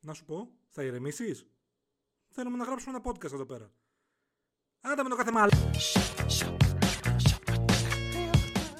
Να 0.00 0.14
σου 0.14 0.24
πω, 0.24 0.48
θα 0.68 0.82
ηρεμήσεις; 0.82 1.46
Θέλουμε 2.28 2.56
να 2.56 2.64
γράψουμε 2.64 2.96
ένα 2.96 3.12
podcast 3.12 3.32
εδώ 3.32 3.44
πέρα. 3.44 3.70
Άντε 4.80 5.02
με 5.02 5.08
το 5.08 5.16
κάθε 5.16 5.32
μάλλον. 5.32 5.70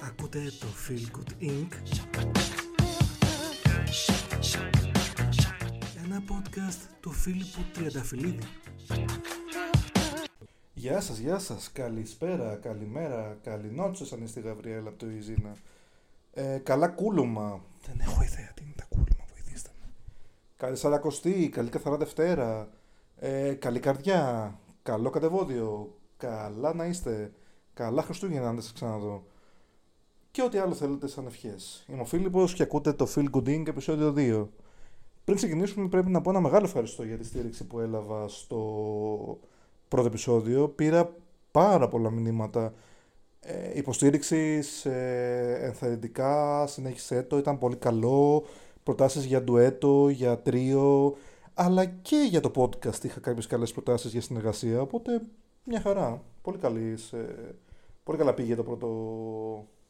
Ακούτε 0.03 0.53
το 0.61 0.67
Feel 0.89 1.17
Good 1.17 1.43
Inc. 1.43 1.73
Ένα 6.05 6.23
podcast 6.29 6.89
του 7.01 7.13
Φίλιππου 7.13 7.61
Τριανταφυλλίδη. 7.73 8.47
Γεια 10.75 11.01
σας, 11.01 11.19
γεια 11.19 11.39
σας. 11.39 11.73
Καλησπέρα, 11.73 12.57
καλημέρα, 12.57 13.39
καληνότσες 13.43 14.13
αν 14.13 14.23
είστε 14.23 14.41
η 14.41 14.43
Γαβριέλα 14.43 14.89
από 14.89 14.99
το 14.99 15.11
Ιζίνα. 15.11 15.57
Ε, 16.33 16.59
καλά 16.59 16.89
κούλουμα. 16.89 17.65
Δεν 17.87 18.01
έχω 18.01 18.23
ιδέα 18.23 18.53
τι 18.55 18.63
είναι 18.63 18.73
τα 18.77 18.85
κούλουμα, 18.89 19.25
βοηθήστε 19.33 19.71
με. 19.81 19.87
Καλή 20.61 20.77
Σαρακοστή, 20.77 21.49
καλή 21.49 21.69
Καθαρά 21.69 21.97
Δευτέρα. 21.97 22.69
Ε, 23.17 23.53
καλή 23.53 23.79
καρδιά, 23.79 24.55
καλό 24.83 25.11
κατεβόδιο, 25.11 25.95
καλά 26.17 26.75
να 26.75 26.87
είστε. 26.87 27.33
Καλά 27.75 28.03
Χριστούγεννα 28.03 28.49
αν 28.49 28.55
δεν 28.55 28.63
σας 28.63 28.73
ξαναδώ. 28.73 29.25
Και 30.31 30.43
ό,τι 30.43 30.59
άλλο 30.59 30.75
θέλετε 30.75 31.09
σαν 31.09 31.27
ευχές. 31.27 31.85
Είμαι 31.89 32.01
ο 32.01 32.05
Φίλιππος 32.05 32.55
και 32.55 32.63
ακούτε 32.63 32.93
το 32.93 33.09
Feel 33.15 33.27
Good 33.31 33.49
Inc. 33.49 33.69
επεισόδιο 33.69 34.15
2. 34.17 34.49
Πριν 35.25 35.37
ξεκινήσουμε 35.37 35.89
πρέπει 35.89 36.11
να 36.11 36.21
πω 36.21 36.31
ένα 36.31 36.41
μεγάλο 36.41 36.65
ευχαριστώ 36.65 37.03
για 37.03 37.19
τη 37.19 37.25
στήριξη 37.25 37.67
που 37.67 37.81
έλαβα 37.81 38.29
στο 38.29 39.39
πρώτο 39.89 40.07
επεισόδιο. 40.07 40.69
Πήρα 40.69 41.15
πάρα 41.51 41.89
πολλά 41.89 42.11
μηνύματα 42.11 42.73
ε, 43.41 43.79
υποστήριξης, 43.79 44.85
ε, 44.85 45.59
ενθαρρυντικά, 45.61 46.67
συνέχισε 46.67 47.23
το, 47.23 47.39
ήταν 47.39 47.59
πολύ 47.59 47.77
καλό, 47.77 48.45
προτάσεις 48.83 49.25
για 49.25 49.43
ντουέτο, 49.43 50.09
για 50.09 50.39
τρίο, 50.39 51.17
αλλά 51.55 51.85
και 51.85 52.27
για 52.29 52.41
το 52.41 52.51
podcast 52.57 53.05
είχα 53.05 53.21
κάποιες 53.21 53.47
καλές 53.47 53.73
προτάσεις 53.73 54.13
για 54.13 54.21
συνεργασία, 54.21 54.81
οπότε 54.81 55.23
μια 55.65 55.81
χαρά, 55.81 56.23
πολύ, 56.43 56.59
καλής, 56.59 57.13
ε, 57.13 57.55
πολύ 58.05 58.19
καλά 58.19 58.35
πήγε 58.35 58.55
το 58.55 58.63
πρώτο, 58.63 58.89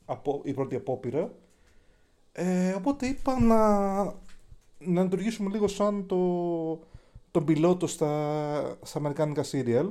απο, 0.05 0.41
η 0.45 0.53
πρώτη 0.53 0.77
απόπειρα. 0.77 1.33
Ε, 2.33 2.73
οπότε 2.73 3.07
είπα 3.07 3.41
να, 3.41 4.03
να 4.79 5.03
λειτουργήσουμε 5.03 5.51
λίγο 5.51 5.69
σαν 5.69 6.07
το, 6.07 6.17
τον 7.31 7.45
πιλότο 7.45 7.87
στα, 7.87 8.79
στα 8.83 8.99
αμερικάνικα 8.99 9.45
serial. 9.53 9.91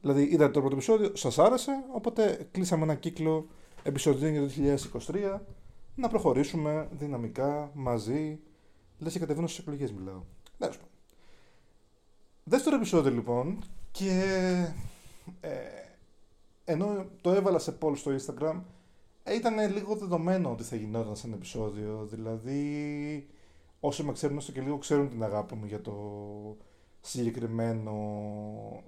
Δηλαδή 0.00 0.22
είδατε 0.22 0.50
το 0.50 0.60
πρώτο 0.60 0.74
επεισόδιο, 0.74 1.10
σας 1.16 1.38
άρεσε, 1.38 1.72
οπότε 1.94 2.48
κλείσαμε 2.50 2.82
ένα 2.82 2.94
κύκλο 2.94 3.46
επεισόδιο 3.82 4.28
για 4.28 4.40
το 4.40 4.78
2023 4.98 5.40
να 5.98 6.08
προχωρήσουμε 6.08 6.88
δυναμικά, 6.92 7.70
μαζί, 7.74 8.40
λες 8.98 9.12
και 9.12 9.18
κατεβαίνω 9.18 9.46
στις 9.46 9.58
εκλογές 9.58 9.92
μιλάω. 9.92 10.22
Τέλος 10.58 10.76
πάντων. 10.76 10.92
Δεύτερο 12.44 12.76
επεισόδιο 12.76 13.12
λοιπόν 13.12 13.58
και 13.90 14.22
ε, 15.40 15.50
ενώ 16.64 17.06
το 17.20 17.30
έβαλα 17.30 17.58
σε 17.58 17.78
poll 17.80 17.96
στο 17.96 18.10
Instagram 18.16 18.60
ε, 19.22 19.34
ήταν 19.34 19.72
λίγο 19.72 19.94
δεδομένο 19.94 20.50
ότι 20.50 20.62
θα 20.62 20.76
γινόταν 20.76 21.16
σαν 21.16 21.32
επεισόδιο, 21.32 22.06
δηλαδή 22.10 23.28
όσοι 23.80 24.02
με 24.02 24.12
ξέρουν 24.12 24.36
έστω 24.36 24.52
και 24.52 24.60
λίγο 24.60 24.78
ξέρουν 24.78 25.08
την 25.08 25.22
αγάπη 25.22 25.54
μου 25.54 25.66
για 25.66 25.80
το 25.80 25.94
συγκεκριμένο 27.00 27.94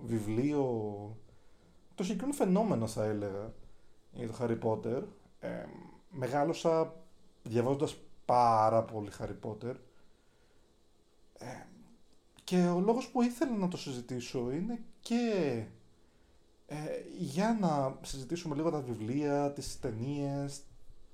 βιβλίο, 0.02 0.62
το 1.94 2.02
συγκεκριμένο 2.02 2.36
φαινόμενο 2.36 2.86
θα 2.86 3.04
έλεγα 3.04 3.52
για 4.12 4.26
το 4.26 4.34
Harry 4.40 4.58
Potter. 4.62 5.02
Ε, 5.40 5.64
μεγάλωσα 6.10 6.99
διαβάζοντας 7.42 7.96
πάρα 8.24 8.82
πολύ 8.82 9.10
Harry 9.18 9.48
Potter 9.48 9.74
ε, 11.38 11.46
και 12.44 12.56
ο 12.56 12.80
λόγος 12.80 13.08
που 13.08 13.22
ήθελα 13.22 13.56
να 13.56 13.68
το 13.68 13.76
συζητήσω 13.76 14.50
είναι 14.50 14.82
και 15.00 15.64
ε, 16.66 16.76
για 17.18 17.58
να 17.60 17.98
συζητήσουμε 18.02 18.54
λίγο 18.54 18.70
τα 18.70 18.80
βιβλία, 18.80 19.52
τις 19.52 19.80
ταινίες, 19.80 20.60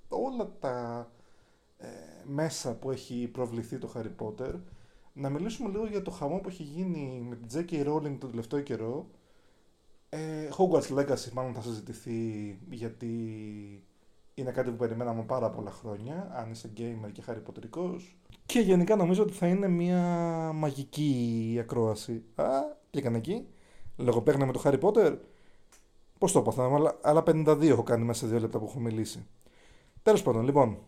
όλα 0.09 0.53
τα 0.61 1.09
ε, 1.79 1.87
μέσα 2.25 2.75
που 2.79 2.91
έχει 2.91 3.29
προβληθεί 3.33 3.79
το 3.79 3.93
Harry 3.95 4.25
Potter 4.25 4.55
να 5.13 5.31
μιλήσουμε 5.31 5.69
λίγο 5.69 5.87
για 5.87 6.03
το 6.03 6.11
χαμό 6.11 6.39
που 6.39 6.49
έχει 6.49 6.63
γίνει 6.63 7.27
με 7.29 7.37
την 7.37 7.49
J.K. 7.53 7.87
Rowling 7.89 8.17
τον 8.19 8.31
τελευταίο 8.31 8.61
καιρό. 8.61 9.11
Ε, 10.09 10.49
Hogwarts 10.57 10.99
Legacy 10.99 11.31
μάλλον 11.33 11.55
θα 11.55 11.63
συζητηθεί 11.63 12.59
γιατί 12.71 13.86
είναι 14.39 14.51
κάτι 14.51 14.71
που 14.71 14.77
περιμέναμε 14.77 15.23
πάρα 15.23 15.51
πολλά 15.51 15.71
χρόνια, 15.71 16.31
αν 16.35 16.51
είσαι 16.51 16.73
gamer 16.77 17.13
και 17.13 17.23
χαριποτρικός. 17.23 18.17
Και 18.47 18.61
γενικά 18.61 18.97
νομίζω 18.97 19.23
ότι 19.23 19.33
θα 19.33 19.47
είναι 19.47 19.69
μια 19.69 20.01
μαγική 20.55 21.57
ακρόαση. 21.61 22.25
Α, 22.35 22.45
κλείκανε 22.91 23.17
εκεί. 23.17 23.47
Λογοπαίγνα 23.97 24.47
με 24.47 24.53
το 24.53 24.61
Harry 24.65 24.81
Potter. 24.81 25.19
Πώς 26.19 26.33
το 26.33 26.39
έπαθα, 26.39 26.75
αλλά, 26.75 26.99
αλλά 27.03 27.23
52 27.27 27.63
έχω 27.63 27.83
κάνει 27.83 28.05
μέσα 28.05 28.21
σε 28.21 28.27
δύο 28.27 28.41
λεπτά 28.41 28.59
που 28.59 28.65
έχω 28.65 28.79
μιλήσει. 28.79 29.27
Τέλος 30.03 30.23
πάντων, 30.23 30.45
λοιπόν, 30.45 30.79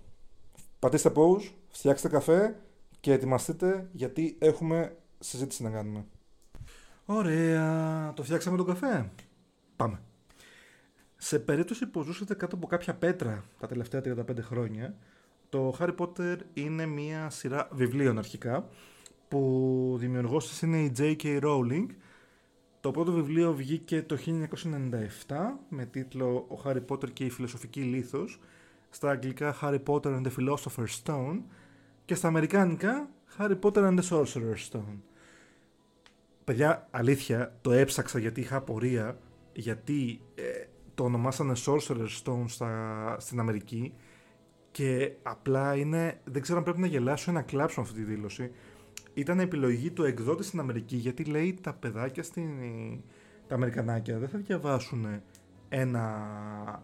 πατήστε 0.79 1.13
pause, 1.15 1.51
φτιάξτε 1.69 2.09
καφέ, 2.09 2.57
και 3.01 3.13
ετοιμαστείτε 3.13 3.89
γιατί 3.93 4.37
έχουμε 4.39 4.97
συζήτηση 5.19 5.63
να 5.63 5.71
κάνουμε. 5.71 6.05
Ωραία. 7.07 8.13
Το 8.15 8.23
φτιάξαμε 8.23 8.57
τον 8.57 8.67
καφέ. 8.67 9.11
Πάμε. 9.77 10.01
Σε 11.21 11.39
περίπτωση 11.39 11.87
που 11.87 12.03
ζούσατε 12.03 12.35
κάτω 12.35 12.57
από 12.57 12.67
κάποια 12.67 12.95
πέτρα 12.95 13.45
τα 13.61 13.67
τελευταία 13.67 14.03
35 14.05 14.39
χρόνια, 14.41 14.95
το 15.49 15.77
Harry 15.79 15.95
Potter 15.97 16.37
είναι 16.55 16.87
μια 16.87 17.31
σειρά 17.31 17.69
βιβλίων 17.73 18.19
αρχικά, 18.19 18.69
που 19.29 19.97
δημιουργός 19.99 20.49
της 20.49 20.63
είναι 20.63 20.79
η 20.79 20.93
J.K. 20.99 21.41
Rowling. 21.43 21.87
Το 22.81 22.91
πρώτο 22.91 23.13
βιβλίο 23.13 23.55
βγήκε 23.55 24.03
το 24.03 24.17
1997 25.27 25.37
με 25.69 25.87
τίτλο 25.87 26.47
«Ο 26.51 26.61
Harry 26.65 26.85
Potter 26.89 27.11
και 27.13 27.25
η 27.25 27.31
φιλοσοφική 27.31 27.81
λίθος», 27.81 28.41
στα 28.91 29.11
αγγλικά 29.11 29.57
Harry 29.63 29.83
Potter 29.87 30.21
and 30.21 30.23
the 30.23 30.31
Philosopher's 30.39 31.03
Stone 31.05 31.41
και 32.05 32.15
στα 32.15 32.29
αμερικάνικα 32.29 33.09
Harry 33.39 33.59
Potter 33.63 33.83
and 33.89 33.99
the 33.99 34.09
Sorcerer's 34.09 34.71
Stone. 34.73 34.99
Παιδιά, 36.45 36.89
αλήθεια, 36.91 37.57
το 37.61 37.73
έψαξα 37.73 38.19
γιατί 38.19 38.41
είχα 38.41 38.57
απορία 38.57 39.19
γιατί 39.53 40.21
ε, 40.35 40.43
το 40.99 41.05
ονομάσανε 41.05 41.53
Sorcerer's 41.67 42.23
Stone 42.25 42.45
στα, 42.47 43.17
στην 43.19 43.41
Αμερική 43.41 43.95
και 44.71 45.13
απλά 45.23 45.77
είναι, 45.77 46.21
δεν 46.25 46.43
ξέρω 46.43 46.59
αν 46.59 46.65
πρέπει 46.65 46.81
να 46.81 46.87
γελάσω 46.87 47.31
ή 47.31 47.35
να 47.35 47.43
κλάψω 47.43 47.81
αυτή 47.81 47.95
τη 47.95 48.03
δήλωση. 48.03 48.51
Ήταν 49.15 49.41
επιλογή 49.41 49.91
του 49.91 50.05
εκδότη 50.05 50.45
στην 50.45 50.61
Αμερική 50.61 50.97
γιατί 50.97 51.25
λέει 51.25 51.59
τα 51.63 51.73
παιδάκια 51.73 52.23
στην, 52.23 52.49
τα 53.47 53.55
Αμερικανάκια 53.55 54.19
δεν 54.19 54.29
θα 54.29 54.39
διαβάσουν 54.39 55.07
ένα 55.69 56.83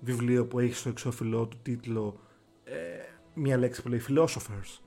βιβλίο 0.00 0.46
που 0.46 0.58
έχει 0.58 0.74
στο 0.74 0.88
εξώφυλλό 0.88 1.46
του 1.46 1.58
τίτλο 1.62 2.20
ε, 2.64 2.74
μία 3.34 3.56
λέξη 3.56 3.82
που 3.82 3.88
λέει 3.88 4.00
philosophers. 4.08 4.80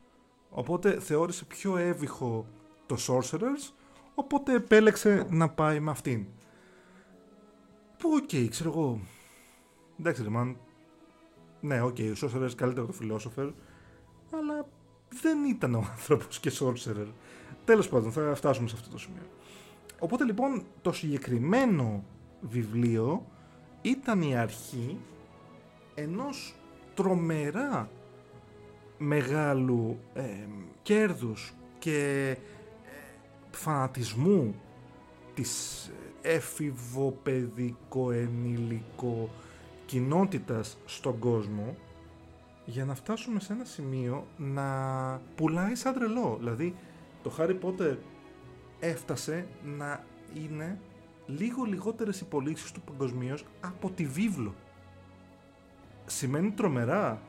Οπότε 0.50 1.00
θεώρησε 1.00 1.46
πιο 1.46 1.78
εύηχο 1.78 2.48
το 2.86 2.96
sorcerers, 3.08 3.74
οπότε 4.16 4.54
επέλεξε 4.54 5.26
να 5.30 5.50
πάει 5.50 5.80
με 5.80 5.92
αυτήν. 5.92 6.26
Που 8.00 8.10
OK, 8.14 8.30
okay, 8.32 8.48
ξέρω 8.50 8.70
εγώ. 8.70 9.00
Εντάξει, 10.00 10.24
ρε 10.24 10.30
man. 10.36 10.56
Ναι, 11.62 11.82
OK, 11.82 11.96
okay, 11.96 12.14
ο 12.16 12.28
sorcerer 12.28 12.52
καλύτερο 12.56 12.86
από 12.86 12.94
το 12.94 13.00
philosopher, 13.02 13.52
αλλά 14.32 14.68
δεν 15.22 15.44
ήταν 15.44 15.76
ο 15.76 15.86
άνθρωπος 15.92 16.40
και 16.40 16.52
sorcerer. 16.60 17.08
Τέλος 17.66 17.90
πάντων, 17.90 18.12
θα 18.12 18.36
φτάσουμε 18.36 18.68
σε 18.68 18.76
αυτό 18.78 18.90
το 18.90 18.98
σημείο. 18.98 19.24
Οπότε 20.00 20.24
λοιπόν 20.24 20.64
το 20.82 20.92
συγκεκριμένο 20.92 22.04
βιβλίο 22.42 23.26
ήταν 23.82 24.22
η 24.22 24.38
αρχή 24.38 24.98
ενός 25.96 26.56
τρομερά 26.94 27.90
μεγάλου 28.98 30.00
ε, 30.14 30.24
κέρδους 30.82 31.54
και 31.80 32.30
ε, 32.30 32.38
φανατισμού 33.52 34.56
της 35.34 35.92
εφηβοπαιδικό 36.22 38.12
ενήλικο 38.12 39.30
κοινότητας 39.86 40.78
στον 40.86 41.20
κόσμο 41.20 41.76
για 42.66 42.86
να 42.86 42.96
φτάσουμε 42.96 43.40
σε 43.40 43.54
ένα 43.54 43.66
σημείο 43.66 44.28
να 44.38 44.66
πουλάει 45.36 45.76
σαν 45.76 45.94
τρελό. 45.94 46.36
Δηλαδή 46.40 46.76
το 47.24 47.32
Harry 47.38 47.58
Potter 47.62 47.96
έφτασε 48.80 49.48
να 49.64 50.04
είναι 50.34 50.80
λίγο 51.26 51.64
λιγότερες 51.64 52.22
υπολήξεις 52.22 52.72
του 52.72 52.82
παγκοσμίως 52.82 53.46
από 53.62 53.90
τη 53.90 54.06
βίβλο. 54.06 54.54
Σημαίνει 56.06 56.52
τρομερά 56.52 57.22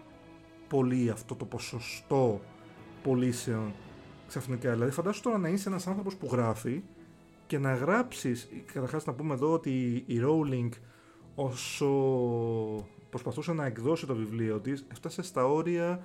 πολύ 0.69 1.11
αυτό 1.11 1.35
το 1.35 1.45
ποσοστό 1.45 2.41
πωλήσεων 3.03 3.73
ξαφνικά. 4.29 4.73
Δηλαδή, 4.73 4.91
φαντάσου 4.91 5.23
τώρα 5.23 5.39
να 5.39 5.49
είσαι 5.49 5.69
ένας 5.69 5.87
άνθρωπος 5.87 6.17
που 6.17 6.29
γράφει 6.33 6.83
και 7.51 7.59
να 7.59 7.75
γράψεις. 7.75 8.49
Καταρχάς, 8.73 9.05
να 9.05 9.13
πούμε 9.13 9.35
εδώ 9.35 9.53
ότι 9.53 10.05
η 10.07 10.21
Rowling, 10.25 10.69
όσο 11.35 11.89
προσπαθούσε 13.11 13.53
να 13.53 13.67
εκδώσει 13.67 14.07
το 14.07 14.15
βιβλίο 14.15 14.61
της, 14.61 14.85
έφτασε 14.91 15.23
στα 15.23 15.45
όρια 15.45 16.05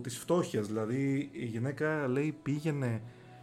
της 0.00 0.18
φτώχειας. 0.18 0.66
Δηλαδή, 0.66 1.28
η 1.32 1.44
γυναίκα 1.44 2.08
λέει 2.08 2.34
πήγαινε 2.42 3.02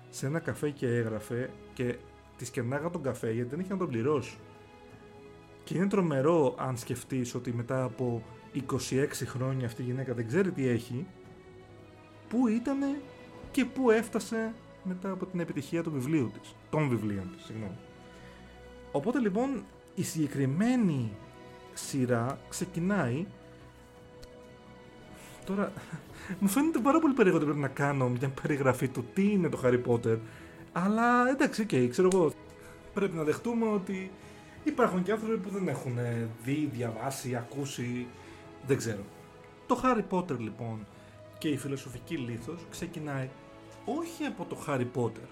σε 0.10 0.26
ένα 0.26 0.40
καφέ 0.40 0.70
και 0.70 0.88
έγραφε 0.88 1.50
και 1.74 1.98
της 2.38 2.50
κερνάγα 2.50 2.90
τον 2.90 3.04
καφέ 3.04 3.32
γιατί 3.32 3.50
δεν 3.50 3.60
είχε 3.60 3.72
να 3.72 3.78
τον 3.78 3.88
πληρώσει. 3.88 4.38
Και 5.64 5.78
είναι 5.78 5.88
τρομερό 5.88 6.56
αν 6.58 6.78
σκεφτείς 6.78 7.36
ότι 7.36 7.54
μετά 7.54 7.84
από 7.84 8.24
26 8.54 9.08
χρόνια 9.26 9.66
αυτή 9.66 9.82
η 9.82 9.86
γυναίκα 9.86 10.14
δεν 10.14 10.28
ξέρει 10.28 10.52
τι 10.52 10.68
έχει, 10.68 11.06
πού 12.30 12.48
ήταν 12.48 12.80
και 13.52 13.66
πού 13.66 13.90
έφτασε 13.90 14.54
μετά 14.90 15.12
από 15.12 15.26
την 15.26 15.40
επιτυχία 15.40 15.84
του 15.84 15.92
βιβλίου 15.92 16.32
της, 16.40 16.56
των 16.70 16.90
βιβλίων 16.90 17.32
της, 17.36 17.46
συγγνώμη. 17.46 17.78
Οπότε 18.92 19.20
λοιπόν 19.20 19.64
η 19.96 20.04
συγκεκριμένη 20.04 21.12
σειρά 21.74 22.40
ξεκινάει 22.50 23.26
Τώρα, 25.46 25.72
μου 26.40 26.48
φαίνεται 26.48 26.80
πάρα 26.80 27.00
πολύ 27.00 27.14
περίεργο 27.14 27.38
ότι 27.38 27.46
πρέπει 27.46 27.62
να 27.62 27.68
κάνω 27.68 28.10
μια 28.10 28.30
περιγραφή 28.42 28.88
του 28.88 29.06
τι 29.14 29.32
είναι 29.32 29.50
το 29.50 29.62
Harry 29.64 29.82
Potter. 29.86 30.18
Αλλά 30.72 31.30
εντάξει, 31.30 31.66
okay, 31.70 31.88
ξέρω 31.90 32.10
εγώ. 32.14 32.32
Πρέπει 32.94 33.16
να 33.16 33.24
δεχτούμε 33.24 33.68
ότι 33.68 34.12
υπάρχουν 34.64 35.04
και 35.04 35.12
άνθρωποι 35.12 35.38
που 35.38 35.50
δεν 35.50 35.68
έχουν 35.68 35.98
δει, 36.44 36.70
διαβάσει, 36.74 37.36
ακούσει. 37.36 38.08
Δεν 38.68 38.78
ξέρω. 38.78 39.02
Το 39.68 39.82
Harry 39.84 40.18
Potter 40.18 40.38
λοιπόν 40.38 40.86
και 41.38 41.48
η 41.48 41.58
φιλοσοφική 41.58 42.16
λήθος 42.16 42.66
ξεκινάει 42.70 43.30
όχι 43.86 44.24
από 44.24 44.46
το 44.46 44.58
Harry 44.68 44.88
Potter. 44.96 45.28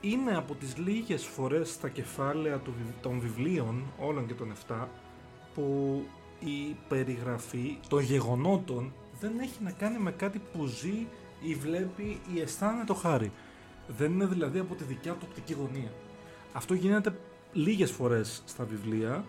Είναι 0.00 0.36
από 0.36 0.54
τις 0.54 0.76
λίγες 0.76 1.24
φορές 1.24 1.70
στα 1.70 1.88
κεφάλαια 1.88 2.60
των 3.00 3.20
βιβλίων, 3.20 3.84
όλων 3.98 4.26
και 4.26 4.34
των 4.34 4.52
7, 4.68 4.88
που 5.54 6.02
η 6.38 6.76
περιγραφή 6.88 7.78
των 7.88 8.00
γεγονότων 8.00 8.92
δεν 9.20 9.38
έχει 9.38 9.62
να 9.62 9.70
κάνει 9.70 9.98
με 9.98 10.10
κάτι 10.10 10.40
που 10.52 10.66
ζει 10.66 11.06
ή 11.42 11.54
βλέπει 11.54 12.20
ή 12.34 12.40
αισθάνεται 12.40 12.84
το 12.84 12.94
χάρη. 12.94 13.32
Δεν 13.86 14.12
είναι 14.12 14.26
δηλαδή 14.26 14.58
από 14.58 14.74
τη 14.74 14.84
δικιά 14.84 15.12
του 15.12 15.26
οπτική 15.28 15.52
γωνία. 15.52 15.92
Αυτό 16.52 16.74
γίνεται 16.74 17.18
λίγες 17.52 17.90
φορές 17.90 18.42
στα 18.46 18.64
βιβλία. 18.64 19.24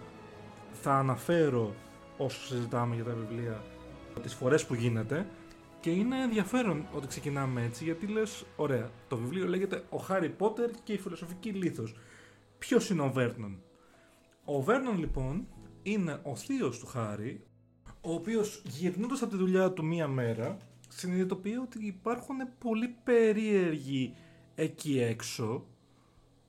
Θα 0.81 0.93
αναφέρω 0.93 1.73
όσο 2.17 2.45
συζητάμε 2.45 2.95
για 2.95 3.03
τα 3.03 3.13
βιβλία 3.13 3.63
τις 4.19 4.33
φορές 4.33 4.65
που 4.65 4.73
γίνεται 4.73 5.27
και 5.87 5.93
είναι 5.93 6.21
ενδιαφέρον 6.21 6.87
ότι 6.93 7.07
ξεκινάμε 7.07 7.63
έτσι 7.63 7.83
γιατί 7.83 8.07
λες 8.07 8.45
ωραία 8.55 8.91
το 9.07 9.17
βιβλίο 9.17 9.47
λέγεται 9.47 9.83
ο 9.89 9.97
Χάρι 9.97 10.29
Πότερ 10.29 10.69
και 10.83 10.93
η 10.93 10.97
φιλοσοφική 10.97 11.49
λίθος. 11.49 11.95
Ποιος 12.57 12.89
είναι 12.89 13.01
ο 13.01 13.11
Βέρνον; 13.11 13.61
Ο 14.45 14.61
Βέρνον 14.61 14.99
λοιπόν 14.99 15.47
είναι 15.83 16.19
ο 16.23 16.35
θείος 16.35 16.79
του 16.79 16.85
Χάρη 16.85 17.43
ο 18.01 18.13
οποίος 18.13 18.61
γυρνώντας 18.65 19.21
από 19.21 19.31
τη 19.31 19.37
δουλειά 19.37 19.71
του 19.71 19.85
μία 19.85 20.07
μέρα 20.07 20.57
συνειδητοποιεί 20.87 21.57
ότι 21.61 21.85
υπάρχουν 21.85 22.37
πολύ 22.57 22.95
περίεργοι 23.03 24.15
εκεί 24.55 24.99
έξω 24.99 25.65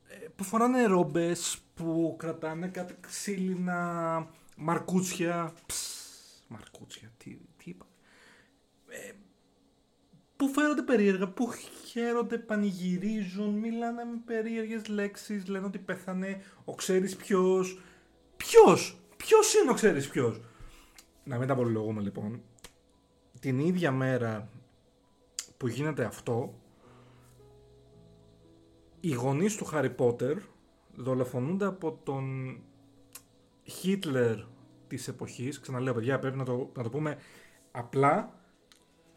ε, 0.08 0.26
που 0.37 0.44
φοράνε 0.44 0.85
ρόμπες, 0.85 1.58
που 1.75 2.14
κρατάνε 2.19 2.69
κάτι 2.69 2.94
ξύλινα 3.00 4.31
μαρκούτσια. 4.56 5.52
Ψ, 5.67 5.99
μαρκούτσια, 6.49 7.12
τι, 7.17 7.38
τι 7.56 7.70
είπα. 7.70 7.87
Ε, 8.88 9.12
που 10.38 10.49
φέρονται 10.49 10.82
περίεργα, 10.82 11.29
που 11.29 11.50
χαίρονται, 11.87 12.38
πανηγυρίζουν, 12.38 13.55
μιλάνε 13.55 14.05
με 14.05 14.20
περίεργες 14.25 14.88
λέξεις, 14.88 15.46
λένε 15.46 15.67
ότι 15.67 15.79
πέθανε 15.79 16.43
ο 16.64 16.75
ξέρεις 16.75 17.17
ποιος. 17.17 17.81
Ποιος! 18.37 19.00
Ποιος 19.17 19.55
είναι 19.55 19.70
ο 19.70 19.75
ξέρεις 19.75 20.08
ποιος! 20.08 20.40
να 21.29 21.38
μην 21.38 21.46
τα 21.46 21.52
απολογούμε 21.52 22.00
λοιπόν, 22.00 22.43
την 23.40 23.58
ίδια 23.58 23.93
μέρα 23.93 24.49
που 25.56 25.69
γίνεται 25.69 26.05
αυτό, 26.05 26.55
οι 29.00 29.12
γονείς 29.12 29.56
του 29.56 29.64
Χάρι 29.64 29.90
Πότερ 29.90 30.37
δολοφονούνται 30.94 31.64
από 31.64 32.00
τον 32.02 32.56
Χίτλερ 33.64 34.37
της 34.87 35.08
εποχής. 35.08 35.61
Ξαναλέω 35.61 35.94
παιδιά 35.94 36.19
πρέπει 36.19 36.37
να 36.37 36.44
το, 36.44 36.70
να 36.76 36.82
το 36.82 36.90
πούμε 36.90 37.19
απλά 37.70 38.38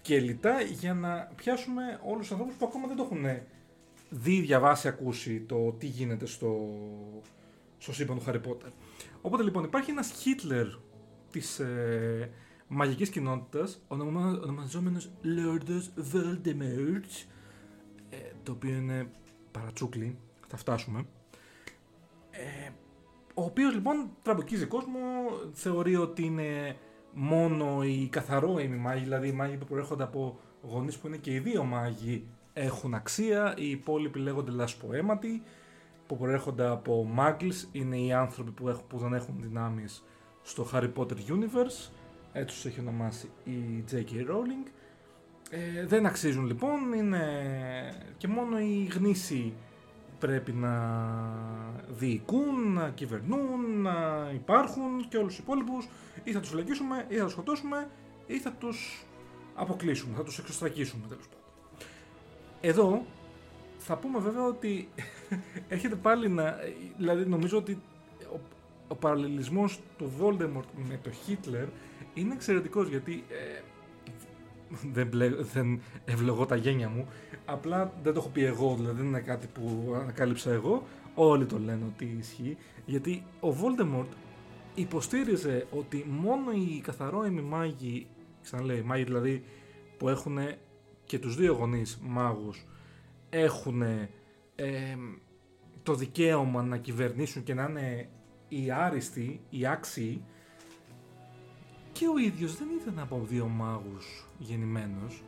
και 0.02 0.20
λιτά 0.20 0.62
για 0.62 0.94
να 0.94 1.32
πιάσουμε 1.36 2.00
όλους 2.04 2.20
τους 2.20 2.32
ανθρώπους 2.32 2.56
που 2.56 2.66
ακόμα 2.66 2.88
δεν 2.88 2.96
το 2.96 3.04
έχουν 3.04 3.26
δει, 4.10 4.42
διαβάσει, 4.42 4.88
ακούσει 4.88 5.42
το 5.42 5.72
τι 5.72 5.86
γίνεται 5.86 6.26
στο, 6.26 6.70
στο 7.78 7.94
σύμπαν 7.94 8.18
του 8.18 8.24
Χάρι 8.24 8.40
Πότερ. 8.40 8.70
Οπότε 9.22 9.44
λοιπόν 9.44 9.64
υπάρχει 9.64 9.92
ένας 9.92 10.12
Χίτλερ 10.12 10.68
της 11.32 11.60
ε, 11.60 12.30
μαγικής 12.68 13.10
κοινότητας, 13.10 13.82
ονομα, 13.88 14.40
ονομαζόμενος 14.44 15.12
Lordos 15.24 16.14
Voldemort, 16.14 17.26
ε, 18.10 18.18
το 18.44 18.52
οποίο 18.52 18.76
είναι 18.76 19.12
παρατσούκλι, 19.52 20.18
θα 20.48 20.58
φτάσουμε. 20.58 21.06
Ε, 22.32 22.70
ο 23.34 23.44
οποίος 23.44 23.74
λοιπόν 23.74 24.10
τραμποκίζει 24.22 24.66
κόσμο, 24.66 25.00
θεωρεί 25.54 25.96
ότι 25.96 26.24
είναι 26.24 26.78
μόνο 27.14 27.84
οι 27.84 28.08
καθαρό 28.12 28.60
οι 28.60 28.68
μάγοι, 28.68 29.04
δηλαδή 29.04 29.28
οι 29.28 29.32
μάγοι 29.32 29.56
που 29.58 29.66
προέρχονται 29.66 30.04
από 30.04 30.40
γονείς 30.62 30.98
που 30.98 31.08
είναι 31.08 31.18
και 31.18 31.34
οι 31.34 31.40
δύο 31.40 31.64
μάγοι 31.64 32.28
έχουν 32.54 32.94
αξία, 32.94 33.54
οι 33.58 33.70
υπόλοιποι 33.70 34.20
λέγονται 34.20 34.52
λασποέματοι, 34.52 35.44
που 36.08 36.18
προέρχονται 36.18 36.68
από 36.68 37.12
Muggles, 37.18 37.68
είναι 37.72 37.98
οι 37.98 38.14
άνθρωποι 38.14 38.52
που, 38.52 38.70
έχουν, 38.70 38.88
που 38.88 38.98
δεν 38.98 39.14
έχουν 39.14 39.36
δυνάμεις 39.40 40.04
στο 40.42 40.68
Harry 40.74 40.92
Potter 40.96 41.16
Universe, 41.28 41.90
έτσι 42.34 42.56
τους 42.56 42.66
έχει 42.66 42.80
ονομάσει 42.80 43.30
η 43.44 43.84
J.K. 43.92 44.14
Rowling. 44.32 44.72
Ε, 45.50 45.86
δεν 45.86 46.06
αξίζουν 46.06 46.46
λοιπόν, 46.46 46.94
είναι 46.94 47.24
και 48.18 48.28
μόνο 48.28 48.60
οι 48.60 48.90
γνήσιοι 48.94 49.54
πρέπει 50.20 50.52
να 50.52 50.74
διοικούν, 51.88 52.74
να 52.74 52.90
κυβερνούν, 52.90 53.82
να 53.82 54.30
υπάρχουν 54.34 55.08
και 55.10 55.18
όλους 55.18 55.36
τους 55.36 55.44
υπόλοιπους 55.44 55.88
ή 56.24 56.32
θα 56.32 56.40
τους 56.40 56.50
φυλακίσουμε 56.50 57.06
ή 57.10 57.16
θα 57.16 57.24
τους 57.24 57.32
σκοτώσουμε 57.32 57.90
ή 58.28 58.40
θα 58.40 58.52
τους 58.52 59.06
αποκλείσουμε, 59.56 60.16
θα 60.16 60.24
τους 60.24 60.38
εξωστρακίσουμε 60.38 61.08
τέλος 61.08 61.28
πάντων. 61.28 61.46
Εδώ 62.62 63.06
θα 63.78 63.98
πούμε 63.98 64.20
βέβαια 64.20 64.44
ότι 64.44 64.90
έχετε 65.76 65.96
πάλι 65.96 66.30
να... 66.30 66.56
Δηλαδή 66.98 67.26
νομίζω 67.26 67.58
ότι 67.58 67.82
ο 68.88 68.96
παραλληλισμός 68.96 69.80
του 69.98 70.12
Voldemort 70.20 70.68
με 70.90 71.00
το 71.04 71.10
Hitler 71.28 71.68
είναι 72.14 72.34
εξαιρετικός 72.34 72.88
γιατί 72.88 73.24
ε, 73.30 73.62
δεν, 74.94 75.10
δεν 75.54 75.82
ευλογώ 76.06 76.46
τα 76.46 76.56
γένια 76.56 76.90
μου 76.90 77.08
απλά 77.46 77.94
δεν 78.04 78.14
το 78.14 78.20
έχω 78.20 78.30
πει 78.30 78.44
εγώ 78.44 78.76
δηλαδή 78.76 78.98
δεν 78.98 79.06
είναι 79.06 79.20
κάτι 79.20 79.48
που 79.48 79.96
ανακάλυψα 80.02 80.52
εγώ 80.52 80.84
όλοι 81.16 81.46
το 81.46 81.60
λένε 81.60 81.86
ότι 81.94 82.16
ισχύει 82.20 82.58
γιατί 82.86 83.24
ο 83.40 83.48
Voldemort 83.50 84.14
υποστήριζε 84.76 85.68
ότι 85.72 86.06
μόνο 86.10 86.52
οι 86.52 86.82
καθαρόιμοι 86.84 87.42
μάγοι 87.42 88.08
ξαναλέει 88.42 88.82
μάγοι 88.82 89.04
δηλαδή 89.04 89.44
που 89.98 90.10
έχουν 90.10 90.38
και 91.06 91.20
τους 91.20 91.36
δύο 91.36 91.54
γονείς 91.54 92.00
μάγους 92.02 92.66
έχουν 93.30 93.82
ε, 93.82 94.98
το 95.84 95.94
δικαίωμα 95.94 96.64
να 96.64 96.78
κυβερνήσουν 96.78 97.44
και 97.44 97.54
να 97.54 97.64
είναι 97.70 98.10
οι 98.48 98.72
άριστοι, 98.72 99.42
οι 99.50 99.68
άξιοι 99.68 100.24
και 101.92 102.08
ο 102.08 102.18
ίδιος 102.18 102.58
δεν 102.58 102.68
ήταν 102.82 103.00
από 103.00 103.22
δύο 103.30 103.48
μάγους 103.48 104.28
γεννημένος. 104.38 105.24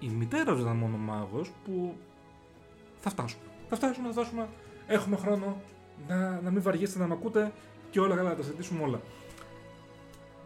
Η 0.00 0.08
μητέρας 0.08 0.60
ήταν 0.60 0.76
μόνο 0.76 0.96
μάγος 0.96 1.52
που 1.64 1.96
θα 3.00 3.10
φτάσουμε. 3.10 3.42
Θα 3.68 3.76
φτάσουμε, 3.76 4.06
θα 4.06 4.12
φτάσουμε. 4.12 4.48
Έχουμε 4.86 5.16
χρόνο 5.16 5.60
να, 6.08 6.40
να 6.40 6.50
μην 6.50 6.62
βαριέστε 6.62 6.98
να 6.98 7.06
με 7.06 7.14
ακούτε 7.14 7.52
και 7.92 8.00
όλα 8.00 8.16
καλά, 8.16 8.28
να 8.28 8.36
τα 8.36 8.42
συζητήσουμε 8.42 8.82
όλα. 8.82 9.00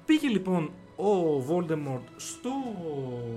Πήγε 0.07 0.29
λοιπόν 0.29 0.71
ο 0.97 1.45
Voldemort 1.49 2.07
στο 2.17 2.51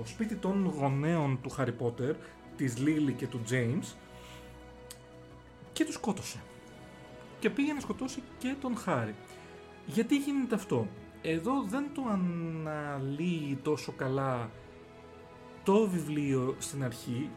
σπίτι 0.04 0.34
των 0.34 0.72
γονέων 0.78 1.38
του 1.42 1.50
Harry 1.58 1.74
Potter, 1.82 2.14
της 2.56 2.74
Lily 2.78 3.12
και 3.16 3.26
του 3.26 3.40
James 3.50 3.94
και 5.72 5.84
τους 5.84 5.94
σκότωσε 5.94 6.40
και 7.38 7.50
πήγε 7.50 7.72
να 7.72 7.80
σκοτώσει 7.80 8.22
και 8.38 8.54
τον 8.60 8.76
Χάρη. 8.76 9.14
Γιατί 9.86 10.16
γίνεται 10.16 10.54
αυτό; 10.54 10.86
Εδώ 11.22 11.62
δεν 11.68 11.86
το 11.94 12.02
αναλύει 12.10 13.58
τόσο 13.62 13.92
καλά 13.92 14.50
το 15.64 15.88
βιβλίο 15.88 16.56
στην 16.58 16.84
αρχή, 16.84 17.30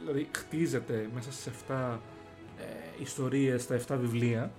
δηλαδή 0.00 0.28
χτίζεται 0.36 1.08
μέσα 1.14 1.32
στις 1.32 1.52
7 1.68 1.98
ε, 2.58 3.02
ιστορίες, 3.02 3.62
στα 3.62 3.80
7 3.88 3.96
βιβλία, 4.00 4.52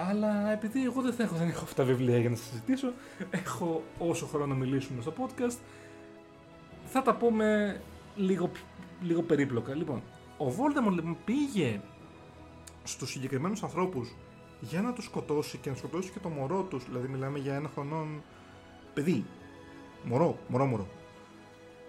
αλλά 0.00 0.50
επειδή 0.50 0.84
εγώ 0.84 1.02
δεν, 1.02 1.12
θα 1.12 1.22
έχω, 1.22 1.34
δεν 1.34 1.48
έχω 1.48 1.64
αυτά 1.64 1.84
βιβλία 1.84 2.18
για 2.18 2.30
να 2.30 2.36
συζητήσω, 2.36 2.92
έχω 3.30 3.82
όσο 3.98 4.26
χρόνο 4.26 4.46
να 4.46 4.54
μιλήσουμε 4.54 5.02
στο 5.02 5.12
podcast, 5.18 5.56
θα 6.84 7.02
τα 7.02 7.14
πούμε 7.14 7.80
λίγο, 8.16 8.50
λίγο 9.02 9.22
περίπλοκα. 9.22 9.74
Λοιπόν, 9.74 10.02
ο 10.38 10.46
Voldemort 10.46 10.92
λοιπόν 10.92 11.16
πήγε 11.24 11.80
στους 12.84 13.10
συγκεκριμένους 13.10 13.62
ανθρώπους 13.62 14.14
για 14.60 14.82
να 14.82 14.92
τους 14.92 15.04
σκοτώσει 15.04 15.58
και 15.58 15.70
να 15.70 15.76
σκοτώσει 15.76 16.10
και 16.10 16.18
το 16.18 16.28
μωρό 16.28 16.62
τους, 16.62 16.84
δηλαδή 16.84 17.08
μιλάμε 17.08 17.38
για 17.38 17.54
ένα 17.54 17.68
χρονών 17.68 18.22
παιδί, 18.94 19.24
μωρό, 20.04 20.38
μωρό 20.48 20.66
μωρό. 20.66 20.86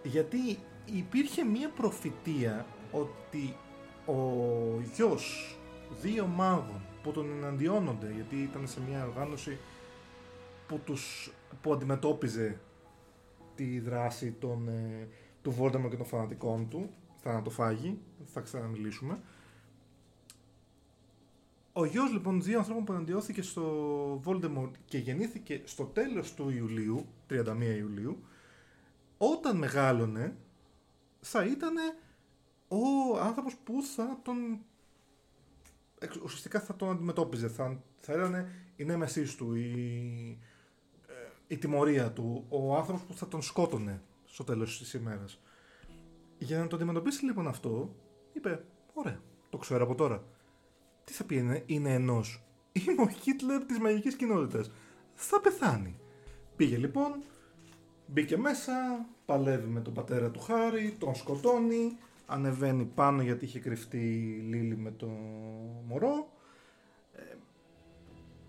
Γιατί 0.04 0.60
υπήρχε 0.86 1.44
μία 1.44 1.70
προφητεία 1.70 2.66
ότι 2.92 3.56
ο 4.06 4.16
γιος 4.94 5.58
δύο 6.02 6.26
μάγων 6.26 6.82
που 7.04 7.12
τον 7.12 7.32
εναντιώνονται 7.32 8.12
γιατί 8.16 8.36
ήταν 8.36 8.68
σε 8.68 8.80
μια 8.88 9.06
οργάνωση 9.06 9.58
που, 10.68 10.80
τους, 10.86 11.32
που 11.62 11.74
αντιμετώπιζε 11.74 12.60
τη 13.56 13.80
δράση 13.80 14.32
των, 14.32 14.68
ε, 14.68 15.08
του 15.42 15.56
Voldemort 15.60 15.90
και 15.90 15.98
των 15.98 16.06
φανατικών 16.06 16.70
του. 16.70 16.90
Θανατοφάγη, 17.22 18.00
θα 18.26 18.42
ξαναμιλήσουμε. 18.42 19.20
Ο 21.74 21.86
γιος 21.86 22.12
λοιπόν 22.12 22.42
δύο 22.42 22.58
ανθρώπων 22.58 22.84
που 22.84 22.92
εναντιώθηκε 22.92 23.42
στο 23.42 24.22
Voldemort 24.26 24.72
και 24.86 24.98
γεννήθηκε 24.98 25.62
στο 25.66 25.84
τέλος 25.84 26.34
του 26.34 26.50
Ιουλίου, 26.50 27.06
31 27.30 27.36
Ιουλίου, 27.78 28.24
όταν 29.18 29.58
μεγάλωνε 29.58 30.36
θα 31.22 31.46
ήταν 31.46 31.76
ο 32.68 33.20
άνθρωπος 33.20 33.56
που 33.64 33.84
θα 33.96 34.20
τον 34.24 34.60
ουσιαστικά 36.24 36.60
θα 36.60 36.76
τον 36.76 36.90
αντιμετώπιζε, 36.90 37.48
θα, 37.48 37.82
θα 38.00 38.14
ήταν 38.14 38.48
η 38.76 38.84
νέμεσής 38.84 39.36
του, 39.36 39.56
η, 39.56 40.38
ε, 41.08 41.14
η 41.48 41.58
τιμωρία 41.58 42.12
του, 42.12 42.46
ο 42.50 42.76
άνθρωπος 42.76 43.04
που 43.06 43.14
θα 43.14 43.28
τον 43.28 43.42
σκότωνε 43.42 44.02
στο 44.26 44.44
τέλος 44.44 44.78
της 44.78 44.94
ημέρας. 44.94 45.42
Για 46.38 46.60
να 46.60 46.68
το 46.68 46.76
αντιμετωπίσει 46.76 47.26
λοιπόν 47.26 47.48
αυτό, 47.48 47.96
είπε, 48.34 48.66
ωραία, 48.94 49.22
το 49.50 49.58
ξέρω 49.58 49.84
από 49.84 49.96
τώρα. 49.96 50.24
Τι 51.04 51.14
θα 51.14 51.24
πει 51.24 51.36
είναι, 51.36 51.64
είναι 51.66 51.94
ενός. 51.94 52.44
Είμαι 52.72 53.02
ο 53.02 53.10
Χίτλερ 53.10 53.66
της 53.66 53.80
μαγικής 53.80 54.16
κοινότητας. 54.16 54.72
Θα 55.14 55.42
πεθάνει. 55.42 56.00
Πήγε 56.56 56.78
λοιπόν, 56.78 57.24
μπήκε 58.06 58.38
μέσα, 58.38 58.74
παλεύει 59.26 59.68
με 59.68 59.82
τον 59.82 59.94
πατέρα 59.94 60.32
του 60.32 60.40
Χάρη, 60.40 60.96
τον 60.98 61.16
σκοτώνει, 61.16 61.98
ανεβαίνει 62.26 62.86
πάνω 62.86 63.22
γιατί 63.22 63.46
είχε 63.46 63.60
κρυφτεί 63.60 63.98
η 63.98 64.42
Λίλη 64.42 64.78
με 64.78 64.92
το 64.92 65.10
μωρό. 65.90 66.32
Ε, 67.14 67.36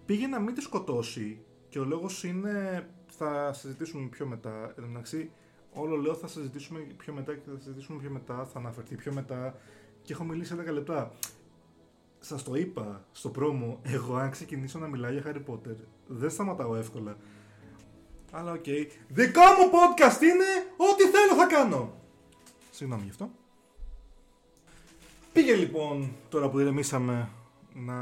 πήγε 0.06 0.26
να 0.26 0.40
μην 0.40 0.54
τη 0.54 0.60
σκοτώσει 0.60 1.44
και 1.68 1.78
ο 1.78 1.84
λόγος 1.84 2.24
είναι, 2.24 2.86
θα 3.06 3.52
συζητήσουμε 3.52 4.08
πιο 4.08 4.26
μετά, 4.26 4.74
εντάξει, 4.78 5.30
όλο 5.72 5.96
λέω 5.96 6.14
θα 6.14 6.26
συζητήσουμε 6.26 6.80
πιο 6.80 7.12
μετά 7.12 7.34
και 7.34 7.50
θα 7.50 7.58
συζητήσουμε 7.58 7.98
πιο 7.98 8.10
μετά, 8.10 8.44
θα 8.44 8.58
αναφερθεί 8.58 8.94
πιο 8.94 9.12
μετά 9.12 9.54
και 10.02 10.12
έχω 10.12 10.24
μιλήσει 10.24 10.56
10 10.68 10.72
λεπτά. 10.72 11.12
Σας 12.20 12.42
το 12.42 12.54
είπα 12.54 13.04
στο 13.12 13.28
promo, 13.28 13.80
εγώ 13.82 14.14
αν 14.14 14.30
ξεκινήσω 14.30 14.78
να 14.78 14.86
μιλάω 14.86 15.12
για 15.12 15.22
Harry 15.26 15.52
Potter, 15.52 15.76
δεν 16.06 16.30
σταματάω 16.30 16.76
εύκολα. 16.76 17.16
Αλλά 18.30 18.52
OK. 18.52 18.64
Okay. 18.66 18.86
Δικό 19.08 19.40
μου 19.40 19.70
podcast 19.72 20.22
είναι 20.22 20.74
ό,τι 20.76 21.04
θέλω 21.04 21.34
θα 21.34 21.46
κάνω. 21.46 21.94
Συγγνώμη 22.70 23.02
γι' 23.02 23.10
αυτό. 23.10 23.30
Πήγε 25.32 25.54
λοιπόν, 25.54 26.12
τώρα 26.28 26.48
που 26.48 26.58
ηρεμήσαμε, 26.58 27.28
να 27.74 27.96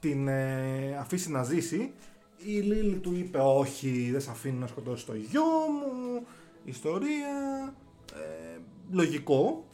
την 0.00 0.28
ε, 0.28 0.96
αφήσει 1.00 1.30
να 1.30 1.42
ζήσει. 1.42 1.92
Η 2.36 2.52
Λίλη 2.52 2.96
του 2.96 3.14
είπε 3.14 3.38
όχι, 3.38 4.08
δεν 4.10 4.20
σε 4.20 4.30
αφήνω 4.30 4.58
να 4.58 4.66
σκοτώσεις 4.66 5.06
το 5.06 5.14
γιο 5.14 5.42
μου. 5.42 6.26
Ιστορία. 6.64 7.74
Ε, 8.12 8.58
λογικό, 8.90 9.64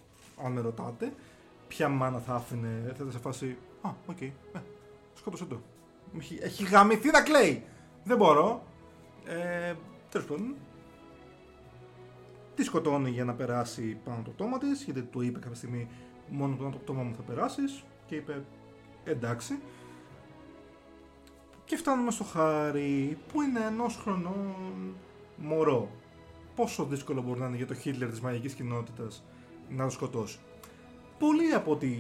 αν 0.45 0.53
με 0.53 0.61
ρωτάτε. 0.61 1.13
Ποια 1.69 1.89
μάνα 1.89 2.19
θα 2.19 2.35
άφηνε, 2.35 2.83
θα 2.87 2.93
ήταν 2.95 3.13
σε 3.13 3.19
φάση. 3.19 3.57
Α, 3.81 3.91
OK, 4.07 4.17
okay, 4.21 4.31
ε, 4.53 4.59
σκότωσε 5.15 5.45
το. 5.45 5.61
Έχει, 6.19 6.39
έχει 6.43 6.65
γαμηθεί 6.65 7.11
να 7.11 7.23
κλαίει. 7.23 7.65
Δεν 8.05 8.17
μπορώ. 8.17 8.63
Ε, 9.25 9.75
Τέλος 10.11 10.27
πάντων, 10.27 10.55
τη 12.55 12.65
σκοτώνει 12.65 13.11
για 13.11 13.25
να 13.25 13.35
περάσει 13.35 13.99
πάνω 14.05 14.23
το 14.25 14.31
πτώμα 14.31 14.59
της, 14.59 14.83
γιατί 14.83 15.03
του 15.03 15.21
είπε 15.21 15.39
κάποια 15.39 15.57
στιγμή 15.57 15.89
μόνο 16.31 16.57
το 16.57 16.79
πτώμα 16.79 17.03
μου 17.03 17.15
θα 17.15 17.23
περάσεις. 17.23 17.85
Και 18.07 18.15
είπε 18.15 18.45
εντάξει. 19.05 19.59
Και 21.65 21.77
φτάνουμε 21.77 22.11
στο 22.11 22.25
Χάρι 22.25 23.19
που 23.33 23.43
είναι 23.43 23.61
ενός 23.61 23.97
χρονών 23.97 24.55
μωρό. 25.37 25.91
Πόσο 26.55 26.85
δύσκολο 26.85 27.23
μπορεί 27.23 27.41
να 27.41 27.47
είναι 27.47 27.57
για 27.57 27.67
το 27.67 27.75
Χίτλερ 27.75 28.11
της 28.11 28.21
μαγικής 28.21 28.55
κοινότητας 28.55 29.23
να 29.69 29.85
το 29.85 29.91
σκοτώσει. 29.91 30.39
Πολύ 31.19 31.53
από 31.53 31.71
ό,τι 31.71 31.97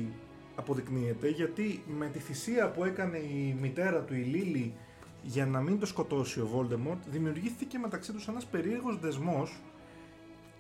αποδεικνύεται 0.55 1.29
γιατί 1.29 1.83
με 1.87 2.07
τη 2.07 2.19
θυσία 2.19 2.71
που 2.71 2.85
έκανε 2.85 3.19
η 3.19 3.57
μητέρα 3.61 4.01
του 4.01 4.15
η 4.15 4.23
Λίλη 4.23 4.75
για 5.23 5.47
να 5.47 5.61
μην 5.61 5.79
το 5.79 5.87
σκοτώσει 5.87 6.41
ο 6.41 6.49
Voldemort 6.55 6.99
δημιουργήθηκε 7.11 7.79
μεταξύ 7.79 8.13
τους 8.13 8.29
ένας 8.29 8.47
περίεργος 8.47 8.99
δεσμός 8.99 9.61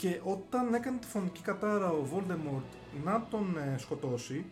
και 0.00 0.20
όταν 0.24 0.74
έκανε 0.74 0.98
τη 0.98 1.06
φωνική 1.06 1.42
κατάρα 1.42 1.90
ο 1.90 2.06
Voldemort 2.14 2.76
να 3.04 3.26
τον 3.30 3.56
ε, 3.56 3.78
σκοτώσει 3.78 4.44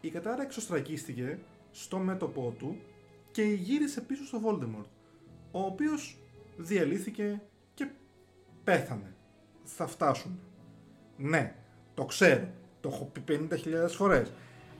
η 0.00 0.08
κατάρα 0.08 0.42
εξωστρακίστηκε 0.42 1.38
στο 1.70 1.98
μέτωπό 1.98 2.54
του 2.58 2.76
και 3.30 3.42
γύρισε 3.42 4.00
πίσω 4.00 4.24
στο 4.24 4.40
Voldemort 4.44 4.88
ο 5.50 5.60
οποίος 5.60 6.16
διαλύθηκε 6.56 7.42
και 7.74 7.88
πέθανε. 8.64 9.14
Θα 9.64 9.86
φτάσουν. 9.86 10.40
Ναι, 11.16 11.54
το 11.94 12.04
ξέρω. 12.04 12.48
Το 12.80 12.88
έχω 12.88 13.04
πει 13.04 13.48
50.000 13.50 13.56
φορές. 13.88 14.32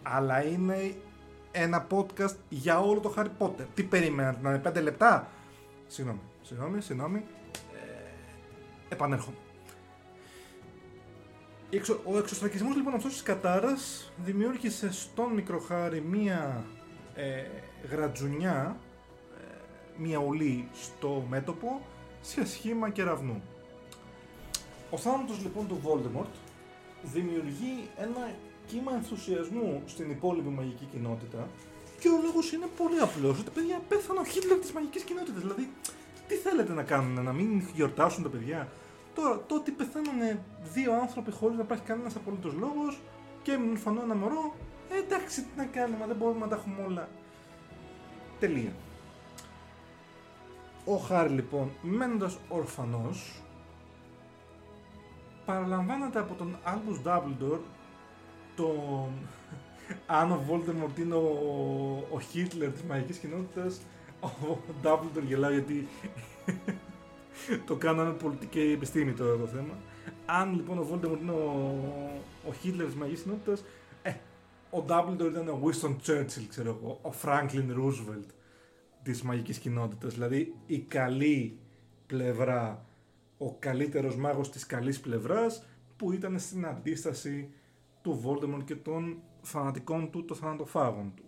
Αλλά 0.02 0.44
είναι 0.44 0.94
ένα 1.52 1.86
podcast 1.90 2.36
για 2.48 2.80
όλο 2.80 3.00
το 3.00 3.14
Harry 3.16 3.30
Potter. 3.38 3.66
Τι 3.74 3.82
περιμένατε, 3.82 4.38
να 4.42 4.50
είναι 4.50 4.62
5 4.68 4.82
λεπτά; 4.82 5.30
Συγγνώμη, 5.86 6.20
συγγνώμη, 6.42 6.80
συγγνώμη. 6.80 7.24
Ε, 7.74 8.94
επανέρχομαι. 8.94 9.36
Ο 12.04 12.18
εξωστρακισμός 12.18 12.76
λοιπόν 12.76 12.94
αυτός 12.94 13.12
της 13.12 13.22
κατάρας 13.22 14.12
δημιούργησε 14.24 14.92
στον 14.92 15.32
μικρό 15.32 15.58
Χάρη 15.58 16.00
μία 16.00 16.64
ε, 17.14 17.42
γρατζουνιά, 17.90 18.76
ε, 19.38 19.42
μία 19.96 20.18
ουλή 20.18 20.68
στο 20.72 21.26
μέτωπο 21.28 21.80
σε 22.20 22.46
σχήμα 22.46 22.90
κεραυνού. 22.90 23.42
Ο 24.90 24.96
θάνατος 24.96 25.42
λοιπόν 25.42 25.66
του 25.68 25.80
Voldemort 25.84 26.34
δημιουργεί 27.02 27.88
ένα 27.96 28.34
κύμα 28.66 28.92
ενθουσιασμού 28.94 29.82
στην 29.86 30.10
υπόλοιπη 30.10 30.48
μαγική 30.48 30.84
κοινότητα 30.92 31.48
και 32.00 32.08
ο 32.08 32.20
λόγος 32.24 32.52
είναι 32.52 32.66
πολύ 32.76 33.00
απλός. 33.00 33.38
Ότι 33.38 33.50
παιδιά 33.50 33.82
πέθανε 33.88 34.20
ο 34.20 34.24
Χίτλερ 34.24 34.58
της 34.58 34.72
μαγικής 34.72 35.02
κοινότητας. 35.02 35.42
Δηλαδή, 35.42 35.70
τι 36.28 36.34
θέλετε 36.34 36.72
να 36.72 36.82
κάνουν, 36.82 37.22
να 37.24 37.32
μην 37.32 37.62
γιορτάσουν 37.74 38.22
τα 38.22 38.28
παιδιά; 38.28 38.68
Τώρα, 39.18 39.40
το 39.46 39.54
ότι 39.54 39.70
πεθαίνουν 39.70 40.38
δύο 40.72 40.94
άνθρωποι 40.94 41.30
χωρίς 41.30 41.56
να 41.56 41.62
υπάρχει 41.62 41.84
κανένας 41.84 42.16
απολύτως 42.16 42.52
λόγος 42.52 43.00
και 43.42 43.52
έμεινε 43.52 43.78
φανώ 43.78 44.00
ένα 44.00 44.14
μωρό, 44.14 44.54
ε, 44.90 44.98
εντάξει, 44.98 45.42
τι 45.42 45.48
να 45.56 45.64
κάνουμε, 45.64 46.06
δεν 46.06 46.16
μπορούμε 46.16 46.40
να 46.40 46.48
τα 46.48 46.56
έχουμε 46.56 46.82
όλα. 46.82 47.08
Τελεία. 48.38 48.72
Ο 50.84 50.96
Χάρη 50.96 51.28
λοιπόν, 51.28 51.70
μένοντας 51.82 52.38
ορφανός, 52.48 53.42
παραλαμβάνεται 55.44 56.18
από 56.18 56.34
τον 56.34 56.56
Albus 56.66 57.06
Dumbledore 57.08 57.60
τον... 58.56 59.10
Αν 60.06 60.32
ο 60.32 60.44
Voldemort 60.48 60.98
είναι 60.98 61.14
ο, 61.14 61.28
ο 62.12 62.20
Hitler 62.32 62.70
της 62.72 62.82
μαγικής 62.82 63.18
κοινότητας, 63.18 63.80
ο 64.22 64.58
Dumbledore 64.82 65.24
γελάει 65.26 65.52
γιατί 65.52 65.88
το 67.66 67.76
κάναμε 67.76 68.12
πολιτική 68.12 68.60
επιστήμη 68.60 69.12
τώρα 69.12 69.36
το 69.36 69.46
θέμα. 69.46 69.74
Αν 70.26 70.54
λοιπόν 70.54 70.78
ο 70.78 70.86
Voldemort 70.92 71.20
είναι 71.20 71.30
ο, 71.30 71.92
ο 72.48 72.52
Hitler 72.62 72.84
της 72.84 72.94
μαγικής 72.94 73.22
κοινότητας, 73.22 73.64
ε, 74.02 74.10
ο 74.70 74.84
Dumbledore 74.88 75.30
ήταν 75.30 75.48
ο 75.48 75.60
Winston 75.64 75.96
Churchill, 76.06 76.44
ξέρω 76.48 76.78
εγώ, 76.80 77.00
ο 77.02 77.12
Franklin 77.22 77.76
Roosevelt 77.78 78.28
της 79.02 79.22
μαγικής 79.22 79.58
κοινότητας. 79.58 80.14
Δηλαδή 80.14 80.54
η 80.66 80.78
καλή 80.78 81.58
πλευρά 82.06 82.86
ο 83.38 83.54
καλύτερος 83.58 84.16
μάγος 84.16 84.50
της 84.50 84.66
καλής 84.66 85.00
πλευράς 85.00 85.66
που 85.96 86.12
ήταν 86.12 86.38
στην 86.38 86.66
αντίσταση 86.66 87.50
του 88.02 88.22
Voldemort 88.24 88.64
και 88.64 88.76
των 88.76 89.22
φανατικών 89.42 90.10
του, 90.10 90.24
των 90.24 90.36
θανατοφάγων 90.36 91.12
του. 91.16 91.22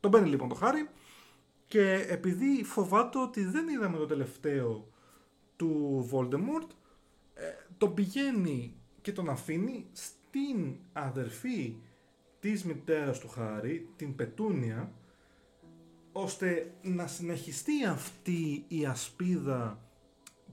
Τον 0.00 0.10
μπαίνει 0.10 0.28
λοιπόν 0.28 0.48
το 0.48 0.54
χάρι 0.54 0.88
και 1.66 2.06
επειδή 2.08 2.64
φοβάται 2.64 3.18
ότι 3.18 3.44
δεν 3.44 3.68
είδαμε 3.68 3.96
το 3.96 4.06
τελευταίο 4.06 4.88
του 5.56 6.08
Voldemort 6.12 6.68
ε, 7.34 7.42
τον 7.78 7.94
πηγαίνει 7.94 8.74
και 9.00 9.12
τον 9.12 9.28
αφήνει 9.28 9.86
στην 9.92 10.76
αδερφή 10.92 11.76
της 12.40 12.64
μητέρας 12.64 13.18
του 13.18 13.28
Χάρη, 13.28 13.88
την 13.96 14.14
Πετούνια, 14.14 14.92
ώστε 16.12 16.72
να 16.82 17.06
συνεχιστεί 17.06 17.84
αυτή 17.84 18.64
η 18.68 18.86
ασπίδα 18.86 19.78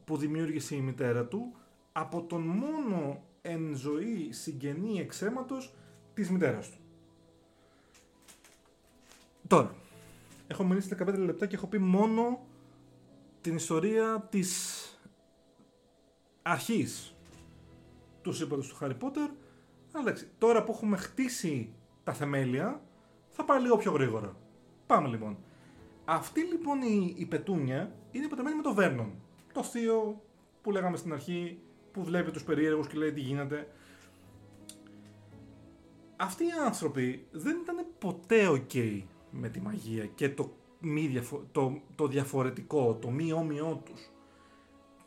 που 0.05 0.17
δημιούργησε 0.17 0.75
η 0.75 0.81
μητέρα 0.81 1.25
του 1.25 1.55
από 1.91 2.23
τον 2.23 2.41
μόνο 2.41 3.23
εν 3.41 3.75
ζωή 3.75 4.31
συγγενή 4.31 4.99
εξαίματος 4.99 5.73
της 6.13 6.29
μητέρας 6.29 6.69
του. 6.69 6.77
Τώρα, 9.47 9.75
έχω 10.51 10.63
μιλήσει 10.63 10.95
15 10.99 11.17
λεπτά 11.17 11.45
και 11.45 11.55
έχω 11.55 11.67
πει 11.67 11.77
μόνο 11.77 12.45
την 13.41 13.55
ιστορία 13.55 14.27
της 14.29 14.85
αρχής 16.41 17.15
του 18.21 18.33
σύμπαντος 18.33 18.67
του 18.67 18.75
Χάρι 18.75 18.95
Πότερ. 18.95 19.29
Αλλά 19.91 20.03
εντάξει, 20.03 20.27
τώρα 20.37 20.63
που 20.63 20.71
έχουμε 20.71 20.97
χτίσει 20.97 21.73
τα 22.03 22.13
θεμέλια, 22.13 22.81
θα 23.29 23.45
πάει 23.45 23.61
λίγο 23.61 23.77
πιο 23.77 23.91
γρήγορα. 23.91 24.35
Πάμε 24.87 25.07
λοιπόν. 25.07 25.37
Αυτή 26.05 26.41
λοιπόν 26.41 26.81
η, 26.81 27.15
η 27.17 27.25
πετούνια 27.25 27.95
είναι 28.11 28.27
πεταμένη 28.27 28.55
με 28.55 28.61
το 28.61 28.73
Βέρνον. 28.73 29.11
Το 29.53 29.63
θείο 29.63 30.21
που 30.61 30.71
λέγαμε 30.71 30.97
στην 30.97 31.13
αρχή, 31.13 31.59
που 31.91 32.03
βλέπει 32.03 32.31
τους 32.31 32.43
περίεργους 32.43 32.87
και 32.87 32.97
λέει 32.97 33.11
τι 33.11 33.19
γίνεται. 33.19 33.67
Αυτοί 36.15 36.43
οι 36.43 36.51
άνθρωποι 36.65 37.27
δεν 37.31 37.57
ήταν 37.61 37.85
ποτέ 37.99 38.47
ok 38.49 39.01
με 39.31 39.49
τη 39.49 39.61
μαγεία 39.61 40.05
και 40.05 40.29
το, 40.29 40.51
μη 40.79 41.21
το, 41.51 41.81
το 41.95 42.07
διαφορετικό, 42.07 42.97
το 43.01 43.09
μη 43.09 43.31
όμοιό 43.31 43.81
τους. 43.85 44.09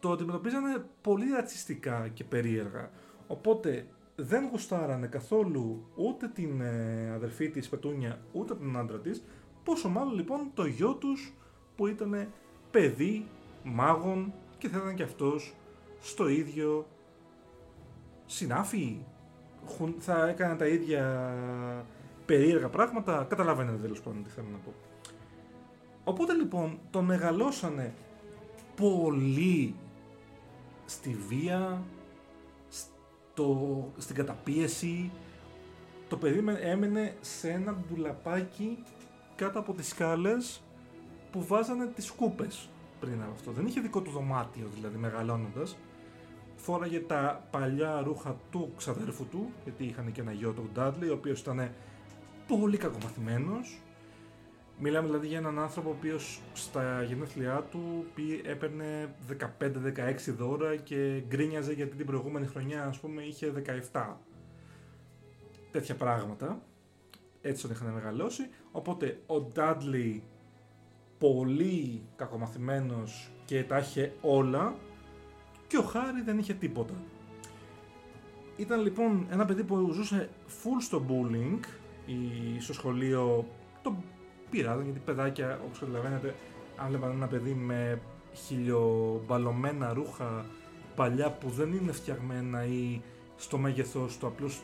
Το 0.00 0.10
αντιμετωπίζανε 0.10 0.84
πολύ 1.00 1.30
ρατσιστικά 1.30 2.08
και 2.08 2.24
περίεργα. 2.24 2.90
Οπότε 3.26 3.86
δεν 4.16 4.48
γουστάρανε 4.50 5.06
καθόλου 5.06 5.86
ούτε 5.94 6.28
την 6.28 6.60
ε, 6.60 7.10
αδερφή 7.14 7.50
της 7.50 7.68
Πετούνια 7.68 8.20
ούτε 8.32 8.54
τον 8.54 8.76
άντρα 8.76 8.98
της 9.00 9.24
πόσο 9.64 9.88
μάλλον 9.88 10.14
λοιπόν 10.14 10.50
το 10.54 10.66
γιο 10.66 10.94
τους 10.94 11.34
που 11.76 11.86
ήταν 11.86 12.28
παιδί 12.70 13.26
μάγων 13.64 14.32
και 14.58 14.68
θα 14.68 14.78
ήταν 14.78 14.94
και 14.94 15.02
αυτός 15.02 15.54
στο 16.00 16.28
ίδιο 16.28 16.86
συνάφι 18.26 18.98
θα 19.98 20.28
έκανε 20.28 20.56
τα 20.56 20.66
ίδια 20.66 21.34
περίεργα 22.26 22.68
πράγματα 22.68 23.26
καταλαβαίνετε 23.28 23.76
τέλος 23.76 24.00
πάντων 24.00 24.22
τι 24.24 24.30
θέλω 24.30 24.46
να 24.52 24.58
πω 24.58 24.72
οπότε 26.04 26.32
λοιπόν 26.32 26.78
τον 26.90 27.04
μεγαλώσανε 27.04 27.94
πολύ 28.76 29.74
στη 30.84 31.16
βία 31.28 31.82
στο, 32.68 33.92
στην 33.96 34.14
καταπίεση 34.14 35.10
το 36.08 36.16
παιδί 36.16 36.44
έμενε 36.60 37.14
σε 37.20 37.50
ένα 37.50 37.72
ντουλαπάκι 37.72 38.78
κάτω 39.36 39.58
από 39.58 39.72
τις 39.72 39.88
σκάλες 39.88 40.62
που 41.32 41.44
βάζανε 41.46 41.86
τις 41.86 42.04
σκούπες 42.04 42.68
πριν 43.00 43.22
από 43.22 43.32
αυτό. 43.32 43.50
Δεν 43.50 43.66
είχε 43.66 43.80
δικό 43.80 44.00
του 44.00 44.10
δωμάτιο 44.10 44.66
δηλαδή 44.74 44.96
μεγαλώνοντας. 44.96 45.76
Φόραγε 46.56 47.00
τα 47.00 47.46
παλιά 47.50 48.00
ρούχα 48.00 48.36
του 48.50 48.72
ξαδέρφου 48.76 49.26
του, 49.26 49.52
γιατί 49.64 49.84
είχαν 49.84 50.12
και 50.12 50.20
ένα 50.20 50.32
γιο 50.32 50.50
του 50.50 50.70
Ντάντλι, 50.72 51.08
ο 51.08 51.14
οποίος 51.14 51.40
ήταν 51.40 51.70
πολύ 52.46 52.76
κακομαθημένος. 52.76 53.78
Μιλάμε 54.78 55.06
δηλαδή 55.06 55.26
για 55.26 55.38
έναν 55.38 55.58
άνθρωπο 55.58 55.88
ο 55.88 55.92
οποίος 55.98 56.40
στα 56.52 57.02
γενέθλιά 57.02 57.66
του 57.70 58.04
έπαιρνε 58.42 59.14
15-16 59.58 60.34
δώρα 60.36 60.76
και 60.76 61.22
γκρίνιαζε 61.28 61.72
γιατί 61.72 61.96
την 61.96 62.06
προηγούμενη 62.06 62.46
χρονιά 62.46 62.84
ας 62.84 62.98
πούμε 62.98 63.22
είχε 63.22 63.52
17. 63.92 64.16
Τέτοια 65.70 65.94
πράγματα. 65.94 66.62
Έτσι 67.40 67.62
τον 67.62 67.70
είχαν 67.70 67.92
μεγαλώσει. 67.92 68.48
Οπότε 68.72 69.20
ο 69.26 69.40
Ντάντλι 69.40 70.22
πολύ 71.18 72.02
κακομαθημένος 72.16 73.30
και 73.44 73.64
τα 73.64 73.78
είχε 73.78 74.12
όλα 74.20 74.74
και 75.66 75.78
ο 75.78 75.82
Χάρη 75.82 76.22
δεν 76.22 76.38
είχε 76.38 76.54
τίποτα. 76.54 76.94
Ήταν 78.56 78.80
λοιπόν 78.80 79.26
ένα 79.30 79.44
παιδί 79.44 79.64
που 79.64 79.90
ζούσε 79.92 80.28
full 80.46 80.80
στο 80.80 81.04
bullying 81.08 81.60
ή 82.06 82.60
στο 82.60 82.72
σχολείο 82.72 83.46
το 83.82 83.94
πειράζαν 84.50 84.84
γιατί 84.84 84.98
παιδάκια 84.98 85.60
όπως 85.64 85.78
καταλαβαίνετε 85.78 86.34
αν 86.76 86.88
βλέπαν 86.88 87.10
ένα 87.10 87.26
παιδί 87.26 87.52
με 87.52 88.00
χιλιομπαλωμένα 88.34 89.92
ρούχα 89.92 90.44
παλιά 90.94 91.30
που 91.30 91.48
δεν 91.48 91.72
είναι 91.72 91.92
φτιαγμένα 91.92 92.64
ή 92.64 93.00
στο 93.36 93.58
μέγεθος 93.58 94.18
του 94.18 94.26
απλώς 94.26 94.62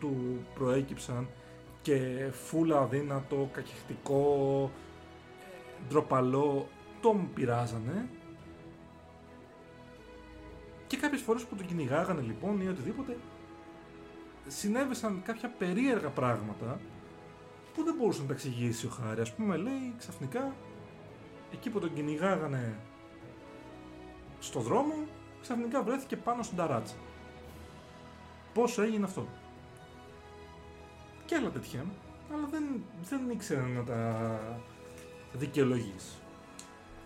του 0.00 0.38
προέκυψαν 0.54 1.28
και 1.82 2.28
φούλα 2.32 2.78
αδύνατο, 2.78 3.48
κακεχτικό, 3.52 4.70
ντροπαλό, 5.88 6.68
τον 7.00 7.28
πειράζανε. 7.34 8.08
Και 10.86 10.96
κάποιες 10.96 11.20
φορές 11.20 11.44
που 11.44 11.56
τον 11.56 11.66
κυνηγάγανε 11.66 12.20
λοιπόν 12.20 12.60
ή 12.60 12.68
οτιδήποτε, 12.68 13.16
συνέβησαν 14.48 15.22
κάποια 15.24 15.48
περίεργα 15.48 16.08
πράγματα 16.08 16.80
που 17.74 17.84
δεν 17.84 17.94
μπορούσε 17.98 18.20
να 18.20 18.26
τα 18.26 18.32
εξηγήσει 18.32 18.86
ο 18.86 18.88
Χάρη. 18.88 19.20
Ας 19.20 19.34
πούμε 19.34 19.56
λέει 19.56 19.94
ξαφνικά, 19.98 20.54
εκεί 21.52 21.70
που 21.70 21.78
τον 21.78 21.94
κυνηγάγανε 21.94 22.78
στο 24.40 24.60
δρόμο, 24.60 24.94
ξαφνικά 25.40 25.82
βρέθηκε 25.82 26.16
πάνω 26.16 26.42
στην 26.42 26.56
ταράτσα. 26.56 26.94
Πώς 28.54 28.78
έγινε 28.78 29.04
αυτό; 29.04 29.26
Και 31.24 31.34
άλλα 31.34 31.50
τέτοια, 31.50 31.84
αλλά 32.32 32.46
δεν, 32.50 32.64
δεν 33.08 33.30
ήξερε 33.30 33.60
να 33.60 33.84
τα 33.84 34.40
δικαιολογήσει. 35.32 36.16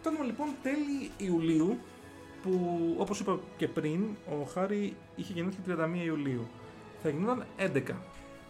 Φτάνουμε 0.00 0.24
λοιπόν 0.24 0.48
τέλη 0.62 1.10
Ιουλίου, 1.16 1.78
που 2.42 2.94
όπως 2.98 3.20
είπα 3.20 3.40
και 3.56 3.68
πριν, 3.68 4.16
ο 4.28 4.44
Χάρη 4.44 4.96
είχε 5.16 5.32
γεννήθει 5.32 5.58
31 5.68 6.04
Ιουλίου. 6.04 6.48
Θα 7.02 7.08
γινόταν 7.08 7.44
11. 7.58 7.82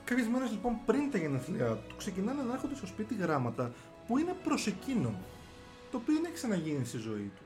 Κάποιες 0.04 0.28
μέρες 0.28 0.50
λοιπόν 0.50 0.78
πριν 0.86 1.10
τα 1.10 1.18
γενέθλιά 1.18 1.74
του 1.88 1.96
ξεκινάνε 1.96 2.42
να 2.42 2.52
έρχονται 2.52 2.74
στο 2.74 2.86
σπίτι 2.86 3.14
γράμματα 3.14 3.72
που 4.06 4.18
είναι 4.18 4.36
προς 4.44 4.66
εκείνον. 4.66 5.16
Το 5.90 5.96
οποίο 5.96 6.14
δεν 6.14 6.24
έχει 6.24 6.34
ξαναγίνει 6.34 6.84
στη 6.84 6.98
ζωή 6.98 7.30
του. 7.36 7.42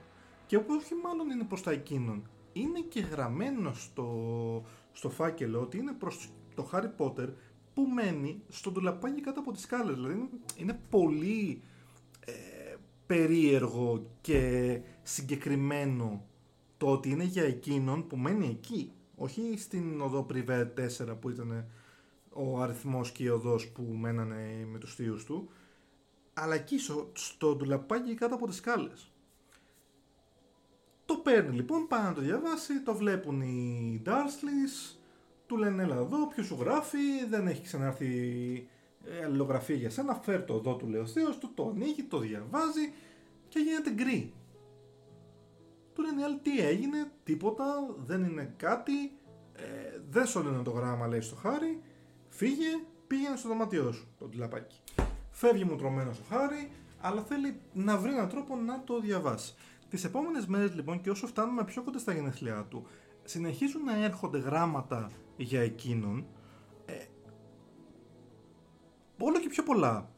Και 0.46 0.56
όπως 0.56 0.76
όχι 0.76 0.94
μάλλον 0.94 1.30
είναι 1.30 1.44
προς 1.44 1.62
τα 1.62 1.70
εκείνον, 1.70 2.28
είναι 2.52 2.80
και 2.80 3.00
γραμμένο 3.00 3.72
στο, 3.72 4.08
στο 4.92 5.10
φάκελο 5.10 5.60
ότι 5.60 5.78
είναι 5.78 5.92
προς 5.92 6.28
το 6.54 6.62
Χάρι 6.62 6.88
Πότερ 6.88 7.28
που 7.74 7.82
μένει 7.82 8.42
στο 8.48 8.70
ντουλαπάκι 8.70 9.20
κάτω 9.20 9.40
από 9.40 9.52
τις 9.52 9.62
σκάλες. 9.62 9.94
Δηλαδή 9.94 10.28
είναι 10.56 10.80
πολύ 10.90 11.62
ε, 12.26 12.32
περίεργο 13.06 14.06
και 14.20 14.80
συγκεκριμένο 15.02 16.24
το 16.76 16.86
ότι 16.86 17.10
είναι 17.10 17.24
για 17.24 17.44
εκείνον 17.44 18.06
που 18.06 18.16
μένει 18.16 18.46
εκεί. 18.46 18.92
Όχι 19.16 19.54
στην 19.58 20.00
οδό 20.00 20.22
Πριβέ 20.22 20.72
4 20.76 21.16
που 21.20 21.30
ήταν 21.30 21.66
ο 22.32 22.60
αριθμός 22.60 23.12
και 23.12 23.22
η 23.22 23.28
οδός 23.28 23.68
που 23.68 23.82
μένανε 23.82 24.66
με 24.70 24.78
τους 24.78 24.94
θείους 24.94 25.24
του, 25.24 25.50
αλλά 26.34 26.54
εκεί 26.54 26.78
στο, 26.78 27.10
στο 27.14 27.54
ντουλαπάκι 27.54 28.14
κάτω 28.14 28.34
από 28.34 28.46
τις 28.46 28.56
σκάλες. 28.56 29.10
Το 31.04 31.14
παίρνει 31.14 31.54
λοιπόν, 31.54 31.86
πάει 31.86 32.02
να 32.02 32.12
το 32.12 32.20
διαβάσει, 32.20 32.82
το 32.82 32.94
βλέπουν 32.94 33.40
οι 33.40 34.02
Darsleys, 34.06 34.96
του 35.46 35.56
λένε 35.56 35.82
έλα 35.82 35.96
εδώ, 35.96 36.26
ποιος 36.26 36.46
σου 36.46 36.56
γράφει, 36.60 36.98
δεν 37.28 37.46
έχει 37.46 37.62
ξανάρθει 37.62 38.68
ε, 39.04 39.24
αλληλογραφία 39.24 39.76
για 39.76 39.90
σένα, 39.90 40.14
φέρ 40.14 40.44
το 40.44 40.54
εδώ 40.54 40.76
του 40.76 40.88
λέει 40.88 41.00
ο 41.00 41.06
Θεός, 41.06 41.38
του 41.38 41.50
το 41.54 41.72
ανοίγει, 41.74 42.02
το 42.02 42.18
διαβάζει 42.18 42.92
και 43.48 43.58
γίνεται 43.58 43.90
γκρι. 43.90 44.32
Του 45.96 46.02
λένε 46.02 46.24
άλλοι 46.24 46.38
τι 46.38 46.60
έγινε, 46.60 47.10
τίποτα, 47.24 47.64
δεν 47.96 48.24
είναι 48.24 48.54
κάτι, 48.56 49.12
ε, 49.52 50.00
δεν 50.10 50.26
σου 50.26 50.42
λένε 50.42 50.62
το 50.62 50.70
γράμμα 50.70 51.06
λέει 51.06 51.20
στο 51.20 51.36
χάρι, 51.36 51.82
φύγε, 52.28 52.66
πήγαινε 53.06 53.36
στο 53.36 53.48
δωμάτιό 53.48 53.92
σου, 53.92 54.08
το 54.18 54.28
τηλαπάκι. 54.28 54.80
Φεύγει 55.30 55.64
μου 55.64 55.76
τρομένο 55.76 56.10
ο 56.10 56.34
χάρι, 56.34 56.70
αλλά 57.00 57.22
θέλει 57.22 57.60
να 57.72 57.96
βρει 57.96 58.10
έναν 58.10 58.28
τρόπο 58.28 58.56
να 58.56 58.84
το 58.84 59.00
διαβάσει. 59.00 59.54
Τις 59.88 60.04
επόμενες 60.04 60.46
μέρες 60.46 60.74
λοιπόν 60.74 61.00
και 61.00 61.10
όσο 61.10 61.26
φτάνουμε 61.26 61.64
πιο 61.64 61.82
κοντά 61.82 61.98
στα 61.98 62.12
γενέθλιά 62.12 62.66
του, 62.70 62.86
συνεχίζουν 63.24 63.84
να 63.84 64.04
έρχονται 64.04 64.38
γράμματα 64.38 65.10
για 65.36 65.60
εκείνον 65.60 66.26
ε, 66.86 67.04
όλο 69.18 69.38
και 69.38 69.48
πιο 69.48 69.62
πολλά. 69.62 70.10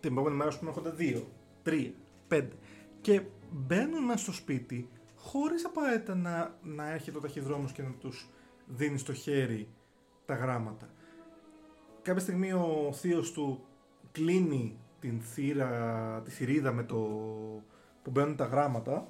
Την 0.00 0.12
επόμενη 0.12 0.36
μέρα, 0.36 0.48
ας 0.48 0.58
πούμε, 0.58 0.70
έρχονται 0.70 0.90
δύο, 0.90 1.32
τρία, 1.62 1.92
πέντε. 2.28 2.56
Και 3.00 3.22
μπαίνουν 3.52 4.04
μέσα 4.04 4.18
στο 4.18 4.32
σπίτι 4.32 4.88
χωρίς 5.16 5.64
απαραίτητα 5.64 6.14
να, 6.14 6.58
να 6.62 6.90
έρχεται 6.90 7.18
ο 7.18 7.20
ταχυδρόμος 7.20 7.72
και 7.72 7.82
να 7.82 7.90
τους 7.90 8.28
δίνει 8.66 8.98
στο 8.98 9.12
χέρι 9.12 9.68
τα 10.24 10.34
γράμματα. 10.34 10.90
Κάποια 12.02 12.22
στιγμή 12.22 12.52
ο 12.52 12.90
θείος 12.92 13.32
του 13.32 13.64
κλείνει 14.12 14.78
την 15.00 15.20
θύρα, 15.20 16.22
τη 16.24 16.30
θηρίδα 16.30 16.72
με 16.72 16.82
το 16.82 16.96
που 18.02 18.10
μπαίνουν 18.10 18.36
τα 18.36 18.44
γράμματα 18.44 19.08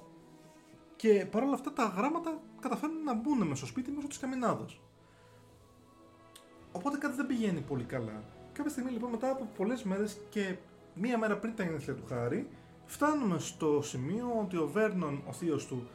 και 0.97 1.27
παρόλα 1.31 1.55
αυτά 1.55 1.73
τα 1.73 1.85
γράμματα 1.97 2.41
καταφέρνουν 2.61 3.03
να 3.03 3.15
μπουν 3.15 3.39
μέσα 3.39 3.57
στο 3.57 3.67
σπίτι 3.67 3.91
μέσω 3.91 4.07
της 4.07 4.19
καμινάδας. 4.19 4.81
Οπότε 6.73 6.99
κάτι 6.99 7.17
δεν 7.17 7.27
πηγαίνει 7.27 7.61
πολύ 7.61 7.85
καλά. 7.85 8.25
Κάποια 8.53 8.71
στιγμή 8.71 8.91
λοιπόν 8.91 9.11
μετά 9.11 9.31
από 9.31 9.49
πολλές 9.57 9.83
μέρες 9.83 10.21
και 10.31 10.57
μία 10.95 11.19
μέρα 11.19 11.37
πριν 11.39 11.55
τα 11.55 11.63
γενέθλια 11.63 11.95
του 11.95 12.05
Χάρη, 12.09 12.49
φτάνουμε 12.87 13.39
στο 13.39 13.81
σημείο 13.83 14.27
ότι 14.41 14.57
ο 14.57 14.69
Βέρνον, 14.73 15.23
ο 15.29 15.33
θείος 15.33 15.67
του, 15.67 15.89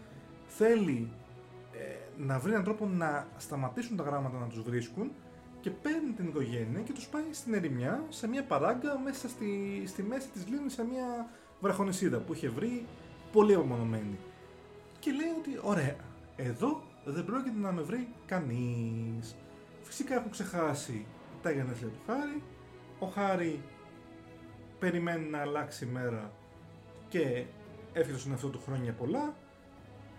θέλει 0.48 1.10
ε, 1.74 2.24
να 2.24 2.40
βρει 2.40 2.52
έναν 2.52 2.64
τρόπο 2.64 2.86
να 2.86 3.28
σταματήσουν 3.38 3.98
τα 3.98 4.04
γράμματα 4.04 4.38
να 4.38 4.48
τους 4.48 4.62
βρίσκουν 4.62 5.12
και 5.60 5.70
παίρνει 5.70 6.12
την 6.12 6.28
οικογένεια 6.28 6.82
και 6.82 6.94
τους 6.94 7.08
πάει 7.08 7.24
στην 7.32 7.54
ερημιά, 7.54 8.04
σε 8.10 8.28
μια 8.28 8.44
παράγκα 8.44 9.00
μέσα 9.00 9.30
στη, 9.30 9.84
στη 9.86 10.04
μέση 10.04 10.28
της 10.30 10.48
λίμνης, 10.48 10.74
σε 10.74 10.86
μια 10.86 11.30
βραχονισίδα 11.60 12.18
που 12.18 12.34
είχε 12.34 12.50
βρει 12.50 12.86
πολύ 13.32 13.54
απομονωμένη. 13.54 14.18
Και 15.00 15.12
λέει 15.12 15.30
ότι 15.40 15.60
ωραία, 15.62 15.96
εδώ 16.36 16.82
δεν 17.06 17.26
πρόκειται 17.26 17.60
να 17.60 17.72
με 17.72 17.82
βρει 17.82 18.08
κανείς 18.26 19.36
Φυσικά 19.88 20.16
έχουν 20.16 20.32
ξεχάσει 20.32 21.06
τα 21.42 21.52
γενέθλια 21.52 21.90
του 21.90 22.00
Χάρη. 22.06 22.44
Ο 23.00 23.06
Χάρη 23.06 23.64
περιμένει 24.80 25.30
να 25.30 25.40
αλλάξει 25.40 25.86
η 25.86 25.88
μέρα 25.88 26.32
και 27.10 27.46
εύχεται 27.94 28.18
στον 28.18 28.32
εαυτό 28.32 28.50
του 28.50 28.62
χρόνια 28.66 28.94
πολλά. 28.94 29.36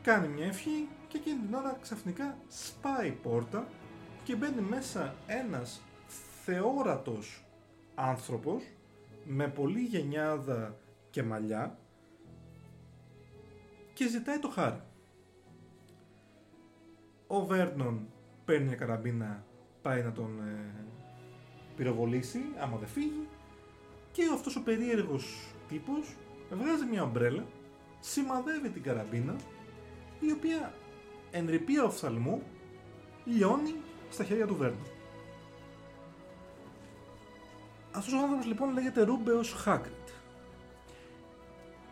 Κάνει 0.02 0.28
μια 0.28 0.46
ευχή 0.46 0.88
και 1.08 1.16
εκείνη 1.16 1.38
την 1.38 1.54
ώρα 1.54 1.78
ξαφνικά 1.82 2.36
σπάει 2.48 3.08
η 3.08 3.18
πόρτα 3.22 3.68
και 4.24 4.36
μπαίνει 4.36 4.60
μέσα 4.60 5.14
ένας 5.26 5.80
θεόρατος 6.44 7.44
άνθρωπος 7.94 8.62
με 9.24 9.48
πολύ 9.48 9.80
γενιάδα 9.80 10.76
και 11.10 11.22
μαλλιά 11.22 11.78
και 13.94 14.08
ζητάει 14.08 14.38
το 14.38 14.48
χάρη. 14.48 14.82
Ο 17.26 17.46
Βέρνον 17.46 18.08
παίρνει 18.44 18.66
μια 18.66 18.76
καραμπίνα, 18.76 19.44
πάει 19.82 20.02
να 20.02 20.12
τον 20.12 20.40
ε, 20.40 20.84
πυροβολήσει, 21.76 22.40
άμα 22.58 22.76
δεν 22.76 22.88
φύγει 22.88 23.28
και 24.12 24.22
αυτός 24.34 24.56
ο 24.56 24.62
περίεργος 24.62 25.54
τύπος 25.68 26.16
βγάζει 26.56 26.84
μια 26.84 27.02
ομπρέλα, 27.02 27.46
σημαδεύει 28.00 28.68
την 28.68 28.82
καραμπίνα 28.82 29.36
η 30.20 30.32
οποία 30.32 30.74
εν 31.30 31.46
ρηπία 31.48 31.84
οφθαλμού 31.84 32.42
λιώνει 33.24 33.74
στα 34.10 34.24
χέρια 34.24 34.46
του 34.46 34.56
Βέρνον. 34.56 34.86
Αυτός 37.92 38.12
ο 38.12 38.18
άνθρωπος 38.18 38.46
λοιπόν 38.46 38.72
λέγεται 38.72 39.02
Ρούμπεος 39.02 39.52
Χάγκριτ. 39.52 40.08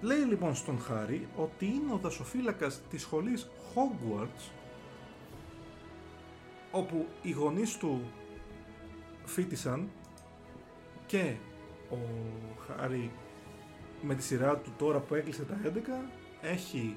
Λέει 0.01 0.19
λοιπόν 0.19 0.55
στον 0.55 0.81
Χάρη 0.81 1.29
ότι 1.37 1.67
είναι 1.67 1.93
ο 1.93 1.97
δασοφύλακας 1.97 2.81
της 2.91 3.03
σχολής 3.03 3.49
Hogwarts 3.75 4.51
όπου 6.71 7.07
οι 7.23 7.31
γονείς 7.31 7.77
του 7.77 8.11
φίτησαν 9.25 9.91
και 11.07 11.35
ο 11.91 11.97
Χάρη 12.67 13.11
με 14.07 14.15
τη 14.15 14.23
σειρά 14.23 14.57
του 14.57 14.73
τώρα 14.77 14.99
που 14.99 15.15
έκλεισε 15.15 15.43
τα 15.43 15.61
11 15.65 15.69
έχει 16.41 16.97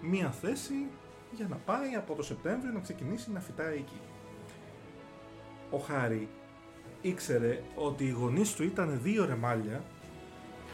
μία 0.00 0.30
θέση 0.30 0.86
για 1.30 1.46
να 1.48 1.56
πάει 1.56 1.94
από 1.94 2.14
το 2.14 2.22
Σεπτέμβριο 2.22 2.72
να 2.72 2.80
ξεκινήσει 2.80 3.30
να 3.30 3.40
φυτάει 3.40 3.74
εκεί. 3.74 4.00
Ο 5.70 5.78
Χάρη 5.78 6.28
ήξερε 7.00 7.62
ότι 7.74 8.04
οι 8.04 8.10
γονείς 8.10 8.54
του 8.54 8.62
ήταν 8.62 9.00
δύο 9.02 9.24
ρεμάλια 9.24 9.84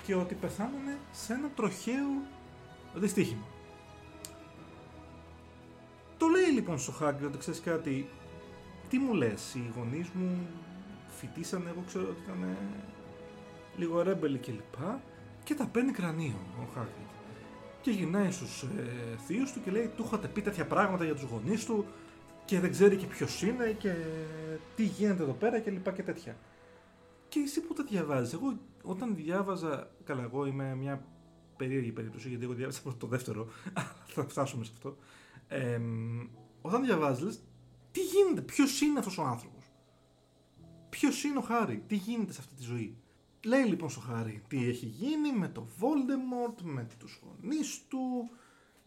και 0.07 0.15
ότι 0.15 0.35
πεθάνανε 0.35 0.99
σε 1.13 1.33
ένα 1.33 1.49
τροχαίο 1.57 2.23
δυστύχημα. 2.95 3.47
Το 6.19 6.27
λέει 6.27 6.51
λοιπόν 6.55 6.79
στο 6.79 6.93
Χάγκρι 6.93 7.27
ότι 7.27 7.39
ξέρεις 7.39 7.61
κάτι, 7.61 8.09
τι 8.89 8.99
μου 8.99 9.15
λες, 9.15 9.55
οι 9.55 9.73
γονείς 9.77 10.09
μου 10.09 10.47
φοιτήσανε, 11.09 11.71
εγώ 11.71 11.83
ξέρω 11.87 12.05
ότι 12.09 12.21
ήταν 12.25 12.57
λίγο 13.77 14.03
ρέμπελοι 14.03 14.39
κλπ. 14.39 14.77
Και 15.49 15.55
τα 15.55 15.67
παίρνει 15.67 15.93
κρανίο 15.93 16.39
ο 16.61 16.65
Χάγκρι. 16.75 17.07
Και 17.81 17.91
γυρνάει 17.91 18.31
στους 18.31 18.63
ε, 18.63 19.17
θείους 19.27 19.53
του 19.53 19.61
και 19.63 19.71
λέει 19.71 19.89
του 19.97 20.03
είχατε 20.07 20.29
πει 20.29 20.41
τέτοια 20.41 20.67
πράγματα 20.67 21.05
για 21.05 21.15
τους 21.15 21.23
γονείς 21.23 21.65
του 21.65 21.87
και 22.45 22.61
δεν 22.61 22.71
ξέρει 22.71 22.97
και 22.97 23.07
ποιος 23.07 23.43
είναι 23.43 23.77
και 23.79 23.95
τι 24.77 24.85
γίνεται 24.85 25.23
εδώ 25.23 25.33
πέρα 25.33 25.59
και 25.59 25.71
λοιπά 25.71 25.93
και 25.93 26.03
τέτοια. 26.03 26.37
Και 27.29 27.41
εσύ 27.41 27.61
που 27.61 27.75
τα 27.75 27.85
διαβάζεις, 27.85 28.33
εγώ 28.33 28.59
όταν 28.83 29.15
διάβαζα. 29.15 29.91
Καλά, 30.05 30.23
εγώ 30.23 30.47
είμαι 30.47 30.75
μια 30.75 31.05
περίεργη 31.57 31.93
περίπτωση 31.93 32.29
γιατί 32.29 32.45
εγώ 32.45 32.53
διάβασα 32.53 32.97
το 32.99 33.07
δεύτερο, 33.07 33.49
θα 34.15 34.29
φτάσουμε 34.29 34.65
σε 34.65 34.71
αυτό. 34.75 34.97
Ε, 35.49 35.81
όταν 36.61 36.85
διαβάζεις, 36.85 37.25
λες, 37.25 37.41
τι 37.91 38.01
γίνεται, 38.01 38.41
ποιος 38.41 38.81
είναι 38.81 38.99
αυτός 38.99 39.19
ο 39.19 39.23
άνθρωπος; 39.23 39.65
Ποιος 40.89 41.25
είναι 41.25 41.39
ο 41.39 41.43
Χάρη, 41.43 41.85
τι 41.87 41.95
γίνεται 41.97 42.33
σε 42.33 42.41
αυτή 42.41 42.55
τη 42.55 42.63
ζωή; 42.63 42.97
Λέει 43.45 43.63
λοιπόν 43.63 43.91
στο 43.91 44.01
Χάρη 44.01 44.43
τι 44.49 44.69
έχει 44.69 44.87
γίνει 44.87 45.33
με 45.33 45.49
το 45.49 45.67
Voldemort, 45.81 46.63
με 46.63 46.87
τους 46.99 47.21
γονείς 47.23 47.81
του, 47.89 48.31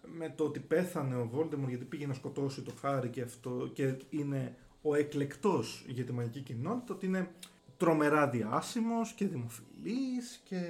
με 0.05 0.29
το 0.29 0.43
ότι 0.43 0.59
πέθανε 0.59 1.15
ο 1.15 1.29
Voldemort 1.33 1.67
γιατί 1.67 1.85
πήγε 1.85 2.07
να 2.07 2.13
σκοτώσει 2.13 2.61
το 2.61 2.71
Χάρη 2.81 3.09
και 3.09 3.21
αυτό 3.21 3.69
και 3.73 3.95
είναι 4.09 4.55
ο 4.81 4.95
εκλεκτός 4.95 5.85
για 5.87 6.03
τη 6.03 6.11
μαγική 6.11 6.41
κοινότητα, 6.41 6.93
ότι 6.93 7.05
είναι 7.05 7.31
τρομερά 7.77 8.29
διάσημος 8.29 9.11
και 9.11 9.27
δημοφιλής 9.27 10.41
και 10.43 10.61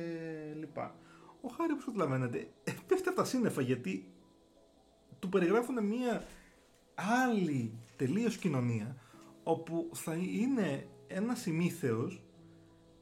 λοιπά. 0.59 0.95
Ο 1.41 1.47
Χάρη, 1.47 1.71
όπως 1.71 1.85
καταλαβαίνετε, 1.85 2.47
πέφτει 2.87 3.07
από 3.07 3.17
τα 3.17 3.25
σύννεφα 3.25 3.61
γιατί 3.61 4.11
του 5.19 5.29
περιγράφουν 5.29 5.85
μια 5.85 6.25
άλλη 6.95 7.73
τελείως 7.95 8.37
κοινωνία 8.37 8.95
όπου 9.43 9.89
θα 9.93 10.13
είναι 10.13 10.87
ένας 11.07 11.45
ημίθεος 11.45 12.23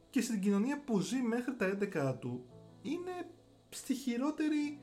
και 0.10 0.22
στην 0.22 0.40
κοινωνία 0.40 0.82
που 0.84 1.00
ζει 1.00 1.18
μέχρι 1.18 1.56
τα 1.56 1.78
11 2.14 2.20
του 2.20 2.46
είναι 2.82 3.30
στη 3.70 3.94
χειρότερη 3.94 4.80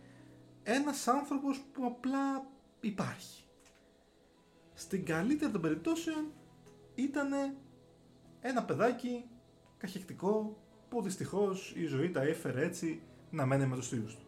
ένας 0.62 1.08
άνθρωπος 1.08 1.60
που 1.72 1.84
απλά 1.86 2.50
υπάρχει. 2.80 3.44
Στην 4.74 5.04
καλύτερη 5.04 5.52
των 5.52 5.60
περιπτώσεων 5.60 6.32
ήταν 6.94 7.28
ένα 8.40 8.64
παιδάκι 8.64 9.24
καχεκτικό 9.78 10.58
που 10.88 11.02
δυστυχώς 11.02 11.72
η 11.76 11.84
ζωή 11.84 12.10
τα 12.10 12.22
έφερε 12.22 12.64
έτσι 12.64 13.02
να 13.30 13.46
μένει 13.46 13.66
με 13.66 13.76
τους 13.76 13.88
θείους 13.88 14.16
του. 14.16 14.26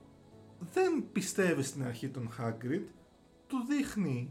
Δεν 0.73 1.05
πιστεύει 1.13 1.63
στην 1.63 1.85
αρχή 1.85 2.09
τον 2.09 2.31
Hagrid, 2.39 2.83
του 3.47 3.65
δείχνει 3.69 4.31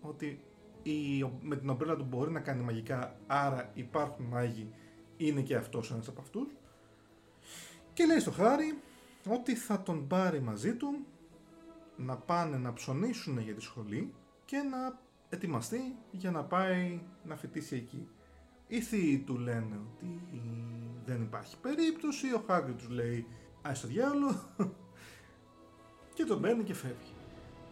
ότι 0.00 0.44
η, 0.82 1.24
με 1.40 1.56
την 1.56 1.68
ομπρέλα 1.68 1.96
του 1.96 2.04
μπορεί 2.04 2.30
να 2.30 2.40
κάνει 2.40 2.62
μαγικά, 2.62 3.16
άρα 3.26 3.70
υπάρχουν 3.74 4.24
μάγοι, 4.24 4.72
είναι 5.26 5.40
και 5.40 5.56
αυτός 5.56 5.90
ένας 5.90 6.08
από 6.08 6.20
αυτούς. 6.20 6.48
Και 7.92 8.04
λέει 8.04 8.18
στο 8.18 8.30
Χάρη 8.30 8.78
ότι 9.28 9.54
θα 9.54 9.82
τον 9.82 10.06
πάρει 10.06 10.40
μαζί 10.40 10.74
του 10.74 11.06
να 11.96 12.16
πάνε 12.16 12.56
να 12.56 12.72
ψωνίσουν 12.72 13.38
για 13.38 13.54
τη 13.54 13.60
σχολή 13.60 14.14
και 14.44 14.56
να 14.56 14.98
ετοιμαστεί 15.28 15.96
για 16.10 16.30
να 16.30 16.44
πάει 16.44 17.00
να 17.24 17.36
φοιτήσει 17.36 17.76
εκεί. 17.76 18.08
Οι 18.68 18.80
θείοι 18.80 19.18
του 19.18 19.38
λένε 19.38 19.80
ότι 19.94 20.20
δεν 21.04 21.22
υπάρχει 21.22 21.56
περίπτωση, 21.58 22.32
ο 22.34 22.42
Χάγκρι 22.46 22.72
τους 22.72 22.88
λέει 22.88 23.26
«Άι 23.62 23.74
στο 23.74 23.86
διάλογο» 23.86 24.40
και 26.14 26.24
τον 26.24 26.40
παίρνει 26.40 26.62
και 26.62 26.74
φεύγει. 26.74 27.14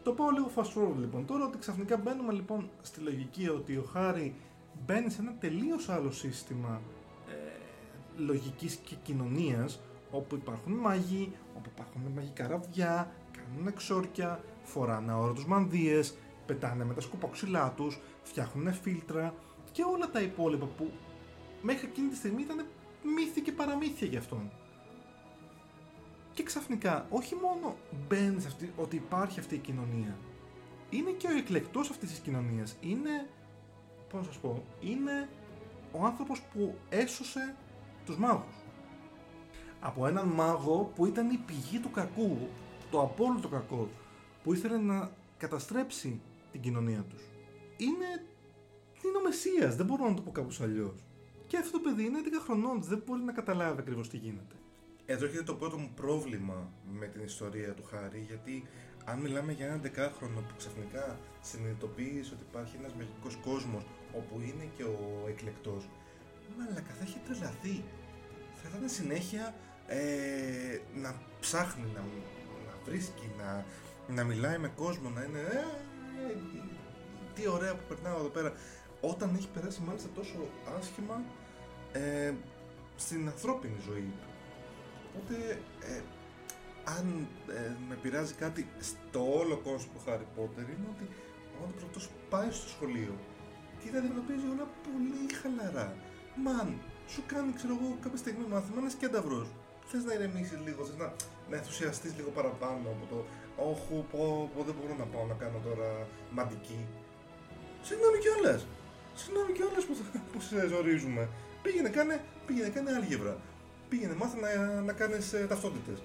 Το 0.03 0.13
πάω 0.13 0.31
λίγο 0.31 0.51
fast 0.55 0.75
forward 0.75 0.97
λοιπόν 0.99 1.27
τώρα 1.27 1.45
ότι 1.45 1.59
ξαφνικά 1.59 1.97
μπαίνουμε 1.97 2.33
λοιπόν 2.33 2.71
στη 2.83 3.01
λογική 3.01 3.49
ότι 3.49 3.77
ο 3.77 3.83
Χάρη 3.83 4.35
μπαίνει 4.87 5.11
σε 5.11 5.21
ένα 5.21 5.33
τελείως 5.33 5.89
άλλο 5.89 6.11
σύστημα 6.11 6.81
ε, 6.81 6.98
λογικής 8.19 8.75
και 8.75 8.95
κοινωνίας 9.03 9.81
όπου 10.11 10.35
υπάρχουν 10.35 10.73
μάγοι, 10.73 11.33
όπου 11.57 11.71
υπάρχουν 11.75 12.03
μαγικά 12.15 12.49
ραβδιά, 12.49 13.13
κάνουν 13.33 13.67
εξόρκια, 13.67 14.45
φοράνε 14.63 15.13
αόρατους 15.13 15.47
μανδύες, 15.47 16.17
πετάνε 16.47 16.85
με 16.85 16.95
τα 16.95 17.01
σκοπόξυλά 17.01 17.73
τους, 17.77 18.01
φτιάχνουν 18.23 18.73
φίλτρα 18.73 19.35
και 19.73 19.83
όλα 19.93 20.11
τα 20.11 20.21
υπόλοιπα 20.21 20.67
που 20.67 20.91
μέχρι 21.63 21.87
εκείνη 21.87 22.09
τη 22.09 22.17
στιγμή 22.17 22.43
ήταν 22.43 22.67
μύθι 23.15 23.41
και 23.41 23.53
παραμύθια 23.53 24.07
για 24.07 24.19
αυτόν. 24.19 24.51
Και 26.35 26.43
ξαφνικά, 26.43 27.07
όχι 27.11 27.35
μόνο 27.35 27.77
μπαίνει 28.09 28.45
αυτή, 28.47 28.73
ότι 28.77 28.97
υπάρχει 28.97 29.39
αυτή 29.39 29.55
η 29.55 29.59
κοινωνία, 29.59 30.17
είναι 30.91 31.11
και 31.11 31.27
ο 31.27 31.37
εκλεκτός 31.37 31.91
αυτής 31.91 32.09
της 32.09 32.19
κοινωνίας. 32.19 32.77
Είναι, 32.81 33.29
πώς 34.09 34.21
να 34.21 34.27
σας 34.27 34.39
πω, 34.39 34.65
είναι 34.81 35.29
ο 35.93 36.05
άνθρωπος 36.05 36.43
που 36.43 36.75
έσωσε 36.89 37.55
τους 38.09 38.17
μάγους. 38.17 38.55
Από 39.81 40.07
έναν 40.07 40.29
μάγο 40.29 40.93
που 40.95 41.07
ήταν 41.07 41.31
η 41.31 41.37
πηγή 41.47 41.79
του 41.79 41.91
κακού, 41.91 42.39
το 42.91 43.01
απόλυτο 43.01 43.49
κακό, 43.49 43.89
που 44.43 44.53
ήθελε 44.53 44.79
να 44.79 45.11
καταστρέψει 45.39 46.21
την 46.53 46.61
κοινωνία 46.61 47.05
τους. 47.09 47.23
Είναι, 47.77 48.11
είναι 49.05 49.17
ο 49.19 49.23
Μεσσίας, 49.25 49.77
δεν 49.77 49.87
μπορώ 49.87 50.09
να 50.09 50.15
το 50.15 50.23
πω 50.23 50.31
κάπως 50.31 50.61
αλλιώς. 50.61 51.05
Και 51.47 51.57
αυτό 51.57 51.81
το 51.81 51.89
παιδί 51.89 52.05
είναι 52.05 52.19
11 52.25 52.27
χρονών, 52.45 52.83
δεν 52.83 53.03
μπορεί 53.07 53.23
να 53.23 53.33
καταλάβει 53.33 53.81
ακριβώς 53.81 54.09
τι 54.09 54.17
γίνεται. 54.17 54.55
Εδώ 55.07 55.25
έχετε 55.25 55.43
το 55.43 55.55
πρώτο 55.55 55.77
μου 55.77 55.91
πρόβλημα 55.95 56.73
με 56.99 57.07
την 57.07 57.23
ιστορία 57.23 57.75
του 57.75 57.85
Χάρη, 57.91 58.25
γιατί 58.27 58.67
αν 59.05 59.19
μιλάμε 59.19 59.53
για 59.53 59.67
έναν 59.67 59.81
δεκάχρονο 59.81 60.41
που 60.41 60.55
ξαφνικά 60.57 61.19
συνειδητοποιεί 61.41 62.25
ότι 62.33 62.43
υπάρχει 62.51 62.77
ένας 62.77 62.95
μαγικός 62.95 63.39
κόσμος 63.45 63.83
όπου 64.17 64.41
είναι 64.41 64.69
και 64.77 64.83
ο 64.83 65.25
εκλεκτός, 65.29 65.89
μαλακα 66.59 66.93
θα 66.99 67.03
έχει 67.03 67.19
τρελαθεί. 67.27 67.85
Θα 68.63 68.69
ήταν 68.69 68.89
συνέχεια 68.89 69.55
ε, 69.87 70.79
να 70.95 71.15
ψάχνει, 71.41 71.87
να, 71.95 72.01
να 72.67 72.75
βρίσκει, 72.85 73.31
να, 73.39 73.65
να 74.15 74.25
μιλάει 74.25 74.59
με 74.59 74.69
κόσμο, 74.69 75.09
να 75.09 75.23
είναι 75.23 75.39
ε, 75.39 75.59
ε, 76.29 76.37
τι 77.35 77.49
ωραία 77.49 77.75
που 77.75 77.85
περνάω 77.89 78.19
εδώ 78.19 78.29
πέρα. 78.29 78.53
Όταν 79.01 79.35
έχει 79.35 79.49
περάσει 79.49 79.81
μάλιστα 79.87 80.09
τόσο 80.15 80.39
άσχημα 80.79 81.23
ε, 81.93 82.33
στην 82.97 83.27
ανθρώπινη 83.27 83.77
ζωή 83.89 84.13
του. 84.21 84.29
Οπότε, 85.09 85.61
ε, 85.81 86.01
αν 86.85 87.29
ε, 87.49 87.73
με 87.89 87.95
πειράζει 87.95 88.35
κάτι 88.35 88.69
στο 88.81 89.39
όλο 89.39 89.57
κόσμο 89.57 89.93
του 89.95 90.03
Harry 90.07 90.41
Potter 90.41 90.67
είναι 90.75 90.89
ότι 90.95 91.09
ο 91.55 91.65
άνθρωπος 91.65 91.85
αυτός 91.85 92.11
πάει 92.29 92.51
στο 92.51 92.69
σχολείο 92.69 93.15
και 93.85 93.91
τα 93.91 93.99
αντιμετωπίζει 93.99 94.47
όλα 94.55 94.67
πολύ 94.87 95.35
χαλαρά. 95.41 96.08
Μαν, 96.45 96.69
σου 97.13 97.23
κάνει, 97.33 97.53
ξέρω 97.59 97.73
εγώ, 97.79 97.89
κάποια 98.05 98.19
στιγμή 98.25 98.45
μάθημα 98.53 98.79
ένα 98.83 98.93
κένταυρο. 99.03 99.47
Θες 99.91 100.05
να 100.05 100.13
ηρεμήσεις 100.15 100.59
λίγο, 100.67 100.81
θες 100.85 100.97
να, 101.03 101.07
να 101.51 101.57
ενθουσιαστείς 101.57 102.13
λίγο 102.19 102.31
παραπάνω 102.39 102.87
από 102.95 103.05
το 103.13 103.19
Όχι, 103.71 104.05
πω, 104.13 104.51
πω, 104.55 104.61
δεν 104.69 104.75
μπορώ 104.77 104.95
να 105.03 105.07
πάω 105.13 105.25
να 105.33 105.35
κάνω 105.43 105.59
τώρα 105.69 105.89
μαντική. 106.37 106.81
Συγγνώμη 107.87 108.19
κιόλας. 108.25 108.67
Συγγνώμη 109.15 109.53
κιόλας 109.53 109.85
που, 109.85 109.95
που 110.33 110.41
σε 110.41 110.67
ζορίζουμε. 110.73 111.29
Πήγαινε, 111.63 111.89
κάνε, 111.89 112.21
πήγαινε, 112.47 112.69
κάνε 112.69 112.91
άλγευρα. 112.99 113.37
Πήγαινε, 113.89 114.15
μάθε 114.15 114.37
να, 114.41 114.81
να 114.81 114.93
κάνεις 114.93 115.33
ε, 115.33 115.47
ταυτότητες. 115.49 115.99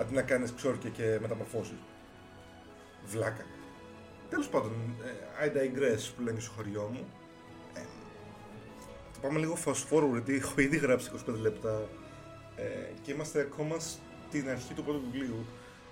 Αντί 0.00 0.14
να 0.14 0.22
κάνεις 0.22 0.54
ξόρκια 0.54 0.90
και 0.90 1.18
μεταμορφώσεις. 1.20 1.80
Βλάκα. 3.06 3.44
Τέλος 4.28 4.48
πάντων, 4.48 4.72
ε, 5.04 5.46
I 5.46 5.48
digress 5.56 6.02
που 6.16 6.22
λένε 6.22 6.40
στο 6.40 6.50
χωριό 6.56 6.90
μου. 6.92 7.06
Ε, 9.22 9.24
θα 9.24 9.28
πάμε 9.28 9.38
λίγο 9.38 9.56
fast 9.64 9.88
forward, 9.90 10.12
γιατί 10.12 10.34
έχω 10.34 10.60
ήδη 10.60 10.76
γράψει 10.76 11.10
25 11.28 11.34
λεπτά 11.40 11.88
ε, 12.56 12.92
και 13.02 13.12
είμαστε 13.12 13.40
ακόμα 13.40 13.78
στην 13.78 14.48
αρχή 14.48 14.74
του 14.74 14.84
πρώτου 14.84 15.00
βιβλίου. 15.00 15.44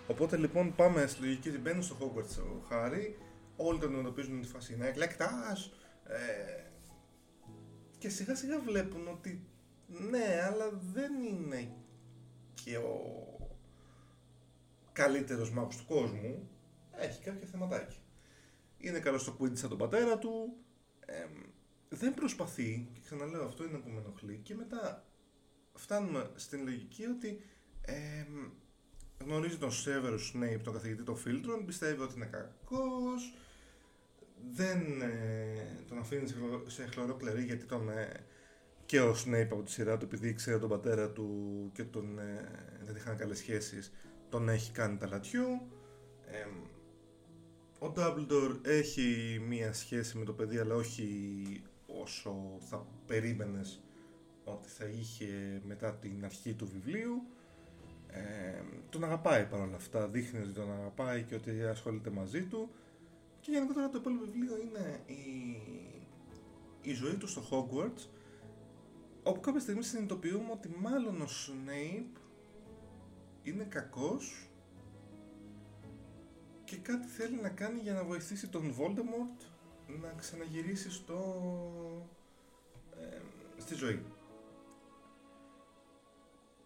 Οπότε 0.06 0.36
λοιπόν 0.36 0.74
πάμε 0.74 1.06
στη 1.06 1.22
λογική 1.22 1.48
ότι 1.48 1.58
μπαίνουν 1.58 1.82
στο 1.82 1.96
Hogwarts 2.00 2.42
ο 2.42 2.66
Χάρη, 2.68 3.18
όλοι 3.56 3.78
τον 3.78 3.88
αντιμετωπίζουν 3.88 4.40
τη 4.40 4.48
φάση 4.48 4.74
είναι 4.74 4.86
εκλεκτάς. 4.86 5.72
Ε, 6.04 6.62
και 7.98 8.08
σιγά 8.08 8.34
σιγά 8.34 8.58
βλέπουν 8.58 9.08
ότι 9.08 9.46
ναι, 9.86 10.40
αλλά 10.46 10.80
δεν 10.92 11.12
είναι 11.22 11.72
και 12.64 12.76
ο 12.76 13.00
καλύτερος 14.92 15.50
μάγος 15.50 15.76
του 15.76 15.84
κόσμου. 15.86 16.48
Έχει 16.96 17.22
κάποια 17.22 17.48
θεματάκια. 17.50 17.98
Είναι 18.78 18.98
καλός 18.98 19.22
στο 19.22 19.36
Quidditch 19.40 19.56
σαν 19.56 19.68
τον 19.68 19.78
πατέρα 19.78 20.18
του. 20.18 20.56
Δεν 21.92 22.14
προσπαθεί, 22.14 22.88
και 22.92 23.00
ξαναλέω 23.04 23.44
αυτό 23.44 23.64
είναι 23.64 23.78
που 23.78 23.88
με 23.88 23.98
ενοχλεί. 23.98 24.40
Και 24.42 24.54
μετά 24.54 25.04
φτάνουμε 25.74 26.30
στην 26.34 26.64
λογική 26.64 27.04
ότι 27.04 27.40
γνωρίζει 29.24 29.56
τον 29.56 29.70
Severus 29.70 30.36
Snape, 30.36 30.60
τον 30.62 30.72
καθηγητή 30.72 31.02
των 31.02 31.16
φίλτρων, 31.16 31.64
πιστεύει 31.64 32.02
ότι 32.02 32.14
είναι 32.16 32.26
κακός, 32.26 33.34
δεν 34.52 35.02
ε, 35.02 35.84
τον 35.88 35.98
αφήνει 35.98 36.28
σε 36.66 36.86
χλωρό 36.86 37.14
κλερί 37.14 37.44
γιατί 37.44 37.64
τον 37.64 37.88
ε, 37.88 38.24
και 38.86 39.00
ο 39.00 39.14
Snape 39.24 39.48
από 39.50 39.62
τη 39.62 39.70
σειρά 39.70 39.96
του 39.96 40.04
επειδή 40.04 40.28
ήξερε 40.28 40.58
τον 40.58 40.68
πατέρα 40.68 41.10
του 41.10 41.70
και 41.74 41.84
τον, 41.84 42.18
ε, 42.18 42.48
δεν 42.86 42.96
είχαν 42.96 43.16
καλές 43.16 43.38
σχέσεις 43.38 43.92
τον 44.28 44.48
έχει 44.48 44.72
κάνει 44.72 44.96
ταλατιού 44.96 45.60
ο 47.78 47.92
Dumbledore 47.96 48.58
έχει 48.62 49.38
μία 49.48 49.72
σχέση 49.72 50.18
με 50.18 50.24
το 50.24 50.32
παιδί 50.32 50.58
αλλά 50.58 50.74
όχι 50.74 51.62
όσο 52.02 52.56
θα 52.58 52.86
περίμενες 53.06 53.82
ότι 54.44 54.68
θα 54.68 54.84
είχε 54.84 55.60
μετά 55.66 55.94
την 55.94 56.24
αρχή 56.24 56.54
του 56.54 56.66
βιβλίου. 56.66 57.22
Ε, 58.06 58.62
τον 58.90 59.04
αγαπάει 59.04 59.46
παρόλα 59.46 59.76
αυτά, 59.76 60.08
δείχνει 60.08 60.40
ότι 60.40 60.52
τον 60.52 60.72
αγαπάει 60.72 61.22
και 61.22 61.34
ότι 61.34 61.64
ασχολείται 61.64 62.10
μαζί 62.10 62.42
του. 62.42 62.70
Και 63.40 63.50
γενικότερα 63.50 63.90
το 63.90 63.98
υπόλοιπο 63.98 64.24
βιβλίο 64.24 64.56
είναι 64.56 65.00
η, 65.06 65.22
η 66.82 66.92
ζωή 66.92 67.14
του 67.14 67.28
στο 67.28 67.42
Hogwarts 67.50 68.08
όπου 69.22 69.40
κάποια 69.40 69.60
στιγμή 69.60 69.82
συνειδητοποιούμε 69.82 70.50
ότι 70.52 70.68
μάλλον 70.78 71.20
ο 71.20 71.26
Snape 71.26 72.20
είναι 73.42 73.64
κακός 73.64 74.50
και 76.64 76.76
κάτι 76.76 77.06
θέλει 77.06 77.40
να 77.40 77.48
κάνει 77.48 77.80
για 77.80 77.92
να 77.92 78.04
βοηθήσει 78.04 78.48
τον 78.48 78.74
Voldemort 78.78 79.49
να 80.02 80.14
ξαναγυρίσεις 80.18 80.94
στο, 80.94 81.20
ε, 83.00 83.20
στη 83.60 83.74
ζωή. 83.74 84.02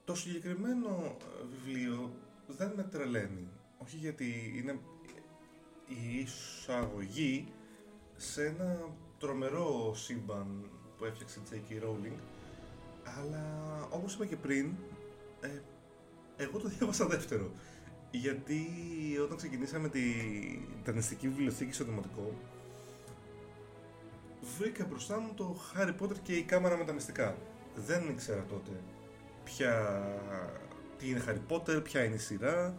Το 0.04 0.14
συγκεκριμένο 0.14 1.16
ε, 1.20 1.44
βιβλίο 1.50 2.10
δεν 2.46 2.72
με 2.76 2.82
τρελαίνει. 2.82 3.48
Όχι 3.78 3.96
γιατί 3.96 4.52
είναι 4.56 4.78
η 5.88 6.18
εισαγωγή 6.18 7.52
σε 8.16 8.46
ένα 8.46 8.78
τρομερό 9.18 9.94
σύμπαν 9.94 10.70
που 10.98 11.04
έφτιαξε 11.04 11.40
η 11.52 11.62
J.K. 11.68 11.84
Rowling 11.84 12.18
αλλά 13.04 13.44
όπως 13.90 14.14
είπα 14.14 14.26
και 14.26 14.36
πριν 14.36 14.74
ε, 15.40 15.48
εγώ 16.36 16.58
το 16.58 16.68
διάβασα 16.68 17.06
δεύτερο 17.06 17.50
γιατί 18.10 18.66
όταν 19.22 19.36
ξεκινήσαμε 19.36 19.88
την 19.88 20.60
τανιστική 20.84 21.28
βιβλιοθήκη 21.28 21.72
στο 21.72 21.84
δημοτικό 21.84 22.34
βρήκα 24.58 24.84
μπροστά 24.84 25.20
μου 25.20 25.32
το 25.34 25.56
Harry 25.74 25.94
Potter 26.02 26.18
και 26.22 26.32
η 26.32 26.42
κάμερα 26.42 26.76
με 26.76 26.84
τα 26.84 26.92
μυστικά 26.92 27.36
δεν 27.74 28.08
ήξερα 28.08 28.44
τότε 28.48 28.70
ποια, 29.44 30.02
τι 30.98 31.08
είναι 31.08 31.22
Harry 31.26 31.52
Potter, 31.52 31.84
ποια 31.84 32.04
είναι 32.04 32.14
η 32.14 32.18
σειρά 32.18 32.76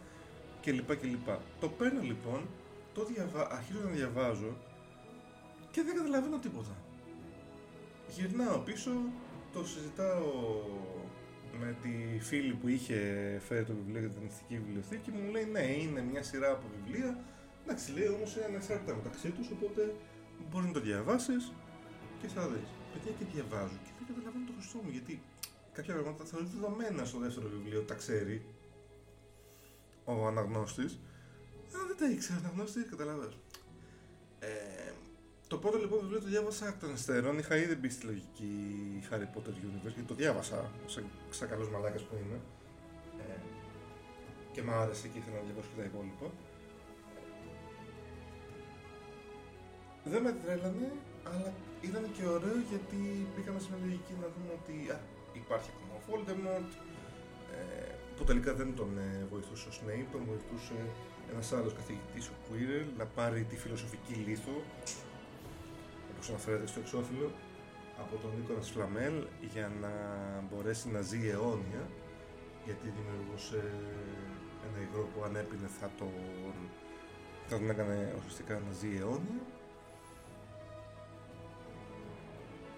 κλπ. 0.61 0.95
κλπ. 0.95 1.27
Το 1.59 1.69
παίρνω 1.69 2.01
λοιπόν 2.01 2.47
το 2.93 3.05
διαβα... 3.05 3.51
αρχίζω 3.51 3.79
να 3.83 3.89
διαβάζω 3.89 4.57
και 5.71 5.83
δεν 5.83 5.95
καταλαβαίνω 5.95 6.39
τίποτα. 6.39 6.75
Γυρνάω 8.07 8.57
πίσω, 8.57 8.91
το 9.53 9.65
συζητάω 9.65 10.23
με 11.59 11.75
τη 11.81 12.19
φίλη 12.19 12.53
που 12.53 12.67
είχε 12.67 12.99
φέρει 13.47 13.63
το 13.63 13.73
βιβλίο 13.73 13.99
για 13.99 14.09
την 14.09 14.21
εθνική 14.25 14.63
βιβλιοθήκη 14.63 15.11
μου 15.11 15.31
λέει 15.31 15.45
ναι, 15.45 15.61
είναι 15.61 16.01
μια 16.01 16.23
σειρά 16.23 16.51
από 16.51 16.67
βιβλία. 16.75 17.19
Εντάξει, 17.63 17.91
λέει 17.91 18.07
όμως 18.07 18.35
είναι 18.35 18.45
ανεξάρτητα 18.45 18.95
μεταξύ 18.95 19.29
τους, 19.29 19.49
οπότε 19.51 19.95
μπορείς 20.49 20.67
να 20.67 20.73
το 20.73 20.79
διαβάσεις 20.79 21.51
και 22.21 22.27
θα 22.27 22.47
δεις. 22.47 22.69
Παιδιά 22.93 23.11
και 23.17 23.25
διαβάζω 23.33 23.77
και 23.83 23.91
δεν 23.97 24.07
καταλαβαίνω 24.07 24.45
το 24.45 24.53
χρωστό 24.57 24.77
μου 24.83 24.89
γιατί 24.89 25.21
κάποια 25.73 25.93
πράγματα 25.93 26.17
θα 26.23 26.25
θεωρείται 26.29 26.51
δεδομένα 26.55 27.05
στο 27.05 27.19
δεύτερο 27.19 27.47
βιβλίο, 27.49 27.81
τα 27.81 27.93
ξέρει 27.93 28.45
ο 30.05 30.27
αναγνώστης 30.27 30.99
αλλά 31.75 31.85
δεν 31.87 31.97
τα 31.97 32.09
ήξερα 32.09 32.39
αναγνώστης, 32.39 32.85
καταλαβαίνω. 32.89 33.33
Ε, 34.39 34.91
το 35.47 35.57
πρώτο 35.57 35.77
λοιπόν 35.77 35.99
βιβλίο 35.99 36.19
το 36.19 36.27
διάβασα 36.27 36.67
εκ 36.67 36.79
των 36.79 36.93
υστέρων. 36.93 37.37
Είχα 37.37 37.55
ήδη 37.55 37.75
μπει 37.75 37.89
στη 37.89 38.05
λογική 38.05 38.53
Harry 39.09 39.27
Potter 39.33 39.53
Universe 39.65 39.93
γιατί 39.93 40.01
το 40.01 40.13
διάβασα 40.13 40.71
σαν, 40.85 41.03
σαν 41.29 41.49
καλός 41.49 41.69
μαλάκας 41.69 42.01
που 42.01 42.15
είμαι. 42.15 42.39
Ε, 43.19 43.37
και 44.51 44.61
μ' 44.61 44.69
άρεσε 44.69 45.07
και 45.07 45.17
ήθελα 45.17 45.35
να 45.35 45.43
διαβάσω 45.43 45.67
και 45.75 45.79
τα 45.81 45.85
υπόλοιπα. 45.85 46.31
Δεν 50.11 50.21
με 50.25 50.31
τρέλανε, 50.41 50.87
αλλά 51.31 51.49
ήταν 51.87 52.03
και 52.15 52.25
ωραίο 52.35 52.57
γιατί 52.71 52.99
μπήκαμε 53.31 53.59
σε 53.59 53.67
μια 53.71 53.79
λογική 53.85 54.13
να 54.23 54.27
δούμε 54.33 54.51
ότι 54.59 54.75
α, 54.95 54.97
υπάρχει 55.41 55.69
ακόμα 55.73 55.93
ο 55.99 56.01
Voldemort, 56.07 56.71
ε, 57.55 57.91
που 58.15 58.23
τελικά 58.29 58.51
δεν 58.59 58.69
τον 58.79 58.91
ε, 58.97 59.25
βοηθούσε 59.31 59.65
ο 59.69 59.73
Snape, 59.79 60.09
τον 60.15 60.21
βοηθούσε 60.29 60.77
ένας 61.31 61.47
άλλος 61.57 61.73
καθηγητής, 61.79 62.23
ο 62.33 62.35
Quirrell, 62.45 62.89
να 62.97 63.05
πάρει 63.17 63.43
τη 63.49 63.55
φιλοσοφική 63.63 64.13
λίθο, 64.25 64.55
όπως 66.11 66.29
αναφέρεται 66.29 66.67
στο 66.67 66.79
εξώφυλλο, 66.79 67.29
από 68.03 68.15
τον 68.21 68.31
Νίκολας 68.37 68.69
Φλαμέλ 68.69 69.15
για 69.53 69.71
να 69.81 69.91
μπορέσει 70.47 70.89
να 70.95 71.01
ζει 71.01 71.29
αιώνια 71.29 71.83
γιατί 72.65 72.87
δημιουργούσε 72.97 73.61
ένα 74.65 74.77
υγρό 74.85 75.03
που 75.11 75.23
αν 75.23 75.35
έπινε 75.35 75.67
θα 75.79 75.89
τον, 75.97 76.13
θα 77.47 77.57
τον 77.57 77.69
έκανε 77.69 78.13
ουσιαστικά 78.17 78.53
να 78.53 78.71
ζει 78.79 78.97
αιώνια 78.97 79.41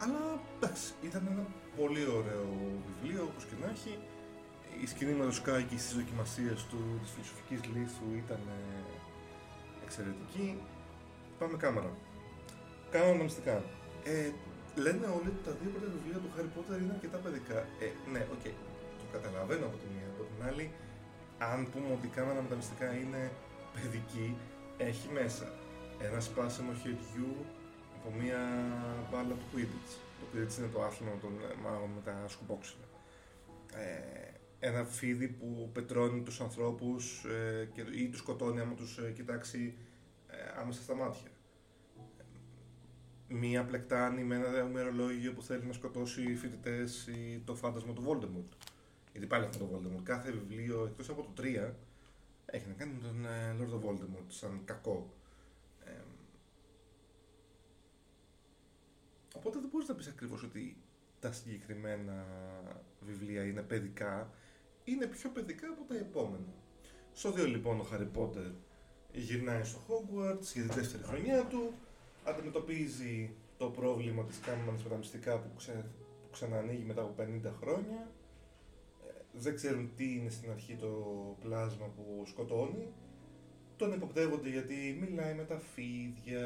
αλλά 0.03 0.21
εντάξει, 0.55 0.93
ήταν 1.01 1.27
ένα 1.31 1.45
πολύ 1.77 2.03
ωραίο 2.17 2.47
βιβλίο 2.87 3.23
όπως 3.29 3.43
και 3.45 3.55
να 3.61 3.67
έχει 3.75 3.93
η 4.83 4.85
σκηνή 4.91 5.13
με 5.19 5.25
το 5.25 5.31
Σκάκι 5.31 5.77
στις 5.77 5.95
δοκιμασίες 5.99 6.59
του 6.69 6.79
της 7.01 7.09
φιλοσοφικής 7.13 7.59
λίθου 7.73 8.07
ήταν 8.23 8.41
εξαιρετική. 9.83 10.47
Πάμε 11.39 11.57
Κάμαρα. 11.57 11.91
Κάμαρα 12.91 13.23
μυστικά. 13.23 13.55
Ε, 14.03 14.31
λένε 14.85 15.05
όλοι 15.17 15.29
ότι 15.33 15.41
τα 15.47 15.53
δύο 15.59 15.69
πρώτα 15.73 15.89
βιβλία 15.95 16.19
του 16.23 16.31
Harry 16.35 16.51
Potter 16.55 16.77
είναι 16.81 16.93
αρκετά 16.97 17.17
παιδικά. 17.23 17.59
Ε, 17.85 17.87
ναι, 18.13 18.21
OK. 18.35 18.43
Okay. 18.43 18.55
Το 18.99 19.05
καταλαβαίνω 19.15 19.65
από 19.69 19.77
τη 19.81 19.87
μία. 19.93 20.07
Από 20.13 20.23
την 20.31 20.39
άλλη, 20.49 20.65
αν 21.51 21.59
πούμε 21.71 21.89
ότι 21.97 22.05
η 22.11 22.13
κάμερα 22.17 22.39
με 22.43 22.49
τα 22.51 22.55
μυστικά 22.59 22.87
είναι 23.01 23.21
παιδική, 23.75 24.27
έχει 24.89 25.07
μέσα 25.19 25.47
ένα 26.07 26.19
σπάσιμο 26.27 26.71
χεριού 26.81 27.33
από 28.07 28.15
μία 28.21 28.39
μπάλα 29.11 29.33
του 29.33 29.45
Quidditch. 29.53 29.93
Το 30.19 30.25
Quidditch 30.31 30.57
είναι 30.57 30.67
το 30.73 30.83
άθλημα 30.83 31.17
των 31.21 31.31
μάγων 31.63 31.89
με 31.89 32.01
τα 32.01 32.25
σκουπόξυλα. 32.27 32.85
Ε, 33.73 34.67
ένα 34.67 34.83
φίδι 34.83 35.27
που 35.27 35.69
πετρώνει 35.73 36.21
τους 36.21 36.41
ανθρώπους 36.41 37.23
ε, 37.23 37.69
και, 37.73 37.81
ή 37.81 38.09
τους 38.09 38.19
σκοτώνει 38.19 38.59
άμα 38.59 38.73
τους 38.73 38.97
ε, 38.97 39.11
κοιτάξει 39.11 39.77
ε, 40.27 40.61
άμεσα 40.61 40.81
στα 40.81 40.95
μάτια. 40.95 41.29
Μία 43.29 43.63
πλεκτάνη 43.63 44.23
με 44.23 44.35
ένα 44.35 44.63
ημερολόγιο 44.69 45.33
που 45.33 45.41
θέλει 45.41 45.65
να 45.65 45.73
σκοτώσει 45.73 46.35
φοιτητές 46.35 47.07
ή 47.07 47.41
το 47.45 47.55
φάντασμα 47.55 47.93
του 47.93 48.03
Voldemort. 48.07 48.57
Γιατί 49.11 49.27
πάλι 49.27 49.45
αυτό 49.45 49.65
το 49.65 49.69
Voldemort. 49.73 50.03
Κάθε 50.03 50.31
βιβλίο 50.31 50.85
εκτός 50.85 51.09
από 51.09 51.21
το 51.21 51.43
3 51.43 51.71
έχει 52.45 52.67
να 52.67 52.73
κάνει 52.73 52.91
με 52.93 53.07
τον 53.07 53.25
ε, 53.25 53.55
Lord 53.59 53.73
of 53.73 53.89
Voldemort 53.89 54.25
σαν 54.27 54.61
κακό. 54.65 55.13
Οπότε 59.37 59.59
δεν 59.59 59.69
μπορείς 59.71 59.87
να 59.87 59.95
πεις 59.95 60.07
ακριβώς 60.07 60.43
ότι 60.43 60.77
τα 61.19 61.31
συγκεκριμένα 61.31 62.25
βιβλία 62.99 63.43
είναι 63.43 63.61
παιδικά, 63.61 64.29
είναι 64.83 65.05
πιο 65.05 65.29
παιδικά 65.29 65.67
από 65.67 65.83
τα 65.87 65.95
επόμενα. 65.95 66.53
Στο 67.13 67.31
δύο 67.31 67.45
λοιπόν 67.45 67.79
ο 67.79 67.83
Χάρι 67.83 68.05
Πότερ 68.05 68.51
γυρνάει 69.11 69.63
στο 69.63 69.79
Hogwarts 69.87 70.53
για 70.53 70.63
τη 70.63 70.73
δεύτερη 70.79 71.03
χρονιά 71.03 71.45
του, 71.45 71.73
αντιμετωπίζει 72.23 73.31
το 73.57 73.69
πρόβλημα 73.69 74.23
της 74.23 74.39
κάμαρας 74.39 74.83
με 74.83 74.89
τα 74.89 74.95
μυστικά 74.95 75.39
που, 75.39 75.49
ξε, 75.57 75.85
που 76.21 76.29
ξανανοίγει 76.31 76.83
μετά 76.83 77.01
από 77.01 77.23
50 77.23 77.51
χρόνια. 77.61 78.11
Ε, 79.07 79.11
δεν 79.33 79.55
ξέρουν 79.55 79.91
τι 79.95 80.13
είναι 80.13 80.29
στην 80.29 80.51
αρχή 80.51 80.75
το 80.75 80.87
πλάσμα 81.41 81.85
που 81.85 82.23
σκοτώνει. 82.25 82.93
Τον 83.77 83.93
υποπτεύονται 83.93 84.49
γιατί 84.49 84.97
μιλάει 85.01 85.33
με 85.33 85.43
τα 85.43 85.59
φίδια. 85.59 86.45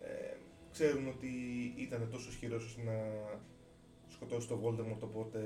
Ε, 0.00 0.36
ξέρουν 0.72 1.08
ότι 1.08 1.28
ήταν 1.76 2.08
τόσο 2.10 2.28
ισχυρό 2.28 2.56
ώστε 2.56 2.82
να 2.82 2.96
σκοτώσει 4.08 4.48
το 4.48 4.60
Voldemort, 4.64 5.00
οπότε 5.00 5.40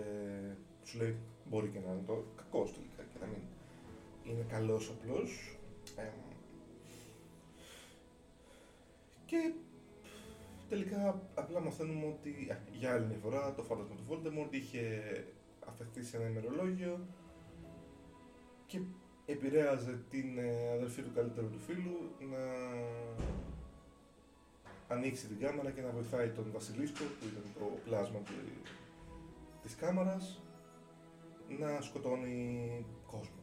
σου 0.84 0.98
λέει 0.98 1.16
μπορεί 1.44 1.68
και 1.68 1.78
να 1.86 1.92
είναι 1.92 2.02
το 2.06 2.24
κακό 2.36 2.64
του 2.64 2.80
και 2.96 3.18
να 3.20 3.26
μην 3.26 3.40
είναι 4.24 4.46
καλός 4.48 4.90
απλώς. 4.90 5.58
Ε, 5.96 6.10
και 9.26 9.52
τελικά 10.68 11.22
απλά 11.34 11.60
μαθαίνουμε 11.60 12.06
ότι 12.06 12.48
για 12.72 12.92
άλλη 12.92 13.06
μια 13.06 13.18
φορά 13.22 13.54
το 13.54 13.62
φάντασμα 13.62 13.94
του 13.94 14.04
Voldemort 14.10 14.54
είχε 14.54 15.02
αφαιθεί 15.66 16.02
σε 16.02 16.16
ένα 16.16 16.28
ημερολόγιο 16.28 17.06
και 18.66 18.80
επηρέαζε 19.26 20.00
την 20.10 20.38
ε, 20.38 20.70
αδελφή 20.72 21.02
του 21.02 21.12
καλύτερου 21.14 21.50
του 21.50 21.58
φίλου 21.58 22.10
να 22.30 22.38
ανοίξει 24.88 25.26
την 25.26 25.38
κάμερα 25.38 25.70
και 25.70 25.80
να 25.80 25.90
βοηθάει 25.90 26.28
τον 26.28 26.46
Βασιλίσκο, 26.52 27.04
που 27.04 27.26
ήταν 27.26 27.42
το 27.58 27.78
πλάσμα 27.84 28.18
της 29.62 29.74
κάμαρας, 29.74 30.40
να 31.58 31.80
σκοτώνει 31.80 32.84
κόσμο. 33.06 33.42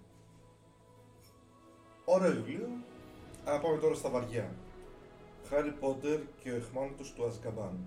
Ωραίο 2.06 2.32
βιβλίο, 2.32 2.70
αλλά 3.46 3.60
πάμε 3.60 3.78
τώρα 3.78 3.96
στα 3.96 4.10
βαριά. 4.10 4.56
Χάρι 5.50 5.72
Πότερ 5.72 6.20
και 6.40 6.52
ο 6.52 6.56
εχμάλωτος 6.56 7.14
του 7.14 7.26
Αζκαμπάν. 7.26 7.78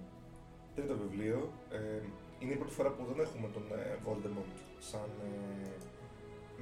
Τρίτο 0.75 0.97
βιβλίο. 0.97 1.53
Ε, 1.71 2.01
είναι 2.39 2.53
η 2.53 2.57
πρώτη 2.57 2.75
φορά 2.75 2.91
που 2.91 3.05
δεν 3.05 3.25
έχουμε 3.25 3.49
τον 3.49 3.63
ε, 3.73 3.99
Voldemort 4.07 4.59
σαν 4.79 5.11
ε, 5.23 5.69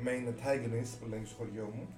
main 0.05 0.29
antagonist 0.29 0.99
που 1.01 1.07
λέγει 1.09 1.25
στο 1.25 1.37
χωριό 1.37 1.71
μου. 1.75 1.89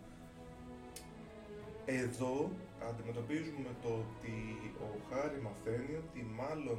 Εδώ 1.85 2.51
αντιμετωπίζουμε 2.91 3.71
το 3.83 3.91
ότι 4.05 4.35
ο 4.87 4.89
Χάρη 5.09 5.39
μαθαίνει 5.47 5.95
ότι 6.03 6.21
μάλλον 6.41 6.79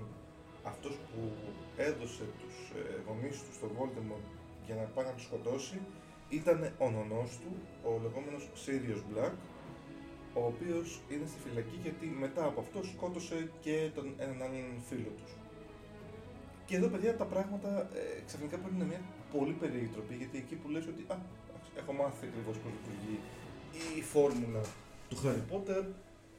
αυτός 0.72 0.96
που 1.08 1.22
έδωσε 1.90 2.26
τους 2.40 2.56
ε, 2.80 2.82
γονείς 3.08 3.38
του 3.44 3.54
στον 3.58 3.72
Voldemort 3.78 4.28
για 4.66 4.76
να 4.76 4.84
πάει 4.94 5.06
να 5.06 5.14
τους 5.18 5.24
σκοτώσει 5.30 5.78
ήταν 6.30 6.60
ο 6.86 6.88
νονός 6.96 7.32
του, 7.42 7.52
ο 7.90 7.92
λεγόμενος 8.04 8.44
Sirius 8.64 9.04
Black, 9.10 9.36
ο 10.40 10.42
οποίος 10.52 10.88
είναι 11.12 11.28
στη 11.32 11.40
φυλακή 11.46 11.78
γιατί 11.86 12.06
μετά 12.24 12.44
από 12.50 12.60
αυτό 12.66 12.84
σκότωσε 12.84 13.38
και 13.64 13.76
τον 13.96 14.06
έναν 14.18 14.42
άλλον 14.42 14.82
φίλο 14.90 15.12
τους. 15.20 15.32
Και 16.66 16.76
εδώ 16.76 16.88
παιδιά 16.88 17.16
τα 17.22 17.26
πράγματα 17.26 17.70
ε, 17.80 18.22
ξαφνικά 18.28 18.58
παίρνουν 18.58 18.88
μια 18.88 19.02
πολύ 19.36 19.54
περίεργη 19.62 19.92
τροπή 19.96 20.16
γιατί 20.22 20.38
εκεί 20.38 20.56
που 20.56 20.68
λες 20.70 20.86
ότι 20.88 21.06
α, 21.14 21.16
έχω 21.80 21.92
μάθει 21.94 22.24
ακριβώς 22.30 22.58
πώς 22.62 22.72
λειτουργεί 22.76 23.18
η 24.00 24.02
φόρμουλα 24.12 24.62
του 25.08 25.18
Harry 25.24 25.54
Potter. 25.54 25.84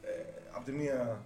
Ε, 0.03 0.11
απ' 0.53 0.65
τη 0.65 0.73
μία 0.73 1.25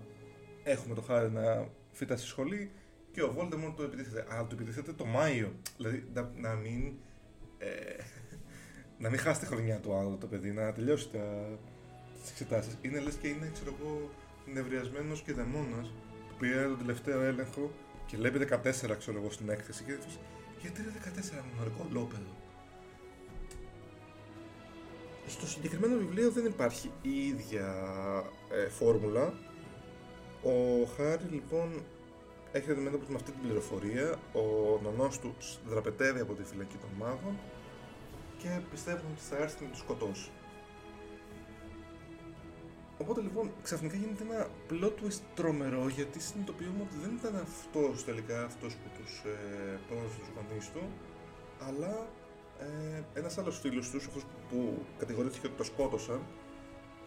έχουμε 0.63 0.95
το 0.95 1.05
Harry 1.09 1.31
να 1.33 1.69
φύτα 1.93 2.17
στη 2.17 2.27
σχολή 2.27 2.71
και 3.13 3.23
ο 3.23 3.35
Voldemort 3.39 3.73
το 3.77 3.83
επιτίθεται. 3.83 4.27
Αλλά 4.29 4.47
το 4.47 4.55
επιτίθεται 4.55 4.93
το 4.93 5.05
Μάιο. 5.05 5.53
Δηλαδή 5.77 6.05
να, 6.15 6.31
να 6.37 6.55
μην. 6.55 6.93
Ε, 7.59 8.03
να 8.99 9.11
μην 9.11 9.19
χάσει 9.19 9.41
τη 9.41 9.47
χρονιά 9.47 9.79
του 9.79 9.95
άλλο 9.95 10.17
το 10.21 10.27
παιδί, 10.27 10.51
να 10.51 10.73
τελειώσει 10.73 11.09
τα, 11.11 11.59
τις 12.21 12.31
εξετάσεις. 12.31 12.79
Είναι 12.83 13.01
λες 13.01 13.15
και 13.15 13.29
είναι, 13.29 13.51
ξέρω 13.53 13.77
εγώ, 13.79 14.11
νευριασμένος 14.53 15.23
και 15.23 15.33
δαιμόνας 15.33 15.93
που 16.29 16.35
πήρε 16.39 16.67
τον 16.67 16.79
τελευταίο 16.79 17.21
έλεγχο 17.21 17.71
και 18.07 18.17
βλέπει 18.17 18.39
14, 18.39 18.97
ξέρω 18.99 19.19
εγώ, 19.19 19.31
στην 19.31 19.49
έκθεση. 19.49 19.85
Και 19.85 19.93
γιατί 20.61 20.81
είναι 20.81 20.93
14 21.05 21.45
μονορικό 21.53 21.87
λόπεδο. 21.91 22.42
Στο 25.27 25.47
συγκεκριμένο 25.47 25.97
βιβλίο 25.97 26.31
δεν 26.31 26.45
υπάρχει 26.47 26.91
η 27.03 27.27
ίδια 27.27 27.67
ε, 28.51 28.69
φόρμουλα. 28.69 29.35
Ο 30.43 30.85
Χάρη 30.97 31.25
λοιπόν 31.25 31.83
έχει 32.53 32.71
αντιμέτωπο 32.71 33.05
με 33.09 33.15
αυτή 33.15 33.31
την 33.31 33.41
πληροφορία. 33.41 34.19
Ο 34.33 34.79
νονός 34.83 35.19
του 35.19 35.35
δραπετεύει 35.69 36.21
από 36.21 36.33
τη 36.35 36.43
φυλακή 36.43 36.77
των 36.77 36.91
μάγων 36.99 37.39
και 38.39 38.61
πιστεύουν 38.71 39.11
ότι 39.13 39.21
θα 39.21 39.37
έρθει 39.37 39.65
να 39.65 39.71
τους 39.71 39.79
σκοτώσει. 39.79 40.31
Οπότε 42.99 43.21
λοιπόν 43.21 43.51
ξαφνικά 43.63 43.97
γίνεται 43.97 44.25
ένα 44.29 44.49
plot 44.71 44.93
twist 45.01 45.21
τρομερό 45.35 45.89
γιατί 45.89 46.21
συνειδητοποιούμε 46.21 46.83
ότι 46.83 46.97
δεν 47.03 47.13
ήταν 47.21 47.37
αυτός 47.37 48.05
τελικά 48.05 48.45
αυτός 48.45 48.75
που 48.75 48.89
τους 48.97 49.23
ε, 49.25 49.79
πρόδωσε 49.89 50.19
τους 50.19 50.29
γονείς 50.37 50.71
του, 50.71 50.83
αλλά 51.69 52.07
ε, 52.63 53.03
ένας 53.15 53.39
άλλος 53.39 53.59
φίλος 53.59 53.91
τους, 53.91 54.07
αυτό 54.07 54.21
που 54.49 54.85
κατηγορήθηκε 54.99 55.47
ότι 55.47 55.57
το 55.57 55.65
σκότωσαν, 55.65 56.21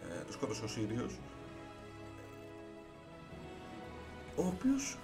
ε, 0.02 0.24
το 0.24 0.32
σκότωσε 0.32 0.64
ο 0.64 0.68
Σύριος, 0.68 1.18
ο 4.36 4.46
οποίος 4.46 4.98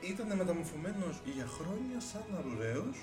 ήταν 0.00 0.36
μεταμορφωμένος 0.36 1.20
για 1.24 1.46
χρόνια 1.46 2.00
σαν 2.00 2.24
αρουραίος 2.38 2.98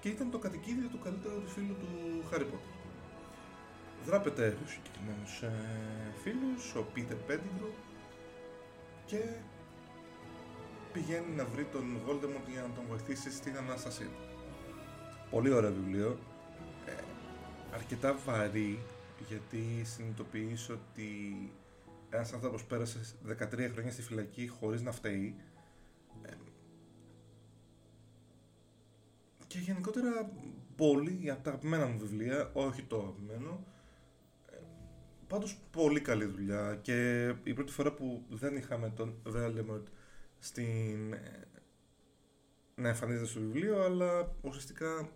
και 0.00 0.08
ήταν 0.08 0.30
το 0.30 0.38
κατοικίδιο 0.38 0.88
του 0.88 0.98
καλύτερου 0.98 1.40
του 1.40 1.48
φίλου 1.48 1.74
του 1.80 2.22
Χάρι 2.30 2.44
Πότερ. 2.44 2.72
Δράπεται 4.06 4.56
του 4.60 4.68
συγκεκριμένου 4.68 5.26
ε, 5.40 6.12
φίλου, 6.22 6.82
ο 6.82 6.82
Πίτερ 6.92 7.16
Πέντιγκρου 7.16 7.72
και 9.06 9.20
πηγαίνει 10.92 11.34
να 11.36 11.44
βρει 11.44 11.64
τον 11.64 12.00
Voldemort 12.06 12.48
για 12.50 12.62
να 12.62 12.74
τον 12.74 12.84
βοηθήσει 12.88 13.32
στην 13.32 13.56
Ανάστασή 13.56 14.04
του. 14.04 14.22
Πολύ 15.34 15.52
ωραίο 15.52 15.72
βιβλίο. 15.72 16.18
Ε, 16.86 16.92
αρκετά 17.74 18.14
βαρύ 18.24 18.78
γιατί 19.28 19.84
συνειδητοποιείς 19.84 20.68
ότι 20.68 21.08
ένας 22.10 22.32
άνθρωπος 22.32 22.64
πέρασε 22.64 23.00
13 23.26 23.70
χρόνια 23.72 23.92
στη 23.92 24.02
φυλακή 24.02 24.48
χωρίς 24.48 24.82
να 24.82 24.92
φταίει 24.92 25.34
ε, 26.22 26.32
και 29.46 29.58
γενικότερα 29.58 30.30
πολύ 30.76 31.30
από 31.30 31.42
τα 31.42 31.50
αγαπημένα 31.50 31.86
μου 31.86 31.98
βιβλία, 31.98 32.50
όχι 32.52 32.82
το 32.82 32.96
αγαπημένο, 32.96 33.64
ε, 34.50 34.56
πάντως 35.26 35.58
πολύ 35.70 36.00
καλή 36.00 36.24
δουλειά 36.24 36.78
και 36.82 37.28
η 37.44 37.54
πρώτη 37.54 37.72
φορά 37.72 37.92
που 37.92 38.24
δεν 38.28 38.56
είχαμε 38.56 38.90
τον 38.90 39.14
Voldemort 39.26 39.84
στην 40.38 41.12
ε, 41.12 41.44
να 42.74 42.88
εμφανίζεται 42.88 43.26
στο 43.26 43.40
βιβλίο, 43.40 43.82
αλλά 43.82 44.34
ουσιαστικά 44.40 45.08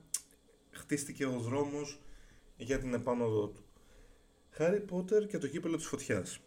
χτίστηκε 0.79 1.27
ο 1.27 1.39
δρόμος 1.39 2.01
για 2.57 2.79
την 2.79 2.95
επάνωδό 2.95 3.49
του. 3.49 3.63
Χάρι 4.51 4.81
Πότερ 4.81 5.27
και 5.27 5.39
το 5.39 5.47
κύπελο 5.47 5.77
της 5.77 5.87
φωτιάς. 5.87 6.41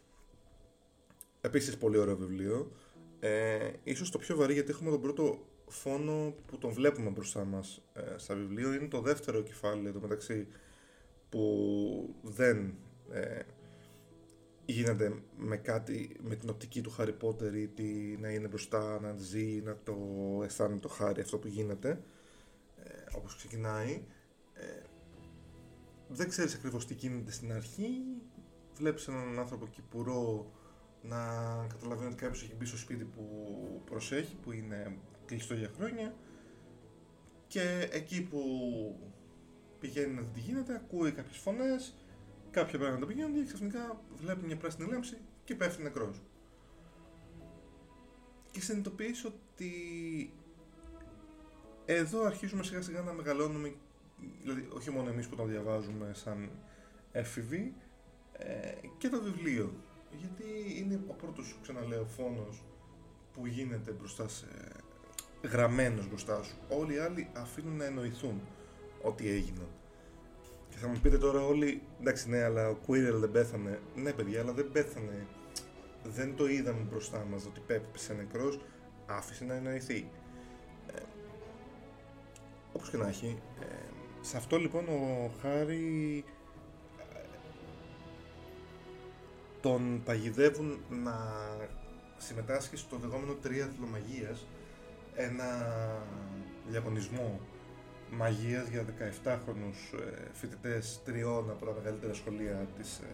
Επίσης 1.41 1.77
πολύ 1.77 1.97
ωραίο 1.97 2.17
βιβλίο. 2.17 2.71
Ε, 3.19 3.71
ίσως 3.83 4.11
το 4.11 4.17
πιο 4.17 4.35
βαρύ 4.35 4.53
γιατί 4.53 4.71
έχουμε 4.71 4.89
τον 4.89 5.01
πρώτο 5.01 5.39
φόνο 5.67 6.35
που 6.47 6.57
τον 6.57 6.71
βλέπουμε 6.71 7.09
μπροστά 7.09 7.45
μας 7.45 7.81
ε, 7.93 8.17
στα 8.17 8.35
βιβλίο. 8.35 8.73
Είναι 8.73 8.87
το 8.87 9.01
δεύτερο 9.01 9.41
κεφάλαιο 9.41 9.87
εδώ 9.87 9.99
μεταξύ 9.99 10.47
που 11.29 12.15
δεν 12.21 12.73
ε, 13.11 13.39
γίνεται 14.65 15.21
με 15.37 15.57
κάτι, 15.57 16.17
με 16.21 16.35
την 16.35 16.49
οπτική 16.49 16.81
του 16.81 16.89
Χάρι 16.89 17.13
Πότερ 17.13 17.55
ή 17.55 17.69
να 18.19 18.29
είναι 18.29 18.47
μπροστά, 18.47 18.99
να 19.01 19.15
ζει, 19.17 19.61
να 19.61 19.77
το 19.83 19.95
αισθάνεται 20.43 20.79
το 20.79 20.87
Χάρι 20.87 21.21
αυτό 21.21 21.37
που 21.37 21.47
γίνεται, 21.47 22.01
ε, 22.83 23.17
όπως 23.17 23.35
ξεκινάει. 23.35 24.03
Ε, 24.61 24.81
δεν 26.07 26.29
ξέρεις 26.29 26.55
ακριβώς 26.55 26.85
τι 26.85 26.93
γίνεται 26.93 27.31
στην 27.31 27.53
αρχή, 27.53 28.03
βλέπεις 28.77 29.07
έναν 29.07 29.39
άνθρωπο 29.39 29.67
κυπουρό 29.67 30.51
να 31.01 31.17
καταλαβαίνει 31.69 32.07
ότι 32.07 32.21
κάποιος 32.21 32.43
έχει 32.43 32.55
μπει 32.55 32.65
στο 32.65 32.77
σπίτι 32.77 33.03
που 33.03 33.23
προσέχει, 33.85 34.35
που 34.35 34.51
είναι 34.51 34.97
κλειστό 35.25 35.53
για 35.53 35.71
χρόνια 35.75 36.13
και 37.47 37.89
εκεί 37.91 38.21
που 38.21 38.41
πηγαίνει 39.79 40.13
να 40.13 40.21
δει 40.21 40.29
τι 40.33 40.39
γίνεται, 40.39 40.75
ακούει 40.75 41.11
κάποιες 41.11 41.37
φωνές, 41.37 41.95
κάποια 42.51 42.79
πράγματα 42.79 43.05
πηγαίνουν 43.05 43.33
και 43.33 43.43
ξαφνικά 43.43 44.01
βλέπει 44.15 44.45
μια 44.45 44.57
πράσινη 44.57 44.91
λάμψη 44.91 45.17
και 45.43 45.55
πέφτει 45.55 45.83
νεκρός. 45.83 46.21
Και 48.51 48.61
συνειδητοποιείς 48.61 49.25
ότι 49.25 49.71
εδώ 51.85 52.23
αρχίζουμε 52.23 52.63
σιγά 52.63 52.81
σιγά 52.81 53.01
να 53.01 53.13
μεγαλώνουμε, 53.13 53.75
δηλαδή 54.41 54.67
όχι 54.73 54.91
μόνο 54.91 55.09
εμείς 55.09 55.27
που 55.27 55.35
το 55.35 55.45
διαβάζουμε 55.45 56.11
σαν 56.13 56.49
έφηβοι, 57.11 57.73
ε, 58.37 58.71
και 58.97 59.09
το 59.09 59.21
βιβλίο. 59.21 59.73
Γιατί 60.17 60.43
είναι 60.77 60.99
ο 61.07 61.13
πρώτος, 61.13 61.59
ξαναλέω, 61.61 62.05
φόνος 62.05 62.63
που 63.33 63.45
γίνεται 63.45 63.91
μπροστά 63.91 64.27
σε... 64.27 64.47
γραμμένος 65.43 66.07
μπροστά 66.07 66.43
σου. 66.43 66.55
Όλοι 66.69 66.93
οι 66.93 66.97
άλλοι 66.97 67.29
αφήνουν 67.33 67.77
να 67.77 67.85
εννοηθούν 67.85 68.41
ότι 69.01 69.29
έγιναν. 69.29 69.67
Και 70.69 70.77
θα 70.77 70.87
μου 70.87 70.99
πείτε 71.01 71.17
τώρα 71.17 71.45
όλοι, 71.45 71.81
εντάξει 71.99 72.29
ναι, 72.29 72.43
αλλά 72.43 72.69
ο 72.69 72.77
Quirrell 72.87 73.17
δεν 73.19 73.31
πέθανε. 73.31 73.79
Ναι 73.95 74.13
παιδιά, 74.13 74.41
αλλά 74.41 74.53
δεν 74.53 74.71
πέθανε. 74.71 75.27
Δεν 76.03 76.35
το 76.35 76.47
είδαμε 76.47 76.81
μπροστά 76.89 77.25
μας 77.29 77.45
ότι 77.45 77.59
πέπεσε 77.59 78.13
νεκρός, 78.13 78.59
άφησε 79.05 79.45
να 79.45 79.53
εννοηθεί. 79.53 80.09
Ε, 80.93 81.01
όπως 82.73 82.89
και 82.89 82.97
να 82.97 83.07
έχει, 83.07 83.41
ε, 83.61 83.65
σε 84.21 84.37
αυτό 84.37 84.57
λοιπόν 84.57 84.87
ο 84.87 85.31
Χάρη 85.41 86.23
ε, 87.13 87.19
τον 89.61 90.01
παγιδεύουν 90.05 90.79
να 90.89 91.15
συμμετάσχει 92.17 92.77
στο 92.77 92.97
λεγόμενο 93.01 93.33
τρίαθλο 93.33 93.87
μαγείας, 93.91 94.47
ένα 95.15 95.45
διαγωνισμό 96.67 97.39
μαγείας 98.11 98.67
για 98.67 98.85
17χρονους 98.85 99.99
ε, 99.99 100.29
φοιτητές 100.33 101.01
τριών 101.05 101.49
από 101.49 101.65
τα 101.65 101.73
μεγαλύτερα 101.73 102.13
σχολεία 102.13 102.67
της 102.77 102.97
ε, 102.97 103.05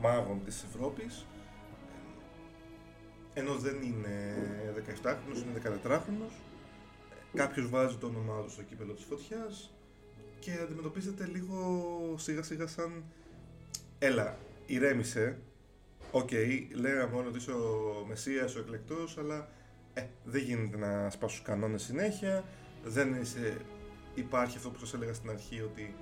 μάγων 0.00 0.44
της 0.44 0.64
Ευρώπης. 0.64 1.26
Ενώ 3.34 3.54
δεν 3.54 3.82
είναι 3.82 4.34
17χρονος, 5.02 5.42
είναι 5.42 5.80
14χρονος 5.84 6.32
κάποιος 7.34 7.68
βάζει 7.68 7.96
το 7.96 8.06
όνομά 8.06 8.42
του 8.42 8.50
στο 8.50 8.62
κύπελο 8.62 8.92
της 8.92 9.04
φωτιάς 9.04 9.72
και 10.40 10.50
αντιμετωπίζεται 10.62 11.26
λίγο 11.26 12.14
σιγά 12.18 12.42
σιγά 12.42 12.66
σαν 12.66 13.04
έλα, 13.98 14.38
ηρέμησε. 14.66 15.38
OK, 16.10 16.28
okay, 16.32 16.60
λέγαμε 16.74 17.16
όλοι 17.16 17.28
ότι 17.28 17.38
είσαι 17.38 17.50
ο 17.50 18.04
Μεσσίας, 18.08 18.54
ο 18.54 18.58
εκλεκτός, 18.58 19.18
αλλά 19.18 19.48
ε, 19.94 20.06
δεν 20.24 20.42
γίνεται 20.42 20.76
να 20.76 21.10
σπάσουν 21.10 21.38
τους 21.38 21.46
κανόνες 21.46 21.82
συνέχεια, 21.82 22.44
δεν 22.84 23.14
είσαι 23.14 23.56
υπάρχει 24.14 24.56
αυτό 24.56 24.70
που 24.70 24.78
σας 24.78 24.94
έλεγα 24.94 25.14
στην 25.14 25.30
αρχή 25.30 25.60
ότι 25.60 25.94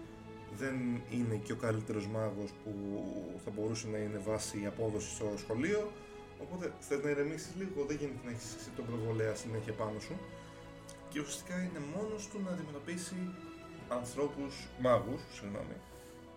δεν 0.59 0.75
είναι 1.11 1.37
και 1.45 1.53
ο 1.53 1.57
καλύτερος 1.57 2.07
μάγος 2.07 2.51
που 2.65 2.73
θα 3.45 3.51
μπορούσε 3.51 3.87
να 3.89 3.99
είναι 3.99 4.19
βάσει 4.19 4.67
απόδοσης 4.67 5.13
στο 5.15 5.33
σχολείο. 5.37 5.93
Οπότε 6.43 6.73
θες 6.81 7.03
να 7.03 7.11
ηρεμήσεις 7.11 7.53
λίγο, 7.59 7.85
δεν 7.89 7.97
γίνεται 7.97 8.21
να 8.25 8.31
έχεις 8.31 8.55
εσύ 8.59 8.71
τον 8.77 8.87
προβολέα 8.87 9.35
συνέχεια 9.35 9.73
πάνω 9.73 9.99
σου. 9.99 10.17
Και 11.09 11.21
ουσιαστικά 11.21 11.55
είναι 11.63 11.81
μόνος 11.97 12.29
του 12.29 12.41
να 12.45 12.51
αντιμετωπίσει 12.51 13.17
ανθρώπους, 13.89 14.69
μάγους, 14.79 15.21
συγγνώμη, 15.33 15.77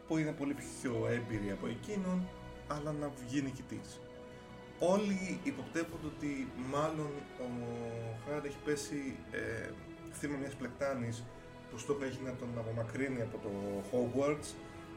που 0.07 0.17
είναι 0.17 0.31
πολύ 0.31 0.53
πιο 0.53 1.07
έμπειροι 1.09 1.51
από 1.51 1.67
εκείνον, 1.67 2.27
αλλά 2.67 2.91
να 2.91 3.09
βγει 3.19 3.41
νικητής. 3.41 3.99
Όλοι 4.79 5.39
υποπτεύονται 5.43 6.07
ότι 6.15 6.51
μάλλον 6.71 7.11
ο 7.39 7.47
Χάρη 8.25 8.47
έχει 8.47 8.57
πέσει 8.65 9.15
ε, 9.31 9.69
θύμα 10.13 10.37
μιας 10.37 10.55
πλεκτάνης 10.55 11.23
που 11.69 11.77
στόχο 11.77 12.03
έχει 12.03 12.21
να 12.23 12.33
τον 12.33 12.49
απομακρύνει 12.57 13.21
από 13.21 13.37
το 13.37 13.51
Hogwarts 13.91 14.49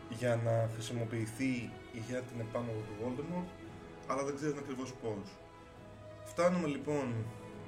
για 0.08 0.40
να 0.44 0.68
χρησιμοποιηθεί 0.72 1.70
για 2.08 2.20
την 2.20 2.40
επάνωδο 2.40 2.80
του 2.86 2.94
Voldemort, 3.00 3.50
αλλά 4.06 4.22
δεν 4.24 4.34
ξέρει 4.36 4.54
ακριβώς 4.58 4.92
πώς. 5.02 5.26
Φτάνουμε 6.24 6.66
λοιπόν 6.68 7.14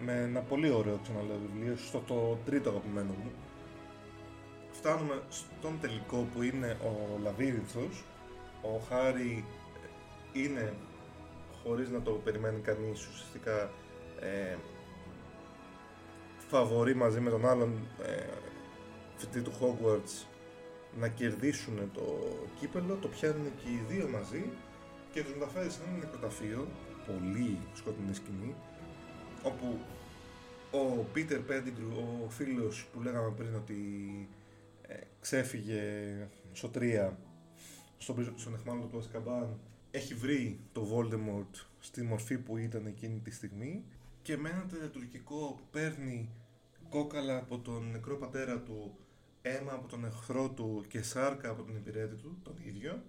με 0.01 0.12
ένα 0.12 0.41
πολύ 0.41 0.70
ωραίο 0.70 0.99
ξαναλέω 1.03 1.39
βιβλίο, 1.47 1.76
στο 1.76 1.99
το 1.99 2.39
τρίτο 2.45 2.70
αγαπημένο 2.70 3.12
μου. 3.22 3.30
Φτάνουμε 4.85 5.22
στον 5.28 5.80
τελικό 5.80 6.28
που 6.35 6.43
είναι 6.43 6.76
ο 6.82 7.18
Λαβύρινθος. 7.22 8.05
Ο 8.62 8.78
Χάρη 8.89 9.45
είναι, 10.32 10.74
χωρίς 11.62 11.91
να 11.91 12.03
το 12.03 12.11
περιμένει 12.11 12.61
κανείς, 12.61 13.07
ουσιαστικά 13.07 13.70
ε, 14.20 14.57
φαβορεί 16.49 16.95
μαζί 16.95 17.20
με 17.20 17.30
τον 17.30 17.47
άλλον 17.47 17.89
ε, 18.03 18.26
φοιτητή 19.16 19.41
του 19.41 19.53
Hogwarts 19.61 20.26
να 20.99 21.09
κερδίσουν 21.09 21.91
το 21.95 22.03
κύπελο, 22.59 22.99
το 23.01 23.09
πιάνουν 23.09 23.53
και 23.57 23.70
οι 23.70 23.85
δύο 23.89 24.09
μαζί 24.09 24.51
και 25.12 25.22
τους 25.22 25.35
μεταφέρει 25.35 25.70
σε 25.70 25.80
ένα 25.89 25.99
νεκροταφείο, 25.99 26.68
πολύ 27.07 27.59
σκοτεινή 27.74 28.14
σκηνή, 28.14 28.55
όπου 29.43 29.78
ο 30.70 31.05
Πίτερ 31.12 31.39
Πέντιγκρου, 31.39 31.93
ο 32.26 32.28
φίλος 32.28 32.87
που 32.93 33.03
λέγαμε 33.03 33.32
πριν 33.37 33.55
ότι 33.55 33.78
ε, 34.87 34.97
ξέφυγε 35.20 35.82
στο 36.53 36.70
3 36.74 37.11
στον, 37.99 38.35
στον 38.37 38.55
εχμάλωτο 38.55 38.87
του 38.87 38.99
Ασκαμπάν 38.99 39.59
έχει 39.91 40.14
βρει 40.14 40.61
το 40.72 40.87
Voldemort 40.93 41.64
στη 41.78 42.03
μορφή 42.03 42.39
που 42.39 42.57
ήταν 42.57 42.87
εκείνη 42.87 43.18
τη 43.18 43.30
στιγμή 43.30 43.85
και 44.22 44.37
με 44.37 44.51
ένα 44.51 44.66
τελετουργικό 44.66 45.55
που 45.59 45.64
παίρνει 45.70 46.30
κόκαλα 46.89 47.37
από 47.37 47.59
τον 47.59 47.91
νεκρό 47.91 48.16
πατέρα 48.16 48.61
του 48.61 48.99
αίμα 49.43 49.72
από 49.72 49.89
τον 49.89 50.05
εχθρό 50.05 50.51
του 50.51 50.85
και 50.89 51.03
σάρκα 51.03 51.51
από 51.51 51.62
τον 51.62 51.76
υπηρέτη 51.76 52.14
του, 52.14 52.39
τον 52.43 52.57
ίδιο, 52.62 53.03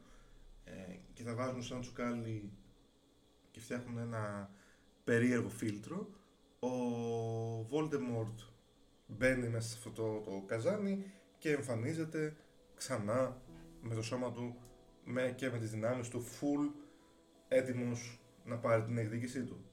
ε, 0.64 0.72
και 1.14 1.24
τα 1.24 1.34
βάζουν 1.34 1.64
σαν 1.64 1.82
τσουκάλι 1.82 2.52
και 3.52 3.60
φτιάχνουν 3.60 3.98
ένα 3.98 4.50
περίεργο 5.04 5.50
φίλτρο. 5.50 6.10
Ο 6.60 6.70
Voldemort 7.72 8.48
μπαίνει 9.08 9.48
μέσα 9.48 9.68
σε 9.68 9.76
αυτό 9.78 9.90
το, 9.90 10.32
το 10.32 10.44
καζάνι 10.46 11.06
και 11.46 11.52
εμφανίζεται 11.52 12.36
ξανά 12.76 13.42
με 13.82 13.96
το 13.96 14.02
σώμα 14.02 14.32
του 14.32 14.56
με, 15.04 15.34
και 15.36 15.50
με 15.50 15.58
τις 15.58 15.70
δυνάμεις 15.70 16.10
του 16.10 16.24
full 16.24 16.72
έτοιμος 17.48 18.20
να 18.46 18.58
πάρει 18.58 18.84
την 18.84 18.98
εκδίκησή 18.98 19.44
του. 19.44 19.66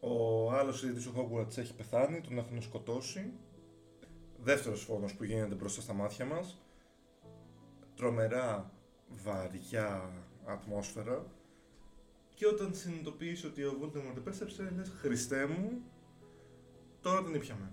Ο 0.00 0.50
άλλος 0.52 0.82
ιδιωτής 0.82 1.04
του 1.04 1.12
Hogwarts 1.16 1.56
έχει 1.56 1.74
πεθάνει, 1.74 2.20
τον 2.20 2.38
έχουν 2.38 2.62
σκοτώσει. 2.62 3.32
Δεύτερος 4.38 4.84
φόνος 4.84 5.14
που 5.14 5.24
γίνεται 5.24 5.54
μπροστά 5.54 5.80
στα 5.80 5.92
μάτια 5.92 6.24
μας. 6.24 6.62
Τρομερά 7.96 8.72
βαριά 9.08 10.10
ατμόσφαιρα. 10.44 11.26
Και 12.34 12.46
όταν 12.46 12.74
συνειδητοποιείς 12.74 13.44
ότι 13.44 13.62
ο 13.64 13.78
Voldemort 13.82 14.16
επέστρεψε 14.16 14.72
λες 14.76 14.88
Χριστέ 14.88 15.46
μου 15.46 15.82
τώρα 17.00 17.24
την 17.24 17.34
ήπιαμε 17.34 17.72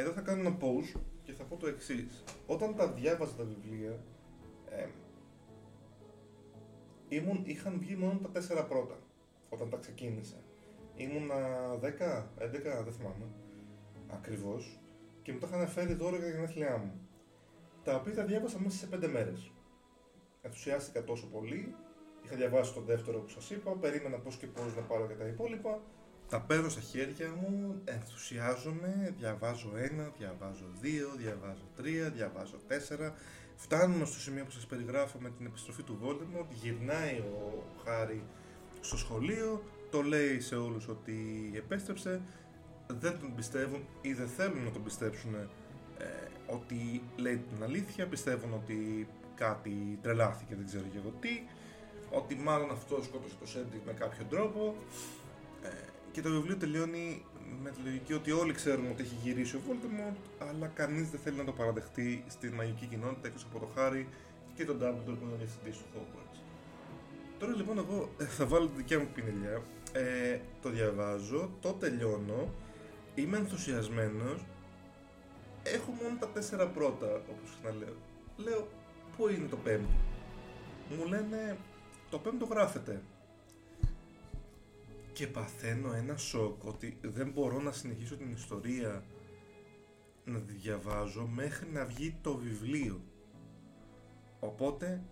εδώ 0.00 0.12
θα 0.12 0.20
κάνω 0.20 0.40
ένα 0.40 0.56
pause 0.60 1.00
και 1.30 1.36
θα 1.36 1.44
πω 1.44 1.56
το 1.56 1.66
εξής. 1.66 2.24
Όταν 2.46 2.76
τα 2.76 2.92
διάβαζα 2.92 3.34
τα 3.34 3.44
βιβλία 3.44 3.98
ε, 4.70 4.86
ήμουν, 7.08 7.42
είχαν 7.44 7.78
βγει 7.78 7.96
μόνο 7.96 8.18
τα 8.18 8.28
τέσσερα 8.28 8.64
πρώτα 8.64 8.98
όταν 9.48 9.70
τα 9.70 9.76
ξεκίνησα 9.76 10.36
ήμουνα 11.02 11.36
10, 11.74 11.76
11, 11.78 11.90
δεν 12.84 12.92
θυμάμαι 12.92 13.26
ακριβώς 14.08 14.80
και 15.22 15.32
μου 15.32 15.38
τα 15.38 15.46
είχαν 15.46 15.68
φέρει 15.68 15.94
δώρο 15.94 16.16
για 16.16 16.24
τα 16.24 16.30
γενέθλιά 16.30 16.76
μου. 16.76 17.08
Τα 17.84 17.94
οποία 17.94 18.14
τα 18.14 18.24
διάβασα 18.24 18.60
μέσα 18.60 18.76
σε 18.76 18.86
πέντε 18.86 19.08
μέρες. 19.08 19.52
Ενθουσιάστηκα 20.42 21.04
τόσο 21.04 21.26
πολύ. 21.26 21.74
Είχα 22.24 22.36
διαβάσει 22.36 22.74
τον 22.74 22.84
δεύτερο 22.84 23.18
που 23.18 23.28
σας 23.28 23.50
είπα. 23.50 23.70
Περίμενα 23.70 24.18
πώς 24.18 24.36
και 24.36 24.46
πώς 24.46 24.74
να 24.76 24.82
πάρω 24.82 25.06
και 25.06 25.14
τα 25.14 25.26
υπόλοιπα. 25.26 25.80
Τα 26.30 26.40
παίρνω 26.40 26.68
στα 26.68 26.80
χέρια 26.80 27.28
μου, 27.40 27.80
ενθουσιάζομαι, 27.84 29.14
διαβάζω 29.18 29.72
ένα, 29.76 30.12
διαβάζω 30.18 30.64
δύο, 30.80 31.08
διαβάζω 31.16 31.64
τρία, 31.76 32.10
διαβάζω 32.10 32.56
τέσσερα. 32.66 33.14
Φτάνουμε 33.56 34.04
στο 34.04 34.18
σημείο 34.20 34.44
που 34.44 34.50
σας 34.50 34.66
περιγράφω 34.66 35.18
με 35.18 35.30
την 35.30 35.46
επιστροφή 35.46 35.82
του 35.82 35.98
Voldemort, 36.02 36.46
γυρνάει 36.50 37.18
ο 37.18 37.64
Χάρη 37.84 38.22
στο 38.80 38.96
σχολείο, 38.96 39.62
το 39.90 40.02
λέει 40.02 40.40
σε 40.40 40.56
όλους 40.56 40.88
ότι 40.88 41.50
επέστρεψε, 41.54 42.22
δεν 42.86 43.18
τον 43.18 43.34
πιστεύουν 43.34 43.84
ή 44.00 44.12
δεν 44.12 44.28
θέλουν 44.28 44.64
να 44.64 44.70
τον 44.70 44.82
πιστέψουν 44.82 45.34
ε, 45.34 45.48
ότι 46.46 47.02
λέει 47.16 47.36
την 47.36 47.62
αλήθεια, 47.62 48.06
πιστεύουν 48.06 48.52
ότι 48.52 49.08
κάτι 49.34 49.98
τρελάθηκε, 50.02 50.54
δεν 50.54 50.66
ξέρω 50.66 50.84
και 50.92 50.98
εγώ 50.98 51.12
τι, 51.20 51.42
ότι 52.10 52.34
μάλλον 52.34 52.70
αυτό 52.70 53.02
σκότωσε 53.02 53.34
το 53.40 53.46
Σέντρικ 53.46 53.84
με 53.86 53.92
κάποιο 53.92 54.24
τρόπο. 54.24 54.74
Ε, 55.62 55.68
και 56.12 56.20
το 56.22 56.30
βιβλίο 56.30 56.56
τελειώνει 56.56 57.24
με 57.62 57.70
τη 57.70 57.80
λογική 57.84 58.12
ότι 58.12 58.30
όλοι 58.32 58.52
ξέρουμε 58.52 58.88
ότι 58.90 59.02
έχει 59.02 59.16
γυρίσει 59.22 59.56
ο 59.56 59.60
Voldemort, 59.68 60.46
αλλά 60.48 60.66
κανείς 60.66 61.10
δεν 61.10 61.20
θέλει 61.20 61.36
να 61.36 61.44
το 61.44 61.52
παραδεχτεί 61.52 62.24
στη 62.28 62.50
μαγική 62.50 62.86
κοινότητα 62.86 63.26
εκτός 63.28 63.46
από 63.50 63.58
το 63.58 63.68
Χάρη 63.74 64.08
και 64.54 64.64
τον 64.64 64.78
Dumbledore 64.82 65.16
που 65.18 65.24
είναι 65.24 65.32
ο 65.32 65.36
διευθυντής 65.36 65.76
του 65.76 65.84
Hogwarts. 65.94 66.38
Τώρα 67.38 67.54
λοιπόν 67.54 67.78
εγώ 67.78 68.10
ε, 68.18 68.24
θα 68.24 68.46
βάλω 68.46 68.66
τη 68.66 68.76
δικιά 68.76 68.98
μου 68.98 69.08
πινελιά, 69.14 69.62
ε, 69.92 70.38
το 70.62 70.70
διαβάζω, 70.70 71.50
το 71.60 71.72
τελειώνω 71.72 72.54
είμαι 73.14 73.36
ενθουσιασμένος. 73.36 74.44
Έχω 75.62 75.90
μόνο 76.02 76.16
τα 76.20 76.28
τέσσερα 76.28 76.66
πρώτα 76.66 77.06
όπως 77.14 77.58
να 77.64 77.70
λέω. 77.70 77.96
Λέω 78.36 78.68
πού 79.16 79.28
είναι 79.28 79.46
το 79.48 79.56
πέμπτο; 79.56 79.94
Μου 80.96 81.06
λένε 81.06 81.56
το 82.10 82.18
πέμπτο 82.18 82.44
γράφεται 82.44 83.02
και 85.20 85.26
παθαίνω 85.26 85.92
ένα 85.92 86.16
σοκ 86.16 86.64
ότι 86.64 86.98
δεν 87.02 87.30
μπορώ 87.30 87.60
να 87.60 87.72
συνεχίσω 87.72 88.16
την 88.16 88.32
ιστορία 88.32 89.04
να 90.24 90.40
τη 90.40 90.52
διαβάζω 90.52 91.26
μέχρι 91.26 91.68
να 91.72 91.84
βγει 91.84 92.16
το 92.20 92.36
βιβλίο. 92.36 93.00
Οπότε 94.40 95.02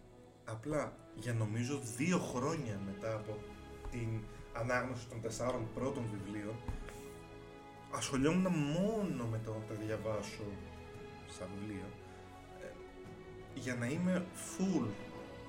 απλά 0.44 0.96
για 1.14 1.32
νομίζω 1.32 1.80
δύο 1.96 2.18
χρόνια 2.18 2.80
μετά 2.86 3.14
από 3.14 3.38
την 3.90 4.20
ανάγνωση 4.52 5.06
των 5.08 5.20
τεσσάρων 5.20 5.68
πρώτων 5.74 6.04
βιβλίων, 6.12 6.54
ασχολιόμουν 7.90 8.52
μόνο 8.52 9.24
με 9.24 9.40
το 9.44 9.52
να 9.52 9.64
τα 9.64 9.74
διαβάσω 9.84 10.44
στα 11.28 11.48
βιβλία 11.54 11.86
ε, 12.62 12.70
για 13.54 13.74
να 13.74 13.86
είμαι 13.86 14.26
full 14.34 14.86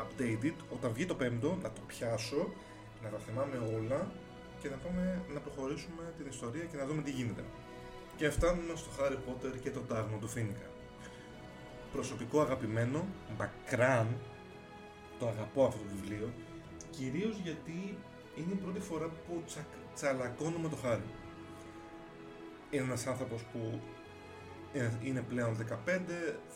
updated. 0.02 0.54
Όταν 0.70 0.94
βγει 0.94 1.06
το 1.06 1.16
πέμπτο 1.16 1.58
να 1.62 1.72
το 1.72 1.82
πιάσω, 1.88 2.54
να 3.04 3.10
τα 3.10 3.18
θυμάμαι 3.18 3.58
όλα 3.58 4.12
και 4.62 4.70
να 4.70 4.76
πάμε 4.76 5.22
να 5.34 5.40
προχωρήσουμε 5.40 6.14
την 6.18 6.26
ιστορία 6.28 6.64
και 6.64 6.78
να 6.78 6.86
δούμε 6.86 7.02
τι 7.02 7.12
γίνεται. 7.12 7.44
Και 8.18 8.30
φτάνουμε 8.30 8.74
στο 8.76 8.90
Harry 9.00 9.20
Potter 9.28 9.58
και 9.62 9.72
το 9.72 9.80
τάγμα 9.80 10.18
του 10.18 10.28
Φίνικα. 10.28 10.68
Προσωπικό 11.92 12.42
αγαπημένο, 12.42 13.06
μπακράν, 13.38 14.08
το 15.20 15.28
αγαπώ 15.28 15.66
αυτό 15.66 15.80
το 15.80 15.90
βιβλίο, 15.96 16.34
κυρίως 16.90 17.38
γιατί 17.44 17.98
είναι 18.36 18.54
η 18.54 18.56
πρώτη 18.56 18.80
φορά 18.80 19.06
που 19.06 19.44
τσα, 19.46 19.66
τσαλακώνω 19.96 20.58
με 20.58 20.70
το 20.70 20.76
Χάρη. 20.76 21.10
Είναι 22.70 22.84
ένας 22.84 23.08
άνθρωπος 23.08 23.42
που 23.44 23.80
είναι 25.04 25.22
πλέον 25.22 25.58
15, 25.58 26.00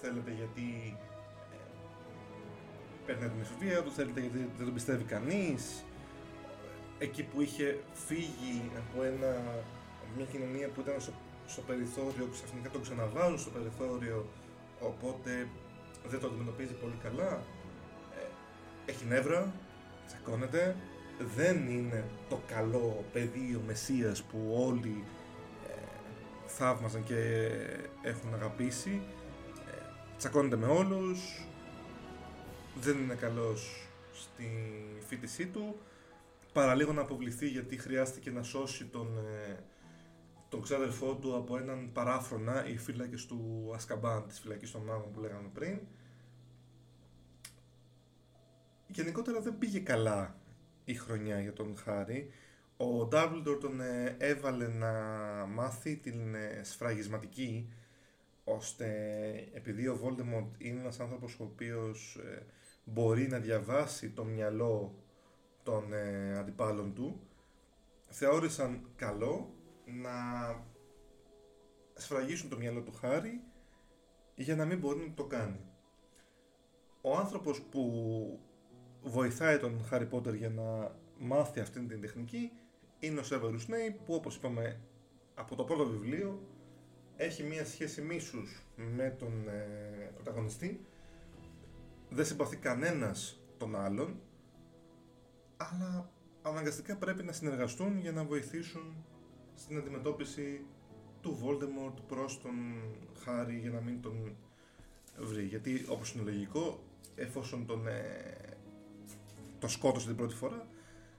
θέλετε 0.02 0.32
γιατί 0.32 0.98
ε, 1.52 1.58
παίρνει 3.06 3.30
την 3.30 3.42
εφηβεία 3.42 3.84
του, 3.84 3.92
θέλετε 3.92 4.20
γιατί 4.20 4.38
δεν 4.38 4.66
τον 4.66 4.74
πιστεύει 4.74 5.04
κανείς. 5.04 5.84
Εκεί 7.04 7.24
που 7.24 7.42
είχε 7.42 7.80
φύγει 8.08 8.72
από, 8.78 9.04
ένα, 9.04 9.32
μια 10.16 10.26
κοινωνία 10.26 10.68
που 10.68 10.82
ήταν 10.82 11.02
στο, 11.02 11.12
στο 11.48 11.62
περιθώριο, 11.62 12.28
ξαφνικά 12.32 12.70
τον 12.70 12.82
ξαναβάζουν 12.82 13.40
στο 13.40 13.50
περιθώριο, 13.50 14.26
οπότε 14.80 15.48
δεν 16.08 16.20
το 16.20 16.28
αντιμετωπίζει 16.28 16.74
πολύ 16.74 16.98
καλά. 17.04 17.44
Ε, 18.20 18.26
έχει 18.86 19.06
νεύρα, 19.06 19.54
τσακώνεται, 20.08 20.76
δεν 21.36 21.68
είναι 21.70 22.06
το 22.30 22.42
καλό 22.48 23.06
παιδί, 23.14 23.56
ο 23.56 23.62
Μεσσίας 23.68 24.24
που 24.24 24.66
όλοι 24.68 25.04
ε, 25.68 25.74
θαύμαζαν 26.46 27.04
και 27.04 27.50
έχουν 28.02 28.34
αγαπήσει. 28.34 29.02
Ε, 29.68 29.82
τσακώνεται 30.18 30.56
με 30.56 30.68
όλους, 30.68 31.48
δεν 32.76 32.98
είναι 32.98 33.16
καλός 33.16 33.88
στη 34.14 34.48
φίτησή 35.08 35.46
του. 35.46 35.76
Παραλίγο 36.54 36.94
να 36.94 37.02
αποβληθεί 37.02 37.48
γιατί 37.48 37.78
χρειάστηκε 37.78 38.32
να 38.32 38.44
σώσει 38.44 38.86
τον, 38.86 39.18
ε, 39.18 39.64
τον 40.50 40.62
ξάδερφό 40.62 41.16
του 41.16 41.36
από 41.36 41.58
έναν 41.58 41.92
παράφρονα, 41.94 42.68
οι 42.68 42.78
φύλακες 42.78 43.26
του 43.26 43.72
Ασκαμπάν, 43.74 44.28
της 44.28 44.40
φυλακής 44.40 44.72
των 44.72 44.82
μάγων 44.82 45.12
που 45.12 45.20
λέγαμε 45.20 45.50
πριν. 45.54 45.80
Γενικότερα 48.88 49.42
δεν 49.42 49.58
πήγε 49.58 49.80
καλά 49.80 50.36
η 50.86 50.94
χρονιά 50.94 51.40
για 51.42 51.54
τον 51.54 51.78
Χάρη. 51.78 52.30
Ο 52.78 53.08
Dumbledore 53.12 53.58
τον 53.62 53.82
ε, 53.82 54.16
έβαλε 54.18 54.68
να 54.68 54.92
μάθει 55.46 55.96
την 55.96 56.36
ε, 56.36 56.62
σφραγισματική 56.64 57.70
ώστε 58.44 58.88
επειδή 59.54 59.88
ο 59.88 60.00
Voldemort 60.04 60.50
είναι 60.58 60.80
ένας 60.80 61.00
άνθρωπος 61.00 61.40
ο 61.40 61.44
οποίος 61.44 62.20
ε, 62.26 62.46
μπορεί 62.84 63.28
να 63.28 63.40
διαβάσει 63.40 64.10
το 64.10 64.24
μυαλό 64.24 64.96
των 65.64 65.94
αντιπάλων 66.38 66.94
του 66.94 67.20
θεώρησαν 68.10 68.90
καλό 68.96 69.54
να 69.86 70.12
σφραγίσουν 71.94 72.50
το 72.50 72.58
μυαλό 72.58 72.82
του 72.82 72.94
Χάρη 72.94 73.42
για 74.36 74.56
να 74.56 74.66
μην 74.66 74.80
μπορεί 74.80 75.00
να 75.08 75.14
το 75.14 75.24
κάνει. 75.24 75.60
Ο 77.02 77.18
άνθρωπος 77.18 77.62
που 77.62 78.40
βοηθάει 79.04 79.58
τον 79.58 79.84
Χάρι 79.84 80.06
Πότερ 80.06 80.34
για 80.34 80.50
να 80.50 80.96
μάθει 81.20 81.60
αυτήν 81.60 81.88
την 81.88 82.02
τεχνική 82.02 82.52
είναι 83.00 83.20
ο 83.20 83.24
Σέβερους 83.24 83.66
Snape 83.70 83.96
που 84.06 84.14
όπως 84.14 84.36
είπαμε 84.36 84.80
από 85.36 85.56
το 85.56 85.64
πρώτο 85.64 85.88
βιβλίο 85.88 86.48
έχει 87.16 87.44
μία 87.44 87.66
σχέση 87.66 88.02
μίσους 88.02 88.64
με 88.76 89.16
τον 89.20 89.48
ε, 89.48 90.12
πρωταγωνιστή 90.14 90.86
δεν 92.10 92.26
συμπαθεί 92.26 92.58
κανένας 92.58 93.40
τον 93.58 93.76
άλλον 93.76 94.22
αλλά 95.72 96.10
αναγκαστικά 96.42 96.96
πρέπει 96.98 97.24
να 97.24 97.32
συνεργαστούν 97.32 98.00
για 98.00 98.12
να 98.12 98.24
βοηθήσουν 98.24 99.06
στην 99.56 99.78
αντιμετώπιση 99.78 100.66
του 101.22 101.40
Voldemort 101.44 102.02
προς 102.08 102.42
τον 102.42 102.54
Χάρη 103.24 103.58
για 103.58 103.70
να 103.70 103.82
μην 103.82 104.02
τον 104.02 104.36
βρει 105.20 105.44
γιατί 105.44 105.86
όπως 105.90 106.14
είναι 106.14 106.24
λογικό 106.24 106.84
εφόσον 107.16 107.66
τον 107.66 107.88
ε, 107.88 108.58
το 109.60 109.68
σκότωσε 109.68 110.08
την 110.08 110.16
πρώτη 110.16 110.36
φορά. 110.36 110.68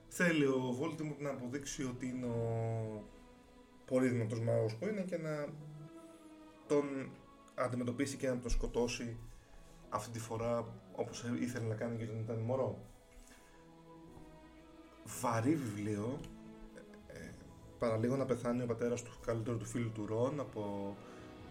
Θέλει 0.07 0.45
ο 0.45 0.77
Voldemort 0.81 1.19
να 1.19 1.29
αποδείξει 1.29 1.83
ότι 1.83 2.07
είναι 2.07 2.25
ο 2.25 3.03
πολύ 3.85 4.07
δυνατός 4.07 4.39
μάγος 4.39 4.75
που 4.75 4.87
είναι 4.87 5.01
και 5.01 5.17
να 5.17 5.47
τον 6.67 7.11
αντιμετωπίσει 7.55 8.17
και 8.17 8.27
να 8.27 8.39
τον 8.39 8.49
σκοτώσει 8.49 9.17
αυτή 9.89 10.11
τη 10.11 10.19
φορά 10.19 10.67
όπως 10.95 11.25
ήθελε 11.39 11.67
να 11.67 11.75
κάνει 11.75 11.97
και 11.97 12.03
όταν 12.03 12.19
ήταν 12.19 12.39
μωρό. 12.39 12.79
Βαρύ 15.05 15.55
βιβλίο, 15.55 16.19
ε, 17.07 17.29
παραλίγο 17.79 18.15
να 18.15 18.25
πεθάνει 18.25 18.61
ο 18.61 18.65
πατέρας 18.65 19.01
του 19.03 19.11
καλύτερου 19.25 19.57
του 19.57 19.65
φίλου 19.65 19.91
του 19.91 20.05
Ρον 20.05 20.39
από 20.39 20.95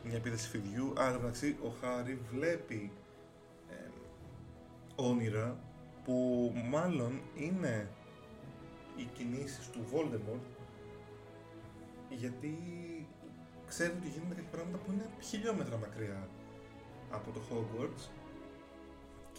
μια 0.05 0.17
επίθεση 0.17 0.49
φιδιού. 0.49 0.93
Άρα 0.97 1.19
μεταξύ 1.19 1.57
ο 1.65 1.69
Χάρη 1.81 2.19
βλέπει 2.33 2.93
ε, 3.71 3.91
όνειρα 4.95 5.59
που 6.05 6.53
μάλλον 6.71 7.21
είναι 7.35 7.89
οι 8.97 9.05
κινήσεις 9.15 9.71
του 9.71 9.85
Voldemort 9.93 10.55
γιατί 12.09 12.57
ξέρει 13.67 13.93
ότι 13.99 14.09
γίνονται 14.09 14.35
κάποια 14.35 14.51
πράγματα 14.51 14.79
που 14.79 14.93
είναι 14.93 15.09
χιλιόμετρα 15.21 15.77
μακριά 15.77 16.29
από 17.11 17.31
το 17.31 17.41
Hogwarts 17.51 18.03
και 18.03 18.24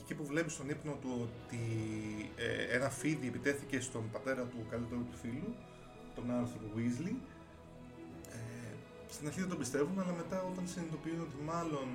εκεί 0.06 0.14
που 0.14 0.26
βλέπεις 0.26 0.54
στον 0.54 0.70
ύπνο 0.70 0.94
του 1.02 1.12
ότι 1.28 1.64
ε, 2.36 2.76
ένα 2.76 2.90
φίδι 2.90 3.28
επιτέθηκε 3.28 3.80
στον 3.80 4.04
πατέρα 4.12 4.44
του 4.44 4.66
καλύτερου 4.70 5.04
του 5.12 5.18
φίλου, 5.22 5.56
τον 6.16 6.26
Arthur 6.30 6.78
Weasley, 6.78 7.16
ε, 8.36 8.74
στην 9.10 9.28
αρχή 9.28 9.40
δεν 9.40 9.50
τον 9.50 9.58
πιστεύουν, 9.58 10.00
αλλά 10.00 10.14
μετά 10.14 10.44
όταν 10.52 10.68
συνειδητοποιούν 10.68 11.22
ότι 11.22 11.38
μάλλον 11.46 11.88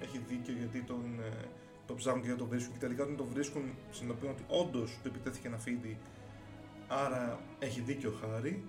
έχει 0.00 0.18
δίκιο 0.28 0.54
γιατί 0.58 0.80
τον, 0.82 1.04
ε, 1.20 1.48
το 1.86 1.94
ψάχνουν 1.94 2.22
και 2.22 2.28
να 2.28 2.36
το 2.36 2.46
βρίσκουν 2.46 2.72
και 2.72 2.78
τελικά 2.78 3.02
όταν 3.02 3.16
το 3.16 3.24
βρίσκουν 3.24 3.62
συνειδητοποιούν 3.90 4.32
ότι 4.32 4.44
όντως 4.48 4.98
του 5.02 5.08
επιτέθηκε 5.08 5.46
ένα 5.48 5.58
φίδι 5.58 5.98
άρα 6.88 7.40
έχει 7.58 7.80
δίκιο 7.80 8.10
ο 8.10 8.16
Χάρη 8.20 8.64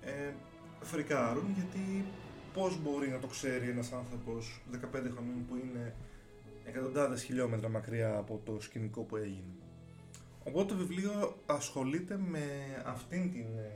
ε, 0.00 0.32
φρικάρουν 0.80 1.52
γιατί 1.54 2.04
πώς 2.52 2.78
μπορεί 2.82 3.08
να 3.08 3.18
το 3.18 3.26
ξέρει 3.26 3.68
ένας 3.68 3.92
άνθρωπος 3.92 4.62
15 4.72 4.76
χρονών 4.90 5.46
που 5.48 5.56
είναι 5.56 5.94
εκατοντάδες 6.68 7.22
χιλιόμετρα 7.22 7.68
μακριά 7.68 8.16
από 8.16 8.40
το 8.44 8.60
σκηνικό 8.60 9.02
που 9.02 9.16
έγινε. 9.16 9.54
Οπότε 10.44 10.72
το 10.72 10.78
βιβλίο 10.78 11.36
ασχολείται 11.46 12.18
με 12.28 12.42
αυτήν 12.86 13.32
την 13.32 13.46
ε, 13.58 13.72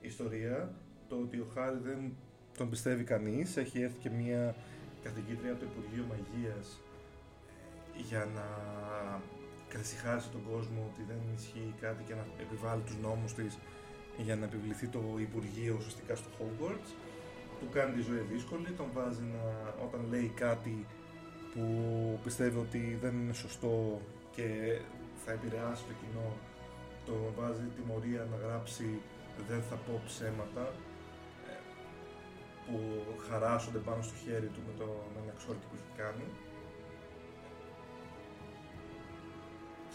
ιστορία, 0.00 0.74
το 1.08 1.16
ότι 1.16 1.36
ο 1.36 1.46
Χάρη 1.54 1.78
δεν 1.82 2.16
τον 2.58 2.70
πιστεύει 2.70 3.04
κανείς, 3.04 3.56
έχει 3.56 3.80
έρθει 3.80 3.98
και 3.98 4.10
μια 4.10 4.54
καθηγήτρια 5.02 5.52
από 5.52 5.60
το 5.60 5.66
Υπουργείο 5.70 6.04
Μαγείας 6.08 6.80
για 8.08 8.28
να 8.34 8.46
καθησυχάσει 9.68 10.28
τον 10.30 10.42
κόσμο 10.50 10.90
ότι 10.92 11.02
δεν 11.08 11.20
ισχύει 11.36 11.74
κάτι 11.80 12.02
και 12.04 12.14
να 12.14 12.24
επιβάλλει 12.40 12.82
τους 12.82 12.96
νόμους 12.96 13.34
της 13.34 13.58
για 14.16 14.36
να 14.36 14.44
επιβληθεί 14.44 14.86
το 14.86 15.02
Υπουργείο 15.18 15.74
ουσιαστικά 15.78 16.14
στο 16.14 16.28
Hogwarts. 16.38 16.90
Του 17.60 17.68
κάνει 17.72 17.92
τη 17.96 18.02
ζωή 18.02 18.22
δύσκολη, 18.32 18.70
τον 18.70 18.88
βάζει 18.94 19.22
να, 19.34 19.42
όταν 19.84 20.00
λέει 20.10 20.32
κάτι 20.34 20.86
που 21.56 22.18
πιστεύει 22.22 22.58
ότι 22.58 22.98
δεν 23.00 23.14
είναι 23.20 23.32
σωστό 23.32 24.00
και 24.30 24.78
θα 25.24 25.32
επηρεάσει 25.32 25.84
το 25.88 25.94
κοινό, 26.00 26.28
το 27.06 27.14
βάζει 27.38 27.66
τιμωρία 27.76 28.26
να 28.30 28.36
γράψει 28.46 29.00
«Δεν 29.48 29.62
θα 29.62 29.76
πω 29.76 30.02
ψέματα» 30.06 30.66
ε, 31.50 31.54
που 32.66 32.78
χαράσσονται 33.28 33.78
πάνω 33.78 34.02
στο 34.02 34.14
χέρι 34.24 34.46
του 34.46 34.60
με 34.66 34.72
τον 34.78 35.22
αναξόρυτη 35.22 35.66
που 35.68 35.76
έχει 35.78 35.92
κάνει. 36.02 36.26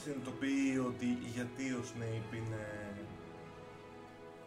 Συνειδητοποιεί 0.01 0.83
ότι 0.89 1.09
γιατί 1.35 1.65
ο 1.79 1.83
Σνέιπ 1.89 2.27
είναι 2.39 2.65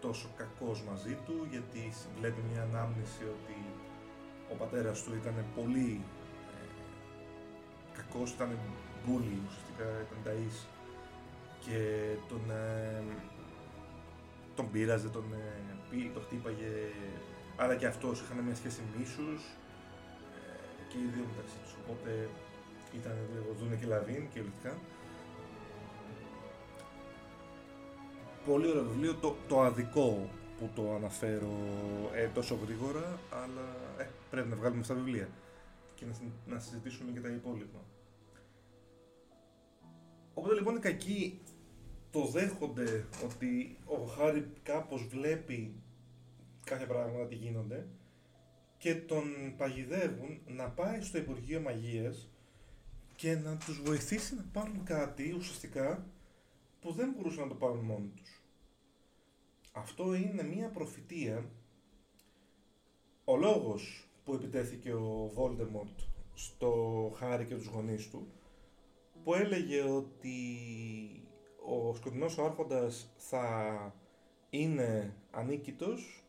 τόσο 0.00 0.28
κακός 0.36 0.82
μαζί 0.88 1.14
του, 1.24 1.46
γιατί 1.50 1.92
βλέπει 2.18 2.40
μια 2.50 2.62
ανάμνηση 2.62 3.22
ότι 3.36 3.58
ο 4.52 4.54
πατέρας 4.54 5.02
του 5.02 5.12
ήταν 5.20 5.36
πολύ 5.54 6.00
ε, 6.00 6.23
κακός, 7.96 8.30
ήταν 8.30 8.50
μπούλι, 9.02 9.38
ουσιαστικά 9.46 9.86
ήταν 10.04 10.18
ταΐς 10.26 10.58
και 11.64 11.78
τον, 12.28 12.50
ε, 12.50 13.02
τον 14.56 14.70
πείραζε, 14.70 15.08
τον, 15.08 15.24
ε, 15.32 16.10
τον 16.14 16.22
χτύπαγε, 16.22 16.72
άρα 17.56 17.74
και 17.76 17.86
αυτός 17.86 18.20
είχαν 18.20 18.44
μια 18.44 18.54
σχέση 18.54 18.80
μίσους 18.98 19.40
ε, 20.36 20.82
και 20.88 20.98
οι 20.98 21.08
δύο 21.14 21.24
μεταξύ 21.30 21.56
τους, 21.62 21.72
οπότε 21.82 22.28
ήταν 22.94 23.16
λίγο 23.34 23.54
δούνε 23.58 23.76
και 23.76 23.86
λαβίν 23.86 24.28
και 24.32 24.40
ολικά. 24.40 24.72
Πολύ 28.46 28.68
ωραίο 28.68 28.84
βιβλίο, 28.84 29.14
το, 29.14 29.36
το 29.48 29.60
αδικό 29.62 30.28
που 30.58 30.70
το 30.74 30.94
αναφέρω 30.94 31.56
ε, 32.14 32.26
τόσο 32.26 32.58
γρήγορα, 32.64 33.18
αλλά 33.42 33.66
ε, 33.98 34.08
πρέπει 34.30 34.48
να 34.48 34.56
βγάλουμε 34.56 34.82
στα 34.82 34.94
βιβλία 34.94 35.28
και 36.04 36.24
να, 36.46 36.54
να 36.54 36.60
συζητήσουμε 36.60 37.12
και 37.12 37.20
τα 37.20 37.28
υπόλοιπα. 37.28 37.84
Οπότε 40.34 40.54
λοιπόν 40.54 40.76
οι 40.76 40.80
κακοί 40.80 41.40
το 42.10 42.26
δέχονται 42.26 43.06
ότι 43.24 43.78
ο 43.84 44.04
Χάρη 44.04 44.52
κάπως 44.62 45.06
βλέπει 45.06 45.82
κάποια 46.64 46.86
πράγματα 46.86 47.26
τι 47.26 47.34
γίνονται 47.34 47.86
και 48.78 48.94
τον 48.94 49.54
παγιδεύουν 49.56 50.40
να 50.46 50.70
πάει 50.70 51.00
στο 51.00 51.18
Υπουργείο 51.18 51.60
Μαγείας 51.60 52.28
και 53.16 53.34
να 53.34 53.56
τους 53.56 53.82
βοηθήσει 53.82 54.34
να 54.34 54.44
πάρουν 54.52 54.84
κάτι 54.84 55.32
ουσιαστικά 55.32 56.06
που 56.80 56.92
δεν 56.92 57.12
μπορούσαν 57.16 57.42
να 57.42 57.48
το 57.48 57.54
πάρουν 57.54 57.84
μόνοι 57.84 58.12
τους. 58.16 58.42
Αυτό 59.72 60.14
είναι 60.14 60.42
μία 60.42 60.68
προφητεία. 60.68 61.50
Ο 63.24 63.36
λόγος 63.36 64.03
που 64.24 64.34
επιτέθηκε 64.34 64.92
ο 64.92 65.30
Βόλτεμορτ 65.34 65.98
στο 66.34 66.72
Χάρη 67.16 67.44
και 67.44 67.54
τους 67.54 67.66
γονείς 67.66 68.10
του 68.10 68.26
που 69.24 69.34
έλεγε 69.34 69.82
ότι 69.82 70.38
ο 71.66 71.94
σκοτεινός 71.94 72.38
άρχοντας 72.38 73.14
θα 73.16 73.46
είναι 74.50 75.14
ανίκητος 75.30 76.24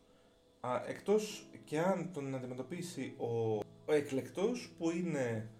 α, 0.60 0.82
εκτός 0.86 1.50
και 1.64 1.78
αν 1.78 2.10
τον 2.12 2.34
αντιμετωπίσει 2.34 3.14
ο, 3.16 3.56
ο 3.86 3.92
εκλεκτός 3.92 4.74
που 4.78 4.90
είναι 4.90 5.50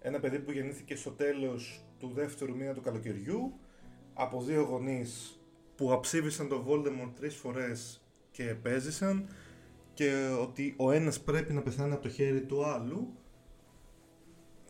ένα 0.00 0.20
παιδί 0.20 0.38
που 0.38 0.52
γεννήθηκε 0.52 0.96
στο 0.96 1.10
τέλος 1.10 1.84
του 1.98 2.12
δεύτερου 2.14 2.56
μήνα 2.56 2.74
του 2.74 2.80
καλοκαιριού 2.80 3.52
από 4.14 4.42
δύο 4.42 4.62
γονείς 4.62 5.40
που 5.76 5.92
αψήφισαν 5.92 6.48
τον 6.48 6.66
Voldemort 6.68 7.12
τρεις 7.16 7.34
φορές 7.34 8.00
και 8.30 8.48
επέζησαν 8.48 9.28
και 9.96 10.36
ότι 10.40 10.74
ο 10.76 10.90
ένας 10.90 11.20
πρέπει 11.20 11.52
να 11.52 11.62
πεθάνει 11.62 11.92
από 11.92 12.02
το 12.02 12.08
χέρι 12.08 12.40
του 12.40 12.64
άλλου 12.64 13.12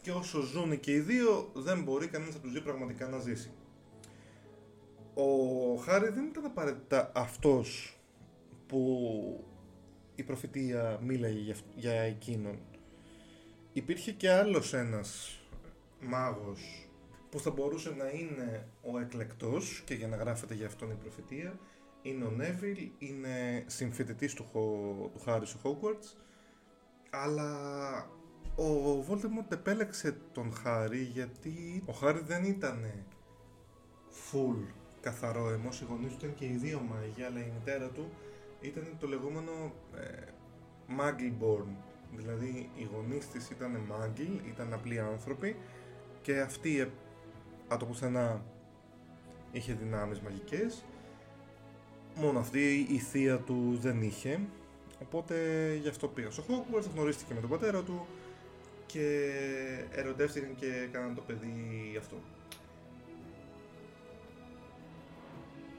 και 0.01 0.11
όσο 0.11 0.41
ζουν 0.41 0.81
και 0.81 0.93
οι 0.93 1.01
δύο 1.01 1.51
δεν 1.55 1.83
μπορεί 1.83 2.09
κανένας 2.09 2.35
από 2.35 2.43
τους 2.43 2.53
δύο 2.53 2.63
πραγματικά 2.63 3.09
να 3.09 3.19
ζήσει. 3.19 3.51
Ο 5.15 5.75
Χάρη 5.77 6.09
δεν 6.09 6.25
ήταν 6.25 6.45
απαραίτητα 6.45 7.13
αυτός 7.15 7.99
που 8.67 9.45
η 10.15 10.23
προφητεία 10.23 11.01
μίλαγε 11.03 11.55
για 11.75 11.93
εκείνον. 11.93 12.59
Υπήρχε 13.73 14.13
και 14.13 14.31
άλλος 14.31 14.75
ένας 14.75 15.41
μάγος 16.01 16.89
που 17.31 17.41
θα 17.41 17.51
μπορούσε 17.51 17.91
να 17.91 18.09
είναι 18.09 18.69
ο 18.83 18.99
εκλεκτός 18.99 19.83
και 19.87 19.95
για 19.95 20.09
να 20.09 20.17
γράφεται 20.17 20.55
για 20.55 20.67
αυτόν 20.67 20.91
η 20.91 20.95
προφητεία 20.95 21.59
είναι 22.09 22.25
ο 22.25 22.31
Νέβιλ, 22.31 22.91
είναι 22.99 23.65
συμφοιτητής 23.67 24.35
του, 24.35 24.47
του 25.13 25.21
Χάρη 25.25 25.47
στο 25.47 25.59
Hogwarts 25.63 26.17
αλλά 27.11 27.51
ο 28.57 29.05
Voldemort 29.09 29.53
επέλεξε 29.53 30.17
τον 30.33 30.53
Χάρη 30.53 31.03
γιατί 31.03 31.83
ο 31.87 31.93
Χάρη 31.93 32.21
δεν 32.21 32.45
ήταν 32.45 33.05
full 34.11 34.65
καθαρό 35.01 35.51
αιμός, 35.51 35.81
οι 35.81 35.85
γονείς 35.89 36.13
του 36.13 36.19
ήταν 36.19 36.35
και 36.35 36.45
οι 36.45 36.57
δύο 36.57 36.81
μάγοι, 36.81 37.23
αλλά 37.23 37.41
η 37.41 37.51
μητέρα 37.55 37.89
του 37.89 38.11
ήταν 38.61 38.97
το 39.01 39.07
λεγόμενο 39.07 39.73
ε, 39.97 40.25
Muggle-born. 40.99 41.69
Δηλαδή 42.17 42.71
οι 42.77 42.89
γονείς 42.95 43.29
της 43.29 43.51
ήταν 43.51 43.81
Muggle, 43.91 44.47
ήταν 44.47 44.73
απλοί 44.73 44.99
άνθρωποι 44.99 45.57
και 46.23 46.41
αυτή 46.41 46.81
ε, 46.81 46.89
από 47.69 47.79
το 47.79 47.87
πουθενά 47.87 48.45
είχε 49.53 49.73
δυνάμεις 49.73 50.21
μαγικές. 50.21 50.85
Μόνο 52.17 52.39
αυτή 52.39 52.87
η 52.91 52.99
θεία 52.99 53.39
του 53.39 53.79
δεν 53.81 54.03
είχε. 54.03 54.41
Οπότε 55.03 55.35
γι' 55.83 55.89
αυτό 55.89 56.09
πήγα 56.09 56.31
στο 56.31 56.45
Hogwarts, 56.49 56.89
γνωρίστηκε 56.95 57.35
με 57.35 57.41
τον 57.41 57.51
πατέρα 57.51 57.83
του 57.83 58.07
και 58.87 59.31
ερωτεύτηκαν 59.91 60.55
και 60.55 60.67
έκαναν 60.89 61.15
το 61.15 61.23
παιδί 61.23 61.97
αυτό. 61.99 62.17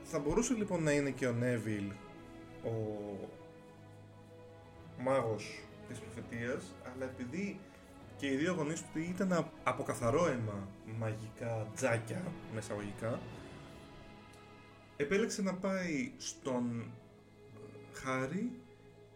Θα 0.03 0.19
μπορούσε 0.19 0.53
λοιπόν 0.53 0.83
να 0.83 0.91
είναι 0.91 1.09
και 1.09 1.27
ο 1.27 1.31
Νέβιλ 1.31 1.91
ο 2.63 2.71
μάγος 4.99 5.59
της 5.87 5.99
προφητείας, 5.99 6.73
αλλά 6.93 7.05
επειδή 7.05 7.59
και 8.17 8.27
οι 8.27 8.35
δύο 8.35 8.53
γονείς 8.53 8.81
του 8.81 8.99
ήταν 8.99 9.49
από 9.63 9.83
καθαρό 9.83 10.27
αίμα 10.27 10.67
μαγικά 10.99 11.67
τζάκια, 11.75 12.21
μεσαγωγικά, 12.53 13.19
επέλεξε 14.97 15.41
να 15.41 15.53
πάει 15.53 16.11
στον 16.17 16.91
Χάρη 17.93 18.51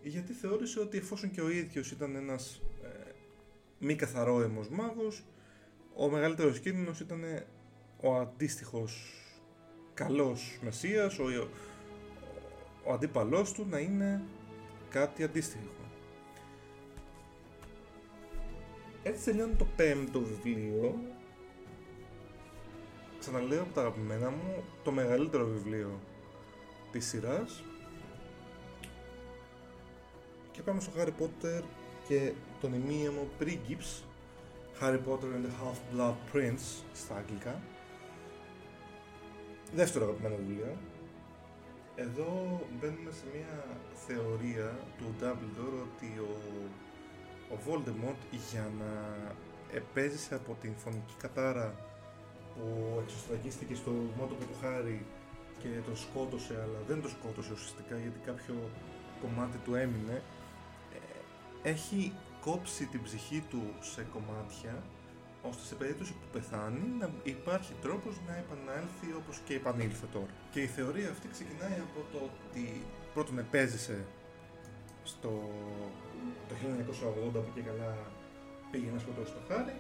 γιατί 0.04 0.34
θεώρησε 0.34 0.80
ότι 0.80 0.98
εφόσον 0.98 1.32
και 1.32 1.42
ο 1.42 1.50
ίδιος 1.50 1.92
ήταν 1.92 2.16
ένας 2.16 2.62
ε, 2.84 3.12
μη 3.80 3.96
καθαρόαιμος 3.96 4.70
μάγος, 4.70 5.24
ο 5.96 6.10
μεγαλύτερος 6.10 6.60
κίνδυνος 6.60 7.00
ήταν 7.00 7.24
ο 8.02 8.16
αντίστοιχος 8.16 9.16
καλός 9.94 10.60
μεσίας, 10.62 11.20
ο, 11.20 11.24
ο, 11.24 11.48
ο 12.84 12.94
αντίπαλός 12.94 13.52
του 13.52 13.66
να 13.70 13.80
είναι 13.80 14.24
κάτι 14.90 15.24
αντίστοιχο. 15.24 15.82
Έτσι 19.04 19.24
τελειώνει 19.24 19.56
το 19.56 19.68
πέμπτο 19.76 20.20
βιβλίο. 20.22 21.00
Ξαναλέω 23.22 23.62
από 23.62 23.74
τα 23.74 23.82
αγαπημένα 23.82 24.30
μου, 24.30 24.64
το 24.84 24.92
μεγαλύτερο 24.92 25.46
βιβλίο 25.46 26.00
της 26.92 27.08
σειράς. 27.08 27.64
Και 30.52 30.62
πάμε 30.62 30.80
στο 30.80 30.92
Harry 30.98 31.22
Potter 31.22 31.62
και 32.08 32.34
τον 32.62 32.74
ημίαιμο 32.74 33.28
πρίγκιψ 33.38 34.04
Harry 34.80 35.00
Potter 35.08 35.30
and 35.36 35.46
the 35.46 35.54
Half-Blood 35.62 36.14
Prince 36.34 36.84
στα 36.94 37.16
αγγλικά. 37.16 37.62
Δεύτερο 39.76 40.06
αγαπημένο 40.06 40.36
βιβλίο. 40.36 40.78
Εδώ 41.96 42.62
μπαίνουμε 42.80 43.12
σε 43.12 43.24
μια 43.34 43.66
θεωρία 44.08 44.80
του 44.98 45.16
Dumbledore 45.22 45.84
ότι 45.84 46.20
ο, 46.20 46.38
ο 47.54 47.58
Voldemort 47.68 48.40
για 48.52 48.72
να 48.80 49.18
επέζησε 49.74 50.36
από 50.36 50.58
την 50.62 50.74
φωνική 50.76 51.14
κατάρα 51.18 51.91
που 52.62 53.00
εξωστραγίστηκε 53.04 53.76
στο 53.76 53.92
μότοπο 54.18 54.44
του 54.44 54.58
Χάρη 54.62 55.06
και 55.60 55.68
τον 55.86 55.98
σκότωσε 55.98 56.54
αλλά 56.64 56.80
δεν 56.88 57.02
τον 57.02 57.12
σκότωσε 57.16 57.52
ουσιαστικά 57.54 57.96
γιατί 57.98 58.20
κάποιο 58.30 58.56
κομμάτι 59.22 59.58
του 59.58 59.76
έμεινε 59.76 60.22
ε, 60.96 61.70
έχει 61.70 62.14
κόψει 62.42 62.86
την 62.86 63.02
ψυχή 63.04 63.44
του 63.50 63.64
σε 63.80 64.02
κομμάτια 64.14 64.84
ώστε 65.50 65.64
σε 65.64 65.76
περίπτωση 65.76 66.12
που 66.14 66.28
πεθάνει 66.32 66.86
να 67.00 67.10
υπάρχει 67.24 67.74
τρόπος 67.82 68.16
να 68.28 68.34
επανέλθει 68.44 69.10
όπως 69.22 69.42
και 69.46 69.54
επανήλθε 69.54 70.06
τώρα. 70.14 70.34
Και 70.52 70.62
η 70.62 70.68
θεωρία 70.68 71.10
αυτή 71.10 71.28
ξεκινάει 71.28 71.78
από 71.88 72.00
το 72.12 72.20
ότι 72.30 72.84
πρώτον 73.14 73.38
επέζησε 73.40 74.06
στο 75.04 75.32
το 76.48 76.54
1980 77.38 77.44
που 77.46 77.52
και 77.56 77.62
καλά 77.62 77.92
πήγε 78.72 78.90
να 78.92 79.00
σκοτώσει 79.00 79.32
το 79.34 79.42
Χάρη 79.48 79.76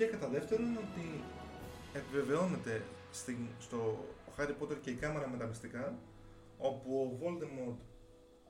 και 0.00 0.06
κατά 0.06 0.28
δεύτερον 0.28 0.76
ότι 0.76 1.22
επιβεβαιώνεται 1.92 2.82
στην, 3.10 3.36
στο 3.58 4.06
Χάρι 4.36 4.52
Πότερ 4.52 4.80
και 4.80 4.90
η 4.90 4.94
κάμερα 4.94 5.28
μεταμυστικά 5.28 5.98
όπου 6.58 6.94
ο 7.00 7.18
Voldemort 7.22 7.76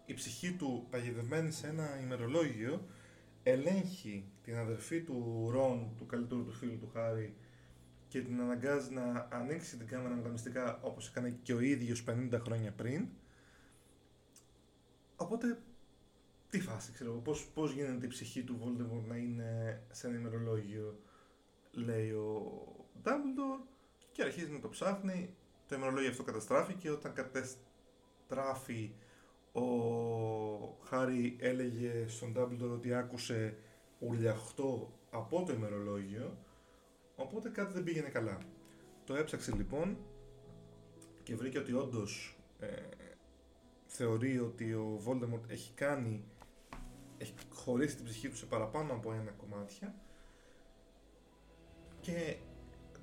η 0.07 0.15
ψυχή 0.15 0.53
του 0.53 0.87
παγιδευμένη 0.91 1.51
σε 1.51 1.67
ένα 1.67 2.01
ημερολόγιο 2.03 2.87
ελέγχει 3.43 4.33
την 4.43 4.57
αδερφή 4.57 5.01
του 5.01 5.49
Ρον, 5.53 5.95
του 5.99 6.07
καλύτερου 6.07 6.45
του 6.45 6.53
φίλου 6.53 6.79
του 6.79 6.91
Χάρη 6.93 7.37
και 8.09 8.21
την 8.21 8.41
αναγκάζει 8.41 8.93
να 8.93 9.29
ανοίξει 9.31 9.77
την 9.77 9.87
κάμερα 9.87 10.15
με 10.15 10.23
τα 10.23 10.29
μυστικά 10.29 10.81
όπως 10.83 11.09
έκανε 11.09 11.39
και 11.43 11.53
ο 11.53 11.61
ίδιος 11.61 12.05
50 12.09 12.39
χρόνια 12.43 12.73
πριν. 12.73 13.09
Οπότε, 15.17 15.59
τι 16.51 16.61
φάση 16.61 16.93
ξέρω 16.93 17.13
πώς, 17.13 17.47
πώς 17.55 17.73
γίνεται 17.73 18.07
η 18.07 18.09
ψυχή 18.09 18.43
του 18.43 18.59
Voldemort 18.63 19.09
να 19.09 19.17
είναι 19.17 19.83
σε 19.91 20.07
ένα 20.07 20.17
ημερολόγιο, 20.17 20.99
λέει 21.73 22.11
ο 22.11 22.63
Dumbledore 23.05 23.65
και 24.13 24.23
αρχίζει 24.23 24.51
να 24.51 24.61
το 24.61 24.69
ψάχνει. 24.69 25.35
Το 25.69 25.75
ημερολόγιο 25.75 26.11
αυτό 26.11 26.23
καταστράφηκε 26.23 26.91
όταν 26.91 27.13
καταστράφει 27.13 28.93
ο 29.53 29.65
Χάρη 30.85 31.37
έλεγε 31.41 32.09
στον 32.09 32.35
Dumbledore 32.37 32.73
ότι 32.73 32.95
άκουσε 32.95 33.57
ουρλιαχτό 33.99 34.93
από 35.11 35.43
το 35.45 35.53
ημερολόγιο, 35.53 36.37
οπότε 37.17 37.49
κάτι 37.49 37.73
δεν 37.73 37.85
πήγαινε 37.85 38.09
καλά. 38.09 38.39
Το 39.05 39.15
έψαξε 39.15 39.55
λοιπόν 39.55 39.97
και 41.23 41.37
βρήκε 41.37 41.59
ότι 41.59 41.73
όντως 41.73 42.39
ε, 42.59 42.67
θεωρεί 43.87 44.39
ότι 44.39 44.73
ο 44.75 45.01
Voldemort 45.07 45.49
έχει 45.49 45.73
κάνει, 45.75 46.25
έχει 47.19 47.35
χωρίσει 47.53 47.97
την 47.97 48.05
ψυχή 48.05 48.29
του 48.29 48.37
σε 48.37 48.47
παραπάνω 48.47 48.93
από 48.93 49.13
ένα 49.13 49.31
κομμάτια 49.31 49.95
και 52.11 52.37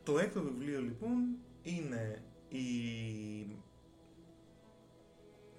το 0.04 0.20
έκτο 0.20 0.42
βιβλίο 0.42 0.82
λοιπόν 0.82 1.38
είναι 1.62 2.24
η 2.50 2.68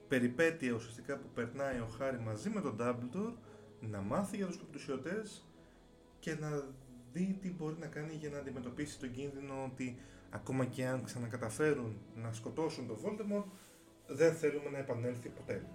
περιπέτεια 0.09 0.73
ουσιαστικά 0.73 1.19
που 1.19 1.29
περνάει 1.35 1.79
ο 1.79 1.87
Χάρη 1.99 2.19
μαζί 2.19 2.51
με 2.51 2.61
τον 2.61 2.77
Dumbledore 2.81 3.35
να 3.81 4.01
μάθει 4.01 4.37
για 4.37 4.47
τους 4.47 4.57
πρωτουσιωτές 4.57 5.49
και 6.21 6.35
να 6.35 6.63
δει 7.13 7.39
τι 7.41 7.51
μπορεί 7.51 7.77
να 7.79 7.87
κάνει 7.87 8.13
για 8.13 8.31
να 8.31 8.39
αντιμετωπίσει 8.39 8.99
τον 8.99 9.11
κίνδυνο 9.11 9.65
ότι 9.73 9.99
ακόμα 10.31 10.65
και 10.65 10.87
αν 10.87 11.05
ξανακαταφέρουν 11.05 11.97
να 12.15 12.33
σκοτώσουν 12.33 12.87
τον 12.87 12.99
Voldemort 13.05 13.51
δεν 14.07 14.35
θέλουμε 14.35 14.71
να 14.71 14.79
επανέλθει 14.79 15.29
ποτέ. 15.29 15.67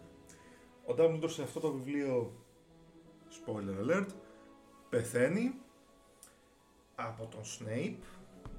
Ο 0.86 0.96
Dumbledore 0.98 1.30
σε 1.30 1.42
αυτό 1.42 1.60
το 1.60 1.72
βιβλίο 1.72 2.34
spoiler 3.30 3.86
alert 3.86 4.10
πεθαίνει 4.90 5.54
από 6.96 7.26
τον 7.26 7.42
Snape 7.42 7.96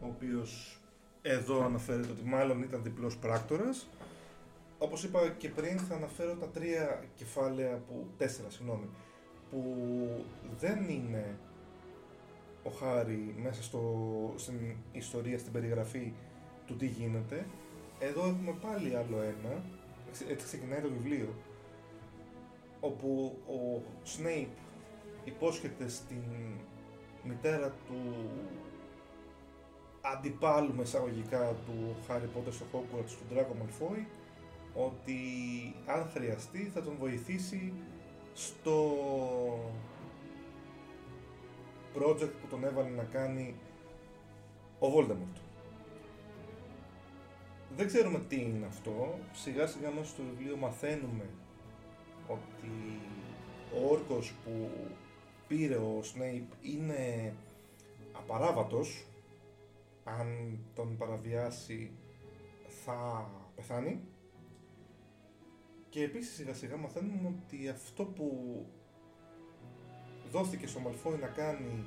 ο 0.01 0.07
οποίος 0.07 0.80
εδώ 1.22 1.64
αναφέρεται 1.64 2.11
ότι 2.11 2.24
μάλλον 2.24 2.62
ήταν 2.62 2.82
διπλός 2.82 3.16
πράκτορας 3.16 3.87
όπως 4.78 5.05
είπα 5.05 5.28
και 5.28 5.49
πριν 5.49 5.78
θα 5.78 5.95
αναφέρω 5.95 6.35
τα 6.35 6.49
τρία 6.49 7.05
κεφάλαια 7.14 7.76
που, 7.76 8.07
τέσσερα 8.16 8.51
συγγνώμη, 8.51 8.89
που 9.51 9.62
δεν 10.59 10.89
είναι 10.89 11.39
ο 12.62 12.70
Χάρη 12.70 13.35
μέσα 13.43 13.62
στο, 13.62 13.82
στην 14.37 14.74
ιστορία, 14.93 15.39
στην 15.39 15.53
περιγραφή 15.53 16.12
του 16.66 16.76
τι 16.76 16.87
γίνεται. 16.87 17.47
Εδώ 17.99 18.20
έχουμε 18.28 18.55
πάλι 18.61 18.97
άλλο 18.97 19.20
ένα, 19.20 19.62
έτσι 20.28 20.45
ξεκινάει 20.45 20.80
το 20.80 20.89
βιβλίο, 20.89 21.35
όπου 22.80 23.39
ο 23.47 23.82
Σνέιπ 24.05 24.51
υπόσχεται 25.24 25.89
στην 25.89 26.22
μητέρα 27.24 27.68
του 27.86 28.30
αντιπάλου 30.00 30.74
μεσαγωγικά 30.74 31.56
του 31.66 31.96
Χάρι 32.06 32.26
Πότερ 32.26 32.52
στο 32.52 32.64
Hogwarts 32.72 33.10
του 33.10 33.34
Draco 33.34 33.62
Malfoy 33.62 34.04
ότι 34.74 35.18
αν 35.86 36.10
χρειαστεί 36.14 36.70
θα 36.74 36.82
τον 36.82 36.96
βοηθήσει 36.98 37.72
στο 38.34 38.96
project 41.94 42.32
που 42.40 42.46
τον 42.50 42.64
έβαλε 42.64 42.88
να 42.88 43.02
κάνει 43.02 43.54
ο 44.78 44.86
Voldemort. 44.96 45.40
Δεν 47.76 47.86
ξέρουμε 47.86 48.18
τι 48.18 48.40
είναι 48.40 48.66
αυτό. 48.66 49.18
Σιγά 49.32 49.66
σιγά 49.66 49.90
μέσα 49.90 50.06
στο 50.06 50.22
βιβλίο 50.22 50.56
μαθαίνουμε 50.56 51.28
ότι 52.28 53.00
ο 53.74 53.90
όρκος 53.90 54.34
που 54.44 54.70
πήρε 55.57 55.76
ο 55.76 56.00
Snape 56.02 56.57
είναι 56.62 57.34
απαράβατος. 58.12 59.07
Αν 60.05 60.59
τον 60.74 60.96
παραβιάσει 60.96 61.90
θα 62.84 63.30
πεθάνει. 63.55 64.00
Και 65.88 66.02
επίσης 66.02 66.34
σιγά 66.34 66.55
σιγά 66.55 66.76
μαθαίνουμε 66.76 67.34
ότι 67.36 67.68
αυτό 67.68 68.05
που 68.05 68.28
δόθηκε 70.30 70.66
στο 70.66 70.80
Malfoy 70.86 71.18
να 71.20 71.26
κάνει 71.26 71.84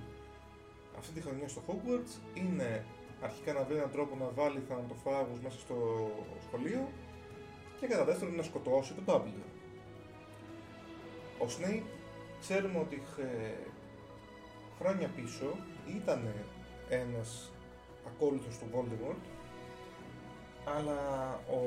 αυτή 0.98 1.14
τη 1.14 1.22
χρονιά 1.22 1.48
στο 1.48 1.62
Hogwarts 1.68 2.38
είναι 2.38 2.86
αρχικά 3.22 3.54
να 3.54 3.64
βρει 3.64 3.76
έναν 3.76 3.92
τρόπο 3.92 4.16
να 4.16 4.30
βάλει 4.30 4.60
θανατοφάγους 4.60 5.40
μέσα 5.40 5.60
στο 5.60 5.76
σχολείο 6.48 6.90
και 7.80 7.88
κατά 7.88 8.06
δεύτερον 8.06 8.36
να 8.36 8.44
σκοτώσει 8.44 8.94
τον 8.94 9.04
Dumbledore. 9.08 9.52
Ο 11.40 11.46
Snape 11.46 11.97
ξέρουμε 12.40 12.80
ότι 12.80 13.04
χρόνια 14.80 15.08
πίσω 15.16 15.56
ήταν 15.88 16.28
ένας 16.90 17.52
ακόλουθος 18.08 18.58
του 18.58 18.68
Voldemort 18.74 19.24
αλλά 20.76 21.34
ο, 21.50 21.62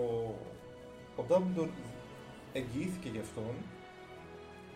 ο 1.17 1.25
Dumbledore 1.29 1.69
εγγυήθηκε 2.53 3.09
γι' 3.09 3.19
αυτόν 3.19 3.55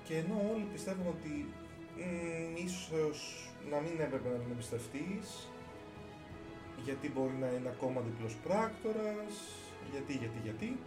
και 0.05 0.17
ενώ 0.17 0.51
όλοι 0.53 0.67
πιστεύουν 0.73 1.07
ότι 1.07 1.53
μ, 1.97 2.57
ίσως 2.57 3.49
να 3.71 3.81
μην 3.81 4.01
έπρεπε 4.01 4.29
να 4.29 4.37
τον 4.37 4.51
εμπιστευτείς 4.51 5.49
γιατί 6.85 7.11
μπορεί 7.11 7.37
να 7.41 7.47
είναι 7.47 7.69
ακόμα 7.69 8.01
διπλός 8.01 8.35
πράκτορας, 8.45 9.35
γιατί, 9.93 10.13
γιατί, 10.13 10.39
γιατί, 10.43 10.79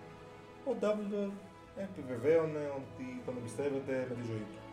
ο 0.69 0.71
Dumbledore 0.81 1.37
επιβεβαίωνε 1.77 2.63
ότι 2.79 3.21
τον 3.25 3.37
εμπιστεύεται 3.37 4.05
με 4.09 4.15
τη 4.15 4.23
ζωή 4.31 4.45
του. 4.51 4.66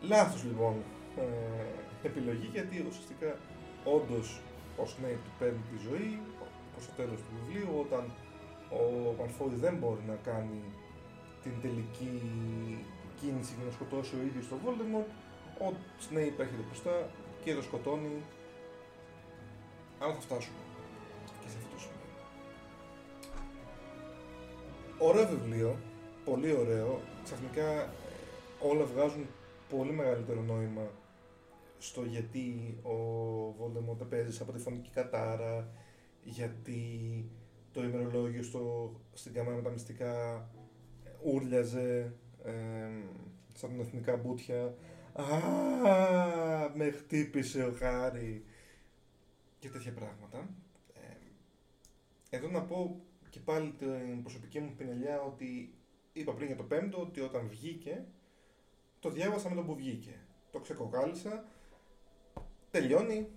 Λάθος 0.00 0.44
λοιπόν 0.44 0.74
ε, 1.16 2.06
επιλογή 2.06 2.48
γιατί 2.52 2.84
ουσιαστικά 2.88 3.38
όντως 3.84 4.40
ο 4.78 4.82
Snape 4.82 5.22
του 5.24 5.30
παίρνει 5.38 5.62
τη 5.70 5.76
ζωή 5.88 6.20
προς 6.72 6.86
το 6.86 6.92
τέλος 6.96 7.18
του 7.20 7.30
βιβλίου 7.36 7.70
όταν 7.84 8.04
ο 8.70 8.82
Malfoy 9.18 9.52
δεν 9.64 9.74
μπορεί 9.74 10.02
να 10.06 10.14
κάνει 10.14 10.62
την 11.42 11.52
τελική 11.62 12.14
κίνηση 13.20 13.52
για 13.56 13.64
να 13.64 13.72
σκοτώσει 13.72 14.14
ο 14.16 14.22
ίδιος 14.28 14.48
τον 14.48 14.58
Voldemort, 14.64 15.10
ο 15.64 15.66
Snape 16.04 16.38
έρχεται 16.44 16.64
μπροστά 16.68 17.08
και 17.44 17.54
το 17.54 17.62
σκοτώνει. 17.62 18.22
Αλλά 20.00 20.12
θα 20.12 20.20
φτάσουμε 20.20 20.56
και 21.40 21.48
σε 21.48 21.56
αυτό 21.58 21.68
το 21.74 21.80
σημείο. 21.84 22.08
Ωραίο 24.98 25.26
βιβλίο, 25.28 25.76
πολύ 26.24 26.52
ωραίο. 26.52 27.00
Ξαφνικά 27.24 27.68
ε, 27.82 27.88
όλα 28.60 28.84
βγάζουν 28.84 29.26
πολύ 29.68 29.92
μεγαλύτερο 29.92 30.42
νόημα 30.42 30.90
στο 31.78 32.04
γιατί 32.04 32.78
ο 32.82 32.96
Voldemort 33.48 34.08
παίζει 34.08 34.42
από 34.42 34.52
τη 34.52 34.58
φωνική 34.58 34.90
κατάρα, 34.90 35.68
γιατί 36.22 37.24
το 37.72 37.82
ημερολόγιο 37.82 38.42
στο, 38.42 38.92
στην 39.12 39.32
καμένα 39.32 39.56
με 39.56 39.62
τα 39.62 39.70
μυστικά 39.70 40.48
ούρλιαζε 41.22 42.12
ε, 42.44 42.52
σαν 43.54 43.70
την 43.70 43.80
εθνικά 43.80 44.16
μπούτια. 44.16 44.74
Α, 45.12 45.38
με 46.74 46.90
χτύπησε 46.90 47.64
ο 47.64 47.72
Χάρη 47.78 48.44
και 49.58 49.68
τέτοια 49.68 49.92
πράγματα. 49.92 50.48
Ε, 50.94 52.36
εδώ 52.36 52.48
να 52.48 52.62
πω 52.62 53.00
και 53.30 53.40
πάλι 53.40 53.70
την 53.70 54.22
προσωπική 54.22 54.60
μου 54.60 54.74
πινελιά 54.76 55.20
ότι 55.20 55.74
είπα 56.12 56.32
πριν 56.32 56.46
για 56.46 56.56
το 56.56 56.62
πέμπτο 56.62 57.00
ότι 57.00 57.20
όταν 57.20 57.48
βγήκε 57.48 58.04
το 59.06 59.12
διάβασα 59.12 59.48
με 59.48 59.54
τον 59.54 59.66
που 59.66 59.74
βγήκε. 59.74 60.14
Το 60.50 60.58
ξεκοκάλισα, 60.60 61.44
τελειώνει, 62.70 63.28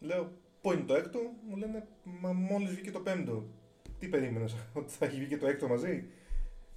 λέω 0.00 0.32
πού 0.60 0.72
είναι 0.72 0.82
το 0.82 0.94
έκτο, 0.94 1.18
μου 1.48 1.56
λένε 1.56 1.86
μα 2.20 2.32
μόλις 2.32 2.70
βγήκε 2.70 2.90
το 2.90 3.00
πέμπτο. 3.00 3.46
Τι 3.98 4.08
περίμενες, 4.08 4.56
ότι 4.78 4.92
θα 4.92 5.06
έχει 5.06 5.18
βγει 5.18 5.28
και 5.28 5.36
το 5.36 5.46
έκτο 5.46 5.68
μαζί; 5.68 6.06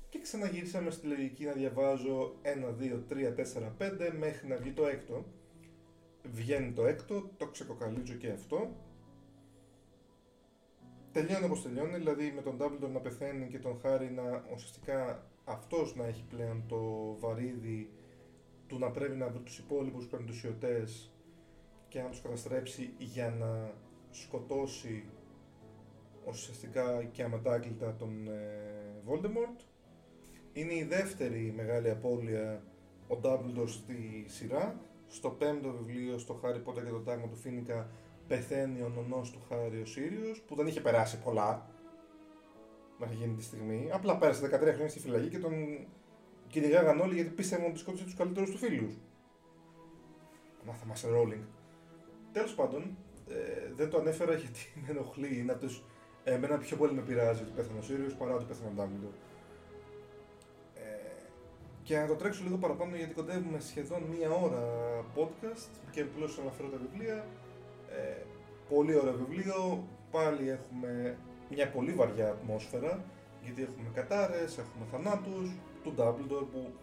Και 0.10 0.20
ξαναγυρίσαμε 0.20 0.90
στη 0.90 1.08
λογική 1.08 1.46
να 1.46 1.52
διαβάζω 1.52 2.36
1, 2.44 2.48
2, 2.82 3.00
3, 3.10 3.36
4, 3.80 4.10
5 4.10 4.12
μέχρι 4.20 4.48
να 4.48 4.56
βγει 4.56 4.72
το 4.72 4.86
έκτο. 4.86 5.26
Βγαίνει 6.32 6.72
το 6.72 6.86
έκτο, 6.86 7.30
το 7.38 7.48
ξεκοκαλίζω 7.48 8.14
και 8.14 8.30
αυτό. 8.30 8.76
Τελειώνει 11.12 11.46
όπως 11.46 11.62
τελειώνει, 11.62 11.98
δηλαδή 11.98 12.32
με 12.36 12.42
τον 12.42 12.58
Dumbledore 12.60 12.92
να 12.94 13.00
πεθαίνει 13.00 13.48
και 13.48 13.60
τον 13.60 13.80
Χάρη 13.82 14.12
να 14.12 14.44
ουσιαστικά 14.54 15.28
αυτός 15.46 15.96
να 15.96 16.06
έχει 16.06 16.24
πλέον 16.30 16.64
το 16.68 16.78
βαρύδι 17.20 17.97
του 18.68 18.80
να 18.80 18.92
πρέπει 18.92 19.16
να 19.16 19.28
βρει 19.28 19.40
τους 19.40 19.58
υπόλοιπους 19.58 20.06
πεντουσιωτές 20.06 21.12
και 21.88 22.02
να 22.02 22.10
τους 22.10 22.22
καταστρέψει 22.22 22.94
για 22.98 23.30
να 23.30 23.72
σκοτώσει 24.12 25.06
ουσιαστικά 26.28 27.04
και 27.04 27.24
αμετάκλητα 27.24 27.96
τον 27.96 28.28
ε, 28.28 29.02
Voldemort. 29.08 29.62
Είναι 30.54 30.74
η 30.74 30.84
δεύτερη 30.84 31.54
μεγάλη 31.56 31.90
απώλεια 31.90 32.64
ο 33.08 33.20
Dumbledore 33.24 33.68
στη 33.68 34.26
σειρά. 34.28 34.80
Στο 35.08 35.30
πέμπτο 35.30 35.72
βιβλίο, 35.72 36.18
στο 36.18 36.40
Harry 36.44 36.70
Potter 36.70 36.84
και 36.84 36.90
το 36.90 37.00
τάγμα 37.00 37.28
του 37.28 37.36
Φίνικα, 37.36 37.90
πεθαίνει 38.28 38.82
ο 38.82 38.90
νονός 38.90 39.32
του 39.32 39.40
Χάρη 39.50 39.82
ο 39.82 39.86
Σύριος, 39.86 40.42
που 40.42 40.56
δεν 40.56 40.68
είχε 40.68 40.82
περάσει 40.82 41.20
πολλά 41.20 41.70
μέχρι 42.98 43.16
γίνει 43.16 43.36
τη 43.36 43.44
στιγμή. 43.44 43.90
Απλά 43.92 44.18
πέρασε 44.18 44.46
13 44.46 44.50
χρόνια 44.50 44.90
στη 44.90 45.00
φυλακή 45.00 45.30
και 45.30 45.40
τον 45.40 45.54
κυνηγάγαν 46.48 47.00
όλοι 47.00 47.14
γιατί 47.14 47.30
πίστευαν 47.30 47.66
ότι 47.66 47.80
σκότωσε 47.80 48.04
τους 48.04 48.16
καλύτερους 48.16 48.50
του 48.52 48.58
φίλους. 48.58 48.94
Να 50.66 50.74
θυμάσαι 50.74 51.08
Rowling. 51.12 51.44
Τέλος 52.32 52.54
πάντων, 52.54 52.98
ε, 53.30 53.74
δεν 53.76 53.90
το 53.90 53.98
ανέφερα 53.98 54.34
γιατί 54.34 54.60
με 54.82 54.88
ενοχλεί. 54.90 55.40
Είναι 55.40 55.52
από 55.52 55.62
τους. 55.66 55.84
Εμένα 56.24 56.58
πιο 56.58 56.78
πολύ 56.78 56.94
με 56.94 57.02
πειράζει 57.02 57.42
ότι 57.42 57.52
πέθανε 57.52 57.80
ο 57.80 57.82
Σύριος 57.82 58.14
παρά 58.14 58.34
ότι 58.34 58.46
πέθανε 58.46 58.70
ο 58.70 58.74
Ντάμπλντορ. 58.76 59.12
Ε, 60.76 60.82
και 61.84 61.98
να 61.98 62.08
το 62.08 62.16
τρέξω 62.16 62.44
λίγο 62.44 62.58
παραπάνω 62.58 62.96
γιατί 62.96 63.14
κοντεύουμε 63.14 63.60
σχεδόν 63.60 64.02
μία 64.02 64.30
ώρα 64.30 64.64
podcast 65.16 65.70
και 65.92 66.02
απλώ 66.02 66.30
αναφέρω 66.42 66.70
τα 66.70 66.78
βιβλία. 66.78 67.26
Ε, 67.90 68.24
πολύ 68.70 68.96
ωραίο 68.96 69.14
βιβλίο. 69.14 69.88
Πάλι 70.12 70.50
έχουμε 70.50 71.18
μια 71.50 71.70
πολύ 71.70 71.92
βαριά 71.92 72.30
ατμόσφαιρα 72.30 73.04
γιατί 73.44 73.62
έχουμε 73.62 73.90
κατάρες, 73.94 74.58
έχουμε 74.58 74.86
θανάτους, 74.92 75.52
του 75.88 75.94
Dumbledore 75.98 76.46
που 76.52 76.74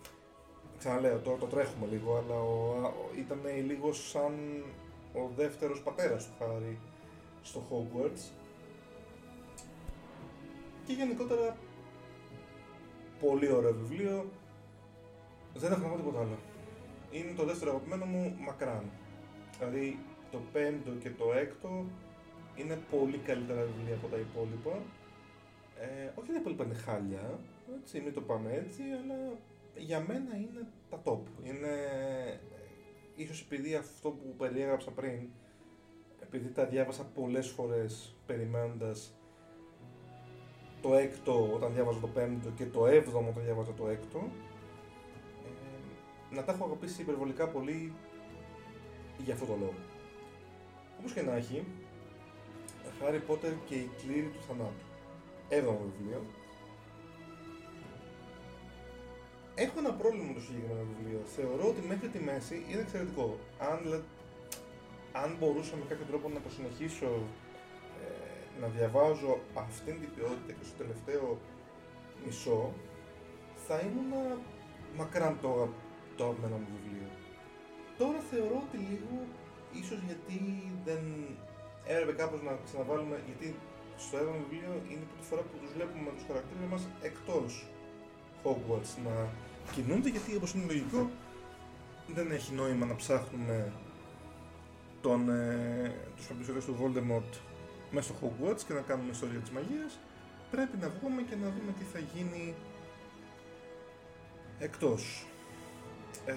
ξαναλέω 0.78 1.18
τώρα 1.18 1.38
το 1.38 1.46
τρέχουμε 1.46 1.86
λίγο 1.90 2.16
αλλά 2.16 2.40
ο, 2.40 2.90
ήταν 3.18 3.40
λίγο 3.66 3.92
σαν 3.92 4.64
ο 5.14 5.30
δεύτερος 5.36 5.82
πατέρας 5.82 6.26
του 6.26 6.32
Χάρη 6.38 6.78
στο 7.42 7.62
Hogwarts 7.70 8.30
Και 10.86 10.92
γενικότερα 10.92 11.56
πολύ 13.20 13.52
ωραίο 13.52 13.74
βιβλίο. 13.74 14.30
Δεν 15.54 15.72
έχω 15.72 15.82
να 15.82 15.88
πω 15.88 15.96
τίποτα 15.96 16.18
άλλο. 16.20 16.38
Είναι 17.10 17.32
το 17.36 17.44
δεύτερο 17.44 17.70
αγαπημένο 17.70 18.04
μου 18.04 18.36
μακράν. 18.40 18.90
Δηλαδή 19.58 19.98
το 20.30 20.38
πέμπτο 20.52 20.90
και 20.90 21.10
το 21.10 21.32
έκτο 21.32 21.84
είναι 22.56 22.78
πολύ 22.90 23.18
καλύτερα 23.18 23.62
βιβλία 23.62 23.94
από 23.94 24.06
τα 24.06 24.16
υπόλοιπα. 24.16 24.82
Ε, 25.80 26.10
όχι 26.14 26.32
τα 26.32 26.38
υπόλοιπα 26.38 26.64
είναι 26.64 26.74
χάλια, 26.74 27.38
έτσι, 27.80 28.00
μην 28.00 28.12
το 28.12 28.20
πάμε 28.20 28.52
έτσι, 28.52 28.82
αλλά 28.82 29.38
για 29.76 30.00
μένα 30.00 30.36
είναι 30.36 30.66
τα 30.90 31.02
top. 31.04 31.20
Είναι, 31.42 31.68
ίσως 33.16 33.40
επειδή 33.40 33.74
αυτό 33.74 34.10
που 34.10 34.34
περιέγραψα 34.38 34.90
πριν, 34.90 35.28
επειδή 36.20 36.48
τα 36.48 36.64
διάβασα 36.64 37.04
πολλές 37.04 37.48
φορές 37.48 38.14
περιμένοντας 38.26 39.14
το 40.82 40.94
έκτο 40.94 41.50
όταν 41.54 41.74
διάβαζα 41.74 42.00
το 42.00 42.06
πέμπτο 42.06 42.50
και 42.50 42.66
το 42.66 42.86
έβδομο 42.86 43.28
όταν 43.28 43.44
διάβαζα 43.44 43.72
το 43.72 43.88
έκτο, 43.88 44.30
ε, 45.44 46.34
να 46.34 46.44
τα 46.44 46.52
έχω 46.52 46.64
αγαπήσει 46.64 47.02
υπερβολικά 47.02 47.48
πολύ 47.48 47.92
για 49.24 49.34
αυτό 49.34 49.46
το 49.46 49.56
λόγο. 49.60 49.74
Όπως 50.98 51.12
και 51.12 51.22
να 51.22 51.32
έχει, 51.34 51.64
Harry 53.00 53.30
Potter 53.30 53.52
και 53.66 53.74
η 53.74 53.90
κλήρη 54.02 54.26
του 54.26 54.42
θανάτου. 54.48 54.84
Έβδομο 55.48 55.80
βιβλίο. 55.98 56.22
Έχω 59.54 59.78
ένα 59.78 59.92
πρόβλημα 60.00 60.26
με 60.28 60.34
το 60.38 60.42
συγκεκριμένο 60.46 60.84
βιβλίο. 60.90 61.20
Θεωρώ 61.36 61.64
ότι 61.72 61.80
μέχρι 61.90 62.08
τη 62.14 62.20
μέση 62.28 62.56
είναι 62.68 62.80
εξαιρετικό. 62.86 63.26
Αν, 63.70 63.80
αν 65.22 65.36
μπορούσα 65.38 65.74
με 65.80 65.84
κάποιο 65.90 66.06
τρόπο 66.10 66.26
να 66.36 66.40
το 66.44 66.50
συνεχίσω 66.56 67.10
ε, 68.02 68.60
να 68.60 68.66
διαβάζω 68.76 69.32
αυτήν 69.64 69.94
την 70.00 70.10
ποιότητα 70.14 70.52
και 70.58 70.64
στο 70.68 70.76
τελευταίο 70.82 71.26
μισό, 72.24 72.60
θα 73.66 73.76
ήμουν 73.86 74.12
μακράν 75.00 75.34
το, 75.42 75.52
το 76.16 76.22
αγαπημένο 76.24 76.56
μου 76.62 76.70
βιβλίο. 76.76 77.08
Τώρα 78.00 78.20
θεωρώ 78.30 78.56
ότι 78.66 78.78
λίγο, 78.90 79.14
ίσως 79.80 80.00
γιατί 80.08 80.38
δεν 80.86 81.02
έπρεπε 81.94 82.12
κάπως 82.22 82.40
να 82.46 82.52
ξαναβάλουμε, 82.66 83.16
γιατί 83.28 83.46
στο 84.04 84.14
έβδομο 84.20 84.38
βιβλίο 84.44 84.72
είναι 84.90 85.04
η 85.06 85.08
πρώτη 85.10 85.26
φορά 85.30 85.42
που 85.48 85.56
τους 85.60 85.70
βλέπουμε 85.76 86.02
με 86.06 86.12
τους 86.16 86.26
χαρακτήρες 86.28 86.68
μας 86.72 86.82
εκτός 87.08 87.50
Hogwarts 88.44 89.02
να 89.04 89.28
κινούνται, 89.72 90.08
γιατί 90.08 90.36
όπως 90.36 90.52
είναι 90.52 90.64
λογικό 90.66 91.10
δεν 92.14 92.30
έχει 92.30 92.54
νόημα 92.54 92.86
να 92.86 92.94
ψάχνουμε 92.94 93.72
τον, 95.00 95.28
ε, 95.28 95.92
τους 96.16 96.64
του 96.64 96.76
Voldemort 96.80 97.38
μέσα 97.90 98.14
στο 98.14 98.14
Hogwarts 98.22 98.60
και 98.66 98.72
να 98.72 98.80
κάνουμε 98.80 99.10
ιστορία 99.10 99.38
της 99.38 99.50
μαγείας. 99.50 99.98
Πρέπει 100.50 100.76
να 100.80 100.88
βγούμε 100.88 101.22
και 101.22 101.34
να 101.34 101.46
δούμε 101.48 101.72
τι 101.78 101.84
θα 101.84 101.98
γίνει 102.14 102.54
εκτός. 104.58 105.26
Ε, 106.26 106.34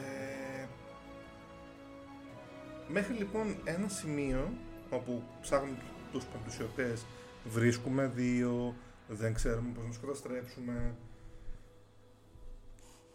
μέχρι 2.88 3.14
λοιπόν 3.14 3.56
ένα 3.64 3.88
σημείο 3.88 4.54
όπου 4.90 5.24
ψάχνουμε 5.42 5.78
τους 6.12 6.26
παντουσιωτές 6.26 7.06
βρίσκουμε 7.46 8.12
δύο, 8.16 8.76
δεν 9.08 9.34
ξέρουμε 9.34 9.70
πώς 9.74 9.84
να 9.84 9.90
τους 9.90 10.00
καταστρέψουμε 10.00 10.96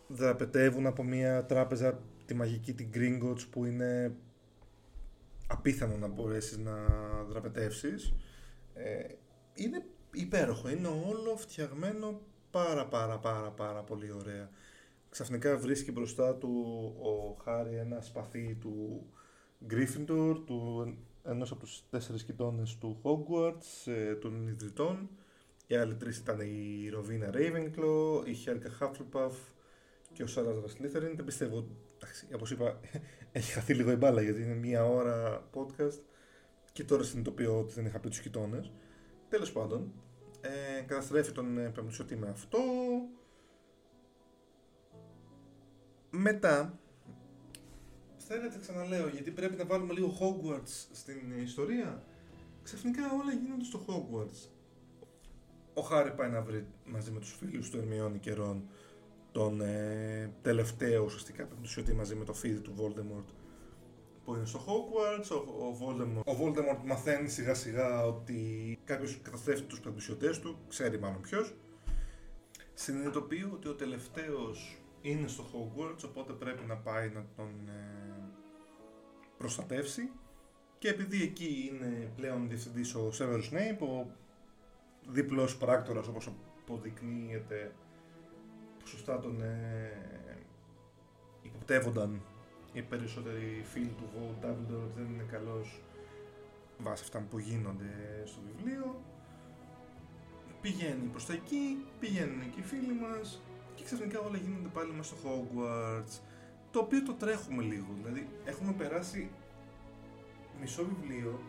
δραπετεύουν 0.07 0.87
από 0.87 1.03
μια 1.03 1.45
τράπεζα 1.45 2.01
τη 2.25 2.35
μαγική 2.35 2.73
την 2.73 2.91
Gringotts 2.95 3.47
που 3.51 3.65
είναι 3.65 4.17
απίθανο 5.47 5.97
να 5.97 6.09
μπορέσεις 6.09 6.59
να 6.59 6.75
δραπετεύσεις. 7.29 8.15
Ε, 8.75 9.05
είναι 9.55 9.85
υπέροχο, 10.13 10.69
είναι 10.69 10.89
όλο 10.89 11.37
φτιαγμένο 11.37 12.21
πάρα 12.51 12.87
πάρα 12.87 13.19
πάρα 13.19 13.51
πάρα 13.51 13.83
πολύ 13.83 14.13
ωραία. 14.13 14.51
Ξαφνικά 15.09 15.57
βρίσκει 15.57 15.93
μπροστά 15.93 16.35
του 16.35 16.51
ο 17.03 17.43
Χάρη 17.43 17.77
ένα 17.77 18.01
σπαθί 18.01 18.57
του 18.61 19.07
Gryffindor, 19.71 20.37
του 20.47 20.87
ενός 21.25 21.51
από 21.51 21.61
τους 21.61 21.83
τέσσερις 21.91 22.25
κοιτώνες 22.25 22.79
του 22.79 23.01
Hogwarts, 23.03 23.93
ε, 23.93 24.15
των 24.15 24.49
ιδρυτών. 24.49 25.09
Οι 25.67 25.77
άλλοι 25.77 25.95
τρεις 25.95 26.19
ήταν 26.19 26.41
η 26.41 26.89
Ροβίνα 26.89 27.31
Ravenclaw, 27.35 28.27
η 28.27 28.33
Χέρκα 28.35 28.71
Hufflepuff 28.81 29.33
και 30.13 30.23
ο 30.23 30.27
Σάρας 30.27 30.61
Ρασλίθεριν. 30.63 31.17
Δεν 31.17 31.25
πιστεύω, 31.25 31.67
εντάξει, 31.97 32.27
όπως 32.35 32.51
είπα, 32.51 32.81
έχει 33.33 33.53
χαθεί 33.53 33.75
λίγο 33.75 33.91
η 33.91 33.97
μπάλα 33.97 34.23
γιατί 34.23 34.43
είναι 34.43 34.55
μία 34.55 34.85
ώρα 34.85 35.49
podcast 35.55 36.01
και 36.73 36.85
τώρα 36.85 37.03
συνειδητοποιώ 37.03 37.59
ότι 37.59 37.73
δεν 37.75 37.87
είχα 37.87 37.99
πει 37.99 38.09
τους 38.09 38.21
κοιτώνες. 38.21 38.73
Τέλος 39.29 39.53
πάντων, 39.53 39.93
ε, 40.41 40.81
καταστρέφει 40.81 41.33
τον 41.33 41.59
ε, 41.59 41.69
Πεμπτουσιωτή 41.69 42.17
με 42.17 42.29
αυτό. 42.29 42.59
Μετά, 46.11 46.79
θέλετε 48.17 48.59
ξαναλέω, 48.61 49.09
γιατί 49.09 49.31
πρέπει 49.31 49.57
να 49.57 49.65
βάλουμε 49.65 49.93
λίγο 49.93 50.17
Hogwarts 50.21 50.87
στην 50.93 51.39
ιστορία. 51.43 52.05
Ξαφνικά 52.63 53.03
όλα 53.13 53.33
γίνονται 53.33 53.65
στο 53.65 53.85
Hogwarts. 53.87 54.49
Ο 55.75 55.81
Χάρη 55.81 56.13
πάει 56.13 56.31
να 56.31 56.43
βρει 56.43 56.67
μαζί 56.85 57.11
με 57.11 57.21
τους 57.21 57.37
φίλους 57.39 57.71
του 57.71 57.77
Ερμιόνι 57.77 58.19
καιρών 58.19 58.69
τον 59.33 59.61
ε, 59.61 60.33
τελευταίο 60.43 61.05
ουσιαστικά 61.05 61.45
πεμπτουσιωτή 61.45 61.95
μαζί 61.95 62.15
με 62.15 62.25
το 62.25 62.33
φίδι 62.33 62.61
του 62.61 62.75
Voldemort 62.79 63.35
που 64.25 64.35
είναι 64.35 64.47
στο 64.47 64.61
Hogwarts. 64.67 65.31
Ο, 65.31 65.65
ο, 65.65 65.77
Voldemort, 65.81 66.25
ο 66.25 66.37
Voldemort 66.41 66.85
μαθαίνει 66.85 67.29
σιγά 67.29 67.55
σιγά 67.55 68.05
ότι 68.07 68.79
κάποιος 68.85 69.21
καταστρέφει 69.23 69.63
τους 69.63 69.81
πεμπτουσιωτές 69.81 70.41
του, 70.41 70.59
ξέρει 70.69 70.99
μάλλον 70.99 71.21
ποιος. 71.21 71.55
Συνειδητοποιεί 72.75 73.51
ότι 73.53 73.69
ο 73.69 73.75
τελευταίος 73.75 74.79
είναι 75.03 75.29
στο 75.29 75.45
Hogwarts, 75.53 76.05
οπότε 76.05 76.33
πρέπει 76.33 76.65
να 76.67 76.77
πάει 76.77 77.09
να 77.09 77.25
τον 77.37 77.69
ε, 77.69 78.13
προστατεύσει 79.39 80.11
και 80.79 80.89
επειδή 80.89 81.23
εκεί 81.23 81.71
είναι 81.73 82.13
πλέον 82.17 82.49
διευθυντής 82.49 82.95
ο 82.95 83.11
Severus 83.19 83.53
Snape, 83.53 83.81
ο 83.81 84.07
διπλός 85.09 85.57
πράκτορας 85.57 86.07
όπως 86.07 86.31
αποδεικνύεται 86.65 87.73
που 88.83 88.89
σωστά 88.89 89.19
τον 89.19 89.43
ε, 89.43 90.39
υποπτεύονταν 91.43 92.21
οι 92.73 92.83
περισσότεροι 92.83 93.65
φίλοι 93.73 93.95
του 93.99 94.09
Vogue 94.15 94.45
Dumbledore 94.45 94.91
δεν 94.97 95.05
είναι 95.05 95.27
καλός 95.31 95.81
βάσει 96.79 97.03
αυτά 97.03 97.27
που 97.31 97.39
γίνονται 97.39 98.23
στο 98.25 98.41
βιβλίο 98.47 99.01
πηγαίνει 100.61 101.07
προς 101.11 101.27
τα 101.27 101.33
εκεί, 101.33 101.85
πηγαίνουν 102.01 102.41
εκεί 102.41 102.61
οι 102.61 102.63
φίλοι 102.63 102.93
μας 102.93 103.43
και 103.75 103.85
ξαφνικά 103.85 104.21
όλα 104.21 104.37
γίνονται 104.37 104.69
πάλι 104.69 104.93
μέσα 104.93 105.15
στο 105.17 105.29
Hogwarts 105.29 106.21
το 106.71 106.79
οποίο 106.79 107.03
το 107.03 107.13
τρέχουμε 107.13 107.63
λίγο. 107.63 107.87
Δηλαδή, 108.03 108.29
έχουμε 108.45 108.73
περάσει 108.73 109.31
μισό 110.61 110.85
βιβλίο 110.85 111.41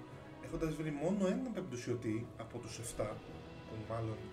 έχοντας 0.46 0.74
βρει 0.76 0.92
μόνο 0.92 1.28
έναν 1.28 1.54
πεμπτουσιωτή 1.54 2.28
από 2.38 2.58
τους 2.58 2.80
7 2.80 2.82
που 3.68 3.76
μάλλον 3.90 4.18
ε, 4.18 4.33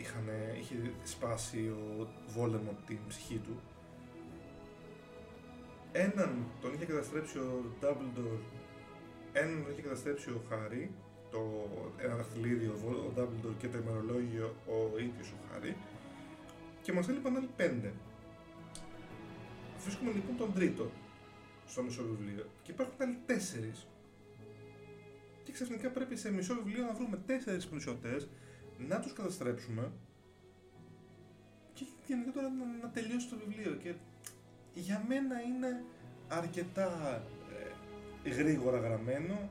είχαν, 0.00 0.28
είχε 0.60 0.74
σπάσει 1.04 1.68
ο 1.68 2.08
Voldemort 2.36 2.80
την 2.86 2.98
ψυχή 3.08 3.36
του. 3.36 3.60
Έναν 5.92 6.44
τον 6.60 6.74
είχε 6.74 6.84
καταστρέψει 6.84 7.38
ο 7.38 7.64
Dumbledore, 7.82 8.42
έναν 9.32 9.62
τον 9.62 9.72
είχε 9.72 9.82
καταστρέψει 9.82 10.30
ο 10.30 10.42
Χάρη, 10.48 10.90
το, 11.30 11.68
ένα 11.98 12.14
δαχτυλίδιο 12.14 12.72
ο 12.72 13.12
Dumbledore 13.16 13.54
και 13.58 13.68
το 13.68 13.78
ημερολόγιο 13.78 14.54
ο 14.66 14.98
ίδιος 14.98 15.30
ο 15.30 15.36
Χάρη 15.52 15.76
και 16.82 16.92
μας 16.92 17.08
έλειπαν 17.08 17.36
άλλοι 17.36 17.48
πέντε. 17.56 17.92
Βρίσκουμε 19.82 20.12
λοιπόν 20.12 20.36
τον 20.36 20.52
τρίτο 20.52 20.90
στο 21.66 21.82
μισό 21.82 22.02
βιβλίο 22.02 22.44
και 22.62 22.70
υπάρχουν 22.70 22.94
άλλοι 22.98 23.18
τέσσερις. 23.26 23.86
Και 25.44 25.52
ξαφνικά 25.52 25.90
πρέπει 25.90 26.16
σε 26.16 26.32
μισό 26.32 26.54
βιβλίο 26.54 26.84
να 26.84 26.92
βρούμε 26.92 27.18
τέσσερις 27.26 27.66
πλουσιωτές, 27.66 28.28
να 28.78 29.00
τους 29.00 29.12
καταστρέψουμε 29.12 29.92
και 31.74 31.84
γενικότερα 32.06 32.48
να, 32.48 32.64
να 32.82 32.88
τελειώσει 32.88 33.28
το 33.28 33.36
βιβλίο. 33.36 33.72
Και 33.72 33.94
για 34.74 35.04
μένα 35.08 35.40
είναι 35.40 35.84
αρκετά 36.28 37.22
ε, 38.24 38.30
γρήγορα 38.30 38.78
γραμμένο. 38.78 39.50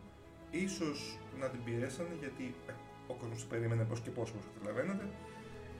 Ίσως 0.52 1.18
να 1.40 1.50
την 1.50 1.64
πιέσανε 1.64 2.16
γιατί 2.20 2.56
ε, 2.68 2.72
ο 3.08 3.14
κόσμος 3.14 3.42
το 3.42 3.46
περίμενε 3.50 3.84
πώς 3.84 4.00
και 4.00 4.10
πώς 4.10 4.30
όπως 4.30 4.46
καταλαβαίνετε. 4.54 5.10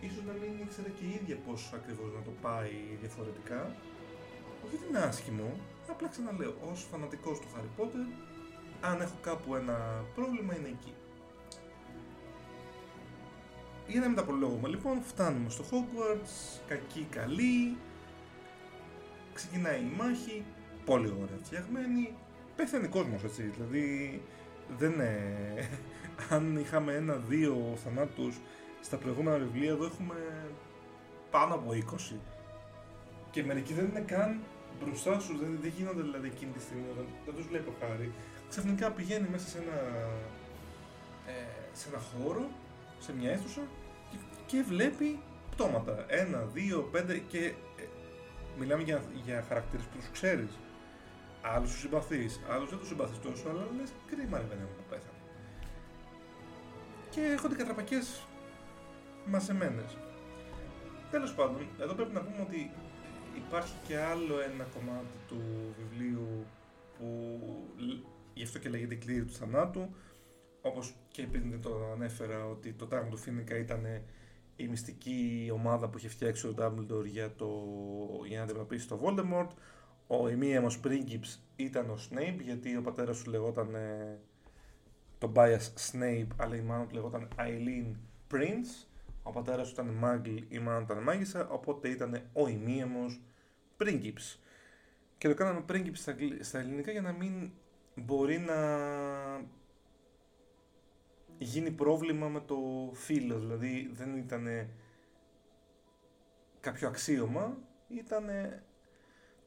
Ίσως 0.02 0.24
να 0.24 0.34
μην 0.34 0.52
ήξερε 0.64 0.90
και 0.90 1.06
η 1.06 1.10
ίδια 1.22 1.38
πώς 1.46 1.72
ακριβώς 1.74 2.14
να 2.14 2.22
το 2.22 2.32
πάει 2.42 2.98
διαφορετικά 3.02 3.76
όχι 4.66 4.76
ότι 4.76 4.86
είναι 4.90 5.00
άσχημο, 5.00 5.50
απλά 5.90 6.08
ξαναλέω, 6.08 6.54
ως 6.72 6.88
φανατικός 6.92 7.40
του 7.40 7.48
Harry 7.54 7.82
Potter, 7.82 8.06
αν 8.82 9.02
έχω 9.02 9.18
κάπου 9.22 9.56
ένα 9.56 10.06
πρόβλημα 10.16 10.58
είναι 10.58 10.68
εκεί. 10.68 10.94
Για 13.88 14.00
να 14.00 14.08
μην 14.08 14.16
τα 14.16 14.24
προλόγουμε 14.24 14.68
λοιπόν, 14.68 15.02
φτάνουμε 15.02 15.50
στο 15.50 15.64
Hogwarts, 15.72 16.60
κακή 16.68 17.08
καλή, 17.10 17.78
ξεκινάει 19.34 19.80
η 19.80 19.92
μάχη, 19.98 20.44
πολύ 20.86 21.08
ωραία 21.08 21.38
φτιαγμένη, 21.44 22.14
πεθαίνει 22.56 22.88
κόσμος 22.88 23.24
έτσι, 23.24 23.42
δηλαδή 23.42 24.22
δεν 24.78 24.92
είναι... 24.92 25.14
αν 26.30 26.58
είχαμε 26.58 26.94
ένα-δύο 26.94 27.78
θανάτους 27.84 28.36
στα 28.82 28.98
προηγούμενα 28.98 29.38
βιβλία 29.38 29.72
εδώ 29.72 29.86
έχουμε 29.86 30.16
πάνω 31.32 31.54
από 31.54 31.72
20. 32.14 32.16
Και 33.32 33.44
μερικοί 33.44 33.74
δεν 33.74 33.86
είναι 33.86 34.00
καν 34.00 34.40
μπροστά 34.84 35.20
σου, 35.20 35.38
δεν, 35.38 35.58
δεν 35.62 35.72
γίνονται 35.78 36.02
δηλαδή 36.02 36.28
εκείνη 36.28 36.52
τη 36.52 36.62
στιγμή, 36.62 36.84
δεν, 36.96 37.06
δεν 37.26 37.36
τους 37.36 37.48
βλέπει 37.48 37.70
ο 37.70 37.74
Χάρη. 37.80 38.12
Ξαφνικά 38.50 38.92
πηγαίνει 38.92 39.28
μέσα 39.32 39.48
σε 39.48 39.58
ένα, 39.58 39.80
ε, 41.28 41.32
σε 41.74 41.90
ένα 41.90 42.02
χώρο, 42.10 42.50
σε 43.00 43.14
μια 43.14 43.32
αίθουσα 43.32 43.62
και, 44.12 44.18
και 44.46 44.62
βλέπει 44.62 45.20
πτώματα. 45.52 46.06
Ένα, 46.08 46.40
δύο, 46.46 46.82
πέντε 46.82 47.18
και 47.18 47.46
ε, 47.78 47.84
μιλάμε 48.60 48.84
για, 48.84 49.04
για 49.26 49.46
χαρακτήρες 49.48 49.86
που 49.86 49.98
τους 49.98 50.10
ξέρεις. 50.12 50.50
Άλλους 51.42 51.72
τους 51.72 51.80
συμπαθείς, 51.80 52.42
άλλους 52.50 52.70
δεν 52.70 52.80
τους 52.80 52.88
συμπαθείς 52.88 53.20
τόσο, 53.20 53.50
αλλά 53.50 53.68
λες 53.78 53.94
κρίμα 54.08 54.38
ρε 54.38 54.44
παιδί 54.44 54.62
μου 54.62 54.76
που 54.78 54.84
πέθανε. 54.90 55.20
Και 57.10 57.22
έχονται 57.22 57.56
κατραπακές 57.56 58.28
μαζεμένες. 59.26 59.98
Τέλος 61.12 61.34
πάντων, 61.34 61.68
εδώ 61.80 61.94
πρέπει 61.94 62.14
να 62.14 62.22
πούμε 62.22 62.42
ότι 62.42 62.72
υπάρχει 63.36 63.74
και 63.88 63.98
άλλο 63.98 64.42
ένα 64.42 64.64
κομμάτι 64.64 65.18
του 65.28 65.42
βιβλίου 65.78 66.46
που 66.98 67.40
γι' 68.34 68.44
αυτό 68.44 68.60
και 68.60 68.70
λέγεται 68.70 68.96
κλήρη 68.96 69.26
του 69.26 69.34
θανάτου, 69.34 69.96
όπως 70.66 70.96
και 71.08 71.28
πριν 71.28 71.62
το 71.62 71.92
ανέφερα 71.94 72.46
ότι 72.46 72.74
το 72.74 72.88
τάγμα 72.88 73.10
του 73.10 73.18
Φίνικα 73.18 73.58
ήταν 73.58 73.86
η 74.56 74.68
μυστική 74.68 75.50
ομάδα 75.54 75.90
που 75.90 75.98
είχε 75.98 76.08
φτιάξει 76.08 76.48
ο 76.48 76.56
Dumbledore 76.58 77.06
για, 77.06 77.36
το, 77.36 77.48
για 78.28 78.38
να 78.38 78.44
αντιμετωπίσει 78.44 78.88
το 78.88 79.00
Voldemort. 79.04 79.48
Ο 80.08 80.30
ημίαιμος 80.30 80.80
πρίγκιπς 80.80 81.44
ήταν 81.56 81.90
ο 81.90 81.98
Snape 82.10 82.40
γιατί 82.42 82.78
ο 82.78 82.82
πατέρας 82.82 83.24
του 83.24 83.30
λεγόταν 83.30 83.76
ε, 83.76 84.20
το 85.18 85.32
bias 85.36 85.92
Snape 85.92 86.28
αλλά 86.36 86.56
η 86.56 86.62
μάνα 86.62 86.86
του 86.86 86.96
λεγόταν 86.96 87.28
Eileen 87.38 87.96
Prince. 88.34 88.88
Ο 89.24 89.32
πατέρας 89.32 89.74
του 89.74 89.82
ήταν 89.82 90.00
Muggle, 90.04 90.44
η 90.50 90.60
μάνα 90.60 90.80
του 90.80 90.92
ήταν 90.92 91.04
Μάγισσα, 91.04 91.50
οπότε 91.50 91.88
ήταν 91.90 92.22
ο 92.34 92.48
ημίαιμος 92.48 93.22
πρίγκιπς. 93.78 94.40
Και 95.18 95.28
το 95.28 95.34
κάναμε 95.34 95.62
πρίγκιπς 95.62 96.00
στα, 96.00 96.16
στα 96.40 96.60
ελληνικά 96.60 96.92
για 96.92 97.02
να 97.02 97.12
μην 97.12 97.52
μπορεί 97.96 98.40
να 98.40 98.56
γίνει 101.38 101.72
πρόβλημα 101.72 102.28
με 102.28 102.40
το 102.40 102.58
φίλο, 102.94 103.40
δηλαδή 103.40 103.90
δεν 103.94 104.18
ήταν 104.18 104.48
κάποιο 106.60 106.88
αξίωμα, 106.88 107.58
ήταν 107.88 108.26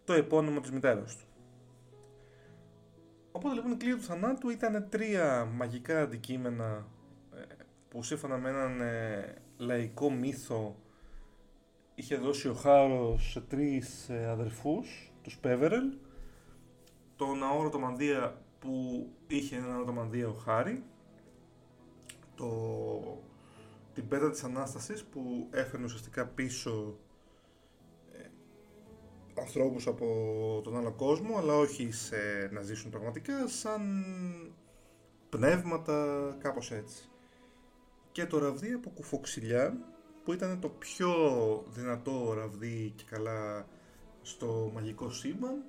το 0.04 0.12
επώνυμο 0.12 0.60
της 0.60 0.70
μητέρας 0.70 1.16
του. 1.16 1.24
Οπότε 3.32 3.54
λοιπόν 3.54 3.72
η 3.72 3.76
κλήρη 3.76 3.96
του 3.96 4.02
θανάτου 4.02 4.48
ήταν 4.48 4.88
τρία 4.88 5.44
μαγικά 5.44 6.00
αντικείμενα 6.00 6.86
ε, 7.34 7.42
που 7.88 8.02
σύμφωνα 8.02 8.36
με 8.36 8.48
έναν 8.48 8.80
ε, 8.80 9.34
λαϊκό 9.56 10.10
μύθο 10.10 10.76
είχε 11.94 12.16
δώσει 12.16 12.48
ο 12.48 12.54
Χάρος 12.54 13.30
σε 13.30 13.40
τρεις 13.40 14.08
ε, 14.08 14.28
αδερφούς, 14.28 15.12
τους 15.22 15.38
Πέβερελ, 15.38 15.96
τον 17.16 17.42
αόρατο 17.44 17.78
μανδύα 17.78 18.42
που 18.58 19.06
είχε 19.26 19.56
έναν 19.56 19.70
αόρατο 19.70 19.92
μανδύα 19.92 20.28
ο 20.28 20.32
Χάρη, 20.32 20.84
το, 22.38 23.22
την 23.94 24.08
πέτρα 24.08 24.30
της 24.30 24.44
Ανάστασης 24.44 25.04
που 25.04 25.48
έφερνε 25.50 25.84
ουσιαστικά 25.84 26.26
πίσω 26.26 26.98
ε, 28.12 28.26
ανθρώπους 29.40 29.86
από 29.86 30.06
τον 30.64 30.76
άλλο 30.76 30.92
κόσμο 30.92 31.38
αλλά 31.38 31.54
όχι 31.54 31.92
σε, 31.92 32.16
να 32.52 32.60
ζήσουν 32.60 32.90
πραγματικά 32.90 33.48
σαν 33.48 33.82
πνεύματα 35.28 36.36
κάπως 36.40 36.70
έτσι. 36.70 37.08
Και 38.12 38.26
το 38.26 38.38
ραβδί 38.38 38.72
από 38.72 38.90
κουφοξιλιά 38.90 39.78
που 40.24 40.32
ήταν 40.32 40.60
το 40.60 40.68
πιο 40.68 41.12
δυνατό 41.68 42.32
ραβδί 42.32 42.92
και 42.96 43.04
καλά 43.10 43.66
στο 44.22 44.70
μαγικό 44.74 45.10
σύμπαν 45.10 45.64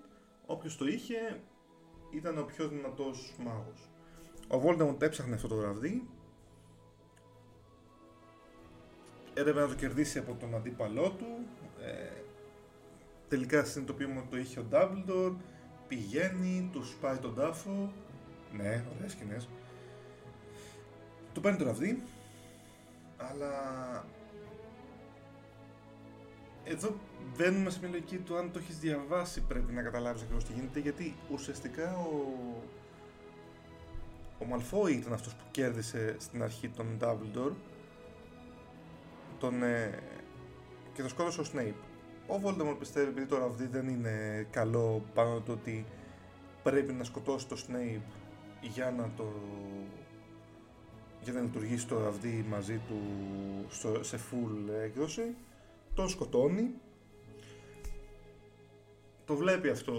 όποιος 0.46 0.78
το 0.78 0.88
είχε 0.88 1.42
ήταν 2.10 2.38
ο 2.38 2.44
πιο 2.44 2.68
δυνατός 2.68 3.36
μάγος. 3.44 3.90
Ο 4.48 4.62
Voldemort 4.64 5.02
έψαχνε 5.02 5.36
αυτό 5.36 5.48
το 5.48 5.62
ραβδί 5.62 6.08
έπρεπε 9.40 9.60
να 9.60 9.68
το 9.68 9.76
κερδίσει 9.76 10.20
από 10.20 10.36
τον 10.40 10.56
αντίπαλό 10.56 11.10
του. 11.10 11.26
Ε, 11.82 12.22
τελικά 13.28 13.64
συνειδητοποιούμε 13.64 14.20
ότι 14.20 14.28
το 14.30 14.38
είχε 14.38 14.60
ο 14.60 14.66
Dumbledore. 14.72 15.36
Πηγαίνει, 15.88 16.70
του 16.72 16.84
σπάει 16.86 17.18
τον 17.18 17.36
τάφο. 17.36 17.92
Ναι, 18.58 18.84
ωραίες 18.96 19.12
σκηνές. 19.12 19.50
Του 21.34 21.42
παίρνει 21.42 21.58
το 21.58 21.64
ραβδί. 21.64 22.02
Αλλά... 23.18 23.54
Εδώ 26.64 26.96
μπαίνουμε 27.38 27.70
σε 27.70 27.80
μια 27.80 27.90
λογική 27.90 28.18
του 28.18 28.38
αν 28.38 28.52
το 28.52 28.60
έχεις 28.60 28.80
διαβάσει 28.80 29.42
πρέπει 29.42 29.74
να 29.74 29.82
καταλάβεις 29.82 30.22
ακριβώς 30.22 30.44
τι 30.44 30.54
γίνεται 30.54 30.80
γιατί 30.80 31.16
ουσιαστικά 31.32 31.98
ο... 31.98 32.26
Ο 34.40 34.46
Μαλφόη 34.46 34.94
ήταν 34.94 35.14
αυτός 35.14 35.34
που 35.34 35.44
κέρδισε 35.52 36.16
στην 36.20 36.44
αρχή 36.44 36.70
τον 36.70 36.98
Dumbledore 37.02 37.52
τον, 39.40 39.64
ε, 39.64 40.00
και 40.94 41.02
το 41.02 41.08
σκότωσε 41.08 41.42
ο 41.42 41.44
Snape. 41.54 41.82
Ο 42.28 42.42
Voldemort 42.44 42.76
πιστεύει 42.80 43.10
επειδή 43.10 43.26
το 43.26 43.38
ραβδί 43.38 43.66
δεν 43.66 43.88
είναι 43.88 44.48
καλό 44.52 45.04
πάνω 45.14 45.42
το 45.42 45.52
ότι 45.52 45.86
πρέπει 46.64 46.94
να 46.94 47.04
σκοτώσει 47.04 47.48
το 47.48 47.58
Snape 47.68 48.02
για 48.62 48.92
να 48.98 49.12
το 49.18 49.34
για 51.22 51.34
να 51.34 51.42
λειτουργήσει 51.42 51.88
το 51.88 52.00
ραβδί 52.00 52.46
μαζί 52.50 52.82
του 52.88 53.00
στο, 53.70 54.04
σε 54.04 54.18
full 54.18 54.70
έκδοση. 54.84 55.36
Τον 55.94 56.10
σκοτώνει. 56.10 56.72
Το 59.26 59.36
βλέπει 59.36 59.70
αυτό. 59.70 59.96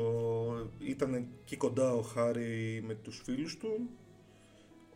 Ήταν 0.78 1.14
εκεί 1.14 1.56
κοντά 1.56 1.92
ο 1.92 2.02
Χάρη 2.02 2.82
με 2.86 2.94
τους 2.94 3.20
φίλους 3.24 3.56
του 3.56 3.88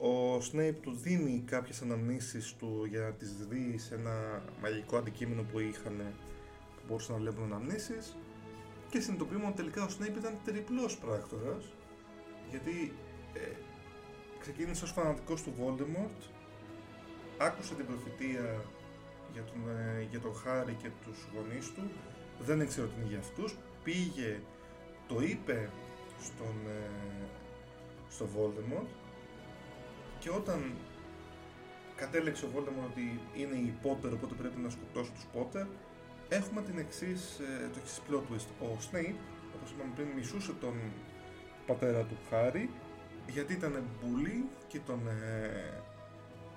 ο 0.05 0.37
Snape 0.37 0.79
του 0.83 0.93
δίνει 0.93 1.43
κάποιες 1.47 1.83
αναμνήσεις 1.83 2.55
του 2.59 2.87
για 2.89 3.01
να 3.01 3.11
τις 3.11 3.47
δει 3.49 3.79
σε 3.79 3.95
ένα 3.95 4.43
μαγικό 4.61 4.97
αντικείμενο 4.97 5.43
που 5.43 5.59
είχαν 5.61 5.97
που 6.77 6.83
μπορούσαν 6.89 7.15
να 7.15 7.21
βλέπουν 7.21 7.45
αναμνήσεις. 7.45 8.17
Και 8.91 9.01
συνειδητοποιούμε 9.01 9.47
ότι 9.47 9.57
τελικά 9.57 9.85
ο 9.85 9.87
Snape 9.99 10.17
ήταν 10.19 10.39
τριπλός 10.45 10.99
πράκτορας 10.99 11.73
γιατί 12.51 12.93
ε, 13.35 13.41
ξεκίνησε 14.41 14.85
ως 14.85 14.91
φανατικός 14.93 15.43
του 15.43 15.53
Voldemort 15.59 16.23
άκουσε 17.39 17.75
την 17.75 17.87
προφητεία 17.87 18.65
για 19.33 19.43
τον, 19.43 19.69
ε, 19.69 20.07
για 20.11 20.21
τον 20.21 20.35
Χάρη 20.35 20.77
και 20.83 20.89
τους 21.05 21.19
γονείς 21.35 21.73
του 21.73 21.83
δεν 22.41 22.61
ήξερε 22.61 22.87
ότι 22.87 22.95
είναι 22.99 23.09
για 23.09 23.19
αυτούς 23.19 23.57
πήγε, 23.85 24.41
το 25.09 25.21
είπε 25.21 25.71
στον, 26.21 26.57
ε, 26.67 27.27
στο 28.09 28.29
Voldemort 28.37 29.04
και 30.25 30.31
όταν 30.31 30.61
κατέληξε 31.97 32.45
ο 32.45 32.49
Voldemort 32.55 32.89
ότι 32.91 33.21
είναι 33.35 33.57
η 33.57 33.75
Potter 33.83 34.11
οπότε 34.17 34.35
πρέπει 34.35 34.61
να 34.61 34.71
σκοτώσει 34.71 35.11
τους 35.13 35.27
Potter 35.35 35.67
έχουμε 36.29 36.63
την 36.63 36.79
εξής, 36.79 37.39
ε, 37.39 37.69
το 37.73 37.79
εξής 37.83 38.01
plot 38.09 38.25
twist. 38.29 38.49
Ο 38.67 38.69
Snape, 38.87 39.19
όπως 39.57 39.71
είπαμε 39.71 39.93
πριν, 39.95 40.09
μισούσε 40.17 40.53
τον 40.61 40.75
πατέρα 41.67 42.03
του 42.03 42.17
Χάρη 42.31 42.71
γιατί 43.27 43.53
ήταν 43.53 43.83
μπουλή 44.01 44.49
και 44.69 44.79
τον, 44.87 45.01
ε, 45.09 45.83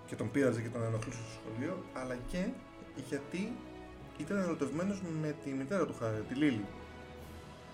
και 0.06 0.16
τον 0.16 0.32
πείραζε 0.32 0.62
και 0.62 0.70
τον 0.70 0.84
ενοχλούσε 0.84 1.20
στο 1.20 1.40
σχολείο 1.40 1.84
αλλά 1.94 2.16
και 2.28 2.48
γιατί 3.08 3.54
ήταν 4.18 4.38
ερωτευμένος 4.38 5.02
με 5.22 5.36
τη 5.44 5.50
μητέρα 5.50 5.86
του 5.86 5.96
Χάρη, 6.00 6.22
τη 6.22 6.34
Λίλη. 6.34 6.66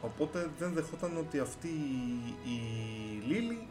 Οπότε 0.02 0.50
δεν 0.58 0.74
δεχόταν 0.74 1.18
ότι 1.18 1.40
αυτή 1.40 1.68
η 2.46 2.58
Λίλη 3.28 3.68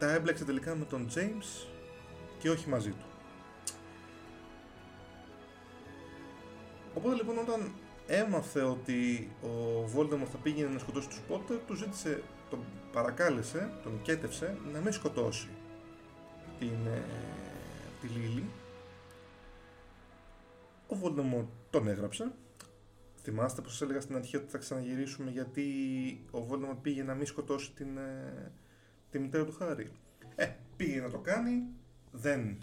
τα 0.00 0.12
έμπλεξε 0.12 0.44
τελικά 0.44 0.74
με 0.74 0.84
τον 0.84 1.08
James 1.14 1.68
και 2.38 2.50
όχι 2.50 2.68
μαζί 2.68 2.90
του. 2.90 3.04
Οπότε 6.94 7.14
λοιπόν 7.14 7.38
όταν 7.38 7.72
έμαθε 8.06 8.62
ότι 8.62 9.30
ο 9.42 9.84
Voldemort 9.96 10.28
θα 10.32 10.38
πήγαινε 10.42 10.68
να 10.68 10.78
σκοτώσει 10.78 11.08
τους 11.08 11.20
Potter, 11.30 11.58
του 11.66 11.74
ζήτησε, 11.74 12.22
τον 12.50 12.64
παρακάλεσε, 12.92 13.72
τον 13.82 14.02
κέτευσε 14.02 14.56
να 14.72 14.80
μην 14.80 14.92
σκοτώσει 14.92 15.48
την, 16.58 16.86
ε, 16.86 17.02
τη 18.00 18.06
Λίλη. 18.06 18.44
Ο 20.88 20.96
Voldemort 21.02 21.46
τον 21.70 21.88
έγραψε. 21.88 22.32
Θυμάστε 23.22 23.60
πως 23.60 23.72
σας 23.72 23.82
έλεγα 23.82 24.00
στην 24.00 24.16
αρχή 24.16 24.36
ότι 24.36 24.50
θα 24.50 24.58
ξαναγυρίσουμε 24.58 25.30
γιατί 25.30 25.64
ο 26.30 26.46
Voldemort 26.50 26.78
πήγε 26.82 27.02
να 27.02 27.14
μην 27.14 27.26
σκοτώσει 27.26 27.72
την, 27.72 27.96
ε, 27.96 28.52
τη 29.10 29.18
μητέρα 29.18 29.44
του 29.44 29.52
Χάρη. 29.52 29.90
Ε, 30.34 30.48
πήγε 30.76 31.00
να 31.00 31.10
το 31.10 31.18
κάνει, 31.18 31.66
δεν 32.10 32.62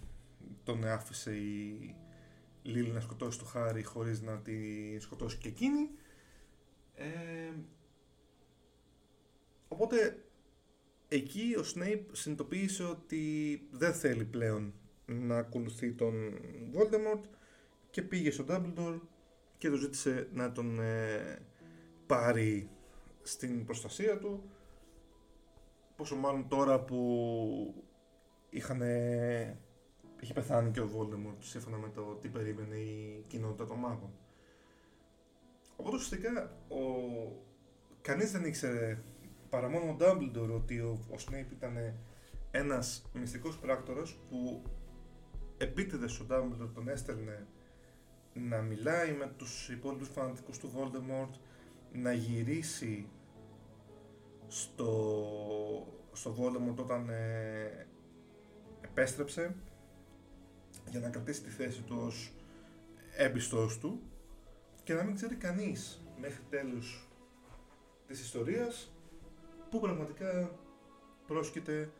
τον 0.64 0.84
άφησε 0.84 1.36
η 1.36 1.94
Λίλη 2.62 2.90
να 2.90 3.00
σκοτώσει 3.00 3.38
το 3.38 3.44
Χάρη 3.44 3.82
χωρίς 3.82 4.20
να 4.22 4.38
τη 4.38 4.98
σκοτώσει 4.98 5.36
και 5.36 5.48
εκείνη. 5.48 5.90
Ε, 6.94 7.52
οπότε 9.68 10.24
εκεί 11.08 11.54
ο 11.58 11.62
Σνέιπ 11.62 12.16
συνειδητοποίησε 12.16 12.84
ότι 12.84 13.62
δεν 13.70 13.94
θέλει 13.94 14.24
πλέον 14.24 14.74
να 15.06 15.36
ακολουθεί 15.36 15.92
τον 15.92 16.38
Voldemort 16.74 17.24
και 17.90 18.02
πήγε 18.02 18.30
στον 18.30 18.46
Dumbledore 18.48 19.00
και 19.58 19.70
του 19.70 19.76
ζήτησε 19.76 20.28
να 20.32 20.52
τον 20.52 20.80
ε, 20.80 21.38
πάρει 22.06 22.70
στην 23.22 23.64
προστασία 23.64 24.18
του 24.18 24.50
πόσο 25.98 26.16
μάλλον 26.16 26.48
τώρα 26.48 26.80
που 26.80 27.84
είχαν 28.50 28.80
είχε 30.20 30.32
πεθάνει 30.32 30.70
και 30.70 30.80
ο 30.80 30.90
Voldemort 30.96 31.36
σύμφωνα 31.38 31.76
με 31.76 31.88
το 31.88 32.02
τι 32.02 32.28
περίμενε 32.28 32.76
η 32.76 33.24
κοινότητα 33.26 33.66
των 33.66 33.78
μάγων. 33.78 34.10
Οπότε 35.76 35.96
ουσιαστικά 35.96 36.56
ο... 36.68 36.82
κανείς 38.00 38.32
δεν 38.32 38.44
ήξερε 38.44 39.02
παρά 39.48 39.68
μόνο 39.68 39.90
ο 39.90 39.96
Dumbledore 40.00 40.54
ότι 40.54 40.80
ο, 40.80 40.98
ο 41.10 41.14
Snape 41.14 41.52
ήταν 41.52 41.94
ένας 42.50 43.10
μυστικός 43.12 43.58
πράκτορας 43.58 44.16
που 44.30 44.62
επίτηδες 45.58 46.20
ο 46.20 46.26
Dumbledore 46.30 46.70
τον 46.74 46.88
έστελνε 46.88 47.46
να 48.32 48.60
μιλάει 48.60 49.12
με 49.12 49.32
τους 49.36 49.68
υπόλοιπους 49.68 50.08
φανατικούς 50.08 50.58
του 50.58 50.72
Voldemort, 50.74 51.38
να 51.92 52.12
γυρίσει 52.12 53.08
στο, 54.48 54.90
στο 56.12 56.36
Voldemort 56.38 56.76
όταν 56.76 57.08
ε, 57.08 57.86
επέστρεψε 58.80 59.54
για 60.90 61.00
να 61.00 61.08
κρατήσει 61.08 61.42
τη 61.42 61.50
θέση 61.50 61.82
του 61.82 61.96
ως 62.00 62.32
έμπιστος 63.16 63.78
του 63.78 64.00
και 64.84 64.94
να 64.94 65.02
μην 65.02 65.14
ξέρει 65.14 65.34
κανείς 65.34 66.02
μέχρι 66.20 66.42
τέλους 66.50 67.08
της 68.06 68.20
ιστορίας 68.20 68.92
που 69.70 69.80
πραγματικά 69.80 70.50
πρόσκειται 71.26 71.90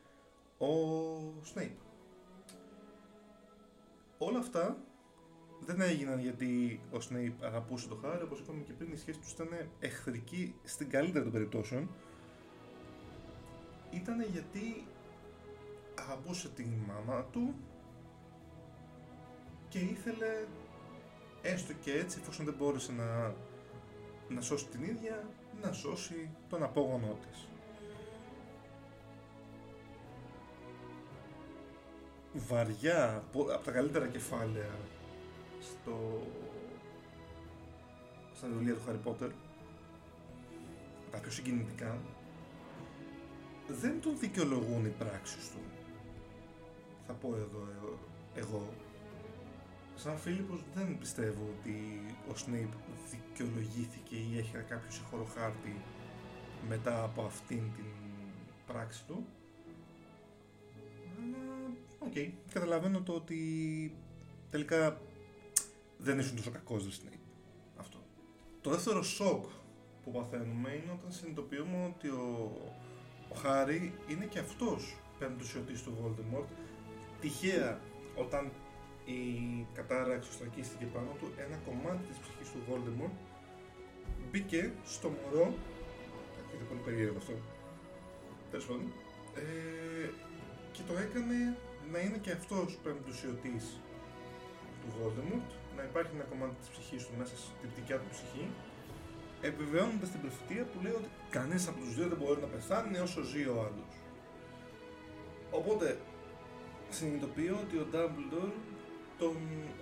ο 0.58 0.66
Snape. 1.54 1.76
Όλα 4.18 4.38
αυτά 4.38 4.76
δεν 5.60 5.80
έγιναν 5.80 6.18
γιατί 6.18 6.80
ο 6.92 6.96
Snape 7.10 7.34
αγαπούσε 7.42 7.88
τον 7.88 7.98
Χάρη, 8.02 8.22
όπως 8.22 8.40
είπαμε 8.40 8.62
και 8.62 8.72
πριν 8.72 8.92
η 8.92 8.96
σχέση 8.96 9.18
τους 9.18 9.32
ήταν 9.32 9.48
εχθρική 9.78 10.54
στην 10.64 10.90
καλύτερη 10.90 11.24
των 11.24 11.32
περιπτώσεων. 11.32 11.90
Ήταν 13.90 14.22
γιατί 14.22 14.86
αγαπούσε 15.94 16.48
την 16.48 16.66
μάμα 16.86 17.24
του 17.32 17.54
και 19.68 19.78
ήθελε 19.78 20.44
έστω 21.42 21.72
και 21.72 21.92
έτσι 21.92 22.18
εφόσον 22.22 22.44
δεν 22.44 22.54
μπόρεσε 22.58 22.92
να, 22.92 23.34
να 24.28 24.40
σώσει 24.40 24.66
την 24.66 24.82
ίδια 24.82 25.28
να 25.62 25.72
σώσει 25.72 26.30
τον 26.48 26.62
απόγονό 26.62 27.18
της. 27.28 27.48
Βαριά, 32.32 33.14
από 33.16 33.44
τα 33.44 33.70
καλύτερα 33.70 34.06
κεφάλαια 34.06 34.70
στο, 35.60 36.22
στα 38.34 38.46
βιβλία 38.48 38.74
του 38.74 38.82
Harry 38.88 39.08
Potter, 39.08 39.30
τα 41.10 41.18
πιο 41.18 41.30
συγκινητικά, 41.30 41.98
δεν 43.68 44.00
τον 44.00 44.18
δικαιολογούν 44.18 44.84
οι 44.84 44.94
πράξεις 44.98 45.50
του. 45.50 45.58
Θα 47.06 47.12
πω 47.12 47.34
εδώ 47.36 47.68
εγώ, 48.34 48.68
σαν 49.94 50.16
Φίλιππος 50.16 50.60
δεν 50.74 50.98
πιστεύω 50.98 51.54
ότι 51.58 52.00
ο 52.30 52.36
Σνέιπ 52.36 52.72
δικαιολογήθηκε 53.10 54.16
ή 54.16 54.38
έχει 54.38 54.52
κάποιο 54.52 54.90
συγχωρό 54.90 55.24
χάρτη 55.24 55.76
μετά 56.68 57.02
από 57.02 57.22
αυτήν 57.22 57.62
την 57.76 57.84
πράξη 58.66 59.04
του. 59.04 59.26
Αλλά, 61.18 61.70
OK, 61.98 62.12
okay. 62.14 62.30
καταλαβαίνω 62.52 63.00
το 63.00 63.12
ότι 63.12 63.40
τελικά 64.50 65.00
δεν 65.98 66.18
ήσουν 66.18 66.36
τόσο 66.36 66.50
κακός 66.50 66.86
ο 66.86 66.90
Σνέιπ. 66.90 67.20
Αυτό. 67.76 67.98
Το 68.60 68.70
δεύτερο 68.70 69.02
σοκ 69.02 69.44
που 70.04 70.10
παθαίνουμε 70.10 70.70
είναι 70.70 70.92
όταν 70.92 71.12
συνειδητοποιούμε 71.12 71.84
ότι 71.84 72.08
ο, 72.08 72.52
ο 73.28 73.34
Χάρη 73.34 73.94
είναι 74.08 74.24
και 74.24 74.38
αυτός 74.38 74.96
πεμπτουσιωτής 75.18 75.52
του 75.84 75.92
Voldemort. 75.98 76.50
Τυχαία 77.20 77.80
όταν 78.14 78.52
η 79.04 79.22
κατάρα 79.72 80.14
εξωστρακίστηκε 80.14 80.84
πάνω 80.84 81.10
του, 81.18 81.32
ένα 81.36 81.56
κομμάτι 81.66 82.02
της 82.08 82.18
ψυχής 82.18 82.48
του 82.52 82.60
Voldemort 82.68 83.16
μπήκε 84.30 84.72
στο 84.84 85.08
μωρό, 85.08 85.46
είναι 86.54 86.66
πολύ 86.68 86.80
περίεργο 86.84 87.18
αυτό, 87.18 87.32
τέλος 88.50 88.66
πάντων, 88.66 88.92
ε, 89.34 90.08
και 90.72 90.82
το 90.88 90.94
έκανε 91.04 91.38
να 91.92 91.98
είναι 91.98 92.18
και 92.24 92.32
αυτός 92.38 92.78
πεμπτουσιωτής 92.82 93.64
του 94.80 94.88
Voldemort, 94.96 95.50
να 95.76 95.82
υπάρχει 95.82 96.12
ένα 96.14 96.24
κομμάτι 96.32 96.54
της 96.60 96.68
ψυχής 96.68 97.02
του 97.06 97.14
μέσα 97.18 97.34
στην 97.36 97.68
δικιά 97.76 97.98
του 97.98 98.08
ψυχή, 98.14 98.44
επιβεβαιώνοντα 99.40 100.06
την 100.06 100.20
προφητεία 100.20 100.64
που 100.64 100.78
λέει 100.82 100.92
ότι 100.92 101.08
κανείς 101.30 101.68
από 101.68 101.78
τους 101.78 101.94
δύο 101.94 102.08
δεν 102.08 102.18
μπορεί 102.18 102.40
να 102.40 102.46
πεθάνει 102.46 102.98
όσο 102.98 103.22
ζει 103.22 103.44
ο 103.44 103.52
άλλος. 103.52 103.92
Οπότε 105.50 105.98
συνειδητοποιώ 106.90 107.58
ότι 107.64 107.76
ο 107.76 107.86
Dumbledore 107.92 108.52
τον 109.18 109.36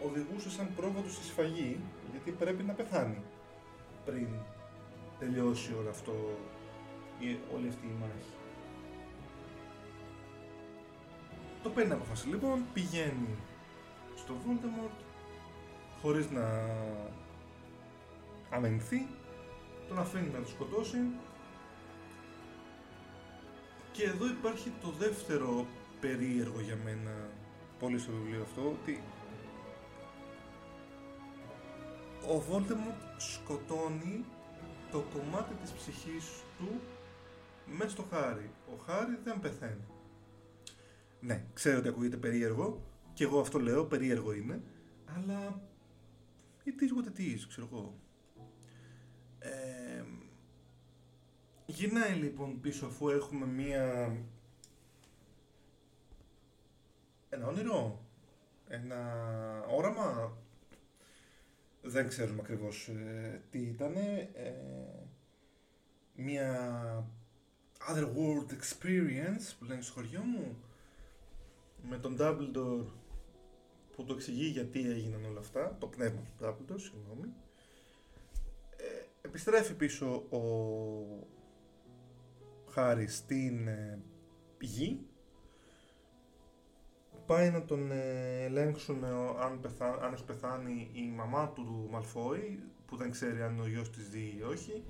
οδηγούσε 0.07 0.51
σαν 0.51 0.69
πρόβατο 0.77 1.09
στη 1.09 1.25
σφαγή, 1.25 1.81
γιατί 2.11 2.31
πρέπει 2.31 2.63
να 2.63 2.73
πεθάνει 2.73 3.23
πριν 4.05 4.29
τελειώσει 5.19 5.75
όλο 5.79 5.89
αυτό, 5.89 6.39
όλη 7.55 7.69
αυτή 7.69 7.87
η 7.87 7.97
μάχη. 8.01 8.35
Το 11.63 11.71
παίρνει 11.71 11.93
αποφάση 11.93 12.29
λοιπόν, 12.29 12.65
πηγαίνει 12.73 13.37
στο 14.17 14.35
Voldemort 14.45 15.05
χωρίς 16.03 16.31
να 16.31 16.45
αμενθεί, 18.51 19.07
τον 19.89 19.99
αφήνει 19.99 20.29
να 20.29 20.41
το 20.41 20.49
σκοτώσει 20.49 20.99
και 23.93 24.05
εδώ 24.05 24.27
υπάρχει 24.27 24.73
το 24.81 24.91
δεύτερο 24.91 25.67
περίεργο 26.01 26.61
για 26.61 26.79
μένα 26.85 27.31
πολύ 27.79 27.99
στο 27.99 28.13
βιβλίο 28.13 28.43
αυτό 28.43 28.69
ότι 28.69 29.03
ο 32.29 32.43
Voldemort 32.51 33.15
σκοτώνει 33.17 34.25
το 34.91 35.05
κομμάτι 35.15 35.55
της 35.55 35.71
ψυχής 35.71 36.43
του 36.59 36.81
μέσα 37.67 37.91
στο 37.91 38.03
Χάρι. 38.03 38.51
Ο 38.75 38.77
Χάρι 38.87 39.19
δεν 39.25 39.41
πεθαίνει. 39.41 39.85
Ναι, 41.21 41.45
ξέρω 41.53 41.79
ότι 41.79 41.89
ακούγεται 41.89 42.17
περίεργο 42.17 42.83
και 43.13 43.25
εγώ 43.25 43.41
αυτό 43.41 43.59
λέω, 43.59 43.85
περίεργο 43.85 44.33
είναι, 44.33 44.63
αλλά 45.17 45.61
it 46.65 46.83
is 46.83 46.99
what 46.99 47.09
it 47.09 47.21
is, 47.21 47.41
ξέρω 47.49 47.69
εγώ. 47.73 47.95
Ε, 49.47 50.05
γυρνάει 51.67 52.15
λοιπόν 52.15 52.61
πίσω 52.61 52.87
αφού 52.87 53.09
έχουμε 53.09 53.47
μία 53.47 54.17
ένα 57.29 57.47
όνειρο, 57.47 58.05
ένα 58.69 59.01
όραμα, 59.69 60.37
δεν 61.83 62.09
ξέρουμε 62.09 62.41
ακριβώς 62.43 62.89
ε, 62.89 63.43
τι 63.51 63.59
ήταν. 63.59 63.97
Ε, 63.97 64.55
μια 66.15 67.11
otherworld 67.91 68.51
experience 68.51 69.55
που 69.59 69.65
λένε 69.65 69.81
στο 69.81 69.93
χωριό 69.93 70.21
μου 70.21 70.57
με 71.89 71.99
τον 71.99 72.17
Dumbledore 72.21 72.87
που 73.97 74.05
το 74.05 74.15
εξηγεί 74.15 74.47
γιατί 74.47 74.91
έγιναν 74.91 75.25
όλα 75.25 75.41
αυτά, 75.41 75.77
το 75.81 75.87
πνεύμα 75.87 76.21
του 76.21 76.45
Dumbledore, 76.45 76.81
συγγνώμη. 76.81 77.35
Ε, 79.37 79.39
επιστρέφει 79.39 79.75
πίσω 79.75 80.07
ο 80.15 80.41
Χάρης 82.71 83.17
στην 83.17 83.69
ε, 83.69 83.99
γη 84.61 85.07
πάει 87.27 87.51
να 87.51 87.65
τον 87.65 87.91
ε, 87.91 88.45
ελέγξουν 88.45 89.05
ε, 89.05 89.09
αν, 89.45 89.61
πεθα... 89.61 89.99
αν 90.03 90.13
έχει 90.13 90.25
πεθάνει 90.25 90.91
η 90.93 91.13
μαμά 91.17 91.49
του 91.49 91.89
Μαλφόη, 91.91 92.63
που 92.87 92.97
δεν 92.97 93.11
ξέρει 93.11 93.43
αν 93.43 93.61
ο 93.61 93.67
γιος 93.67 93.91
της 93.91 94.05
ζει 94.05 94.35
ή 94.39 94.43
όχι. 94.43 94.85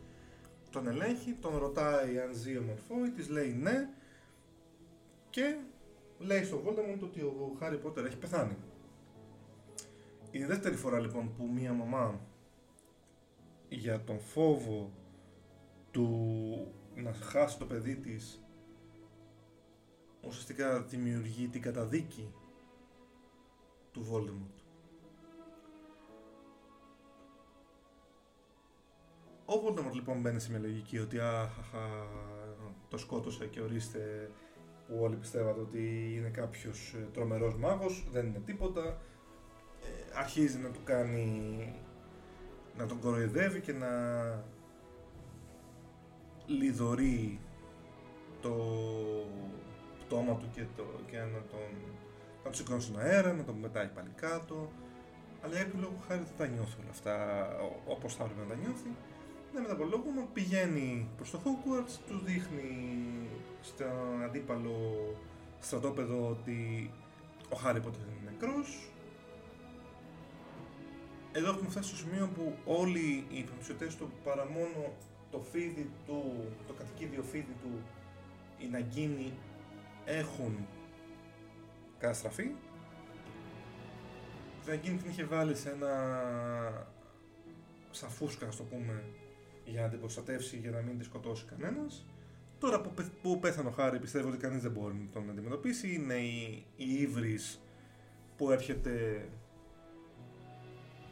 Τον 0.71 0.87
ελέγχει, 0.87 1.33
τον 1.33 1.59
ρωτάει 1.59 2.19
αν 2.19 2.35
ζει 2.35 2.57
ο 2.57 2.63
Μαλφόη, 2.63 3.11
της 3.11 3.29
λέει 3.29 3.53
ναι 3.53 3.89
και 5.31 5.57
λέει 6.19 6.45
στον 6.45 6.63
Voldemort 6.65 7.03
ότι 7.03 7.21
ο 7.21 7.57
Χάρι 7.59 7.79
Πότερ 7.79 8.05
έχει 8.05 8.19
πεθάνει. 8.19 8.57
Είναι 10.31 10.45
η 10.45 10.49
δεύτερη 10.49 10.77
φορά 10.77 11.01
λοιπόν 11.01 11.35
που 11.37 11.49
μία 11.53 11.73
μαμά 11.73 12.21
για 13.69 14.05
τον 14.05 14.21
φόβο 14.21 14.93
του 15.91 16.09
να 16.95 17.13
χάσει 17.13 17.59
το 17.59 17.65
παιδί 17.65 17.97
της 17.97 18.41
ουσιαστικά 20.21 20.83
δημιουργεί 20.83 21.49
την 21.49 21.63
καταδίκη 21.63 22.33
του 23.93 24.07
Voldemort. 24.13 24.57
Ο 29.45 29.55
Voldemort 29.67 29.93
λοιπόν 29.93 30.21
μπαίνει 30.21 30.41
σε 30.41 30.51
μια 30.51 30.61
λογική 30.61 30.99
ότι 30.99 31.19
αχ, 31.19 31.51
το 32.89 32.99
σκότωσα 32.99 33.47
και 33.47 33.61
ορίστε 33.61 34.31
που 34.87 34.99
όλοι 35.01 35.17
πιστεύατε 35.17 35.61
ότι 35.61 36.13
είναι 36.17 36.29
κάποιος 36.29 36.95
ε, 36.97 37.09
τρομερός 37.13 37.57
μάγος, 37.57 38.07
δεν 38.13 38.27
είναι 38.27 38.43
τίποτα. 38.45 39.01
Ε, 39.83 40.19
αρχίζει 40.19 40.59
να 40.59 40.71
του 40.71 40.81
κάνει, 40.85 41.75
να 42.79 42.87
τον 42.87 43.01
κοροϊδεύει 43.01 43.61
και 43.61 43.73
να 43.73 43.89
λιδωρεί 46.47 47.41
το 48.41 48.55
πτώμα 50.01 50.35
του 50.35 50.49
και, 50.55 50.65
το, 50.77 50.85
και 51.11 51.19
να 51.19 51.43
τον 51.51 51.69
να 52.47 52.53
του 52.53 52.57
σηκώνει 52.57 52.81
στον 52.81 53.01
αέρα, 53.01 53.33
να 53.33 53.45
τον 53.45 53.55
μετάει 53.55 53.89
πάλι 53.95 54.09
κάτω. 54.17 54.73
Αλλά 55.43 55.55
για 55.55 55.71
λόγο 55.81 55.97
χάρη 56.09 56.21
δεν 56.21 56.37
τα 56.37 56.47
νιώθει 56.47 56.81
όλα 56.81 56.91
αυτά 56.91 57.17
όπως 57.87 58.15
θα 58.15 58.25
έπρεπε 58.25 58.41
να 58.43 58.49
τα 58.49 58.55
νιώθει. 58.55 58.91
Ναι, 59.53 59.61
μετά 59.61 59.73
από 59.73 59.85
λόγο 59.85 60.29
πηγαίνει 60.33 61.09
προς 61.17 61.31
το 61.31 61.41
Hogwarts, 61.45 61.99
του 62.09 62.21
δείχνει 62.25 62.71
στον 63.63 64.23
αντίπαλο 64.25 64.77
στρατόπεδο 65.61 66.29
ότι 66.29 66.91
ο 67.49 67.57
Χάρη 67.57 67.81
ποτέ 67.81 67.99
δεν 68.05 68.15
είναι 68.15 68.31
νεκρός. 68.31 68.91
Εδώ 71.37 71.49
έχουμε 71.49 71.71
φτάσει 71.71 71.89
στο 71.89 71.97
σημείο 71.97 72.31
που 72.35 72.57
όλοι 72.65 73.25
οι 73.31 73.39
υποψηφιωτές 73.39 73.97
του 73.97 74.11
παρά 74.25 74.47
μόνο 74.51 74.93
το 75.31 75.41
φίδι 75.53 75.91
του, 76.07 76.45
το 76.67 76.73
κατοικίδιο 76.73 77.23
φίδι 77.23 77.57
του, 77.63 77.83
η 78.59 78.67
Ναγκίνη 78.67 79.33
έχουν 80.05 80.67
καταστραφεί. 81.99 82.43
Την 84.63 84.75
Ναγκίνη 84.75 84.97
την 84.97 85.11
είχε 85.11 85.25
βάλει 85.25 85.55
σε 85.55 85.71
ένα 85.71 85.93
σαφούσκα, 87.91 88.47
ας 88.47 88.57
το 88.57 88.63
πούμε, 88.63 89.05
για 89.65 89.83
να 89.83 89.89
την 89.89 89.99
προστατεύσει, 89.99 90.57
για 90.57 90.71
να 90.71 90.81
μην 90.81 90.99
τη 90.99 91.05
σκοτώσει 91.05 91.45
κανένας. 91.45 92.07
Τώρα 92.59 92.81
που, 92.81 92.95
που 93.23 93.39
πέθανε 93.39 93.69
ο 93.69 93.73
Χάρη 93.73 93.99
πιστεύω 93.99 94.29
ότι 94.29 94.37
κανείς 94.37 94.63
δεν 94.63 94.71
μπορεί 94.71 94.95
να 94.95 95.11
τον 95.13 95.31
αντιμετωπίσει. 95.31 95.95
Είναι 95.95 96.15
η, 96.15 96.65
η 96.77 97.09
που 98.37 98.51
έρχεται 98.51 99.25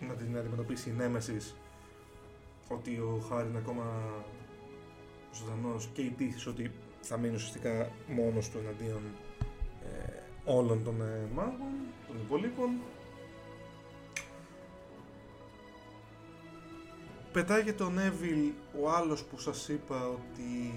να 0.01 0.15
την 0.15 0.37
αντιμετωπίσει 0.37 0.91
η 0.91 0.93
Νέμεσης 0.93 1.55
ότι 2.69 2.97
ο 2.97 3.25
Χάρη 3.29 3.49
είναι 3.49 3.59
ακόμα 3.59 3.85
ζωντανός 5.35 5.89
και 5.93 6.03
η 6.03 6.11
τύχη 6.11 6.49
ότι 6.49 6.71
θα 7.01 7.17
μείνει 7.17 7.35
ουσιαστικά 7.35 7.91
μόνος 8.07 8.49
του 8.51 8.59
εναντίον 8.59 9.03
ε, 9.83 10.23
όλων 10.45 10.85
των 10.85 11.01
ε, 11.03 11.29
μάγων, 11.35 11.73
των 12.07 12.17
υπολείπων. 12.25 12.71
Πετάγεται 17.33 17.83
ο 17.83 17.91
Νέβιλ, 17.91 18.53
ο 18.83 18.91
άλλος 18.91 19.25
που 19.25 19.39
σας 19.39 19.69
είπα 19.69 20.09
ότι 20.09 20.75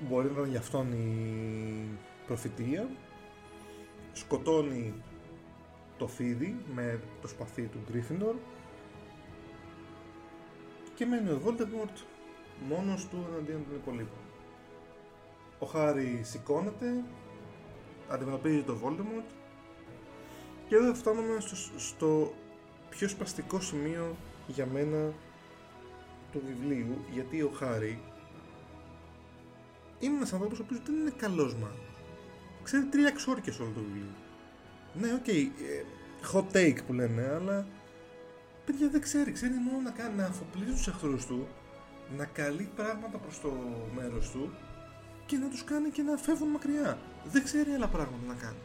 μπορεί 0.00 0.30
να 0.30 0.40
είναι 0.40 0.48
για 0.48 0.58
αυτόν 0.58 0.92
η 0.92 1.98
προφητεία. 2.26 2.88
Σκοτώνει 4.12 4.94
το 5.98 6.06
φίδι 6.06 6.56
με 6.74 7.00
το 7.20 7.28
σπαθί 7.28 7.62
του 7.62 7.78
Γκρίφιντορ 7.90 8.34
και 10.94 11.06
μένει 11.06 11.30
ο 11.30 11.40
Voldemort 11.46 12.02
μόνος 12.68 13.08
του 13.08 13.26
εναντίον 13.30 13.64
των 13.64 13.74
υπολείπων. 13.74 14.18
Ο 15.58 15.66
Χάρη 15.66 16.20
σηκώνεται, 16.22 17.04
αντιμετωπίζει 18.08 18.62
το 18.62 18.76
Voldemort 18.84 19.30
και 20.68 20.74
εδώ 20.74 20.94
φτάνουμε 20.94 21.40
στο, 21.40 21.56
στο 21.78 22.34
πιο 22.90 23.08
σπαστικό 23.08 23.60
σημείο 23.60 24.16
για 24.46 24.66
μένα 24.66 25.12
του 26.32 26.42
βιβλίου 26.46 27.04
γιατί 27.12 27.42
ο 27.42 27.50
Χάρη 27.54 28.00
είναι 29.98 30.16
ένας 30.16 30.32
άνθρωπος 30.32 30.58
ο 30.58 30.62
οποίος 30.64 30.80
δεν 30.84 30.94
είναι 30.94 31.12
καλός 31.16 31.54
μάγος. 31.54 32.02
Ξέρει 32.62 32.84
τρία 32.84 33.10
ξόρκια 33.10 33.47
σε 33.47 33.60
όλο 33.60 33.70
το 33.74 33.80
βιβλίο. 33.80 34.17
Ναι, 35.00 35.12
OK, 35.12 35.24
okay, 35.26 35.48
ε, 35.62 35.84
hot 36.32 36.56
take 36.56 36.78
που 36.86 36.92
λένε, 36.92 37.28
αλλά 37.28 37.66
παιδιά 38.64 38.88
δεν 38.88 39.00
ξέρει. 39.00 39.32
Ξέρει 39.32 39.54
μόνο 39.54 39.80
να, 39.80 39.90
κάνει, 39.90 40.16
να 40.16 40.24
αφοπλίζει 40.24 40.72
τους 40.72 40.86
εχθρούς 40.88 41.26
του, 41.26 41.48
να 42.16 42.24
καλεί 42.24 42.70
πράγματα 42.76 43.18
προς 43.18 43.40
το 43.40 43.52
μέρος 43.94 44.30
του 44.30 44.54
και 45.26 45.36
να 45.36 45.48
τους 45.48 45.64
κάνει 45.64 45.90
και 45.90 46.02
να 46.02 46.16
φεύγουν 46.16 46.48
μακριά. 46.48 46.98
Δεν 47.24 47.44
ξέρει 47.44 47.70
άλλα 47.70 47.88
πράγματα 47.88 48.26
να 48.26 48.34
κάνει. 48.34 48.58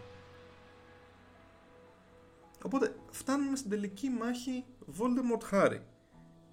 Οπότε 2.63 2.95
φτάνουμε 3.11 3.55
στην 3.55 3.69
τελική 3.69 4.09
μάχη 4.09 4.65
Voldemort 4.97 5.53
Harry. 5.53 5.79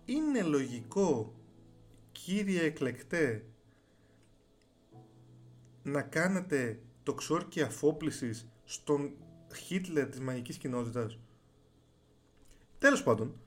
Είναι 0.04 0.42
λογικό, 0.42 1.34
κύριε 2.12 2.62
εκλεκτέ, 2.62 3.44
να 5.82 6.02
κάνετε 6.02 6.80
το 7.02 7.14
ξόρκι 7.14 7.62
αφόπλησης 7.62 8.48
στον 8.64 9.12
Χίτλερ 9.54 10.08
της 10.08 10.20
μαγικής 10.20 10.56
κοινότητας. 10.56 11.18
Τέλος 12.78 13.02
πάντων, 13.02 13.40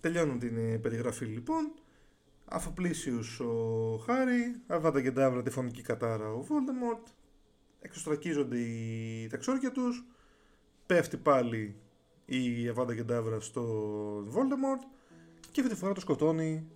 τελειώνουμε 0.00 0.38
την 0.38 0.56
ε, 0.56 0.78
περιγραφή 0.78 1.24
λοιπόν. 1.24 1.72
Αφοπλίσιους 2.44 3.40
ο 3.40 3.96
Χάρη, 4.04 4.60
Αβάντα 4.66 5.02
Κεντάβρα 5.02 5.42
τη 5.42 5.50
φονική 5.50 5.82
κατάρα 5.82 6.32
ο 6.32 6.42
Βόλτεμορτ, 6.42 7.06
εξωστρακίζονται 7.80 8.58
οι 8.58 9.26
τα 9.26 9.38
ξόρκια 9.38 9.72
τους, 9.72 10.04
πέφτει 10.86 11.16
πάλι 11.16 11.76
η 12.24 12.68
Αβάντα 12.68 12.94
Κεντάβρα 12.94 13.40
στο 13.40 13.62
Βόλτεμορτ 14.26 14.82
και 15.50 15.60
αυτή 15.60 15.72
τη 15.72 15.80
φορά 15.80 15.92
το 15.92 16.00
σκοτώνει 16.00 16.68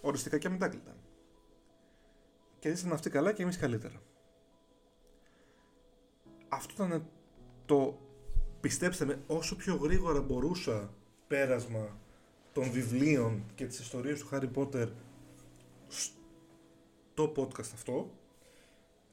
οριστικά 0.00 0.38
και 0.38 0.46
αμετάκλητα. 0.46 0.96
Και 2.58 2.68
ζήσαν 2.68 2.92
αυτοί 2.92 3.10
καλά 3.10 3.32
και 3.32 3.42
εμείς 3.42 3.58
καλύτερα. 3.58 4.02
Αυτό 6.48 6.84
ήταν 6.84 7.06
το 7.64 8.00
πιστέψτε 8.62 9.04
με 9.04 9.18
όσο 9.26 9.56
πιο 9.56 9.74
γρήγορα 9.74 10.20
μπορούσα 10.20 10.94
πέρασμα 11.26 11.98
των 12.52 12.70
βιβλίων 12.70 13.44
και 13.54 13.66
της 13.66 13.78
ιστορίας 13.78 14.18
του 14.18 14.28
Harry 14.32 14.50
Potter 14.54 14.88
στο 15.88 17.32
podcast 17.36 17.70
αυτό 17.74 18.10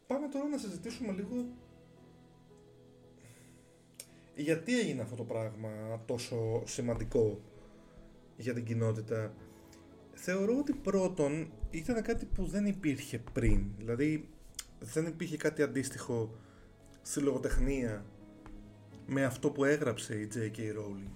πάμε 0.08 0.28
τώρα 0.28 0.48
να 0.48 0.58
συζητήσουμε 0.58 1.12
λίγο 1.12 1.46
γιατί 4.36 4.80
έγινε 4.80 5.02
αυτό 5.02 5.16
το 5.16 5.24
πράγμα 5.24 6.02
τόσο 6.06 6.64
σημαντικό 6.66 7.40
για 8.38 8.54
την 8.54 8.66
κοινότητα. 8.66 9.34
Θεωρώ 10.14 10.58
ότι 10.58 10.74
πρώτον 10.74 11.52
ήταν 11.70 12.02
κάτι 12.02 12.26
που 12.26 12.46
δεν 12.46 12.66
υπήρχε 12.66 13.22
πριν. 13.34 13.66
Δηλαδή 13.78 14.30
δεν 14.80 15.06
υπήρχε 15.06 15.38
κάτι 15.38 15.62
αντίστοιχο 15.62 16.36
στη 17.02 17.20
λογοτεχνία 17.20 18.06
με 19.10 19.26
αυτό 19.26 19.50
που 19.50 19.64
έγραψε 19.64 20.16
η 20.16 20.30
J.K. 20.34 20.60
Rowling. 20.60 21.12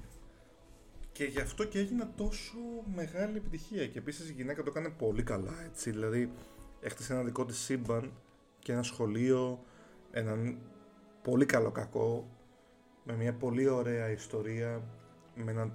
Και 1.11 1.24
γι' 1.24 1.40
αυτό 1.40 1.64
και 1.64 1.80
έγινε 1.80 2.10
τόσο 2.15 2.57
μεγάλη 2.95 3.38
επιτυχία. 3.38 3.88
Και 3.88 3.98
επίσης 3.98 4.30
η 4.30 4.34
γυναίκα 4.34 4.64
το 4.64 4.70
έκανε 4.70 4.90
πολύ 4.90 5.24
καλά, 5.24 5.53
έτσι. 5.65 5.91
Δηλαδή, 5.91 6.32
έχτισε 6.80 7.14
ένα 7.14 7.24
δικό 7.24 7.45
της 7.45 7.57
σύμπαν 7.57 8.11
και 8.60 8.72
ένα 8.72 8.84
σχολείο, 8.84 9.64
έναν 10.11 10.57
πολύ 11.22 11.45
καλό 11.45 11.72
κακό, 11.72 12.30
με 13.03 13.15
μια 13.15 13.34
πολύ 13.34 13.68
ωραία 13.68 14.10
ιστορία, 14.10 14.84
με 15.36 15.52
έναν 15.52 15.74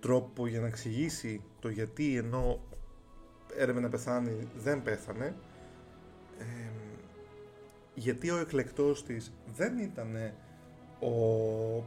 τρόπο 0.00 0.46
για 0.46 0.60
να 0.60 0.66
εξηγήσει 0.66 1.42
το 1.60 1.68
γιατί 1.68 2.16
ενώ 2.16 2.60
έρευε 3.56 3.80
να 3.80 3.88
πεθάνει 3.88 4.48
δεν 4.56 4.82
πέθανε. 4.82 5.36
γιατί 7.94 8.30
ο 8.30 8.36
εκλεκτός 8.36 9.04
της 9.04 9.32
δεν 9.56 9.78
ήταν 9.78 10.16
ο... 11.00 11.84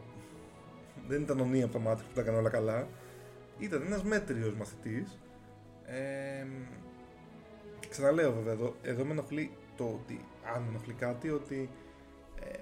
δεν 1.07 1.22
ήταν 1.22 1.40
ο 1.40 1.45
Νία 1.45 1.64
από 1.64 1.73
το 1.73 1.80
μάτι 1.80 2.03
που 2.03 2.14
τα 2.14 2.22
έκανε 2.22 2.38
όλα 2.38 2.49
καλά. 2.49 2.88
Ήταν 3.60 3.81
ένας 3.81 4.03
μέτριος 4.03 4.56
μαθητής. 4.56 5.19
Ε, 5.85 6.45
ξαναλέω 7.90 8.34
βέβαια 8.34 8.53
εδώ, 8.53 8.76
εδώ 8.81 9.06
με 9.06 9.11
ενοχλεί 9.11 9.52
το 9.77 9.84
ότι, 9.84 10.26
αν 10.56 10.61
με 10.61 10.68
ενοχλεί 10.69 10.94
κάτι, 10.94 11.30
ότι 11.30 11.69
ε, 12.40 12.60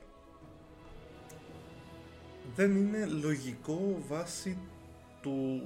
δεν 2.56 2.76
είναι 2.76 3.06
λογικό 3.06 3.98
βάσει 4.08 4.58
του, 5.22 5.62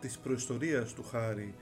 της 0.00 0.18
προϊστορίας 0.18 0.92
του 0.92 1.04
Χάρη 1.04 1.54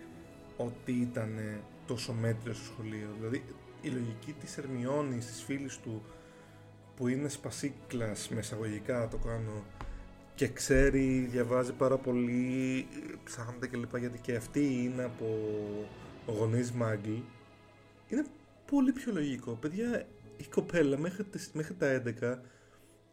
ότι 0.57 0.93
ήταν 0.93 1.61
τόσο 1.87 2.13
μέτριος 2.13 2.57
στο 2.57 2.65
σχολείο. 2.65 3.09
Δηλαδή 3.19 3.45
η 3.81 3.89
λογική 3.89 4.33
της 4.33 4.59
Ερμιώνης, 4.59 5.27
της 5.27 5.43
φίλης 5.43 5.79
του, 5.79 6.03
που 6.99 7.09
είναι 7.09 7.29
σπασίκλας 7.29 8.29
με 8.29 8.39
εισαγωγικά 8.39 9.09
το 9.09 9.17
κάνω 9.17 9.65
και 10.35 10.49
ξέρει, 10.49 11.29
διαβάζει 11.31 11.73
πάρα 11.73 11.97
πολύ, 11.97 12.87
ψάχνεται 13.25 13.67
κλπ. 13.67 13.97
Γιατί 13.97 14.19
και 14.19 14.35
αυτή 14.35 14.85
είναι 14.85 15.05
από 15.05 15.27
γονείς 16.27 16.73
μάγκλ. 16.73 17.15
Είναι 18.09 18.25
πολύ 18.71 18.93
πιο 18.93 19.13
λογικό. 19.13 19.53
Παιδιά, 19.53 20.07
η 20.37 20.45
κοπέλα 20.55 20.99
μέχρι, 20.99 21.25
μέχρι 21.53 21.75
τα 21.75 22.03
11 22.21 22.39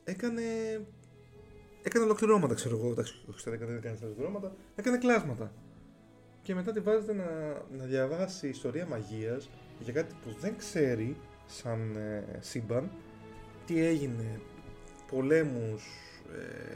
έκανε 0.04 0.42
έκανε 1.84 2.06
ολοκληρώματα, 2.06 2.54
ξέρω 2.54 2.78
εγώ. 2.78 2.92
Εντάξει, 2.92 3.24
όχι 3.30 3.50
δεν 3.50 3.54
έκανε 3.54 3.82
έκανε 4.76 4.98
κλάσματα. 4.98 5.52
Και 6.42 6.56
μετά 6.56 6.72
τη 6.72 6.80
βάζετε 6.80 7.14
να, 7.14 7.26
να 7.78 7.86
διαβάσει 7.86 8.48
ιστορία 8.48 8.86
μαγείας 8.86 9.50
για 9.80 9.94
κάτι 9.94 10.16
που 10.24 10.36
δεν 10.40 10.58
ξέρει 10.58 11.18
σαν 11.46 11.96
ε, 11.96 12.40
σύμπαν 12.40 12.92
τι 13.66 13.86
έγινε, 13.86 14.42
πολέμους, 15.12 15.84
ε, 16.34 16.76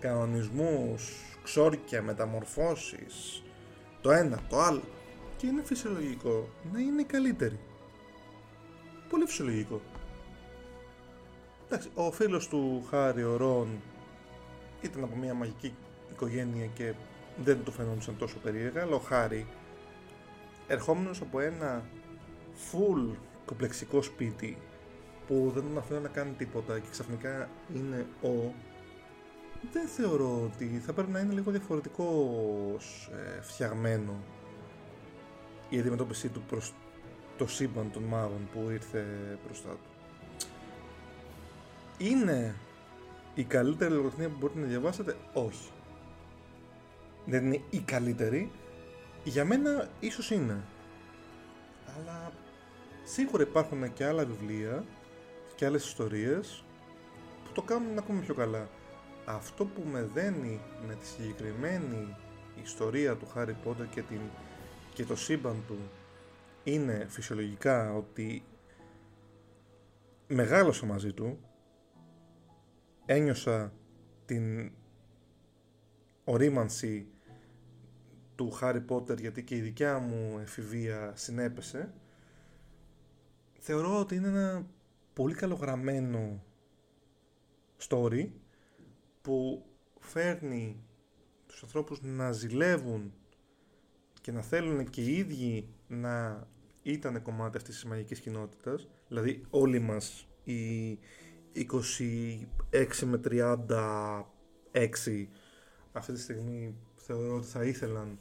κανονισμούς, 0.00 1.12
ξόρκια, 1.42 2.02
μεταμορφώσεις, 2.02 3.42
το 4.00 4.10
ένα, 4.10 4.42
το 4.48 4.60
άλλο. 4.60 4.82
Και 5.36 5.46
είναι 5.46 5.62
φυσιολογικό 5.62 6.48
να 6.72 6.80
είναι 6.80 7.02
καλύτερη. 7.02 7.58
Πολύ 9.08 9.26
φυσιολογικό. 9.26 9.80
Εντάξει, 11.66 11.88
ο 11.94 12.10
φίλος 12.12 12.48
του 12.48 12.86
Χάρη, 12.90 13.24
ο 13.24 13.36
Ρον, 13.36 13.68
ήταν 14.80 15.04
από 15.04 15.16
μια 15.16 15.34
μαγική 15.34 15.74
οικογένεια 16.10 16.66
και 16.66 16.94
δεν 17.44 17.64
του 17.64 17.72
φαινόντουσαν 17.72 18.16
τόσο 18.18 18.36
περίεργα, 18.38 18.82
αλλά 18.82 18.94
ο 18.94 18.98
Χάρη, 18.98 19.46
ερχόμενος 20.66 21.20
από 21.20 21.40
ένα 21.40 21.84
full 22.70 23.16
κομπλεξικό 23.44 24.02
σπίτι 24.02 24.56
που 25.28 25.50
δεν 25.54 25.62
τον 25.62 25.78
αφήνει 25.78 26.00
να 26.00 26.08
κάνει 26.08 26.32
τίποτα 26.32 26.78
και 26.78 26.88
ξαφνικά 26.90 27.48
είναι 27.74 28.06
ο 28.22 28.52
δεν 29.72 29.86
θεωρώ 29.86 30.42
ότι 30.44 30.82
θα 30.84 30.92
πρέπει 30.92 31.10
να 31.10 31.18
είναι 31.18 31.32
λίγο 31.32 31.50
διαφορετικός 31.50 33.10
ε, 33.12 33.40
φτιαγμένο 33.40 34.14
η 35.68 35.78
αντιμετώπιση 35.78 36.28
του 36.28 36.42
προς 36.48 36.74
το 37.36 37.46
σύμπαν 37.46 37.90
των 37.92 38.02
μάγων 38.02 38.48
που 38.52 38.70
ήρθε 38.70 39.04
μπροστά 39.44 39.68
του. 39.68 39.90
Είναι 41.98 42.54
η 43.34 43.44
καλύτερη 43.44 43.94
λογοτεχνία 43.94 44.28
που 44.28 44.36
μπορείτε 44.38 44.58
να 44.58 44.66
διαβάσετε, 44.66 45.16
όχι. 45.32 45.70
Δεν 47.24 47.46
είναι 47.46 47.62
η 47.70 47.78
καλύτερη, 47.78 48.50
για 49.24 49.44
μένα 49.44 49.88
ίσως 50.00 50.30
είναι. 50.30 50.60
Αλλά 51.96 52.32
σίγουρα 53.04 53.42
υπάρχουν 53.42 53.92
και 53.92 54.04
άλλα 54.04 54.24
βιβλία 54.24 54.84
και 55.58 55.66
άλλες 55.66 55.84
ιστορίες 55.84 56.64
που 57.44 57.52
το 57.52 57.62
κάνουν 57.62 57.98
ακόμη 57.98 58.20
πιο 58.20 58.34
καλά. 58.34 58.68
Αυτό 59.24 59.64
που 59.64 59.82
με 59.90 60.02
δένει 60.02 60.60
με 60.86 60.94
τη 60.94 61.06
συγκεκριμένη 61.06 62.16
ιστορία 62.62 63.16
του 63.16 63.26
Χάρι 63.26 63.56
Πότερ 63.64 63.88
και, 63.88 64.02
την, 64.02 64.20
και 64.94 65.04
το 65.04 65.16
σύμπαν 65.16 65.64
του 65.66 65.78
είναι 66.64 67.06
φυσιολογικά 67.08 67.94
ότι 67.94 68.44
μεγάλωσα 70.26 70.86
μαζί 70.86 71.12
του 71.12 71.38
ένιωσα 73.06 73.72
την 74.26 74.72
ορίμανση 76.24 77.06
του 78.34 78.50
Χάρι 78.50 78.80
Πότερ 78.80 79.18
γιατί 79.18 79.44
και 79.44 79.56
η 79.56 79.60
δικιά 79.60 79.98
μου 79.98 80.38
εφηβεία 80.40 81.12
συνέπεσε 81.16 81.92
θεωρώ 83.58 83.98
ότι 83.98 84.14
είναι 84.14 84.28
ένα 84.28 84.66
πολύ 85.18 85.34
καλογραμμένο 85.34 86.42
story 87.88 88.28
που 89.22 89.64
φέρνει 89.98 90.82
τους 91.46 91.62
ανθρώπους 91.62 92.00
να 92.02 92.32
ζηλεύουν 92.32 93.12
και 94.20 94.32
να 94.32 94.42
θέλουν 94.42 94.90
και 94.90 95.00
οι 95.00 95.16
ίδιοι 95.16 95.68
να 95.88 96.46
ήταν 96.82 97.22
κομμάτι 97.22 97.56
αυτής 97.56 97.74
της 97.74 97.84
μαγικής 97.84 98.20
κοινότητας. 98.20 98.88
Δηλαδή 99.08 99.44
όλοι 99.50 99.78
μας 99.78 100.28
οι 100.44 100.98
26 101.52 101.86
με 103.04 103.20
36 103.24 104.18
αυτή 105.92 106.12
τη 106.12 106.20
στιγμή 106.20 106.74
θεωρώ 106.96 107.36
ότι 107.36 107.46
θα 107.46 107.64
ήθελαν 107.64 108.18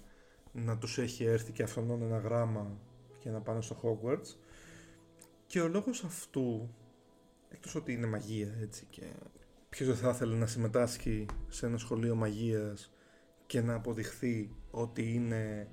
να 0.51 0.77
τους 0.77 0.97
έχει 0.97 1.23
έρθει 1.23 1.51
και 1.51 1.63
αυτόν 1.63 2.01
ένα 2.01 2.17
γράμμα 2.17 2.77
και 3.19 3.29
να 3.29 3.41
πάνε 3.41 3.61
στο 3.61 3.75
Hogwarts. 3.83 4.35
Και 5.45 5.61
ο 5.61 5.67
λόγος 5.67 6.03
αυτού 6.03 6.69
εκτός 7.49 7.75
ότι 7.75 7.91
είναι 7.93 8.07
μαγεία 8.07 8.53
έτσι 8.61 8.85
και 8.89 9.03
ποιος 9.69 9.87
δεν 9.87 9.97
θα 9.97 10.09
ήθελε 10.09 10.35
να 10.35 10.45
συμμετάσχει 10.45 11.25
σε 11.47 11.65
ένα 11.65 11.77
σχολείο 11.77 12.15
μαγείας 12.15 12.91
και 13.45 13.61
να 13.61 13.73
αποδειχθεί 13.73 14.55
ότι 14.71 15.13
είναι 15.13 15.69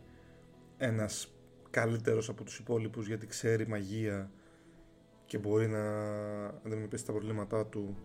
ένας 0.77 1.35
καλύτερος 1.71 2.29
από 2.29 2.45
τους 2.45 2.59
υπόλοιπους 2.59 3.07
γιατί 3.07 3.27
ξέρει 3.27 3.69
μαγεία 3.69 4.31
και 5.27 5.39
μπορεί 5.39 5.69
να 5.69 5.83
αντιμετωπίσει 6.47 7.05
τα 7.05 7.13
προβλήματά 7.13 7.67
του 7.67 7.97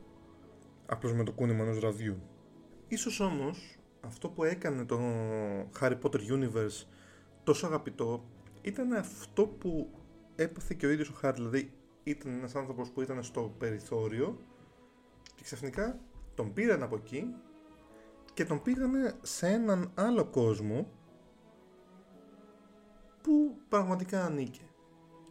απλώς 0.85 1.13
με 1.13 1.23
το 1.23 1.31
κούνημα 1.31 1.63
ενός 1.63 1.79
ραδιού. 1.79 2.21
Ίσως 2.87 3.19
όμως 3.19 3.77
αυτό 4.01 4.29
που 4.29 4.43
έκανε 4.43 4.85
το 4.85 4.99
Harry 5.79 5.99
Potter 6.01 6.19
Universe 6.31 6.85
τόσο 7.43 7.67
αγαπητό 7.67 8.25
ήταν 8.61 8.93
αυτό 8.93 9.45
που 9.45 9.89
έπαθε 10.35 10.73
και 10.73 10.85
ο 10.85 10.89
ίδιος 10.89 11.09
ο 11.09 11.13
Χάρη, 11.13 11.35
δηλαδή 11.35 11.71
ήταν 12.09 12.31
ένας 12.31 12.55
άνθρωπος 12.55 12.89
που 12.89 13.01
ήταν 13.01 13.23
στο 13.23 13.55
περιθώριο 13.57 14.39
και 15.35 15.43
ξαφνικά 15.43 15.99
τον 16.35 16.53
πήραν 16.53 16.83
από 16.83 16.95
εκεί 16.95 17.35
και 18.33 18.45
τον 18.45 18.61
πήγανε 18.61 19.13
σε 19.21 19.47
έναν 19.47 19.91
άλλο 19.95 20.25
κόσμο 20.25 20.87
που 23.21 23.57
πραγματικά 23.69 24.25
ανήκε. 24.25 24.61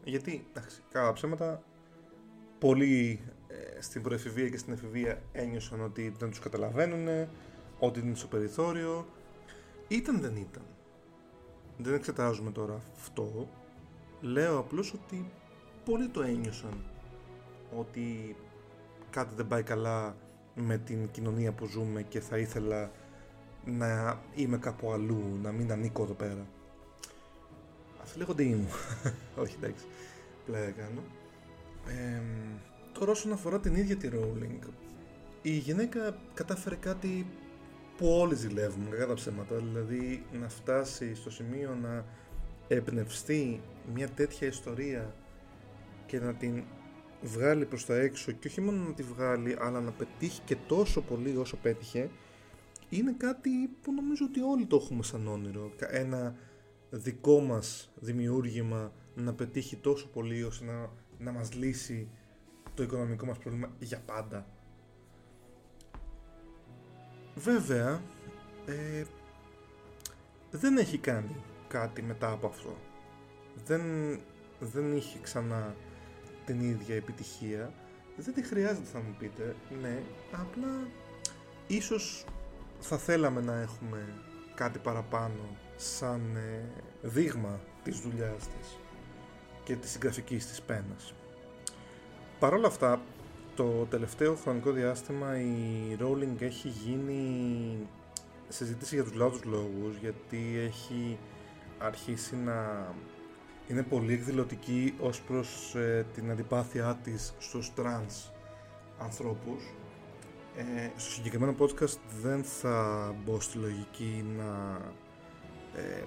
Γιατί, 0.04 0.46
εντάξει, 0.50 0.82
καλά 0.90 1.12
ψέματα, 1.12 1.62
πολλοί 2.58 3.20
ε, 3.48 3.80
στην 3.80 4.02
προεφηβεία 4.02 4.48
και 4.48 4.56
στην 4.56 4.72
εφηβεία 4.72 5.22
ένιωσαν 5.32 5.80
ότι 5.80 6.14
δεν 6.18 6.30
τους 6.30 6.38
καταλαβαίνουν, 6.38 7.28
ότι 7.78 8.00
είναι 8.00 8.14
στο 8.14 8.26
περιθώριο. 8.26 9.06
Ήταν 9.88 10.20
δεν 10.20 10.36
ήταν. 10.36 10.62
Δεν 11.76 11.94
εξετάζουμε 11.94 12.50
τώρα 12.50 12.82
αυτό. 12.96 13.48
Λέω 14.20 14.58
απλώς 14.58 14.92
ότι 14.92 15.30
πολλοί 15.88 16.08
το 16.08 16.22
ένιωσαν 16.22 16.84
ότι 17.78 18.36
κάτι 19.10 19.34
δεν 19.34 19.46
πάει 19.46 19.62
καλά 19.62 20.16
με 20.54 20.78
την 20.78 21.10
κοινωνία 21.10 21.52
που 21.52 21.66
ζούμε 21.66 22.02
και 22.02 22.20
θα 22.20 22.38
ήθελα 22.38 22.90
να 23.64 24.20
είμαι 24.34 24.58
κάπου 24.58 24.92
αλλού, 24.92 25.38
να 25.42 25.52
μην 25.52 25.72
ανήκω 25.72 26.02
εδώ 26.02 26.12
πέρα. 26.12 26.46
Αυτό 28.02 28.18
λέγονται 28.18 28.42
ήμου. 28.42 28.68
Όχι, 29.42 29.56
εντάξει. 29.62 29.84
Πλέον 30.46 30.74
κάνω. 30.74 31.02
Ε, 31.86 32.22
τώρα 32.92 33.10
όσον 33.10 33.32
αφορά 33.32 33.60
την 33.60 33.74
ίδια 33.74 33.96
τη 33.96 34.08
Rowling, 34.12 34.68
η 35.42 35.50
γυναίκα 35.50 36.16
κατάφερε 36.34 36.74
κάτι 36.74 37.26
που 37.96 38.08
όλοι 38.08 38.34
ζηλεύουμε, 38.34 38.96
κατά 38.96 39.14
ψέματα. 39.14 39.56
Δηλαδή 39.56 40.24
να 40.40 40.48
φτάσει 40.48 41.14
στο 41.14 41.30
σημείο 41.30 41.78
να 41.82 42.04
εμπνευστεί 42.68 43.60
μια 43.94 44.08
τέτοια 44.08 44.46
ιστορία 44.48 45.14
και 46.08 46.18
να 46.20 46.34
την 46.34 46.62
βγάλει 47.22 47.66
προς 47.66 47.86
τα 47.86 47.96
έξω 47.96 48.32
και 48.32 48.48
όχι 48.48 48.60
μόνο 48.60 48.84
να 48.84 48.94
τη 48.94 49.02
βγάλει 49.02 49.56
αλλά 49.60 49.80
να 49.80 49.90
πετύχει 49.90 50.40
και 50.44 50.56
τόσο 50.66 51.00
πολύ 51.00 51.36
όσο 51.36 51.56
πέτυχε 51.56 52.10
είναι 52.88 53.14
κάτι 53.16 53.50
που 53.82 53.92
νομίζω 53.92 54.24
ότι 54.24 54.40
όλοι 54.40 54.66
το 54.66 54.76
έχουμε 54.76 55.02
σαν 55.02 55.26
όνειρο. 55.26 55.72
Ένα 55.78 56.34
δικό 56.90 57.40
μας 57.40 57.90
δημιούργημα 57.94 58.92
να 59.14 59.34
πετύχει 59.34 59.76
τόσο 59.76 60.08
πολύ 60.08 60.42
ώστε 60.42 60.64
να, 60.64 60.90
να 61.18 61.32
μας 61.32 61.54
λύσει 61.54 62.08
το 62.74 62.82
οικονομικό 62.82 63.26
μας 63.26 63.38
πρόβλημα 63.38 63.70
για 63.78 64.02
πάντα. 64.06 64.46
Βέβαια 67.34 68.02
ε, 68.66 69.04
δεν 70.50 70.76
έχει 70.76 70.98
κάνει 70.98 71.36
κάτι 71.68 72.02
μετά 72.02 72.30
από 72.30 72.46
αυτό. 72.46 72.76
Δεν, 73.64 73.82
δεν 74.60 74.96
είχε 74.96 75.18
ξανά 75.22 75.74
την 76.48 76.60
ίδια 76.60 76.94
επιτυχία. 76.94 77.72
Δεν 78.16 78.34
τη 78.34 78.42
χρειάζεται 78.42 78.86
θα 78.92 78.98
μου 78.98 79.14
πείτε, 79.18 79.56
ναι, 79.80 80.02
απλά 80.32 80.88
ίσως 81.66 82.24
θα 82.80 82.98
θέλαμε 82.98 83.40
να 83.40 83.60
έχουμε 83.60 84.14
κάτι 84.54 84.78
παραπάνω 84.78 85.56
σαν 85.76 86.36
ε, 86.36 86.62
δείγμα 87.02 87.60
της 87.82 88.00
δουλειάς 88.00 88.48
της 88.48 88.78
και 89.64 89.76
της 89.76 89.90
συγγραφικής 89.90 90.46
της 90.46 90.62
πένας. 90.62 91.14
Παρ' 92.38 92.52
όλα 92.52 92.66
αυτά, 92.66 93.00
το 93.56 93.86
τελευταίο 93.90 94.34
χρονικό 94.34 94.70
διάστημα 94.70 95.40
η 95.40 95.96
Rowling 96.00 96.40
έχει 96.40 96.68
γίνει 96.68 97.76
συζήτηση 98.48 98.94
για 98.94 99.04
τους 99.04 99.14
λάθος 99.14 99.44
λόγους 99.44 99.96
γιατί 100.00 100.58
έχει 100.58 101.18
αρχίσει 101.78 102.36
να 102.36 102.88
είναι 103.68 103.82
πολύ 103.82 104.12
εκδηλωτική 104.12 104.94
ως 105.00 105.20
προς 105.20 105.74
ε, 105.74 106.06
την 106.14 106.30
αντιπάθειά 106.30 106.98
της 107.02 107.34
στους 107.38 107.74
τρανς 107.74 108.30
ανθρώπους. 108.98 109.72
Ε, 110.56 110.90
στο 110.96 111.10
συγκεκριμένο 111.10 111.54
podcast 111.58 111.98
δεν 112.22 112.44
θα 112.44 113.14
μπω 113.24 113.40
στη 113.40 113.58
λογική 113.58 114.24
να, 114.36 114.80
ε, 115.80 116.04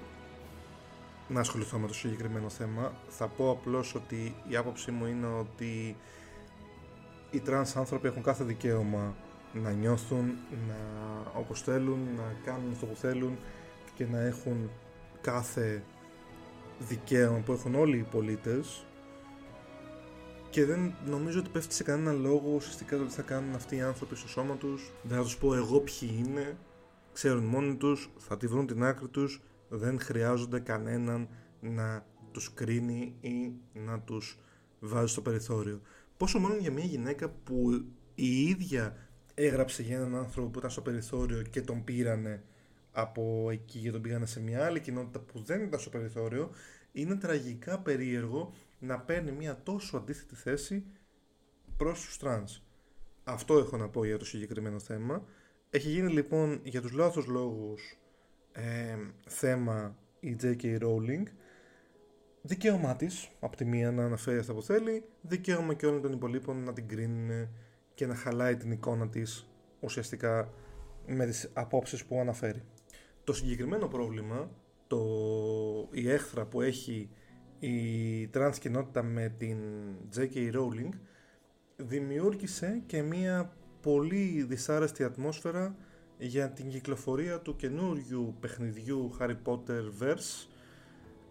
να 1.27 1.39
ασχοληθώ 1.39 1.77
με 1.77 1.87
το 1.87 1.93
συγκεκριμένο 1.93 2.49
θέμα. 2.49 2.93
Θα 3.07 3.27
πω 3.27 3.49
απλώς 3.49 3.95
ότι 3.95 4.35
η 4.47 4.55
άποψή 4.55 4.91
μου 4.91 5.05
είναι 5.05 5.27
ότι 5.27 5.95
οι 7.31 7.39
τρανς 7.39 7.75
άνθρωποι 7.75 8.07
έχουν 8.07 8.23
κάθε 8.23 8.43
δικαίωμα 8.43 9.15
να 9.53 9.71
νιώθουν, 9.71 10.37
να, 10.67 10.75
όπως 11.39 11.61
θέλουν, 11.61 11.99
να 12.15 12.35
κάνουν 12.45 12.71
αυτό 12.71 12.85
που 12.85 12.95
θέλουν 12.95 13.37
και 13.95 14.05
να 14.05 14.19
έχουν 14.19 14.69
κάθε 15.21 15.83
δικαίωμα 16.87 17.39
που 17.39 17.51
έχουν 17.51 17.75
όλοι 17.75 17.97
οι 17.97 18.07
πολίτες 18.11 18.85
και 20.49 20.65
δεν 20.65 20.93
νομίζω 21.05 21.39
ότι 21.39 21.49
πέφτει 21.49 21.73
σε 21.73 21.83
κανέναν 21.83 22.11
λόγος 22.13 22.53
ουσιαστικά 22.55 22.97
το 22.97 23.05
τι 23.05 23.11
θα 23.11 23.21
κάνουν 23.21 23.53
αυτοί 23.55 23.75
οι 23.75 23.81
άνθρωποι 23.81 24.15
στο 24.15 24.27
σώμα 24.27 24.55
τους. 24.55 24.91
Δεν 25.03 25.17
θα 25.17 25.23
τους 25.23 25.37
πω 25.37 25.55
εγώ 25.55 25.79
ποιοι 25.79 26.23
είναι. 26.25 26.57
Ξέρουν 27.13 27.43
μόνοι 27.43 27.75
τους, 27.75 28.09
θα 28.17 28.37
τη 28.37 28.47
βρουν 28.47 28.67
την 28.67 28.83
άκρη 28.83 29.07
τους. 29.07 29.41
Δεν 29.69 29.99
χρειάζονται 29.99 30.59
κανέναν 30.59 31.27
να 31.59 32.05
τους 32.31 32.53
κρίνει 32.53 33.15
ή 33.21 33.53
να 33.73 33.99
τους 33.99 34.39
βάζει 34.79 35.11
στο 35.11 35.21
περιθώριο. 35.21 35.81
Πόσο 36.17 36.39
μάλλον 36.39 36.59
για 36.59 36.71
μια 36.71 36.85
γυναίκα 36.85 37.29
που 37.29 37.85
η 38.15 38.41
ίδια 38.41 38.95
έγραψε 39.33 39.81
για 39.81 39.95
έναν 39.95 40.15
άνθρωπο 40.15 40.49
που 40.49 40.57
ήταν 40.57 40.71
στο 40.71 40.81
περιθώριο 40.81 41.41
και 41.41 41.61
τον 41.61 41.83
πήρανε 41.83 42.43
από 42.91 43.49
εκεί 43.51 43.79
και 43.79 43.91
τον 43.91 44.01
πήγανε 44.01 44.25
σε 44.25 44.41
μια 44.41 44.65
άλλη 44.65 44.79
κοινότητα 44.79 45.19
που 45.19 45.39
δεν 45.39 45.61
ήταν 45.61 45.79
στο 45.79 45.89
περιθώριο, 45.89 46.51
είναι 46.91 47.15
τραγικά 47.15 47.79
περίεργο 47.79 48.53
να 48.79 48.99
παίρνει 48.99 49.31
μια 49.31 49.61
τόσο 49.63 49.97
αντίθετη 49.97 50.35
θέση 50.35 50.85
προς 51.77 52.05
τους 52.05 52.17
τρανς. 52.17 52.61
Αυτό 53.23 53.57
έχω 53.57 53.77
να 53.77 53.89
πω 53.89 54.05
για 54.05 54.17
το 54.17 54.25
συγκεκριμένο 54.25 54.79
θέμα. 54.79 55.23
Έχει 55.69 55.89
γίνει 55.89 56.11
λοιπόν 56.11 56.59
για 56.63 56.81
τους 56.81 56.91
λάθος 56.91 57.25
λόγους 57.25 57.97
ε, 58.51 58.97
θέμα 59.27 59.97
η 60.19 60.37
J.K. 60.41 60.81
Rowling. 60.81 61.23
Δικαίωμά 62.41 62.95
της, 62.95 63.29
από 63.39 63.55
τη 63.55 63.65
μία 63.65 63.91
να 63.91 64.05
αναφέρει 64.05 64.37
αυτά 64.37 64.53
που 64.53 64.61
θέλει, 64.61 65.03
δικαίωμα 65.21 65.73
και 65.73 65.85
όλων 65.85 66.01
των 66.01 66.11
υπολοίπων 66.11 66.63
να 66.63 66.73
την 66.73 66.87
κρίνουν 66.87 67.49
και 67.93 68.05
να 68.05 68.15
χαλάει 68.15 68.57
την 68.57 68.71
εικόνα 68.71 69.09
της 69.09 69.49
ουσιαστικά 69.79 70.53
με 71.07 71.25
τις 71.25 71.49
απόψεις 71.53 72.05
που 72.05 72.19
αναφέρει. 72.19 72.63
Το 73.31 73.37
συγκεκριμένο 73.37 73.87
πρόβλημα, 73.87 74.49
το, 74.87 74.99
η 75.91 76.09
έχθρα 76.09 76.45
που 76.45 76.61
έχει 76.61 77.09
η 77.59 78.27
τρανς 78.27 78.59
κοινότητα 78.59 79.03
με 79.03 79.35
την 79.37 79.57
J.K. 80.15 80.53
Rowling 80.53 80.89
δημιούργησε 81.75 82.83
και 82.85 83.01
μία 83.01 83.53
πολύ 83.81 84.43
δυσάρεστη 84.43 85.03
ατμόσφαιρα 85.03 85.75
για 86.17 86.49
την 86.49 86.69
κυκλοφορία 86.69 87.39
του 87.39 87.55
καινούριου 87.55 88.35
παιχνιδιού 88.39 89.11
Harry 89.19 89.37
Potter 89.45 89.83
Verse 90.01 90.47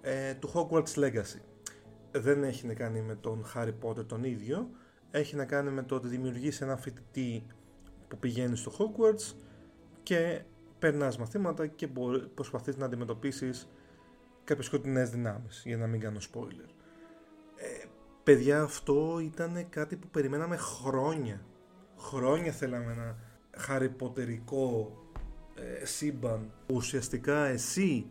ε, 0.00 0.34
του 0.34 0.50
Hogwarts 0.54 0.94
Legacy. 0.94 1.40
Δεν 2.10 2.44
έχει 2.44 2.66
να 2.66 2.74
κάνει 2.74 3.00
με 3.00 3.14
τον 3.14 3.44
Harry 3.54 3.74
Potter 3.82 4.06
τον 4.06 4.24
ίδιο, 4.24 4.70
έχει 5.10 5.36
να 5.36 5.44
κάνει 5.44 5.70
με 5.70 5.82
το 5.82 5.94
ότι 5.94 6.08
δημιουργήσει 6.08 6.64
ένα 6.64 6.76
φοιτητή 6.76 7.46
που 8.08 8.18
πηγαίνει 8.18 8.56
στο 8.56 8.72
Hogwarts 8.78 9.34
και 10.02 10.42
περνάς 10.80 11.18
μαθήματα 11.18 11.66
και 11.66 11.88
προσπαθείς 12.34 12.76
να 12.76 12.84
αντιμετωπίσεις 12.84 13.68
κάποιες 14.44 14.66
σκοτεινές 14.66 15.10
δυνάμεις, 15.10 15.62
για 15.64 15.76
να 15.76 15.86
μην 15.86 16.00
κάνω 16.00 16.18
spoiler. 16.32 16.68
Ε, 17.56 17.86
παιδιά, 18.22 18.62
αυτό 18.62 19.18
ήταν 19.22 19.68
κάτι 19.68 19.96
που 19.96 20.08
περιμέναμε 20.08 20.56
χρόνια. 20.56 21.44
Χρόνια 21.96 22.52
θέλαμε 22.52 22.92
ένα 22.92 23.16
χαριποτερικό 23.56 24.96
ε, 25.54 25.84
σύμπαν. 25.84 26.52
Ουσιαστικά 26.72 27.44
εσύ 27.44 28.06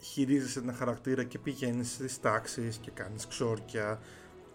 χειρίζεσαι 0.00 0.58
ένα 0.58 0.72
χαρακτήρα 0.72 1.24
και 1.24 1.38
πηγαίνεις 1.38 1.92
στις 1.92 2.20
τάξεις 2.20 2.76
και 2.76 2.90
κάνεις 2.90 3.26
ξόρκια 3.26 4.00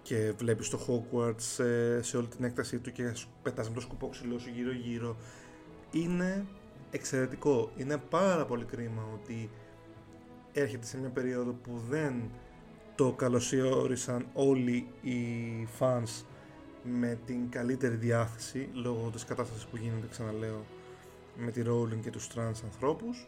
και 0.01 0.33
βλέπεις 0.37 0.69
το 0.69 0.79
Hogwarts 0.87 1.41
σε, 1.41 2.01
σε 2.01 2.17
όλη 2.17 2.27
την 2.27 2.45
έκτασή 2.45 2.79
του 2.79 2.91
και 2.91 3.13
πετάς 3.41 3.69
με 3.69 3.75
το 3.75 3.81
σκουπό 3.81 4.07
ξυλό 4.07 4.39
σου 4.39 4.49
γύρω 4.49 4.71
γύρω. 4.71 5.17
Είναι 5.95 6.45
εξαιρετικό. 6.91 7.71
Είναι 7.77 7.97
πάρα 7.97 8.45
πολύ 8.45 8.65
κρίμα 8.65 9.07
ότι 9.13 9.49
έρχεται 10.53 10.85
σε 10.85 10.97
μια 10.97 11.09
περίοδο 11.09 11.51
που 11.51 11.81
δεν 11.89 12.13
το 12.95 13.11
καλωσιόρισαν 13.11 14.25
όλοι 14.33 14.87
οι 15.01 15.17
fans 15.79 16.23
με 16.83 17.19
την 17.25 17.49
καλύτερη 17.49 17.95
διάθεση 17.95 18.69
λόγω 18.73 19.09
της 19.09 19.25
κατάστασης 19.25 19.65
που 19.65 19.77
γίνεται 19.77 20.07
ξαναλέω 20.07 20.65
με 21.37 21.51
τη 21.51 21.61
Rowling 21.65 21.99
και 22.01 22.09
τους 22.09 22.27
trans 22.35 22.63
ανθρώπους 22.63 23.27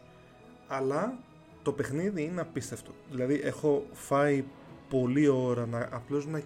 αλλά 0.66 1.18
το 1.62 1.72
παιχνίδι 1.72 2.22
είναι 2.22 2.40
απίστευτο 2.40 2.92
δηλαδή 3.10 3.40
έχω 3.44 3.86
φάει 3.92 4.44
πολλή 4.88 5.28
ώρα 5.28 5.66
να 5.66 5.88
απλώς 5.92 6.26
να 6.26 6.42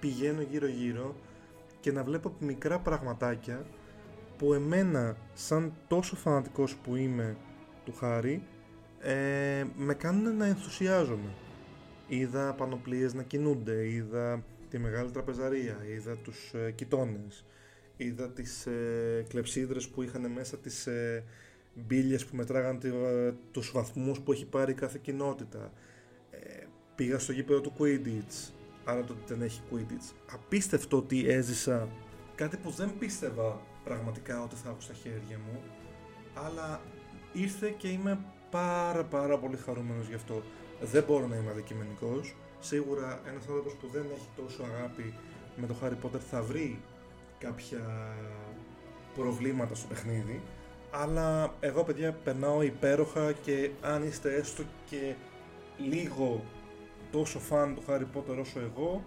πηγαίνω 0.00 0.42
γύρω 0.42 0.66
γύρω 0.66 1.14
και 1.80 1.92
να 1.92 2.02
βλέπω 2.04 2.32
μικρά 2.38 2.78
πραγματάκια 2.78 3.66
που 4.40 4.54
εμένα 4.54 5.16
σαν 5.34 5.72
τόσο 5.88 6.16
φανατικός 6.16 6.76
που 6.76 6.96
είμαι 6.96 7.36
του 7.84 7.92
Χάρη 7.92 8.42
ε, 9.00 9.64
με 9.76 9.94
κάνουν 9.94 10.36
να 10.36 10.46
ενθουσιάζομαι. 10.46 11.34
Είδα 12.08 12.54
πανοπλίες 12.54 13.14
να 13.14 13.22
κινούνται, 13.22 13.88
είδα 13.88 14.44
τη 14.70 14.78
μεγάλη 14.78 15.10
τραπεζαρία, 15.10 15.76
είδα 15.94 16.16
τους 16.16 16.52
ε, 16.54 16.70
κοιτώνες, 16.70 17.44
είδα 17.96 18.30
τις 18.30 18.66
ε, 18.66 19.24
κλεψίδρες 19.28 19.88
που 19.88 20.02
είχαν 20.02 20.30
μέσα 20.32 20.56
τις 20.58 20.86
ε, 20.86 21.24
μπίλιες 21.74 22.26
που 22.26 22.36
μετράγαν 22.36 22.78
τη, 22.78 22.88
ε, 22.88 23.32
τους 23.50 23.70
βαθμούς 23.74 24.20
που 24.20 24.32
έχει 24.32 24.46
πάρει 24.46 24.74
κάθε 24.74 24.98
κοινότητα. 25.02 25.72
Ε, 26.30 26.38
πήγα 26.94 27.18
στο 27.18 27.32
γήπεδο 27.32 27.60
του 27.60 27.72
Quidditch, 27.78 28.52
άρα 28.84 29.04
το 29.04 29.12
ότι 29.12 29.34
δεν 29.34 29.42
έχει 29.42 29.60
Quidditch. 29.72 30.14
Απίστευτο 30.32 30.96
ότι 30.96 31.28
έζησα 31.28 31.88
κάτι 32.34 32.56
που 32.56 32.70
δεν 32.70 32.92
πίστευα 32.98 33.68
πραγματικά 33.84 34.42
ότι 34.42 34.54
θα 34.54 34.68
έχω 34.68 34.80
στα 34.80 34.94
χέρια 34.94 35.38
μου, 35.38 35.62
αλλά 36.34 36.80
ήρθε 37.32 37.74
και 37.78 37.88
είμαι 37.88 38.18
πάρα 38.50 39.04
πάρα 39.04 39.38
πολύ 39.38 39.56
χαρούμενος 39.56 40.08
γι' 40.08 40.14
αυτό. 40.14 40.42
Δεν 40.80 41.04
μπορώ 41.06 41.26
να 41.26 41.36
είμαι 41.36 41.50
αδικημενικός. 41.50 42.34
Σίγουρα 42.60 43.20
ένας 43.26 43.42
άνθρωπος 43.46 43.72
που 43.72 43.86
δεν 43.92 44.04
έχει 44.14 44.28
τόσο 44.36 44.62
αγάπη 44.62 45.14
με 45.56 45.66
το 45.66 45.74
Harry 45.82 46.06
Potter 46.06 46.20
θα 46.30 46.42
βρει 46.42 46.80
κάποια 47.38 48.14
προβλήματα 49.14 49.74
στο 49.74 49.86
παιχνίδι. 49.88 50.42
Αλλά 50.90 51.54
εγώ 51.60 51.84
παιδιά 51.84 52.12
περνάω 52.12 52.62
υπέροχα 52.62 53.32
και 53.32 53.70
αν 53.80 54.02
είστε 54.02 54.34
έστω 54.34 54.62
και 54.86 55.14
λίγο 55.78 56.44
τόσο 57.10 57.38
φαν 57.38 57.74
του 57.74 57.82
Harry 57.88 58.16
Potter 58.16 58.38
όσο 58.40 58.60
εγώ, 58.60 59.04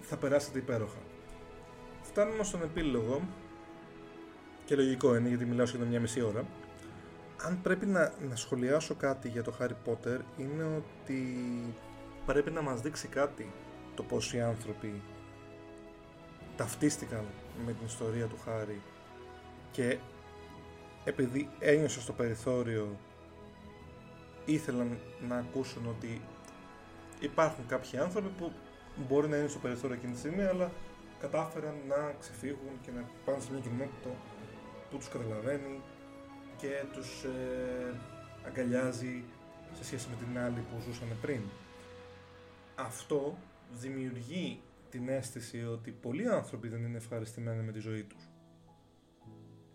θα 0.00 0.16
περάσετε 0.16 0.58
υπέροχα. 0.58 0.98
Φτάνουμε 2.02 2.44
στον 2.44 2.62
επίλογο 2.62 3.20
και 4.64 4.76
λογικό 4.76 5.16
είναι 5.16 5.28
γιατί 5.28 5.44
μιλάω 5.44 5.66
σχεδόν 5.66 5.88
μια 5.88 6.00
μισή 6.00 6.22
ώρα. 6.22 6.44
Αν 7.46 7.60
πρέπει 7.62 7.86
να, 7.86 8.12
να 8.28 8.36
σχολιάσω 8.36 8.94
κάτι 8.94 9.28
για 9.28 9.42
το 9.42 9.54
Harry 9.60 9.88
Potter 9.88 10.18
είναι 10.36 10.64
ότι 10.76 11.38
πρέπει 12.26 12.50
να 12.50 12.62
μας 12.62 12.80
δείξει 12.80 13.08
κάτι 13.08 13.52
το 13.94 14.02
πως 14.02 14.34
οι 14.34 14.40
άνθρωποι 14.40 15.02
ταυτίστηκαν 16.56 17.24
με 17.66 17.72
την 17.72 17.86
ιστορία 17.86 18.26
του 18.26 18.38
Χάρη 18.44 18.80
και 19.70 19.98
επειδή 21.04 21.48
ένιωσα 21.58 22.00
στο 22.00 22.12
περιθώριο 22.12 22.96
ήθελαν 24.44 24.98
να 25.28 25.36
ακούσουν 25.36 25.86
ότι 25.88 26.22
υπάρχουν 27.20 27.66
κάποιοι 27.66 27.98
άνθρωποι 27.98 28.28
που 28.38 28.52
μπορεί 29.08 29.28
να 29.28 29.36
είναι 29.36 29.48
στο 29.48 29.58
περιθώριο 29.58 29.96
εκείνη 29.96 30.12
τη 30.12 30.18
στιγμή 30.18 30.42
αλλά 30.42 30.70
κατάφεραν 31.20 31.74
να 31.88 32.14
ξεφύγουν 32.20 32.80
και 32.82 32.90
να 32.90 33.04
πάνε 33.24 33.40
σε 33.40 33.52
μια 33.52 33.60
κοινότητα 33.60 34.10
που 34.94 35.00
τους 35.00 35.08
καταλαβαίνει 35.08 35.80
και 36.56 36.84
τους 36.92 37.24
ε, 37.24 37.94
αγκαλιάζει 38.46 39.24
σε 39.72 39.84
σχέση 39.84 40.08
με 40.08 40.16
την 40.24 40.38
άλλη 40.38 40.60
που 40.60 40.80
ζούσαν 40.80 41.08
πριν. 41.20 41.40
Αυτό 42.74 43.38
δημιουργεί 43.72 44.60
την 44.90 45.08
αίσθηση 45.08 45.64
ότι 45.64 45.90
πολλοί 45.90 46.28
άνθρωποι 46.28 46.68
δεν 46.68 46.84
είναι 46.84 46.96
ευχαριστημένοι 46.96 47.62
με 47.62 47.72
τη 47.72 47.78
ζωή 47.78 48.02
τους. 48.02 48.28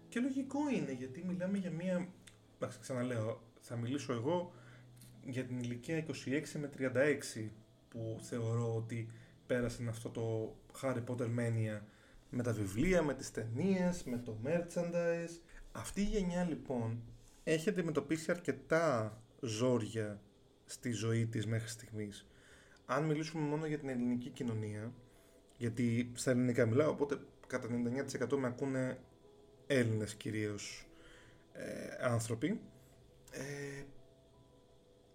Και 0.10 0.20
λογικό 0.20 0.60
είναι 0.70 0.92
γιατί 0.92 1.24
μιλάμε 1.28 1.58
για 1.58 1.72
μία... 1.72 2.08
Εντάξει, 2.56 2.80
ξαναλέω, 2.80 3.42
θα 3.60 3.76
μιλήσω 3.76 4.14
εγώ 4.14 4.52
για 5.26 5.44
την 5.44 5.60
ηλικία 5.60 6.06
26 6.06 6.12
με 6.60 6.70
36 7.36 7.50
που 7.90 8.18
θεωρώ 8.22 8.76
ότι 8.76 9.10
πέρασαν 9.48 9.88
αυτό 9.88 10.10
το 10.10 10.56
Harry 10.82 11.04
Potter 11.08 11.28
Mania 11.38 11.80
με 12.30 12.44
τα 12.44 12.54
βιβλία, 12.54 13.02
με 13.02 13.14
τις 13.14 13.32
ταινίες, 13.32 14.04
με 14.04 14.18
το 14.18 14.38
merchandise 14.46 15.40
αυτή 15.72 16.02
η 16.02 16.04
γενιά 16.04 16.44
λοιπόν 16.44 17.02
έχει 17.44 17.70
αντιμετωπίσει 17.70 18.32
αρκετά 18.32 19.18
ζόρια 19.42 20.22
στη 20.66 20.92
ζωή 20.92 21.28
της 21.28 21.46
μέχρι 21.46 21.70
στιγμής. 21.70 22.28
Αν 22.86 23.04
μιλήσουμε 23.04 23.44
μόνο 23.44 23.66
για 23.66 23.78
την 23.78 23.90
ελληνική 23.90 24.30
κοινωνία, 24.30 24.94
γιατί 25.58 26.12
στα 26.14 26.32
ελληνικά 26.32 26.66
μιλάω, 26.66 26.90
οπότε 26.90 27.20
κατά 27.48 27.68
99% 28.28 28.38
με 28.38 28.48
ακούνε 28.48 28.98
Έλληνες 29.68 30.16
κυρίως 30.16 30.88
ε, 31.54 32.06
άνθρωποι, 32.06 32.60
ε, 33.32 33.84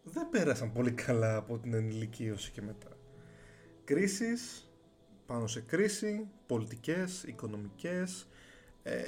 δεν 0.03 0.29
πέρασαν 0.31 0.73
πολύ 0.73 0.93
καλά 0.93 1.37
από 1.37 1.59
την 1.59 1.75
ενηλικίωση 1.75 2.51
και 2.51 2.63
μετά. 2.63 2.89
Κρίσεις 3.85 4.69
πάνω 5.27 5.47
σε 5.47 5.61
κρίση, 5.61 6.29
πολιτικές, 6.47 7.23
οικονομικές, 7.23 8.29
ε, 8.83 9.03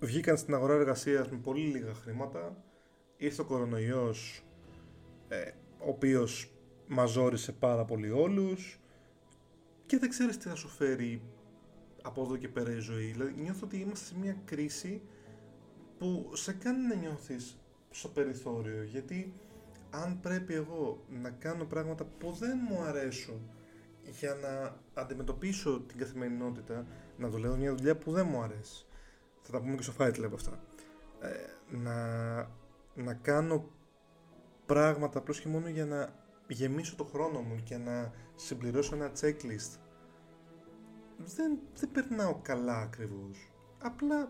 βγήκαν 0.00 0.36
στην 0.36 0.54
αγορά 0.54 0.74
εργασίας 0.74 1.28
με 1.28 1.36
πολύ 1.36 1.60
λίγα 1.60 1.94
χρήματα. 1.94 2.64
Ήρθε 3.16 3.40
ο 3.40 3.44
κορονοϊός, 3.44 4.44
ε, 5.28 5.50
ο 5.78 5.88
οποίος 5.88 6.52
μαζόρισε 6.86 7.52
πάρα 7.52 7.84
πολύ 7.84 8.10
όλους 8.10 8.80
και 9.86 9.98
δεν 9.98 10.08
ξέρεις 10.08 10.36
τι 10.36 10.48
θα 10.48 10.54
σου 10.54 10.68
φέρει 10.68 11.22
από 12.02 12.22
εδώ 12.22 12.36
και 12.36 12.48
πέρα 12.48 12.70
η 12.70 12.78
ζωή. 12.78 13.04
Δηλαδή 13.04 13.40
νιώθω 13.40 13.60
ότι 13.64 13.76
είμαστε 13.76 14.06
σε 14.06 14.18
μια 14.18 14.36
κρίση 14.44 15.02
που 15.98 16.30
σε 16.32 16.52
κάνει 16.52 16.86
να 16.86 16.94
νιώθεις 16.94 17.58
στο 17.90 18.08
περιθώριο 18.08 18.82
γιατί 18.82 19.34
αν 19.90 20.20
πρέπει 20.20 20.54
εγώ 20.54 21.04
να 21.08 21.30
κάνω 21.30 21.64
πράγματα 21.64 22.04
που 22.04 22.32
δεν 22.32 22.58
μου 22.68 22.80
αρέσουν 22.80 23.40
για 24.10 24.34
να 24.34 24.76
αντιμετωπίσω 25.02 25.80
την 25.80 25.98
καθημερινότητα, 25.98 26.86
να 27.16 27.28
δουλεύω 27.28 27.56
μια 27.56 27.74
δουλειά 27.74 27.96
που 27.96 28.12
δεν 28.12 28.26
μου 28.30 28.42
αρέσει. 28.42 28.86
Θα 29.42 29.52
τα 29.52 29.60
πούμε 29.60 29.76
και 29.76 29.82
στο 29.82 29.92
Fight 29.98 30.24
Lab 30.24 30.30
αυτά. 30.34 30.60
Ε, 31.20 31.28
να, 31.76 32.36
να 32.94 33.14
κάνω 33.14 33.70
πράγματα 34.66 35.18
απλώς 35.18 35.40
και 35.40 35.48
μόνο 35.48 35.68
για 35.68 35.84
να 35.84 36.14
γεμίσω 36.48 36.96
το 36.96 37.04
χρόνο 37.04 37.40
μου 37.40 37.60
και 37.64 37.76
να 37.76 38.12
συμπληρώσω 38.34 38.94
ένα 38.94 39.10
checklist. 39.20 39.78
Δεν, 41.16 41.58
δεν 41.74 41.90
περνάω 41.92 42.38
καλά 42.42 42.76
ακριβώς. 42.76 43.52
Απλά 43.78 44.28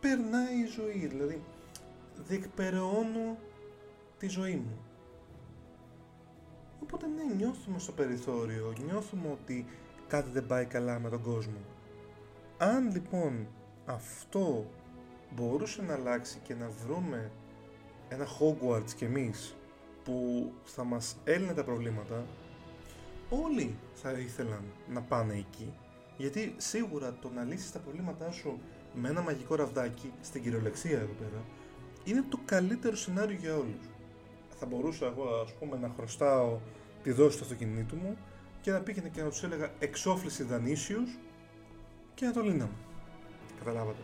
περνάει 0.00 0.60
η 0.62 0.66
ζωή, 0.66 1.06
δηλαδή 1.06 1.44
διεκπεραιώνω 2.16 3.38
τη 4.18 4.28
ζωή 4.28 4.54
μου. 4.56 4.89
Οπότε 6.82 7.06
ναι, 7.06 7.34
νιώθουμε 7.34 7.78
στο 7.78 7.92
περιθώριο, 7.92 8.72
νιώθουμε 8.84 9.28
ότι 9.30 9.66
κάτι 10.08 10.30
δεν 10.30 10.46
πάει 10.46 10.64
καλά 10.64 10.98
με 10.98 11.08
τον 11.08 11.22
κόσμο. 11.22 11.58
Αν 12.58 12.90
λοιπόν 12.92 13.46
αυτό 13.86 14.66
μπορούσε 15.30 15.82
να 15.82 15.94
αλλάξει 15.94 16.38
και 16.42 16.54
να 16.54 16.70
βρούμε 16.84 17.30
ένα 18.08 18.26
Hogwarts 18.26 18.90
κι 18.96 19.04
εμείς 19.04 19.54
που 20.04 20.50
θα 20.64 20.84
μας 20.84 21.16
έλυνε 21.24 21.52
τα 21.54 21.64
προβλήματα, 21.64 22.26
όλοι 23.30 23.76
θα 23.94 24.10
ήθελαν 24.10 24.62
να 24.88 25.02
πάνε 25.02 25.34
εκεί. 25.34 25.72
Γιατί 26.16 26.54
σίγουρα 26.56 27.12
το 27.20 27.30
να 27.34 27.44
λύσεις 27.44 27.72
τα 27.72 27.78
προβλήματά 27.78 28.30
σου 28.30 28.60
με 28.94 29.08
ένα 29.08 29.20
μαγικό 29.20 29.54
ραβδάκι, 29.54 30.12
στην 30.20 30.42
κυριολεξία 30.42 30.98
εδώ 30.98 31.12
πέρα, 31.18 31.44
είναι 32.04 32.24
το 32.28 32.38
καλύτερο 32.44 32.96
σενάριο 32.96 33.36
για 33.40 33.56
όλους. 33.56 33.88
Θα 34.60 34.66
μπορούσα 34.66 35.06
εγώ 35.06 35.24
ας 35.44 35.52
πούμε 35.52 35.76
να 35.76 35.92
χρωστάω 35.96 36.58
τη 37.02 37.12
δόση 37.12 37.38
του 37.38 37.42
αυτοκινήτου 37.42 37.96
μου 37.96 38.16
και 38.60 38.70
να 38.70 38.80
πήγαινε 38.80 39.08
και 39.08 39.22
να 39.22 39.28
τους 39.28 39.42
έλεγα 39.42 39.72
εξόφληση 39.78 40.42
δανείσιους 40.42 41.18
και 42.14 42.26
να 42.26 42.32
το 42.32 42.40
λύναμε. 42.40 42.74
Καταλάβατε. 43.58 44.00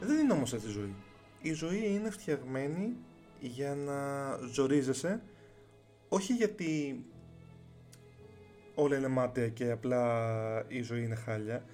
Δεν 0.00 0.18
είναι 0.18 0.32
όμως 0.32 0.52
έτσι 0.52 0.66
η 0.66 0.70
ζωή. 0.70 0.94
Η 1.40 1.52
ζωή 1.52 1.94
είναι 1.94 2.10
φτιαγμένη 2.10 2.96
για 3.40 3.74
να 3.74 4.30
ζορίζεσαι 4.52 5.22
όχι 6.08 6.32
γιατί 6.32 7.04
όλα 8.74 8.96
είναι 8.96 9.08
μάταια 9.08 9.48
και 9.48 9.70
απλά 9.70 10.64
η 10.68 10.82
ζωή 10.82 11.04
είναι 11.04 11.14
χάλια 11.14 11.64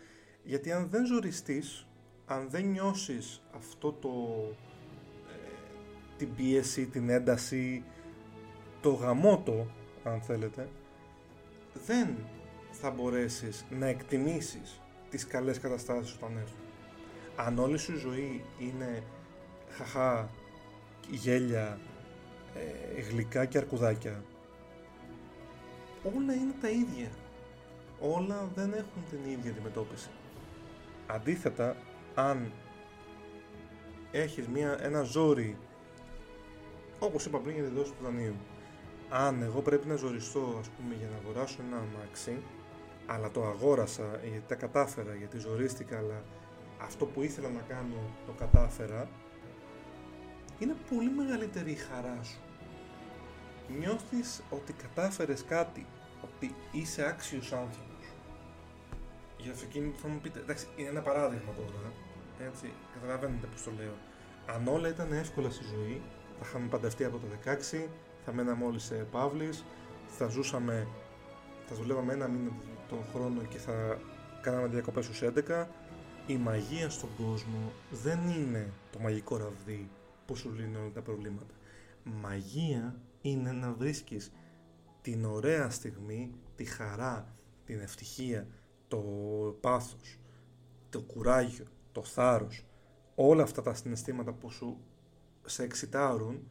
γιατί 0.44 0.72
αν 0.72 0.88
δεν 0.88 1.06
ζοριστείς 1.06 1.86
αν 2.26 2.48
δεν 2.50 2.64
νιώσεις 2.64 3.42
αυτό 3.56 3.92
το 3.92 4.10
ε, 5.28 5.48
την 6.16 6.34
πίεση, 6.34 6.86
την 6.86 7.08
ένταση 7.08 7.84
το 8.82 8.90
γαμότο 8.90 9.66
αν 10.04 10.20
θέλετε 10.20 10.68
δεν 11.86 12.16
θα 12.70 12.90
μπορέσεις 12.90 13.64
να 13.70 13.86
εκτιμήσεις 13.86 14.80
τις 15.10 15.26
καλές 15.26 15.60
καταστάσεις 15.60 16.14
όταν 16.14 16.36
έρθουν 16.36 16.60
αν 17.36 17.58
όλη 17.58 17.78
σου 17.78 17.92
η 17.92 17.96
ζωή 17.96 18.44
είναι 18.58 19.02
χαχά, 19.70 20.30
γέλια, 21.10 21.78
ε, 22.96 23.00
γλυκά 23.00 23.44
και 23.44 23.58
αρκουδάκια 23.58 24.22
όλα 26.04 26.34
είναι 26.34 26.54
τα 26.60 26.68
ίδια. 26.68 27.08
Όλα 28.00 28.48
δεν 28.54 28.72
έχουν 28.72 29.04
την 29.10 29.30
ίδια 29.30 29.50
αντιμετώπιση. 29.50 30.08
Αντίθετα 31.06 31.76
αν 32.14 32.52
έχεις 34.12 34.48
μια, 34.48 34.78
ένα 34.80 35.02
ζόρι 35.02 35.56
όπως 36.98 37.24
είπα 37.24 37.38
πριν 37.38 37.54
για 37.54 37.64
τη 37.64 37.70
δόση 37.70 37.90
του 37.90 38.04
δανείου 38.04 38.34
αν 39.12 39.42
εγώ 39.42 39.60
πρέπει 39.60 39.88
να 39.88 39.94
ζοριστώ 39.94 40.56
ας 40.60 40.68
πούμε 40.68 40.94
για 40.94 41.08
να 41.08 41.16
αγοράσω 41.16 41.58
ένα 41.66 41.76
αμάξι 41.76 42.42
αλλά 43.06 43.30
το 43.30 43.44
αγόρασα 43.44 44.20
γιατί 44.22 44.44
τα 44.48 44.54
κατάφερα, 44.54 45.14
γιατί 45.14 45.38
ζορίστηκα 45.38 45.98
αλλά 45.98 46.22
αυτό 46.78 47.06
που 47.06 47.22
ήθελα 47.22 47.48
να 47.48 47.60
κάνω 47.60 48.14
το 48.26 48.32
κατάφερα 48.32 49.08
είναι 50.58 50.74
πολύ 50.90 51.10
μεγαλύτερη 51.10 51.70
η 51.70 51.74
χαρά 51.74 52.18
σου 52.22 52.40
νιώθεις 53.78 54.42
ότι 54.50 54.72
κατάφερες 54.72 55.44
κάτι 55.44 55.86
ότι 56.22 56.54
είσαι 56.72 57.06
άξιος 57.06 57.52
άνθρωπος 57.52 57.92
για 59.42 59.52
αυτοκίνητο 59.52 59.98
θα 60.02 60.08
μου 60.08 60.20
πείτε, 60.22 60.38
εντάξει, 60.38 60.66
είναι 60.76 60.88
ένα 60.88 61.00
παράδειγμα 61.00 61.52
τώρα. 61.56 61.92
Έτσι, 62.48 62.72
καταλαβαίνετε 62.94 63.46
πώς 63.46 63.62
το 63.62 63.70
λέω. 63.78 63.96
Αν 64.46 64.68
όλα 64.68 64.88
ήταν 64.88 65.12
εύκολα 65.12 65.50
στη 65.50 65.64
ζωή, 65.64 66.02
θα 66.38 66.44
είχαμε 66.48 66.68
παντρευτεί 66.68 67.04
από 67.04 67.18
το 67.18 67.26
16, 67.44 67.86
θα 68.24 68.32
μέναμε 68.32 68.64
όλοι 68.64 68.78
σε 68.78 68.94
Παύλης, 68.94 69.64
θα 70.06 70.28
ζούσαμε, 70.28 70.88
θα 71.66 71.74
δουλεύαμε 71.74 72.12
ένα 72.12 72.28
μήνα 72.28 72.50
τον 72.88 73.04
χρόνο 73.12 73.42
και 73.42 73.58
θα 73.58 73.98
κάναμε 74.40 74.66
διακοπές 74.66 75.04
στους 75.04 75.22
11. 75.22 75.66
Η 76.26 76.36
μαγεία 76.36 76.90
στον 76.90 77.08
κόσμο 77.16 77.72
δεν 77.90 78.28
είναι 78.28 78.72
το 78.92 78.98
μαγικό 78.98 79.36
ραβδί 79.36 79.90
που 80.26 80.36
σου 80.36 80.52
λύνει 80.52 80.76
όλα 80.76 80.90
τα 80.90 81.02
προβλήματα. 81.02 81.54
Μαγεία 82.04 83.00
είναι 83.20 83.52
να 83.52 83.72
βρίσκεις 83.72 84.32
την 85.02 85.24
ωραία 85.24 85.70
στιγμή, 85.70 86.34
τη 86.56 86.64
χαρά, 86.64 87.34
την 87.64 87.80
ευτυχία, 87.80 88.46
το 88.88 88.98
πάθος, 89.60 90.18
το 90.90 91.00
κουράγιο, 91.00 91.64
το 91.92 92.04
θάρρος, 92.04 92.66
όλα 93.14 93.42
αυτά 93.42 93.62
τα 93.62 93.74
συναισθήματα 93.74 94.32
που 94.32 94.50
σου 94.50 94.78
σε 95.44 95.62
εξητάρουν 95.62 96.50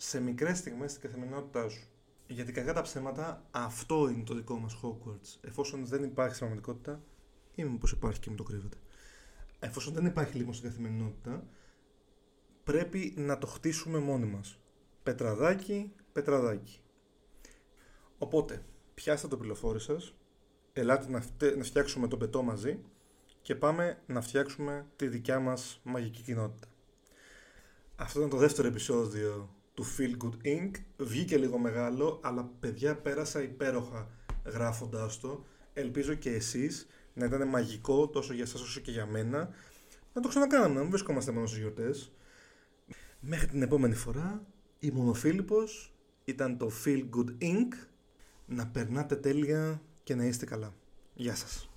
σε 0.00 0.20
μικρές 0.20 0.58
στιγμές 0.58 0.90
στην 0.90 1.02
καθημερινότητά 1.02 1.68
σου. 1.68 1.88
Γιατί 2.26 2.52
κακά 2.52 2.72
τα 2.72 2.82
ψέματα, 2.82 3.46
αυτό 3.50 4.08
είναι 4.08 4.24
το 4.24 4.34
δικό 4.34 4.58
μας 4.58 4.80
Hogwarts. 4.82 5.38
Εφόσον 5.40 5.86
δεν 5.86 6.02
υπάρχει 6.02 6.34
στην 6.34 6.46
πραγματικότητα, 6.46 7.02
ή 7.54 7.64
μήπως 7.64 7.92
υπάρχει 7.92 8.20
και 8.20 8.30
μου 8.30 8.36
το 8.36 8.42
κρύβεται. 8.42 8.76
Εφόσον 9.58 9.94
δεν 9.94 10.06
υπάρχει 10.06 10.36
λίγο 10.36 10.52
στην 10.52 10.68
καθημερινότητα, 10.68 11.46
πρέπει 12.64 13.14
να 13.16 13.38
το 13.38 13.46
χτίσουμε 13.46 13.98
μόνοι 13.98 14.26
μας. 14.26 14.60
Πετραδάκι, 15.02 15.92
πετραδάκι. 16.12 16.80
Οπότε, 18.18 18.64
πιάστε 18.94 19.28
το 19.28 19.36
πυλοφόρι 19.36 19.80
σας, 19.80 20.14
ελάτε 20.72 21.10
να, 21.10 21.24
να 21.56 21.64
φτιάξουμε 21.64 22.08
τον 22.08 22.18
πετό 22.18 22.42
μαζί 22.42 22.80
και 23.42 23.54
πάμε 23.54 24.02
να 24.06 24.20
φτιάξουμε 24.20 24.86
τη 24.96 25.08
δικιά 25.08 25.40
μας 25.40 25.80
μαγική 25.84 26.22
κοινότητα. 26.22 26.68
Αυτό 27.96 28.18
ήταν 28.18 28.30
το 28.30 28.36
δεύτερο 28.36 28.68
επεισόδιο 28.68 29.57
του 29.78 29.86
Feel 29.98 30.24
Good 30.24 30.46
Inc. 30.46 30.70
Βγήκε 30.96 31.36
λίγο 31.36 31.58
μεγάλο, 31.58 32.20
αλλά 32.22 32.50
παιδιά 32.60 32.96
πέρασα 32.96 33.42
υπέροχα 33.42 34.10
γράφοντάς 34.44 35.20
το. 35.20 35.44
Ελπίζω 35.72 36.14
και 36.14 36.30
εσείς 36.30 36.86
να 37.14 37.24
ήταν 37.24 37.48
μαγικό 37.48 38.08
τόσο 38.08 38.32
για 38.34 38.46
σας 38.46 38.60
όσο 38.60 38.80
και 38.80 38.90
για 38.90 39.06
μένα. 39.06 39.50
Να 40.12 40.20
το 40.20 40.28
ξανακάναμε, 40.28 40.74
να 40.74 40.80
μην 40.80 40.90
βρισκόμαστε 40.90 41.32
μόνο 41.32 41.46
στις 41.46 41.58
γιορτές. 41.58 42.12
Μέχρι 43.20 43.46
την 43.46 43.62
επόμενη 43.62 43.94
φορά, 43.94 44.46
ήμουν 44.78 45.08
ο 45.08 45.14
Φίλιππος, 45.14 45.94
ήταν 46.24 46.58
το 46.58 46.70
Feel 46.84 47.08
Good 47.16 47.42
Inc. 47.42 47.72
Να 48.46 48.66
περνάτε 48.66 49.16
τέλεια 49.16 49.82
και 50.02 50.14
να 50.14 50.24
είστε 50.24 50.46
καλά. 50.46 50.74
Γεια 51.14 51.34
σας. 51.34 51.67